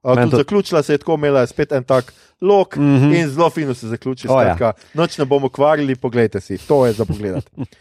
Uh, 0.03 0.31
zaključila 0.31 0.83
se 0.83 0.95
je 0.95 0.99
tako, 0.99 1.15
imela 1.15 1.41
je 1.41 1.47
spet 1.47 1.73
en 1.73 1.85
tak 1.85 2.13
lok 2.41 2.77
mm. 2.77 2.83
-hmm. 2.83 3.21
in 3.21 3.29
zelo 3.29 3.51
fino 3.51 3.75
se 3.75 3.89
zaključi. 3.89 4.29
O, 4.31 4.41
ja. 4.41 4.55
Skratka, 4.55 4.83
noč 4.95 5.19
ne 5.19 5.25
bomo 5.25 5.49
kvarili, 5.49 5.97
poglejte 5.97 6.41
si, 6.41 6.59
to 6.59 6.87
je 6.87 6.93
za 6.93 7.05
pogled. 7.05 7.45
Uh, 7.57 7.79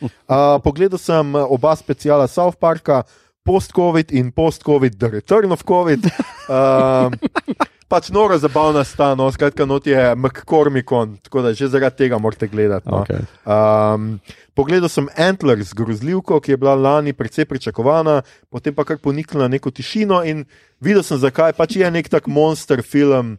pogledal 0.64 0.98
sem 0.98 1.36
uh, 1.36 1.52
oba 1.52 1.76
speciala 1.76 2.28
South 2.28 2.58
Parka, 2.58 3.04
post-COVID 3.44 4.12
in 4.12 4.32
post-COVID, 4.32 4.98
The 5.00 5.10
Return 5.20 5.52
of 5.52 5.64
COVID. 5.64 6.06
Uh, 6.50 7.10
pač 7.90 8.12
noro 8.14 8.38
zabavna 8.38 8.84
sta, 8.86 9.16
no, 9.18 9.26
skratka, 9.34 9.66
not 9.66 9.88
je 9.90 9.98
McCormicon, 10.16 11.18
tako 11.26 11.42
da 11.42 11.54
že 11.58 11.72
zaradi 11.74 12.06
tega 12.06 12.20
morate 12.22 12.48
gledati. 12.48 12.86
No. 12.86 13.02
Okay. 13.02 13.26
Um, 13.50 14.20
pogledal 14.54 14.90
sem 14.94 15.10
Antlers, 15.18 15.74
grozljivko, 15.74 16.38
ki 16.40 16.54
je 16.54 16.58
bila 16.62 16.76
lani 16.78 17.14
precej 17.18 17.50
pričakovana, 17.50 18.22
potem 18.54 18.76
pa 18.78 18.86
kar 18.86 19.02
poniknila 19.02 19.50
neko 19.50 19.74
tišino 19.74 20.22
in 20.30 20.46
videl 20.80 21.04
sem, 21.04 21.18
zakaj 21.18 21.58
pač 21.58 21.80
je 21.82 21.92
nek 21.92 22.10
tak 22.14 22.30
monster 22.30 22.86
film 22.86 23.38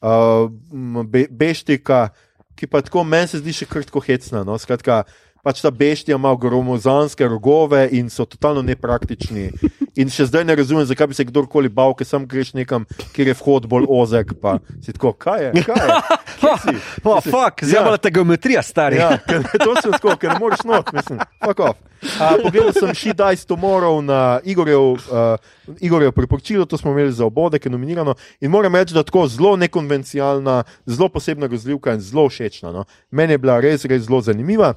uh, 0.00 0.48
be, 1.04 1.26
Beštika, 1.28 2.08
ki 2.56 2.66
pa 2.72 2.80
tako 2.80 3.04
meni 3.04 3.28
se 3.28 3.42
zdi 3.44 3.52
še 3.52 3.68
kar 3.68 3.84
tako 3.84 4.00
hecna. 4.00 4.40
No? 4.48 4.56
Skratka, 4.60 5.02
pač 5.42 5.60
ta 5.60 5.70
beštija 5.70 6.16
ima 6.16 6.34
gromozanske 6.36 7.26
rogove 7.28 7.88
in 7.92 8.10
so 8.10 8.24
totalno 8.24 8.62
nepraktični. 8.62 9.50
In 9.98 10.10
še 10.10 10.28
zdaj 10.30 10.44
ne 10.46 10.54
razumem, 10.56 10.86
zakaj 10.86 11.10
bi 11.10 11.16
se 11.18 11.26
kdorkoli 11.26 11.68
bal, 11.68 11.96
ker 11.98 12.06
sam 12.06 12.26
greš 12.30 12.54
nekam, 12.54 12.86
kjer 13.12 13.32
je 13.32 13.36
vhod 13.40 13.66
bolj 13.66 13.88
ozek. 13.90 14.36
Pa 14.40 14.60
si 14.80 14.94
tako, 14.94 15.12
kaj 15.12 15.48
je? 15.48 15.64
Kaj 15.66 15.82
je? 15.82 16.00
Kje 16.38 16.56
si? 16.62 16.76
Oh, 17.04 17.16
Mislim, 17.16 17.34
fuck, 17.34 17.62
ja. 17.62 17.68
zdaj 17.68 17.84
pa 17.84 17.96
te 17.98 18.10
geometrija, 18.14 18.62
stari. 18.62 18.96
Ja, 19.00 19.16
to 19.64 19.74
sem 19.82 19.90
tako, 19.92 20.14
ker 20.20 20.32
ne 20.32 20.38
moreš 20.38 20.62
not, 20.68 20.92
mislim, 20.94 21.18
fuck 21.42 21.60
off. 21.60 21.80
A, 22.18 22.34
pogledal 22.42 22.72
sem 22.74 22.94
She 22.94 23.14
Dies 23.14 23.44
Tomorrow 23.46 24.00
na 24.02 24.40
Igorjev, 24.44 24.80
uh, 24.80 25.76
Igorjev 25.80 26.12
priporočilo, 26.12 26.64
to 26.66 26.78
smo 26.78 26.90
imeli 26.90 27.12
za 27.12 27.26
obode, 27.26 27.58
ki 27.58 27.68
je 27.68 27.72
nominirano. 27.72 28.14
In 28.40 28.50
moram 28.50 28.74
reči, 28.74 28.94
da 28.94 29.02
tako 29.02 29.26
zelo 29.30 29.56
nekonvencionalna, 29.56 30.62
zelo 30.86 31.08
posebna 31.08 31.46
grozljivka 31.46 31.94
in 31.94 32.00
zelo 32.00 32.28
všečna. 32.28 32.72
No. 32.72 32.84
Meni 33.10 33.34
je 33.34 33.38
bila 33.38 33.60
res, 33.60 33.84
res 33.84 34.06
zelo 34.06 34.20
zanimiva. 34.22 34.74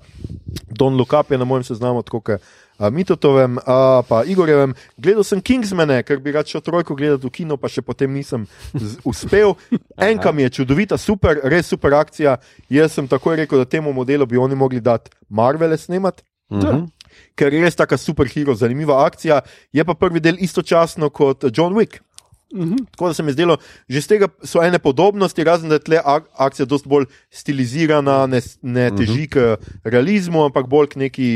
Don 0.77 0.97
Lukap 0.99 1.31
je 1.31 1.39
na 1.39 1.47
mojem 1.47 1.63
seznamu, 1.63 2.03
tako 2.03 2.21
kot 2.21 2.41
uh, 2.41 2.89
Mitotovem, 2.91 3.57
uh, 3.57 4.03
pa 4.07 4.23
Igorjevem. 4.27 4.75
Gledal 4.97 5.23
sem 5.23 5.41
Kingsmane, 5.41 6.01
ker 6.03 6.19
bi 6.19 6.33
rad 6.35 6.47
šel 6.47 6.61
trojko 6.61 6.95
gledati 6.95 7.27
v 7.27 7.33
kino, 7.33 7.57
pa 7.57 7.71
še 7.71 7.83
potem 7.85 8.11
nisem 8.11 8.45
uspel. 9.07 9.55
Enka 10.09 10.31
mi 10.35 10.45
je 10.45 10.59
čudovita, 10.59 10.99
super, 11.01 11.39
res 11.43 11.71
super 11.71 11.95
akcija. 12.01 12.37
Jaz 12.69 12.97
sem 12.97 13.07
takoj 13.07 13.39
rekel, 13.43 13.63
da 13.63 13.69
temu 13.69 13.93
modelu 13.95 14.27
bi 14.27 14.41
oni 14.41 14.55
mogli 14.55 14.83
dati 14.83 15.13
Marvele 15.29 15.77
snemati. 15.77 16.25
Mhm. 16.51 16.85
Ker 17.35 17.53
je 17.53 17.61
res 17.63 17.77
tako 17.79 17.97
superhero, 17.97 18.55
zanimiva 18.59 18.99
akcija. 19.05 19.39
Je 19.73 19.83
pa 19.87 19.95
prvi 19.95 20.19
del 20.19 20.41
istočasno 20.43 21.09
kot 21.09 21.47
John 21.51 21.73
Wick. 21.77 22.03
Tako 22.91 23.07
da 23.07 23.13
se 23.13 23.23
mi 23.23 23.29
je 23.29 23.33
zdelo, 23.33 23.57
že 23.89 24.01
z 24.01 24.07
tega 24.07 24.27
so 24.43 24.63
ene 24.63 24.79
podobnosti, 24.79 25.43
razen 25.43 25.69
da 25.69 25.75
je 25.75 25.83
tle 25.83 25.99
ak 25.99 26.29
akcija 26.33 26.65
dosti 26.65 26.89
bolj 26.89 27.05
stilizirana, 27.29 28.25
ne, 28.31 28.41
ne 28.61 28.89
teži 28.95 29.27
k 29.27 29.57
realizmu, 29.83 30.45
ampak 30.47 30.69
bolj 30.71 30.93
k 30.93 31.01
neki 31.03 31.29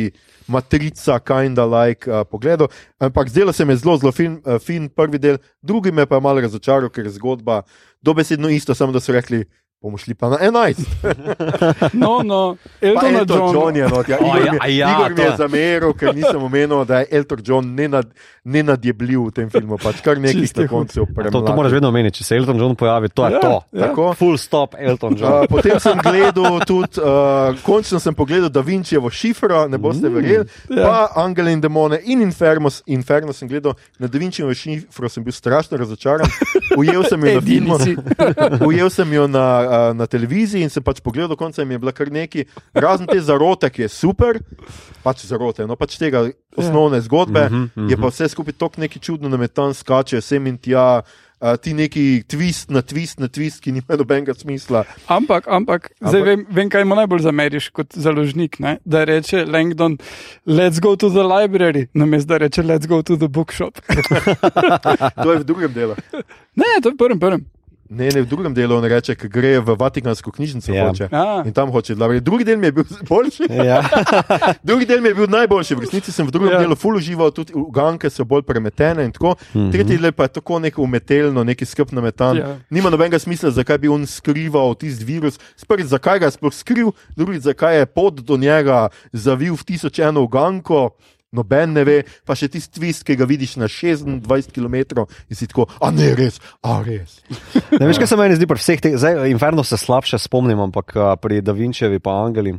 matrica, 0.48 1.20
kinda 1.20 1.66
like 1.66 2.10
uh, 2.10 2.24
pogledu. 2.24 2.70
Ampak 3.00 3.30
zdelo 3.30 3.54
se 3.54 3.66
mi 3.66 3.74
je 3.74 3.84
zelo, 3.84 3.98
zelo 3.98 4.12
fin, 4.12 4.40
uh, 4.46 4.60
fin 4.64 4.90
prvi 4.90 5.20
del, 5.20 5.38
drugi 5.62 5.92
me 5.92 6.06
pa 6.06 6.16
je 6.16 6.22
malo 6.22 6.42
razočaral, 6.42 6.90
ker 6.90 7.06
je 7.06 7.18
zgodba 7.20 7.62
dobesedno 8.02 8.50
isto, 8.50 8.76
samo 8.76 8.96
da 8.96 9.00
so 9.00 9.14
rekli. 9.14 9.44
Bomo 9.82 9.98
šli 9.98 10.14
pa 10.14 10.30
na 10.30 10.38
11. 10.38 10.76
No, 11.94 12.22
no, 12.24 12.56
Elton 12.82 13.16
Elton 13.16 13.38
John. 13.38 13.54
John 13.56 13.76
je 13.76 13.88
not. 13.88 14.10
Ja, 14.10 14.18
Igor, 14.18 14.46
ja, 14.46 14.52
mi, 14.60 14.78
ja, 14.78 14.90
Igor 14.92 15.10
mi 15.10 15.16
to 15.16 15.22
je 15.22 15.36
zameril, 15.38 15.94
ker 15.94 16.16
nisem 16.16 16.44
omenil, 16.44 16.86
da 16.86 17.00
je 17.00 17.08
Elton 17.12 17.40
John 17.46 17.66
nenad, 17.76 18.12
nenadjebljiv 18.44 19.22
v 19.22 19.32
tem 19.32 19.50
filmu. 19.50 19.78
Pač 19.78 20.02
kar 20.02 20.20
nekaj 20.20 20.52
na 20.56 20.68
koncu 20.68 21.06
To, 21.32 21.42
to 21.42 21.56
moraš 21.56 21.72
vedno 21.72 21.88
omeniti, 21.88 22.18
če 22.18 22.24
se 22.24 22.36
Elton 22.36 22.60
John 22.60 22.76
pojavi, 22.76 23.10
to 23.10 23.26
je 23.26 23.32
Ja, 23.32 23.40
to. 23.40 23.54
ja. 23.72 23.88
Tako. 23.88 24.10
Full 24.14 24.38
stop, 24.38 24.76
Elton 24.78 25.16
John. 25.16 25.32
Uh, 25.34 25.48
potem 25.48 25.80
sem 25.80 25.98
gledal 25.98 26.60
tudi, 26.68 27.00
uh, 27.00 27.56
končno 27.64 28.00
sem 28.00 28.14
pogledal 28.14 28.50
Da 28.50 28.62
Vincijevo 28.62 29.10
šifro, 29.10 29.68
ne 29.68 29.78
boste 29.78 30.10
verjeli, 30.10 30.46
Ja. 30.70 30.84
pa 30.84 31.24
Angele 31.24 31.54
in 31.54 31.62
Demone 31.62 32.02
in 32.04 32.22
Inferno, 32.22 32.68
Inferno 32.86 33.34
sem 33.34 33.48
gledal, 33.48 33.74
na 34.00 34.08
Da 34.08 34.18
Vincijevo 34.18 34.54
šifro 34.54 35.10
sem 35.10 35.24
bil 35.24 35.32
strašno 35.34 35.78
razočaran. 35.78 36.28
Ujel 36.78 37.04
sem 37.04 37.24
jo 37.24 37.34
na 37.34 37.42
filmu, 37.48 37.78
ujel 38.68 38.90
sem 38.90 39.14
jo 39.14 39.28
na, 39.28 39.48
uh, 39.70 39.94
na 39.94 40.10
televiziji 40.10 40.66
in 40.66 40.74
sem 40.74 40.84
pač 40.84 41.00
pogledal 41.06 41.30
do 41.30 41.38
konca 41.38 41.62
in 41.62 41.72
je 41.72 41.80
bila 41.80 41.94
kar 41.94 42.10
neki, 42.12 42.48
razen 42.74 43.06
te 43.08 43.22
zarote, 43.22 43.70
ki 43.70 43.86
je 43.86 43.94
super, 43.94 44.42
pač 45.06 45.28
zarote, 45.30 45.70
no 45.70 45.78
pač 45.78 46.00
tega 46.02 46.26
osnovne 46.58 46.98
zgodbe, 47.06 47.46
je 47.88 47.98
pa 47.98 48.10
vse 48.10 48.34
skupaj 48.34 48.58
tako 48.58 48.82
neki 48.82 49.00
čudno, 49.00 49.30
da 49.30 49.38
me 49.38 49.48
tam 49.48 49.74
skače 49.74 50.22
sem 50.26 50.48
in 50.50 50.58
tja. 50.58 51.02
Uh, 51.40 51.54
ti 51.56 51.72
neki 51.72 52.26
twist 52.28 52.68
na 52.68 52.82
twist 52.84 53.22
na 53.24 53.30
twist, 53.32 53.62
ki 53.64 53.72
nima 53.72 53.96
nobenega 53.96 54.34
smisla. 54.36 54.82
Ampak, 55.08 55.46
ampak, 55.48 55.86
zdaj 56.02 56.20
Ampak- 56.20 56.26
vem, 56.28 56.42
vem, 56.52 56.68
kaj 56.74 56.84
mu 56.84 56.98
najbolj 57.00 57.22
zameriš 57.24 57.70
kot 57.72 57.96
založnik. 57.96 58.58
Ne? 58.60 58.74
Da 58.84 59.06
reče 59.08 59.46
Langdon, 59.48 59.96
let's 60.44 60.84
go 60.84 60.98
to 61.00 61.08
the 61.08 61.24
library, 61.24 61.86
namesto 61.96 62.34
da 62.34 62.42
reče 62.44 62.66
let's 62.68 62.92
go 62.92 63.00
to 63.00 63.16
the 63.16 63.32
bookshop. 63.32 63.80
To 65.24 65.32
je 65.32 65.40
v 65.40 65.44
drugem 65.48 65.72
delu. 65.72 65.96
Ne, 66.60 66.76
to 66.84 66.92
je 66.92 66.98
prvem, 67.00 67.20
prvem. 67.20 67.48
Ne, 67.90 68.06
ne, 68.06 68.22
v 68.22 68.26
drugem 68.26 68.54
delu 68.54 68.76
on 68.76 68.86
reče, 68.86 69.16
da 69.16 69.28
gre 69.28 69.60
v 69.60 69.74
Vatikansko 69.74 70.32
knjižnico. 70.32 70.70
Ja. 70.70 70.88
hoče. 70.88 71.08
A. 71.12 71.42
In 71.42 71.54
tam 71.54 71.72
hoče. 71.72 71.96
Dobro, 71.96 72.20
drugi 72.20 72.44
del 72.44 72.58
mi 72.58 72.68
je 72.68 72.72
bil 72.72 72.86
boljši. 73.10 73.48
Ja. 73.50 73.82
Drugi 74.64 74.86
del 74.86 75.02
mi 75.02 75.10
je 75.10 75.16
bil 75.16 75.28
najboljši. 75.28 75.76
V 75.76 75.80
resnici 75.80 76.12
sem 76.12 76.28
v 76.28 76.32
drugem 76.32 76.52
Ja. 76.52 76.60
delu 76.60 76.76
ful 76.76 76.96
užival, 76.96 77.32
tudi 77.32 77.54
uganke 77.54 78.10
so 78.10 78.26
bolj 78.26 78.42
premetene 78.42 79.04
in 79.04 79.12
tako. 79.12 79.34
Tretji 79.52 79.98
del 79.98 80.12
pa 80.12 80.24
je 80.24 80.38
tako 80.38 80.60
neko 80.60 80.82
umetelno, 80.82 81.42
neki 81.44 81.66
skrb 81.66 81.90
nametan. 81.92 82.38
Ja. 82.38 82.56
Nima 82.70 82.90
nobenega 82.90 83.18
smisla, 83.18 83.50
zakaj 83.52 83.78
bi 83.78 83.88
on 83.88 84.06
skrival 84.06 84.76
tisti 84.76 85.02
virus. 85.04 85.42
Prvič, 85.68 85.90
zakaj 85.90 86.20
ga 86.20 86.26
je 86.26 86.32
sploh 86.32 86.54
skril, 86.54 86.94
drugič, 87.16 87.42
zakaj 87.44 87.78
je 87.80 87.86
pot 87.88 88.22
do 88.22 88.38
njega 88.38 88.90
zavil 89.12 89.54
v 89.56 89.66
tisoč 89.66 90.00
eno 90.00 90.22
uganko. 90.22 90.94
Noben 91.32 91.76
ne 91.78 91.84
ve, 91.86 91.98
pa 92.26 92.34
še 92.34 92.48
tisti 92.50 92.80
twist, 92.80 93.04
ki 93.06 93.14
ga 93.14 93.28
vidiš 93.30 93.52
na 93.62 93.68
26 93.70 94.50
km 94.50 94.76
in 95.30 95.38
si 95.38 95.46
tako, 95.46 95.68
a 95.78 95.92
ne 95.94 96.08
res, 96.18 96.40
a 96.66 96.80
res. 96.82 97.20
Ne 97.80 97.86
veš, 97.86 98.00
kaj 98.02 98.10
se 98.10 98.18
meni 98.18 98.34
zdi 98.34 98.48
pri 98.50 98.58
vseh 98.58 98.82
teh, 98.82 98.96
zdaj 98.98 99.30
Inferno 99.30 99.62
se 99.64 99.78
slabše 99.78 100.18
spomnim, 100.18 100.58
ampak 100.60 100.96
a, 100.98 101.14
pri 101.22 101.44
Da 101.46 101.54
Vinčevi 101.54 102.02
pa 102.02 102.16
Angeli, 102.26 102.56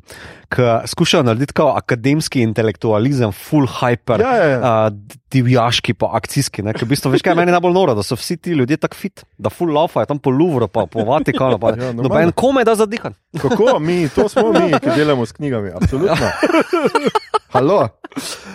ki 0.54 0.62
skušajo 0.86 1.26
narediti 1.26 1.56
kao 1.58 1.74
akademski 1.74 2.44
intelektualizem, 2.46 3.34
full 3.34 3.66
hyper, 3.66 4.22
Ja, 4.22 4.36
ja, 4.38 4.46
ja. 4.46 4.60
a, 4.62 4.90
divjaški 5.30 5.94
pa 5.94 6.08
akcijski. 6.18 6.62
Ne? 6.66 6.72
Ker 6.74 6.86
v 6.86 6.92
bistvu, 6.94 7.10
veš, 7.12 7.22
kaj 7.26 7.36
meni 7.38 7.52
najbolj 7.54 7.74
noro, 7.74 7.94
da 7.94 8.02
so 8.06 8.16
vsi 8.18 8.38
ti 8.38 8.54
ljudje 8.54 8.78
tako 8.82 8.98
fit, 8.98 9.22
da 9.38 9.50
full 9.50 9.74
laufajo 9.74 10.06
tam 10.10 10.18
po 10.18 10.30
Louvru, 10.30 10.66
pa 10.70 10.86
po 10.86 11.02
Vatikanu, 11.06 11.58
pa 11.58 11.70
Ja, 11.74 11.90
normalno. 11.90 12.06
noben 12.06 12.32
komaj 12.34 12.66
da 12.66 12.74
zadihan. 12.78 13.14
Kako 13.34 13.78
mi, 13.82 14.06
to 14.14 14.28
smo 14.30 14.50
mi, 14.52 14.70
ki 14.74 14.94
delamo 14.96 15.26
s 15.26 15.34
knjigami, 15.34 15.70
absolutno. 15.74 16.14
Halo. 17.54 17.88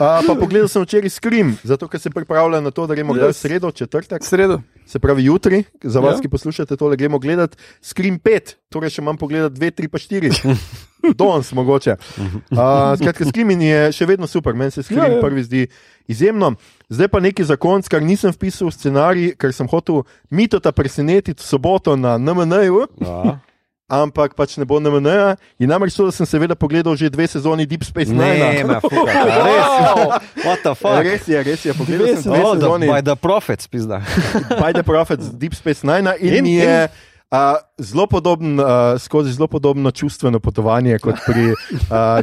A, 0.06 0.22
pa 0.22 0.36
pogledal 0.36 0.68
sem 0.68 0.82
včeraj 0.82 1.10
Scream, 1.12 1.58
zato 1.64 1.88
ker 1.88 1.98
se 1.98 2.10
pripravlja 2.10 2.60
na 2.60 2.70
to, 2.70 2.86
da 2.86 2.94
gremo 2.94 3.14
yes. 3.14 3.28
Yes. 3.28 3.40
sredo, 3.40 3.72
četrtek, 3.72 4.22
Sredo. 4.22 4.60
se 4.86 5.00
pravi 5.00 5.24
jutri, 5.24 5.64
za 5.82 6.00
vas, 6.00 6.16
Ja. 6.16 6.22
ki 6.22 6.30
poslušate 6.30 6.76
tole, 6.76 6.96
gremo 6.96 7.18
gledati 7.18 7.58
Scream 7.82 8.20
5, 8.20 8.56
torej 8.70 8.90
še 8.92 9.02
imam 9.02 9.18
pogledati 9.18 9.56
2, 9.56 9.72
3, 9.74 9.88
pa 9.88 9.98
4. 9.98 10.58
Danes 11.16 11.52
mogoče. 11.52 11.96
Uh, 12.18 12.58
skratka, 12.96 13.26
Screaming 13.26 13.62
je 13.62 13.92
še 13.92 14.06
vedno 14.06 14.28
super, 14.28 14.54
meni 14.54 14.72
se 14.72 14.84
Scream 14.84 15.06
Ja, 15.06 15.16
ja. 15.16 15.22
prvi 15.22 15.44
zdi 15.44 15.68
izjemno. 16.08 16.54
Zdaj 16.90 17.08
pa 17.08 17.20
nekaj 17.20 17.46
za 17.46 17.56
konc, 17.56 17.88
kar 17.88 18.02
nisem 18.02 18.30
vpisal 18.30 18.68
v 18.68 18.74
scenarij, 18.74 19.28
ker 19.36 19.54
sem 19.54 19.68
hotel 19.68 20.02
mitota 20.30 20.72
presenetiti 20.72 21.38
v 21.38 21.46
soboto 21.46 21.96
na 21.96 22.18
NMN-ju. 22.18 22.88
Ja. 23.00 23.38
Ampak 23.86 24.34
pač 24.34 24.58
ne 24.58 24.66
bo 24.66 24.80
na 24.82 24.90
MN. 24.90 25.38
In 25.62 25.70
namreč 25.70 25.94
to, 25.94 26.10
da 26.10 26.12
sem 26.12 26.26
seveda 26.26 26.58
pogledal 26.58 26.98
že 26.98 27.06
dve 27.06 27.30
sezoni 27.30 27.70
Deep 27.70 27.86
Space 27.86 28.10
Ne, 28.10 28.34
Nine. 28.34 28.66
me 28.66 28.82
fuka, 28.82 29.14
res. 29.46 29.70
What 30.42 30.60
the 30.66 30.74
fuck? 30.74 31.06
Res 31.06 31.22
je, 31.30 31.38
res 31.38 31.62
je. 31.62 31.70
Pogledal 31.78 32.10
Dve 32.10 32.18
sem 32.18 32.34
dve 32.34 32.42
Oh, 32.42 32.56
the, 32.58 32.66
sezoni 32.66 32.90
by 32.90 33.02
the 33.06 33.14
prophets, 33.14 33.70
pizda. 33.70 34.02
By 34.58 34.74
the 34.74 34.82
Prophets 34.82 35.30
Deep 35.30 35.54
Space 35.54 35.86
Nine 35.86 36.10
in, 36.18 36.34
In- 36.34 36.34
in 36.34 36.44
mi 36.44 36.56
je. 36.58 36.90
Uh, 37.36 37.58
zelo 37.78 38.08
podoben, 38.08 38.60
uh, 38.60 38.66
skozi 39.00 39.34
zelo 39.34 39.48
podobno 39.48 39.92
čustveno 39.92 40.40
potovanje 40.40 41.00
kot 41.00 41.16
pri 41.26 41.52
uh, 41.52 41.58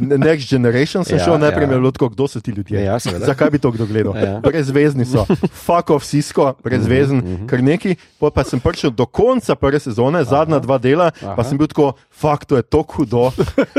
Next 0.01 0.49
Generation 0.49 1.05
sem 1.05 1.17
Ja, 1.17 1.25
šel. 1.25 1.37
Najprej 1.37 1.63
ja. 1.63 1.71
je 1.71 1.77
bilo 1.77 1.91
tako, 1.91 2.09
kdo 2.09 2.27
so 2.27 2.39
ti 2.39 2.51
ljudje. 2.51 2.83
Ja, 2.83 2.99
seveda. 2.99 3.25
Zakaj 3.25 3.49
bi 3.49 3.59
to 3.59 3.71
kdo 3.71 3.85
gledal? 3.85 4.17
Ja. 4.17 4.39
Brezvezni 4.39 5.05
so, 5.05 5.25
fuck 5.65 5.89
off, 5.89 6.05
sisko, 6.05 6.53
brezvezen, 6.63 7.17
uh 7.17 7.23
-huh. 7.23 7.49
kar 7.49 7.63
neki. 7.63 7.95
Pol 8.19 8.31
pa 8.31 8.43
sem 8.43 8.59
prišel 8.59 8.89
do 8.89 9.05
konca 9.05 9.55
prve 9.55 9.79
sezone, 9.79 10.23
zadnja 10.23 10.59
dva 10.59 10.77
dela, 10.77 11.11
Aha. 11.21 11.35
pa 11.35 11.43
sem 11.43 11.57
bil 11.57 11.67
tako, 11.67 11.93
fuck, 12.09 12.45
to 12.45 12.55
je 12.55 12.63
tako 12.63 12.93
hudo, 12.95 13.31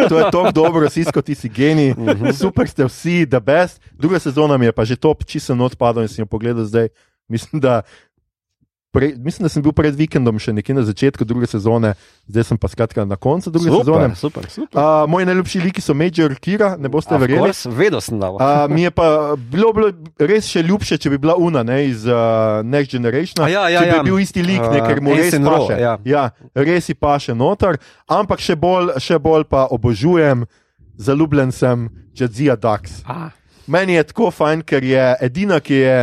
to 0.08 0.18
je 0.18 0.24
tako 0.30 0.52
dobro, 0.52 0.90
sisko, 0.90 1.22
ti 1.22 1.34
si 1.34 1.48
genij, 1.48 1.90
uh 1.90 1.96
-huh. 1.96 2.32
super 2.32 2.68
ste 2.68 2.84
vsi, 2.84 3.26
the 3.26 3.40
best. 3.40 3.80
Druga 3.92 4.18
sezona 4.18 4.56
mi 4.56 4.66
je 4.66 4.72
pa 4.72 4.84
že 4.84 4.96
top, 4.96 5.24
čisto 5.24 5.54
not 5.54 5.76
padel 5.76 6.02
in 6.02 6.08
sem 6.08 6.22
jo 6.22 6.26
pogledal 6.26 6.64
zdaj. 6.64 6.88
Mislim, 7.28 7.60
da. 7.60 7.82
Pre, 8.94 9.08
mislim, 9.18 9.42
da 9.44 9.48
sem 9.50 9.62
bil 9.62 9.72
pred 9.74 9.96
vikendom 9.98 10.36
še 10.38 10.52
nekje 10.54 10.74
na 10.76 10.84
začetku 10.86 11.26
druge 11.26 11.48
sezone, 11.50 11.96
zdaj 12.30 12.44
sem 12.46 12.58
pa 12.62 12.68
skratka 12.70 13.02
na 13.02 13.16
koncu 13.18 13.50
druge 13.50 13.72
sezone. 13.72 14.12
Super, 14.14 14.46
super. 14.46 14.70
Uh, 14.70 15.02
moji 15.10 15.26
najljubši 15.26 15.62
liki 15.64 15.82
so 15.82 15.96
Major 15.98 16.30
Kira, 16.38 16.76
ne 16.78 16.86
boste 16.88 17.18
verjeli. 17.18 17.42
course, 17.42 17.72
Vedel 17.74 17.98
sem, 18.04 18.20
da 18.22 18.30
bo. 18.30 18.38
Uh, 18.38 18.70
mi 18.70 18.86
je 18.86 18.92
pa 18.94 19.34
bilo, 19.34 19.72
bilo 19.74 19.90
res 20.22 20.46
še 20.46 20.62
ljubše, 20.62 21.00
če 21.02 21.10
bi 21.10 21.18
bila 21.18 21.34
Una 21.34 21.64
ne, 21.66 21.80
iz 21.88 22.06
uh, 22.06 22.62
Next 22.62 22.94
Generation. 22.94 23.42
A 23.42 23.50
ja, 23.50 23.66
ja, 23.66 23.82
če 23.82 23.90
bi 23.90 23.98
ja. 23.98 24.02
bil 24.06 24.22
isti 24.22 24.46
lik, 24.46 24.62
ne, 24.62 24.78
Uh, 24.78 24.86
ker 24.86 25.02
mu 25.02 25.18
res 25.18 25.26
Ensign 25.26 25.50
Ro, 25.50 25.58
paše. 25.66 25.80
ja. 25.82 25.94
ja, 26.06 26.24
res 26.54 26.88
ji 26.88 26.94
paše 26.94 27.34
noter, 27.34 27.80
ampak 28.06 28.38
še 28.46 28.54
bolj, 28.54 28.94
še 29.02 29.18
bolj 29.18 29.48
pa 29.50 29.66
obožujem, 29.74 30.46
zaljubljen 31.02 31.50
sem 31.50 31.88
Jadzija 32.14 32.54
Dax. 32.54 33.02
Ah. 33.10 33.32
Meni 33.66 33.98
je 33.98 34.06
tako 34.06 34.30
fajn, 34.30 34.62
ker 34.62 34.86
je 34.86 35.16
edina, 35.24 35.58
ki 35.58 35.82
je 35.82 35.98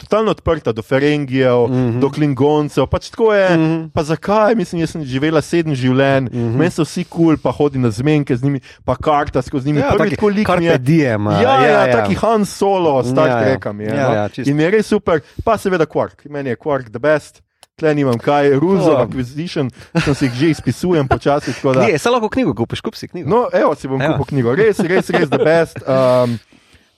totalno 0.00 0.30
odprta 0.30 0.72
do 0.72 0.82
Ferengijev, 0.82 1.68
mm. 1.68 1.74
-hmm. 1.74 2.00
do 2.00 2.10
Klingoncev. 2.10 2.86
Pač 2.86 3.10
tako 3.10 3.34
je. 3.34 3.56
Mm 3.56 3.60
-hmm. 3.60 3.90
Pa 3.90 4.02
zakaj? 4.02 4.54
Mislim, 4.54 4.80
jaz 4.80 4.90
sem 4.90 5.04
živela 5.04 5.40
sedem 5.42 5.74
življenj, 5.74 6.24
mm 6.24 6.28
-hmm. 6.32 6.56
meni 6.56 6.70
so 6.70 6.82
vsi 6.82 7.04
kul, 7.04 7.24
cool, 7.24 7.36
pa 7.36 7.50
hodi 7.50 7.78
na 7.78 7.90
zmenke 7.90 8.36
z 8.36 8.42
njimi, 8.42 8.60
pa 8.84 8.96
karta 8.96 9.42
skozi 9.42 9.66
njimi. 9.66 9.80
Ja, 9.80 9.92
Prvi 9.98 10.10
tako 10.10 10.28
lik 10.28 10.48
mi 10.58 10.64
je. 10.64 10.78
diem, 10.78 11.26
Ja, 11.26 11.40
ja, 11.42 11.60
ja, 11.60 11.68
ja, 11.68 11.86
ja. 11.86 11.96
taki 11.96 12.14
Han 12.14 12.44
Solo, 12.46 13.04
Star 13.04 13.28
Ja, 13.28 13.36
ja. 13.38 13.44
Trek 13.44 13.72
mi 13.74 13.84
je. 13.84 13.94
Ja, 13.94 14.08
no. 14.08 14.14
ja, 14.14 14.28
čisto. 14.28 14.50
In 14.50 14.60
je 14.60 14.70
res 14.70 14.86
super, 14.86 15.20
pa 15.44 15.58
seveda 15.58 15.86
Quark, 15.86 16.30
meni 16.30 16.50
je 16.50 16.56
Quark 16.56 16.90
the 16.90 16.98
best. 16.98 17.42
Tle 17.76 17.94
nimam 17.94 18.18
kaj, 18.18 18.52
of 18.56 18.62
Oh. 18.62 19.00
Acquisition, 19.00 19.70
sem 20.04 20.14
si 20.14 20.24
jih 20.24 20.34
že 20.34 20.50
izpisujem 20.50 21.08
počasi. 21.08 21.52
da- 21.62 21.72
Knjige, 21.84 21.98
se 21.98 22.10
lahko 22.10 22.28
knjigo 22.28 22.54
kupiš, 22.54 22.80
kup 22.80 22.94
si 22.94 23.08
knjigo. 23.08 23.30
No, 23.30 23.48
evo, 23.52 23.74
si 23.74 23.88
bom 23.88 24.00
Ja. 24.00 24.12
kupil 24.12 24.24
knjigo, 24.24 24.54
res, 24.54 24.78
res, 24.78 25.10
res, 25.10 25.28
the 25.28 25.38
best. 25.38 25.78
Um, 25.88 26.38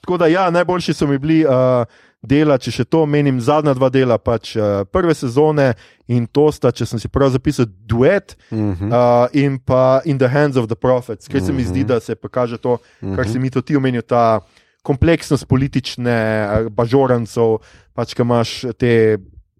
tako 0.01 0.17
da, 0.17 0.27
ja, 0.27 0.49
najboljši 0.49 0.93
so 0.93 1.07
mi 1.07 1.17
bili 1.17 1.45
uh, 1.45 1.51
dela, 2.23 2.55
če 2.57 2.71
še 2.71 2.85
to 2.87 3.05
menim, 3.05 3.41
zadnja 3.43 3.73
dva 3.75 3.89
dela, 3.91 4.15
pač 4.17 4.55
uh, 4.55 4.85
prve 4.87 5.11
sezone 5.13 5.73
in 6.07 6.25
to 6.25 6.47
sta, 6.51 6.71
če 6.71 6.85
sem 6.85 6.99
si 6.99 7.07
prav 7.07 7.29
zapisal, 7.31 7.67
duet 7.85 8.37
Mhm. 8.51 8.87
uh, 8.87 9.27
in 9.33 9.59
pa 9.59 10.01
In 10.05 10.17
the 10.17 10.27
Hands 10.27 10.55
of 10.55 10.67
the 10.67 10.75
Prophets, 10.75 11.27
ker 11.27 11.41
se 11.41 11.51
mi 11.51 11.63
zdi, 11.63 11.83
da 11.83 11.99
se 11.99 12.15
pokaže 12.15 12.57
to, 12.57 12.77
kar 13.15 13.27
si 13.27 13.39
mi 13.39 13.49
to 13.49 13.61
ti 13.61 13.75
omenil, 13.75 14.01
ta 14.01 14.39
kompleksnost 14.81 15.47
politične 15.47 16.15
uh, 16.15 16.69
bažorancov, 16.71 17.59
pač, 17.93 18.13
ki 18.13 18.21
imaš 18.21 18.49
te. 18.77 19.17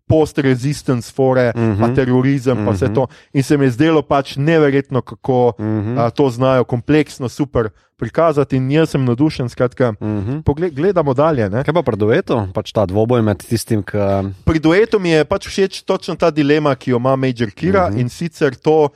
Post-resistance, 0.07 1.11
fore, 1.15 1.51
uh 1.55 1.61
-huh. 1.61 1.79
pa 1.79 1.89
terorizem, 1.95 2.65
pa 2.65 2.71
vse 2.71 2.93
to. 2.93 3.07
In 3.33 3.43
se 3.43 3.57
mi 3.57 3.65
je 3.65 3.71
zdelo 3.71 4.01
pač 4.01 4.35
neverjetno, 4.35 5.01
kako 5.01 5.47
uh 5.47 5.65
-huh. 5.65 5.99
a, 5.99 6.09
to 6.09 6.29
znajo 6.29 6.63
kompleksno, 6.63 7.29
super 7.29 7.69
prikazati. 7.97 8.55
In 8.57 8.71
jaz 8.71 8.89
sem 8.89 9.05
navdušen, 9.05 9.49
skratka, 9.49 9.89
uh 9.89 10.07
Mhm. 10.07 10.31
-huh. 10.31 10.43
pogled, 10.43 10.73
gledamo 10.75 11.13
dalje. 11.13 11.49
Ne? 11.49 11.63
Kaj 11.63 11.73
pa 11.73 11.81
pri 11.81 11.95
duetu, 11.97 12.47
pač 12.53 12.71
ta 12.71 12.85
dvoboj 12.85 13.21
med 13.21 13.37
tistim, 13.37 13.83
ki. 13.83 13.97
Pri 14.45 14.59
duetu 14.59 14.99
mi 14.99 15.09
je 15.09 15.25
pač 15.25 15.47
všeč 15.47 15.81
točno 15.85 16.15
ta 16.15 16.31
dilema, 16.31 16.75
ki 16.75 16.91
jo 16.91 16.97
ima 16.97 17.15
Major 17.15 17.51
Kira 17.51 17.87
uh 17.87 17.93
-huh. 17.93 17.99
in 18.01 18.09
sicer 18.09 18.55
to, 18.55 18.89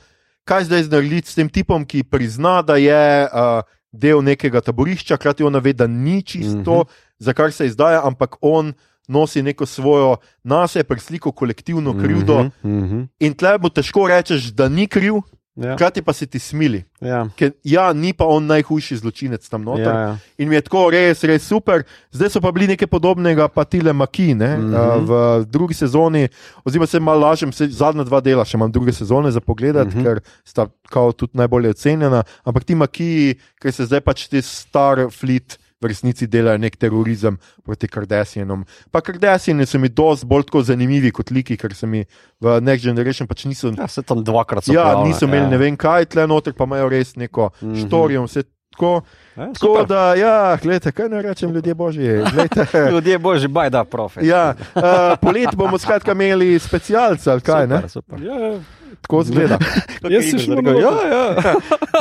kaj 0.44 0.64
zdaj 0.64 0.82
narediti 0.82 1.28
s 1.30 1.34
tem 1.34 1.48
tipom, 1.48 1.84
ki 1.84 2.02
prizna, 2.02 2.62
da 2.62 2.76
je 2.76 3.24
uh, 3.24 3.62
del 3.92 4.22
nekega 4.22 4.60
taborišča, 4.60 5.16
hkrati 5.16 5.44
ona 5.44 5.58
ve, 5.58 5.72
da 5.72 5.86
ni 5.86 6.22
čisto, 6.22 6.72
uh 6.72 6.78
-huh. 6.78 6.84
za 7.18 7.32
kar 7.32 7.52
se 7.52 7.66
izdaja, 7.66 8.06
ampak 8.06 8.36
on 8.40 8.72
nosi 9.08 9.42
neko 9.42 9.66
svojo 9.66 10.16
nase, 10.44 10.84
presliko 10.84 11.32
kolektivno 11.32 11.94
krivdo. 11.98 12.42
Mhm, 12.42 12.78
mhm. 12.78 13.02
In 13.20 13.34
tle 13.34 13.58
bo 13.58 13.68
težko 13.68 14.08
reči, 14.08 14.40
da 14.52 14.68
ni 14.68 14.86
kriv, 14.86 15.20
Ja, 15.58 15.74
hkrati 15.74 16.02
pa 16.02 16.12
se 16.12 16.26
ti 16.26 16.38
smili. 16.38 16.84
ja, 17.00 17.26
Ker 17.36 17.50
ja, 17.64 17.92
ni 17.92 18.12
pa 18.12 18.24
on 18.30 18.46
najhujši 18.46 18.96
zločinec 18.96 19.48
tam 19.48 19.64
noter. 19.66 19.86
ja, 19.86 20.00
ja. 20.00 20.18
In 20.38 20.48
mi 20.48 20.54
je 20.54 20.60
tako 20.62 20.90
res, 20.90 21.24
res 21.26 21.42
super. 21.42 21.82
Zdaj 22.14 22.30
so 22.30 22.40
pa 22.40 22.52
bili 22.54 22.68
nekaj 22.70 22.86
podobnega, 22.86 23.48
pa 23.48 23.64
tile 23.64 23.92
Maki 23.92 24.34
ne, 24.34 24.56
mm. 24.56 24.70
-hmm. 24.70 25.06
v 25.08 25.44
drugi 25.50 25.74
sezoni, 25.74 26.28
oziroma 26.64 26.86
se 26.86 27.00
malo 27.00 27.20
lažem, 27.20 27.52
se, 27.52 27.66
zadnja 27.68 28.04
dva 28.04 28.20
dela 28.20 28.44
še 28.44 28.56
imam 28.56 28.72
druge 28.72 28.92
sezone 28.92 29.30
za 29.30 29.40
pogled, 29.40 29.74
mm. 29.74 29.90
-hmm. 29.90 30.02
ker 30.02 30.20
sta 30.44 30.66
kao 30.88 31.12
tudi 31.12 31.32
najbolje 31.34 31.70
ocenjena. 31.70 32.22
Ampak 32.44 32.64
ti 32.64 32.74
Maki, 32.74 33.34
ker 33.60 33.72
se 33.72 33.84
zdaj 33.84 34.00
pač 34.00 34.28
ti 34.28 34.42
star 34.42 35.10
fleet. 35.10 35.58
V 35.78 35.86
resnici 35.86 36.26
delajo 36.26 36.58
nek 36.58 36.74
terorizem 36.76 37.36
proti 37.62 37.86
Kardashianom. 37.86 38.64
Pa 38.90 38.98
Kardashiani 39.00 39.62
so 39.62 39.78
mi 39.78 39.88
dosti 39.88 40.26
bolj 40.26 40.42
tako 40.44 40.62
zanimivi 40.64 41.12
kot 41.12 41.30
liki, 41.30 41.54
ker 41.56 41.70
se 41.72 41.86
mi 41.86 42.00
v 42.40 42.60
Next 42.60 42.84
Generation 42.84 43.28
pač 43.28 43.44
niso 43.44 43.70
ja 43.70 43.86
se 43.86 44.02
tam 44.02 44.24
dvakrat 44.24 44.64
so 44.64 44.72
Ja, 44.72 44.82
pojavile, 44.84 45.06
niso 45.06 45.24
imeli 45.24 45.44
ja. 45.44 45.48
ne 45.48 45.58
vem 45.58 45.76
kaj, 45.76 46.06
tle 46.06 46.26
noter 46.26 46.52
pa 46.52 46.64
imajo 46.64 46.88
res 46.88 47.14
neko 47.16 47.50
mm 47.52 47.62
Mhm. 47.62 47.74
-hmm. 47.74 47.86
štorijo. 47.86 48.24
Vse 48.24 48.42
tako, 48.72 49.02
Ja, 49.36 49.46
tako 49.46 49.54
super. 49.58 49.86
da, 49.86 50.14
ja, 50.14 50.34
gledajte, 50.56 50.92
kaj 50.92 51.08
naj 51.08 51.22
rečem, 51.22 51.50
ljudje 51.52 51.74
božji. 51.76 52.08
Ljudje 52.92 53.18
božji, 53.20 53.48
baj 53.48 53.70
da 53.70 53.84
profit. 53.84 54.22
ja, 54.24 54.54
uh, 54.74 54.82
poleti 55.20 55.56
bomo 55.56 55.78
skratka 55.78 56.12
imeli 56.12 56.58
specialce 56.58 57.40
kaj, 57.40 57.66
ne? 57.66 57.76
super, 57.78 58.18
super. 58.18 58.22
Ja, 58.22 58.58
Tako 59.00 59.22
zgleda. 59.22 59.58
Jaz 60.10 60.24
se 60.24 60.38
še 60.38 60.44
Igor, 60.44 60.62
moram- 60.64 60.80
Ja, 60.80 60.90
ja. 61.06 61.54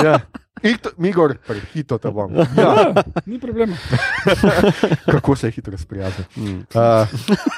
Ja. 0.04 0.20
Ito, 0.64 0.90
Migor, 0.98 1.38
prehito 1.48 1.98
te 1.98 2.12
bom. 2.12 2.34
Ja, 2.58 2.94
ni 3.26 3.40
problema. 3.40 3.76
kako 5.14 5.36
se 5.36 5.48
je 5.48 5.52
hitro 5.52 5.78
sprijaznil. 5.78 6.26
Mm. 6.36 6.66
Uh, 6.74 7.08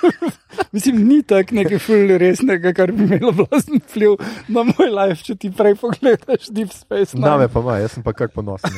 Mislim, 0.71 1.07
ni 1.07 1.23
tako 1.23 1.55
nekaj 1.55 1.79
ful 1.79 2.17
resnega, 2.17 2.73
kar 2.73 2.91
bi 2.91 3.03
imelo 3.03 3.31
vlasten 3.31 3.79
vpliv 3.79 4.17
na 4.47 4.63
moj 4.63 4.89
life, 4.93 5.23
če 5.23 5.35
ti 5.35 5.51
prej 5.51 5.75
pogledaš 5.79 6.49
Deep 6.53 6.73
Space. 6.73 7.17
Nine. 7.17 7.27
Name 7.27 7.47
pa 7.47 7.63
ima, 7.63 7.77
jaz 7.81 7.95
sem 7.95 8.03
pa 8.03 8.13
kar 8.13 8.29
ponosen. 8.33 8.71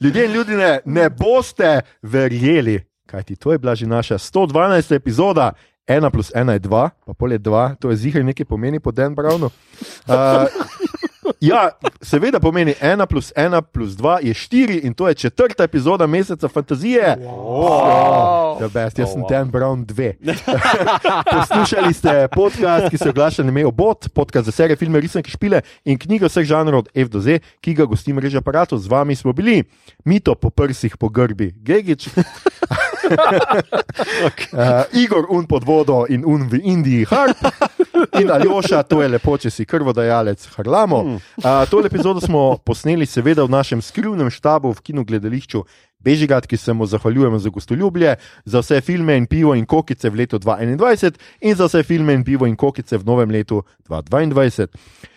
Ljudje 0.00 0.26
in 0.26 0.32
ljudje, 0.32 0.80
ne 0.84 1.08
boste 1.10 1.80
verjeli, 2.02 2.80
kajti 3.06 3.36
to 3.36 3.52
je 3.52 3.58
bila 3.58 3.74
že 3.74 3.86
naša 3.86 4.18
112. 4.18 4.94
epizoda. 4.94 5.52
1 5.86 6.10
plus 6.10 6.32
1 6.34 6.50
je 6.50 6.60
2, 6.60 6.90
pa 7.06 7.12
pol 7.14 7.32
je 7.32 7.38
2, 7.38 7.78
to 7.78 7.90
je 7.90 7.96
zihar 7.96 8.24
nekaj 8.26 8.46
pomeni 8.46 8.80
po 8.82 8.90
Dan 8.90 9.14
Brownu. 9.14 9.46
Uh, 9.46 10.50
ja, 11.50 11.70
seveda 12.02 12.40
pomeni 12.40 12.74
1 12.82 13.06
plus 13.06 13.32
1 13.36 13.62
plus 13.72 13.90
2 13.96 14.18
je 14.22 14.34
4 14.34 14.80
in 14.86 14.94
to 14.94 15.08
je 15.08 15.14
četrta 15.14 15.64
epizoda 15.64 16.06
meseca 16.06 16.48
fantazije. 16.48 17.16
Wow. 17.20 18.58
The 18.58 18.68
best, 18.68 18.98
jaz 18.98 19.08
Oh, 19.08 19.12
sem 19.12 19.22
wow. 19.22 19.28
Dan 19.28 19.50
Brown 19.50 19.86
2. 19.86 20.12
Poslušali 21.38 21.94
ste 21.94 22.28
podcast, 22.28 22.90
ki 22.90 22.98
se 22.98 23.08
oglaša 23.10 23.42
na 23.42 23.52
mejo 23.52 23.70
Bot, 23.70 24.08
podcast 24.14 24.46
za 24.46 24.52
serije, 24.52 24.76
filme, 24.76 25.00
risanke, 25.00 25.30
špile 25.30 25.60
in 25.84 25.98
knjige 25.98 26.26
vseh 26.26 26.44
žanrov 26.44 26.78
od 26.78 26.88
F 26.94 27.08
do 27.08 27.20
Z, 27.20 27.38
ki 27.60 27.74
ga 27.74 27.84
gosti 27.84 28.12
mreža 28.12 28.38
aparatov. 28.38 28.78
Z 28.78 28.88
vami 28.88 29.16
smo 29.16 29.32
bili, 29.32 29.64
Mito 30.04 30.34
po 30.34 30.50
prsih, 30.50 30.96
po 30.96 31.08
grbi, 31.08 31.52
Gigič. 31.62 32.08
Uh, 33.06 34.84
Igor 35.02 35.26
un 35.30 35.46
pod 35.46 35.64
vodo 35.64 36.06
in 36.08 36.24
un 36.24 36.48
v 36.48 36.60
Indiji, 36.62 37.04
Harp. 37.04 37.38
In 38.20 38.30
Aljoša, 38.30 38.82
to 38.82 39.02
je 39.02 39.08
lepo, 39.08 39.36
če 39.38 39.50
si 39.50 39.66
krvodajalec, 39.66 40.46
Harlamo. 40.56 41.02
Uh, 41.06 41.64
tole 41.70 41.86
epizodo 41.90 42.20
smo 42.20 42.58
posneli, 42.64 43.06
seveda, 43.06 43.44
v 43.46 43.54
našem 43.56 43.82
skrivnem 43.82 44.30
štabu 44.30 44.72
v 44.72 44.82
kinu 44.90 45.04
gledališču 45.04 45.64
Bežigat, 46.06 46.46
ki 46.46 46.56
se 46.56 46.72
mu 46.72 46.86
zahvaljujemo 46.86 47.38
za 47.38 47.50
gostoljubje, 47.50 48.16
za 48.44 48.60
vse 48.62 48.80
filme 48.80 49.16
in 49.16 49.26
pivo 49.26 49.54
in 49.54 49.66
kokice 49.66 50.10
v 50.10 50.22
letu 50.22 50.38
2021 50.38 51.18
in 51.40 51.54
za 51.56 51.66
vse 51.66 51.82
filme 51.82 52.14
in 52.14 52.24
pivo 52.24 52.46
in 52.46 52.56
kokice 52.56 52.98
v 52.98 53.04
novem 53.04 53.30
letu 53.30 53.64
2022. 53.88 54.66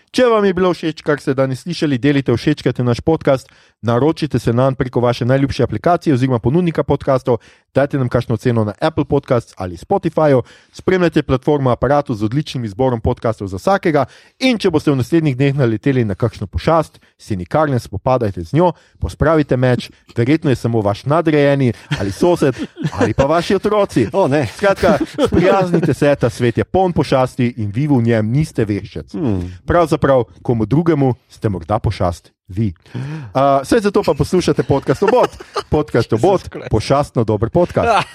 Če 0.09 0.25
vam 0.25 0.45
je 0.45 0.55
bilo 0.57 0.71
všeč, 0.73 1.03
kar 1.05 1.19
ste 1.21 1.35
danes 1.37 1.61
slišali, 1.61 1.99
delite 2.01 2.33
všečkajte 2.33 2.81
naš 2.81 3.01
podcast, 3.05 3.51
naročite 3.85 4.39
se 4.41 4.53
nam 4.53 4.73
preko 4.75 5.03
vaše 5.05 5.25
najljubše 5.25 5.63
aplikacije 5.63 6.13
oziroma 6.13 6.39
ponudnika 6.39 6.83
podkastov, 6.83 7.37
dajte 7.75 7.97
nam 7.97 8.09
kakšno 8.09 8.37
ceno 8.37 8.63
na 8.63 8.73
Apple 8.81 9.05
Podcasts 9.05 9.53
ali 9.57 9.77
Spotifyju, 9.77 10.41
spremljate 10.71 11.23
platformo 11.23 11.69
aparatu 11.69 12.15
z 12.15 12.23
odličnim 12.23 12.65
izborom 12.65 13.01
podkastov 13.01 13.47
za 13.47 13.57
vsakega 13.57 14.05
in 14.39 14.57
če 14.57 14.69
boste 14.69 14.91
v 14.91 14.99
naslednjih 14.99 15.37
dneh 15.37 15.55
naleteli 15.55 16.05
na 16.05 16.15
kakšno 16.15 16.47
pošast, 16.47 16.99
se 17.17 17.35
nikar 17.35 17.69
ne 17.69 17.79
spopadajte 17.79 18.43
z 18.43 18.55
njo, 18.55 18.71
pospravite 18.99 19.57
meč, 19.57 19.91
verjetno 20.17 20.49
je 20.49 20.55
samo 20.55 20.81
vaš 20.81 21.05
nadrejeni 21.05 21.73
ali 21.99 22.11
sosed 22.11 22.55
ali 22.99 23.13
pa 23.13 23.25
vaši 23.25 23.55
otroci. 23.55 24.07
O, 24.13 24.27
ne. 24.27 24.47
Skratka, 24.47 24.97
sprijaznite 25.27 25.93
se, 25.93 26.15
ta 26.15 26.29
svet 26.29 26.57
je 26.57 26.63
poln 26.63 26.93
pošasti 26.93 27.53
in 27.57 27.71
vi 27.75 27.87
v 27.87 28.01
njem 28.01 28.31
niste 28.31 28.65
veščec. 28.65 29.13
Hmm. 29.13 29.45
Pravzaprav, 29.65 30.23
komu 30.41 30.65
drugemu 30.65 31.13
ste 31.29 31.49
morda 31.49 31.79
pošast 31.79 32.31
vi. 32.49 32.73
Uh, 32.95 33.61
Vse 33.61 33.79
zato 33.79 34.03
pa 34.03 34.13
poslušate 34.13 34.63
podcast 34.63 35.03
obot, 35.03 35.29
podcast 35.69 36.13
obot, 36.13 36.49
pošastno 36.71 37.23
dober 37.23 37.49
podcast. 37.49 38.07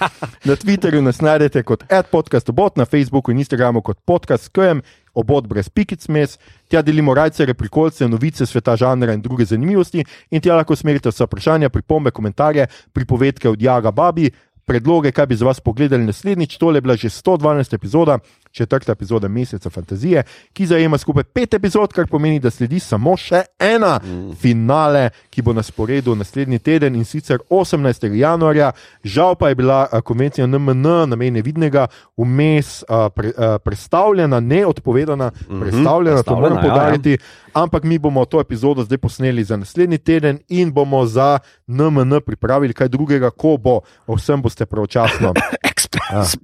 Na 0.43 0.55
Twitterju 0.55 1.01
nas 1.01 1.21
najdete 1.21 1.63
kot 1.63 1.83
podcast 2.11 2.49
obot, 2.49 2.77
na 2.77 2.85
Facebooku 2.85 3.31
in 3.31 3.39
Instagramu 3.39 3.81
kot 3.81 3.97
podcast 4.05 4.49
KM, 4.49 4.83
obot 5.13 5.47
brez 5.47 5.69
pikic 5.69 6.07
mes. 6.07 6.37
Tja 6.67 6.81
delimo 6.81 7.13
rajce, 7.13 7.45
reprikolce, 7.45 8.07
novice 8.07 8.45
sveta 8.45 8.75
žanra 8.75 9.13
in 9.13 9.21
druge 9.21 9.45
zanimivosti 9.45 10.03
in 10.31 10.41
tja 10.41 10.55
lahko 10.55 10.75
smerite 10.75 11.09
vse 11.09 11.23
vprašanja, 11.23 11.69
pripombe, 11.69 12.11
komentarje, 12.11 12.67
pripovedke 12.93 13.49
od 13.49 13.61
Jaga 13.61 13.91
Babi. 13.91 14.31
Predloge, 14.65 15.11
kaj 15.11 15.25
bi 15.29 15.35
za 15.35 15.45
vas 15.45 15.59
pogledali 15.61 16.05
naslednjič, 16.05 16.57
tole 16.57 16.77
je 16.77 16.81
bila 16.81 16.95
že 16.97 17.09
112 17.09 17.75
epizoda, 17.75 18.17
četrta 18.55 18.91
epizoda 18.91 19.27
Meseca 19.27 19.69
fantazije, 19.69 20.23
ki 20.53 20.65
zajema 20.65 20.97
skupaj 20.97 21.23
pet 21.23 21.53
epizod, 21.53 21.93
kar 21.93 22.07
pomeni, 22.07 22.39
da 22.39 22.51
sledi 22.51 22.79
samo 22.79 23.17
še 23.17 23.41
ena 23.59 23.99
mm. 24.03 24.35
finale, 24.39 25.09
ki 25.29 25.41
bo 25.41 25.53
na 25.53 25.63
sporedu 25.63 26.15
naslednji 26.15 26.59
teden 26.59 26.95
in 26.95 27.05
sicer 27.05 27.39
18. 27.49 28.13
januarja. 28.15 28.71
Žal 29.03 29.35
pa 29.35 29.49
je 29.49 29.55
bila 29.55 29.85
a, 29.91 30.01
konvencija 30.01 30.47
NMN, 30.47 31.09
namen 31.11 31.35
nevidnega, 31.35 31.87
vmes 32.17 32.83
a, 32.87 33.09
pre, 33.09 33.33
a, 33.37 33.57
predstavljena, 33.59 34.39
ne 34.39 34.65
odpovedana, 34.65 35.31
mm 35.31 35.53
-hmm, 35.53 35.61
predstavljena, 35.61 36.23
to 36.23 36.35
moram 36.35 36.57
predstavljena, 36.57 36.61
ja, 36.61 36.67
ja. 36.67 36.89
poudariti. 36.91 37.11
Ja, 37.11 37.45
Ampak 37.55 37.83
mi 37.83 37.99
bomo 37.99 38.25
to 38.25 38.39
epizodo 38.39 38.83
zdaj 38.83 38.97
posneli 38.97 39.43
za 39.43 39.57
naslednji 39.57 39.97
teden 39.97 40.39
in 40.47 40.73
bomo 40.73 41.05
za 41.05 41.39
NMN 41.67 42.19
pripravili 42.25 42.73
kaj 42.73 42.87
drugega, 42.87 43.29
ko 43.29 43.57
bo. 43.57 43.79
O 44.07 44.15
vsem 44.15 44.41
boste 44.41 44.65
pravočasno. 44.65 45.33
Express. 45.71 46.35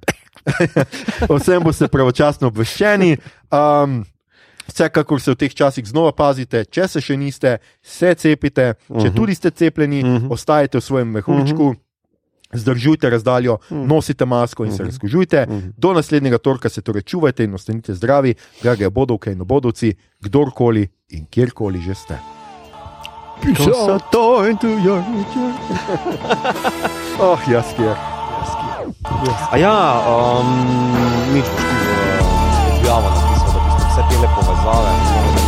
O 1.28 1.36
vsem 1.38 1.62
boste 1.62 1.88
pravočasno 1.88 2.48
obveščeni. 2.48 3.16
Um, 3.50 4.04
Vsekakor 4.64 5.20
se 5.20 5.30
v 5.30 5.36
teh 5.36 5.52
časih 5.52 5.84
znova 5.84 6.12
pazite, 6.12 6.64
če 6.64 6.88
se 6.88 7.00
še 7.00 7.16
niste, 7.16 7.58
se 7.82 8.14
cepite, 8.14 8.74
če 8.88 9.08
Mhm. 9.08 9.14
tudi 9.14 9.34
ste 9.34 9.50
cepljeni, 9.50 10.02
Mhm. 10.02 10.30
ostajate 10.30 10.78
v 10.78 10.82
svojem 10.82 11.08
mehurčku, 11.10 11.74
zdržujte 12.52 13.10
razdaljo, 13.10 13.58
nosite 13.70 14.24
masko 14.24 14.64
in 14.64 14.72
se 14.72 14.84
razkužujte. 14.84 15.46
Do 15.76 15.92
naslednjega 15.92 16.38
torka 16.38 16.68
se 16.68 16.80
torej 16.80 17.02
čuvajte 17.02 17.44
in 17.44 17.54
ostanite 17.54 17.92
zdravi, 17.92 18.34
drage 18.62 18.88
bodovke 18.88 19.32
in 19.32 19.40
obodovci, 19.40 19.92
kdorkoli 20.20 20.86
in 21.10 21.26
kjerkoli 21.26 21.80
že 21.80 21.94
ste. 21.94 22.16
Toss 23.56 23.88
a 23.88 23.98
toy 24.10 24.50
into 24.50 24.68
your 24.78 25.02
Oh, 27.18 27.38
jaz 27.44 27.66
kjer. 27.74 28.11
A 29.02 29.56
ja, 29.58 29.98
um, 30.06 30.46
nič 31.34 31.42
boš 31.42 31.58
ti 31.58 31.74
v 31.74 32.78
objavo 32.78 33.08
napisal, 33.10 33.50
da 33.50 33.58
bi 33.58 33.70
vse 33.82 34.02
te 34.06 34.14
nove 34.22 35.26
link 35.26 35.41